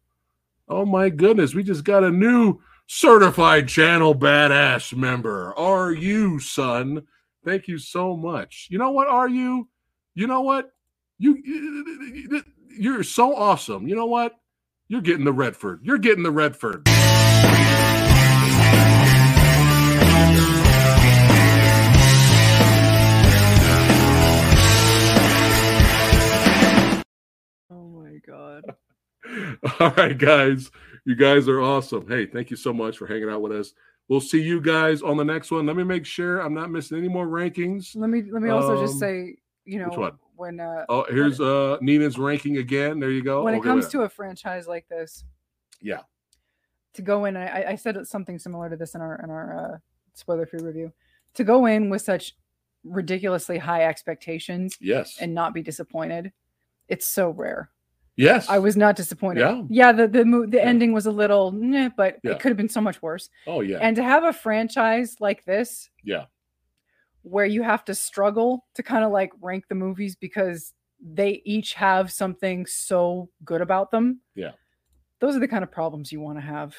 oh 0.69 0.85
my 0.85 1.09
goodness, 1.09 1.55
we 1.55 1.63
just 1.63 1.85
got 1.85 2.05
a 2.05 2.11
new 2.11 2.61
certified 2.87 3.69
channel 3.69 4.15
badass 4.15 4.95
member. 4.97 5.55
Are 5.59 5.93
you, 5.93 6.39
son? 6.39 7.03
Thank 7.45 7.69
you 7.69 7.79
so 7.79 8.17
much. 8.17 8.69
You 8.71 8.79
know 8.79 8.91
what? 8.91 9.09
Are 9.09 9.29
you? 9.29 9.69
You 10.15 10.27
know 10.27 10.41
what? 10.41 10.73
You 11.19 11.37
you- 11.45 12.43
you're 12.79 13.03
so 13.05 13.35
awesome. 13.35 13.89
You 13.89 13.97
know 13.97 14.07
what? 14.07 14.39
You're 14.89 15.01
getting 15.01 15.25
the 15.25 15.33
Redford. 15.33 15.81
You're 15.83 15.99
getting 15.99 16.23
the 16.23 16.31
Redford. 16.31 16.87
All 29.81 29.91
right, 29.97 30.17
guys. 30.17 30.71
You 31.05 31.15
guys 31.15 31.49
are 31.49 31.61
awesome. 31.61 32.07
Hey, 32.09 32.27
thank 32.27 32.51
you 32.51 32.57
so 32.57 32.73
much 32.73 32.99
for 32.99 33.07
hanging 33.07 33.29
out 33.31 33.41
with 33.43 33.53
us. 33.53 33.73
We'll 34.09 34.21
see 34.21 34.41
you 34.41 34.61
guys 34.61 35.03
on 35.03 35.17
the 35.17 35.25
next 35.25 35.51
one. 35.51 35.67
Let 35.67 35.77
me 35.77 35.85
make 35.85 36.07
sure 36.07 36.41
I'm 36.41 36.55
not 36.55 36.71
missing 36.71 36.99
any 36.99 37.09
more 37.09 37.27
rankings. 37.27 37.97
Let 37.97 38.09
me 38.11 38.23
let 38.31 38.43
me 38.43 38.51
also 38.51 38.81
just 38.81 38.95
Um, 38.95 38.99
say, 39.01 39.37
you 39.65 39.79
know, 39.81 40.13
when 40.37 40.61
uh 40.61 40.85
Oh, 40.89 41.05
here's 41.09 41.41
uh 41.41 41.77
Nina's 41.81 42.19
ranking 42.19 42.59
again. 42.59 43.01
There 43.01 43.11
you 43.11 43.23
go. 43.23 43.43
when 43.43 43.55
it 43.55 43.63
comes 43.63 43.89
to 43.89 44.03
a 44.03 44.09
franchise 44.09 44.67
like 44.69 44.87
this, 44.89 45.25
yeah, 45.81 46.01
to 46.95 47.03
go 47.03 47.25
in, 47.25 47.37
I, 47.37 47.73
I 47.73 47.75
said 47.77 48.05
something 48.07 48.39
similar 48.39 48.71
to 48.71 48.77
this 48.77 48.95
in 48.95 49.01
our 49.01 49.21
in 49.23 49.31
our 49.31 49.59
uh, 49.75 49.79
spoiler 50.15 50.47
free 50.47 50.61
review. 50.63 50.93
To 51.35 51.45
go 51.45 51.67
in 51.67 51.91
with 51.91 52.03
such 52.03 52.35
ridiculously 52.85 53.59
high 53.59 53.85
expectations, 53.85 54.77
Yes. 54.81 55.17
and 55.21 55.35
not 55.35 55.53
be 55.53 55.63
disappointed, 55.63 56.33
it's 56.89 57.07
so 57.07 57.31
rare. 57.31 57.71
Yes. 58.17 58.49
I 58.49 58.59
was 58.59 58.77
not 58.77 58.97
disappointed. 58.97 59.41
Yeah. 59.41 59.63
Yeah, 59.69 59.93
the 59.93 60.09
the 60.09 60.25
mo- 60.25 60.47
the 60.47 60.63
ending 60.65 60.93
was 60.93 61.07
a 61.07 61.11
little, 61.11 61.53
meh, 61.53 61.91
but 61.97 62.17
Yeah. 62.23 62.33
it 62.33 62.41
could 62.41 62.49
have 62.49 62.57
been 62.57 62.69
so 62.69 62.81
much 62.81 63.03
worse. 63.03 63.29
Oh 63.47 63.61
yeah. 63.61 63.79
And 63.81 63.95
to 63.97 64.03
have 64.03 64.25
a 64.25 64.33
franchise 64.33 65.17
like 65.21 65.45
this, 65.45 65.91
yeah. 66.03 66.25
where 67.23 67.45
you 67.47 67.63
have 67.63 67.85
to 67.85 67.95
struggle 67.95 68.65
to 68.75 68.83
kind 68.83 69.05
of 69.05 69.11
like 69.11 69.33
rank 69.41 69.65
the 69.69 69.75
movies 69.75 70.15
because 70.17 70.73
they 71.01 71.43
each 71.45 71.75
have 71.75 72.11
something 72.13 72.65
so 72.67 73.29
good 73.45 73.61
about 73.61 73.91
them. 73.91 74.21
Yeah. 74.35 74.53
Those 75.21 75.35
are 75.37 75.41
the 75.41 75.49
kind 75.49 75.65
of 75.65 75.71
problems 75.73 76.13
you 76.13 76.21
want 76.21 76.39
to 76.39 76.43
have. 76.43 76.77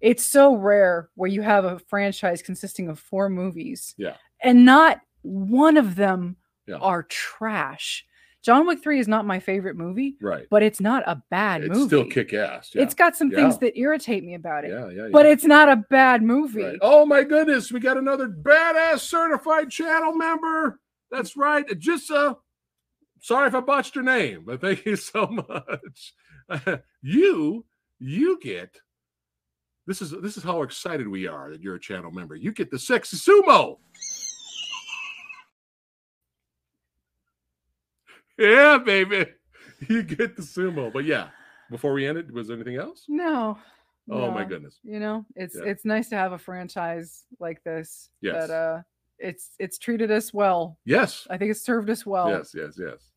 It's 0.00 0.24
so 0.24 0.54
rare 0.54 1.08
where 1.14 1.30
you 1.30 1.40
have 1.42 1.64
a 1.64 1.78
franchise 1.78 2.42
consisting 2.42 2.88
of 2.90 2.98
four 3.00 3.28
movies 3.30 3.94
Yeah. 3.96 4.16
and 4.42 4.64
not 4.66 5.00
one 5.22 5.76
of 5.78 5.96
them 5.96 6.36
Yeah. 6.66 6.76
are 6.76 7.02
trash. 7.04 8.04
John 8.46 8.64
Wick 8.64 8.80
3 8.80 9.00
is 9.00 9.08
not 9.08 9.26
my 9.26 9.40
favorite 9.40 9.74
movie, 9.76 10.16
Right. 10.22 10.46
but 10.52 10.62
it's 10.62 10.80
not 10.80 11.02
a 11.08 11.20
bad 11.32 11.62
It's 11.64 11.70
movie. 11.76 11.86
still 11.88 12.04
kick 12.06 12.32
ass. 12.32 12.70
Yeah. 12.72 12.82
It's 12.82 12.94
got 12.94 13.16
some 13.16 13.28
things 13.28 13.58
that 13.58 13.76
irritate 13.76 14.22
me 14.22 14.34
about 14.34 14.64
it. 14.64 14.70
Yeah, 14.70 14.88
yeah, 14.88 15.08
But 15.10 15.26
it's 15.26 15.42
not 15.42 15.68
a 15.68 15.74
bad 15.90 16.22
movie. 16.22 16.62
Right. 16.62 16.78
Oh 16.80 17.04
my 17.04 17.24
goodness, 17.24 17.72
we 17.72 17.80
got 17.80 17.96
another 17.96 18.28
badass 18.28 19.00
certified 19.00 19.68
channel 19.70 20.12
member. 20.14 20.78
That's 21.10 21.36
right. 21.36 21.66
Ajissa. 21.66 22.30
Uh, 22.30 22.34
sorry 23.20 23.48
if 23.48 23.54
I 23.56 23.60
botched 23.60 23.96
your 23.96 24.04
name, 24.04 24.44
but 24.46 24.60
thank 24.60 24.86
you 24.86 24.94
so 24.94 25.26
much. 26.48 26.80
you, 27.02 27.66
you 27.98 28.38
get 28.40 28.76
this 29.88 30.00
is 30.02 30.12
this 30.22 30.36
is 30.36 30.44
how 30.44 30.62
excited 30.62 31.08
we 31.08 31.26
are 31.26 31.50
that 31.50 31.62
you're 31.62 31.74
a 31.76 31.80
channel 31.80 32.12
member. 32.12 32.36
You 32.36 32.52
get 32.52 32.70
the 32.70 32.78
sexy 32.78 33.16
sumo. 33.16 33.78
Yeah, 38.38 38.78
baby. 38.78 39.26
You 39.90 40.02
get 40.02 40.36
the 40.36 40.42
sumo. 40.42 40.90
But 40.90 41.04
yeah, 41.04 41.28
before 41.70 41.92
we 41.92 42.06
end 42.06 42.16
it, 42.16 42.32
was 42.32 42.48
there 42.48 42.56
anything 42.56 42.76
else? 42.76 43.04
No. 43.08 43.58
Oh 44.10 44.30
my 44.30 44.42
goodness. 44.44 44.78
You 44.82 45.00
know, 45.00 45.26
it's 45.34 45.54
Yeah. 45.54 45.64
it's 45.70 45.84
nice 45.84 46.08
to 46.08 46.16
have 46.16 46.32
a 46.32 46.38
franchise 46.38 47.24
like 47.40 47.62
this 47.62 48.08
Yes. 48.22 48.48
that 48.48 48.54
uh 48.54 48.82
it's 49.18 49.50
it's 49.58 49.76
treated 49.76 50.10
us 50.10 50.32
well. 50.32 50.78
Yes. 50.86 51.26
I 51.28 51.36
think 51.36 51.50
it's 51.50 51.60
served 51.60 51.90
us 51.90 52.06
well. 52.06 52.30
Yes, 52.30 52.52
yes, 52.54 52.78
yes. 52.78 53.12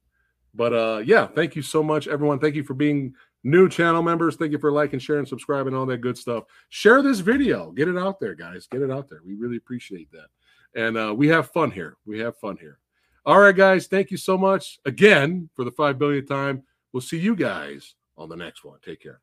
But 0.54 0.74
uh, 0.74 1.02
yeah, 1.06 1.28
thank 1.28 1.56
you 1.56 1.62
so 1.62 1.82
much, 1.82 2.10
everyone. 2.10 2.40
Thank 2.40 2.56
you 2.56 2.64
for 2.66 2.74
being 2.74 3.14
new 3.46 3.70
channel 3.70 4.02
members. 4.02 4.36
Thank 4.36 4.52
you 4.52 4.60
for 4.60 4.72
liking, 4.72 5.00
sharing, 5.00 5.26
subscribing, 5.28 5.74
all 5.74 5.86
that 5.86 6.00
good 6.00 6.18
stuff. 6.18 6.44
Share 6.68 7.02
this 7.02 7.20
video. 7.20 7.72
Get 7.72 7.88
it 7.88 7.98
out 7.98 8.20
there, 8.20 8.36
guys. 8.36 8.68
Get 8.68 8.82
it 8.82 8.92
out 8.92 9.08
there. 9.10 9.22
We 9.26 9.36
really 9.36 9.56
appreciate 9.58 10.10
that. 10.12 10.28
And 10.76 10.98
uh, 10.98 11.14
we 11.16 11.30
have 11.30 11.52
fun 11.52 11.72
here. 11.72 11.96
We 12.06 12.20
have 12.20 12.36
fun 12.38 12.58
here. 12.58 12.80
All 13.26 13.40
right, 13.40 13.56
guys, 13.56 13.88
thank 13.88 14.12
you 14.12 14.18
so 14.18 14.38
much 14.38 14.80
again 14.86 15.50
for 15.56 15.64
the 15.64 15.72
five 15.72 15.98
billionth 15.98 16.28
time. 16.28 16.64
We'll 16.94 17.02
see 17.02 17.20
you 17.20 17.36
guys 17.36 17.96
on 18.18 18.30
the 18.30 18.36
next 18.36 18.64
one. 18.64 18.80
Take 18.84 19.02
care. 19.02 19.22